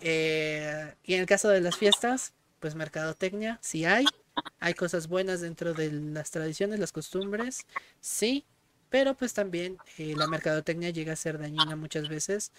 Eh, 0.00 0.94
y 1.04 1.14
en 1.14 1.20
el 1.20 1.26
caso 1.26 1.48
de 1.48 1.60
las 1.60 1.76
fiestas, 1.76 2.32
pues 2.60 2.74
mercadotecnia, 2.74 3.58
sí 3.62 3.84
hay. 3.84 4.06
Hay 4.60 4.74
cosas 4.74 5.08
buenas 5.08 5.40
dentro 5.40 5.74
de 5.74 5.90
las 5.92 6.30
tradiciones, 6.30 6.78
las 6.78 6.92
costumbres, 6.92 7.66
sí, 8.00 8.46
pero 8.88 9.14
pues 9.14 9.34
también 9.34 9.76
eh, 9.98 10.14
la 10.16 10.26
mercadotecnia 10.28 10.90
llega 10.90 11.12
a 11.12 11.16
ser 11.16 11.38
dañina 11.38 11.76
muchas 11.76 12.08
veces 12.08 12.52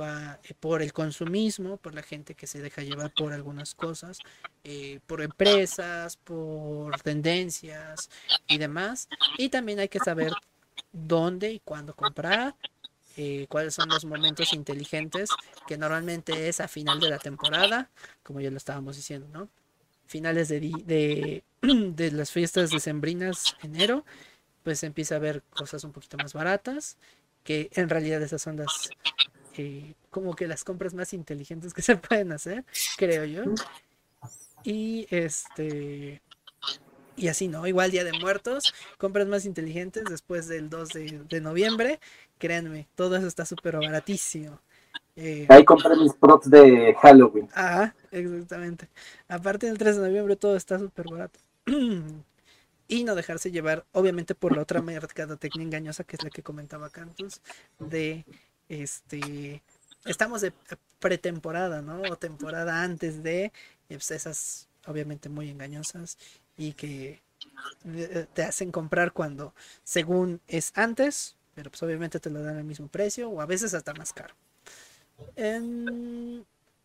eh, 0.00 0.54
por 0.60 0.82
el 0.82 0.92
consumismo, 0.92 1.76
por 1.76 1.94
la 1.94 2.02
gente 2.02 2.34
que 2.34 2.46
se 2.46 2.60
deja 2.60 2.82
llevar 2.82 3.12
por 3.12 3.32
algunas 3.32 3.74
cosas, 3.74 4.18
eh, 4.64 5.00
por 5.06 5.22
empresas, 5.22 6.16
por 6.16 7.00
tendencias 7.00 8.08
y 8.46 8.58
demás. 8.58 9.08
Y 9.36 9.48
también 9.48 9.80
hay 9.80 9.88
que 9.88 9.98
saber 9.98 10.32
dónde 10.92 11.52
y 11.52 11.60
cuándo 11.60 11.94
comprar, 11.94 12.54
eh, 13.16 13.46
cuáles 13.48 13.74
son 13.74 13.88
los 13.88 14.04
momentos 14.04 14.52
inteligentes, 14.52 15.30
que 15.66 15.76
normalmente 15.76 16.48
es 16.48 16.60
a 16.60 16.68
final 16.68 17.00
de 17.00 17.10
la 17.10 17.18
temporada, 17.18 17.90
como 18.22 18.40
ya 18.40 18.50
lo 18.50 18.56
estábamos 18.56 18.96
diciendo, 18.96 19.26
¿no? 19.32 19.48
Finales 20.06 20.48
de, 20.48 21.42
de, 21.62 22.10
las 22.12 22.30
fiestas 22.30 22.70
decembrinas, 22.70 23.56
enero, 23.62 24.04
pues 24.62 24.82
empieza 24.84 25.14
a 25.14 25.18
haber 25.18 25.42
cosas 25.42 25.82
un 25.84 25.92
poquito 25.92 26.16
más 26.16 26.32
baratas, 26.32 26.96
que 27.42 27.70
en 27.72 27.88
realidad 27.88 28.22
esas 28.22 28.42
son 28.42 28.56
las 28.56 28.90
como 30.10 30.34
que 30.34 30.46
las 30.46 30.64
compras 30.64 30.94
más 30.94 31.12
inteligentes 31.12 31.74
que 31.74 31.82
se 31.82 31.96
pueden 31.96 32.32
hacer, 32.32 32.64
creo 32.96 33.24
yo. 33.24 33.44
Y 34.64 35.06
este 35.10 36.20
y 37.18 37.28
así, 37.28 37.48
¿no? 37.48 37.66
Igual 37.66 37.90
Día 37.90 38.04
de 38.04 38.12
Muertos, 38.12 38.72
compras 38.96 39.26
más 39.26 39.44
inteligentes 39.44 40.04
después 40.08 40.46
del 40.46 40.70
2 40.70 40.88
de, 41.28 41.40
noviembre, 41.40 41.98
créanme, 42.38 42.86
todo 42.94 43.16
eso 43.16 43.26
está 43.26 43.44
súper 43.44 43.76
baratísimo. 43.76 44.60
Eh, 45.16 45.46
Ahí 45.48 45.64
compré 45.64 45.96
mis 45.96 46.14
props 46.14 46.48
de 46.48 46.94
Halloween. 47.02 47.48
Ajá, 47.52 47.94
exactamente. 48.12 48.88
Aparte 49.26 49.66
del 49.66 49.78
3 49.78 49.96
de 49.96 50.02
noviembre 50.06 50.36
todo 50.36 50.56
está 50.56 50.78
súper 50.78 51.06
barato. 51.10 51.40
y 52.88 53.04
no 53.04 53.14
dejarse 53.16 53.50
llevar, 53.50 53.84
obviamente, 53.92 54.36
por 54.36 54.54
la 54.54 54.62
otra 54.62 54.80
mercadotecnia 54.80 55.64
engañosa 55.64 56.04
que 56.04 56.16
es 56.16 56.22
la 56.22 56.30
que 56.30 56.42
comentaba 56.42 56.88
Cantus, 56.88 57.42
de 57.80 58.24
este, 58.68 59.62
estamos 60.04 60.40
de 60.40 60.52
pretemporada, 60.98 61.82
¿no? 61.82 62.02
O 62.02 62.16
temporada 62.16 62.82
antes 62.82 63.22
de, 63.22 63.52
pues, 63.88 64.10
esas 64.10 64.68
obviamente 64.86 65.28
muy 65.28 65.50
engañosas 65.50 66.18
y 66.56 66.72
que 66.72 67.20
eh, 67.84 68.26
te 68.32 68.42
hacen 68.42 68.72
comprar 68.72 69.12
cuando 69.12 69.54
según 69.84 70.40
es 70.48 70.72
antes, 70.74 71.36
pero 71.54 71.70
pues 71.70 71.82
obviamente 71.82 72.20
te 72.20 72.30
lo 72.30 72.42
dan 72.42 72.56
al 72.56 72.64
mismo 72.64 72.88
precio 72.88 73.28
o 73.30 73.40
a 73.40 73.46
veces 73.46 73.74
hasta 73.74 73.94
más 73.94 74.12
caro. 74.12 74.34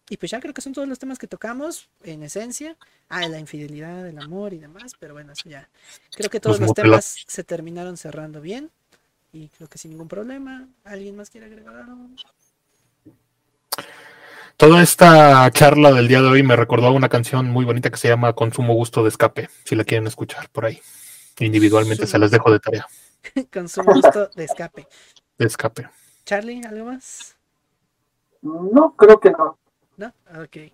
Y 0.10 0.18
pues 0.18 0.32
ya 0.32 0.40
creo 0.42 0.54
que 0.54 0.62
son 0.62 0.74
todos 0.74 0.88
los 0.88 1.00
temas 1.00 1.18
que 1.18 1.28
tocamos 1.28 1.90
en 2.04 2.24
esencia. 2.24 2.76
Ah, 3.10 3.28
la 3.28 3.40
infidelidad, 3.40 4.06
el 4.08 4.20
amor 4.20 4.54
y 4.54 4.60
demás, 4.60 4.94
pero 5.00 5.14
bueno, 5.14 5.32
eso 5.34 5.50
ya. 5.50 5.70
Creo 6.16 6.30
que 6.30 6.40
todos 6.40 6.60
los 6.60 6.74
temas 6.74 7.24
se 7.26 7.44
terminaron 7.44 7.98
cerrando 7.98 8.42
bien. 8.42 8.70
Y 9.34 9.50
creo 9.50 9.68
que 9.68 9.80
sin 9.80 9.92
ningún 9.92 10.08
problema. 10.08 10.68
¿Alguien 10.84 11.16
más 11.16 11.32
quiere 11.32 11.48
agregar 11.48 11.76
algo? 11.76 12.08
Toda 14.58 14.84
esta 14.84 15.50
charla 15.50 15.92
del 15.92 16.08
día 16.08 16.22
de 16.22 16.28
hoy 16.28 16.44
me 16.44 16.56
recordó 16.56 16.88
a 16.88 16.92
una 16.92 17.10
canción 17.10 17.50
muy 17.50 17.66
bonita 17.66 17.90
que 17.90 17.98
se 17.98 18.08
llama 18.08 18.34
Consumo 18.34 18.76
Gusto 18.76 19.02
de 19.02 19.10
Escape, 19.10 19.50
si 19.66 19.76
la 19.76 19.84
quieren 19.84 20.06
escuchar 20.06 20.50
por 20.50 20.66
ahí. 20.66 20.80
Individualmente 21.40 22.06
se 22.06 22.20
las 22.20 22.30
dejo 22.30 22.52
de 22.52 22.60
tarea. 22.60 22.88
Consumo 23.52 23.92
Gusto 23.96 24.30
de 24.36 24.44
Escape. 24.44 24.88
De 25.40 25.46
Escape. 25.48 25.90
Charlie, 26.24 26.62
¿algo 26.68 26.86
más? 26.86 27.36
No, 28.44 28.96
creo 28.96 29.20
que 29.20 29.32
no. 29.32 29.58
¿No? 29.98 30.14
Ok. 30.44 30.72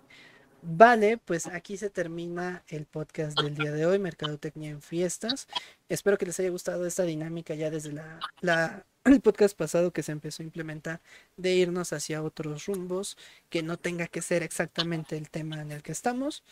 Vale, 0.62 1.16
pues 1.16 1.46
aquí 1.46 1.78
se 1.78 1.88
termina 1.88 2.62
el 2.68 2.84
podcast 2.84 3.38
del 3.40 3.54
día 3.54 3.72
de 3.72 3.86
hoy, 3.86 3.98
Mercadotecnia 3.98 4.68
en 4.68 4.82
Fiestas. 4.82 5.48
Espero 5.88 6.18
que 6.18 6.26
les 6.26 6.38
haya 6.38 6.50
gustado 6.50 6.84
esta 6.86 7.04
dinámica 7.04 7.54
ya 7.54 7.70
desde 7.70 7.92
la, 7.92 8.84
el 9.04 9.20
podcast 9.22 9.56
pasado 9.56 9.90
que 9.90 10.02
se 10.02 10.12
empezó 10.12 10.42
a 10.42 10.44
implementar 10.44 11.00
de 11.38 11.54
irnos 11.54 11.94
hacia 11.94 12.22
otros 12.22 12.66
rumbos, 12.66 13.16
que 13.48 13.62
no 13.62 13.78
tenga 13.78 14.06
que 14.06 14.20
ser 14.20 14.42
exactamente 14.42 15.16
el 15.16 15.30
tema 15.30 15.62
en 15.62 15.72
el 15.72 15.82
que 15.82 15.92
estamos. 15.92 16.44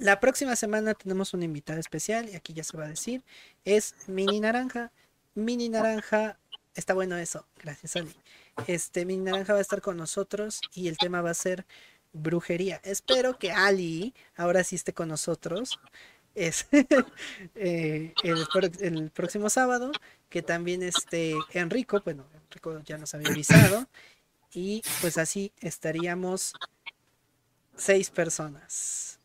La 0.00 0.18
próxima 0.18 0.56
semana 0.56 0.94
tenemos 0.94 1.34
una 1.34 1.44
invitada 1.44 1.78
especial 1.78 2.28
y 2.28 2.34
aquí 2.34 2.52
ya 2.52 2.64
se 2.64 2.76
va 2.76 2.86
a 2.86 2.88
decir, 2.88 3.22
es 3.64 3.94
Mini 4.08 4.40
Naranja. 4.40 4.90
Mini 5.36 5.68
Naranja, 5.68 6.36
está 6.74 6.94
bueno 6.94 7.16
eso, 7.16 7.46
gracias 7.62 7.94
Ali. 7.94 8.14
Este 8.66 9.04
Mini 9.04 9.22
Naranja 9.22 9.52
va 9.52 9.60
a 9.60 9.62
estar 9.62 9.80
con 9.80 9.96
nosotros 9.96 10.60
y 10.74 10.88
el 10.88 10.98
tema 10.98 11.22
va 11.22 11.30
a 11.30 11.34
ser 11.34 11.64
brujería. 12.12 12.80
Espero 12.84 13.38
que 13.38 13.52
Ali 13.52 14.14
ahora 14.36 14.64
sí 14.64 14.76
esté 14.76 14.92
con 14.92 15.08
nosotros. 15.08 15.78
Es 16.34 16.66
eh, 17.54 18.12
el, 18.22 19.10
próximo 19.10 19.50
sábado, 19.50 19.90
que 20.28 20.42
también 20.42 20.82
esté 20.82 21.34
Enrico, 21.52 22.00
bueno, 22.04 22.26
Enrico 22.34 22.80
ya 22.84 22.96
nos 22.96 23.14
había 23.14 23.30
avisado, 23.30 23.88
y 24.52 24.82
pues 25.00 25.18
así 25.18 25.52
estaríamos 25.60 26.54
seis 27.76 28.10
personas. 28.10 29.17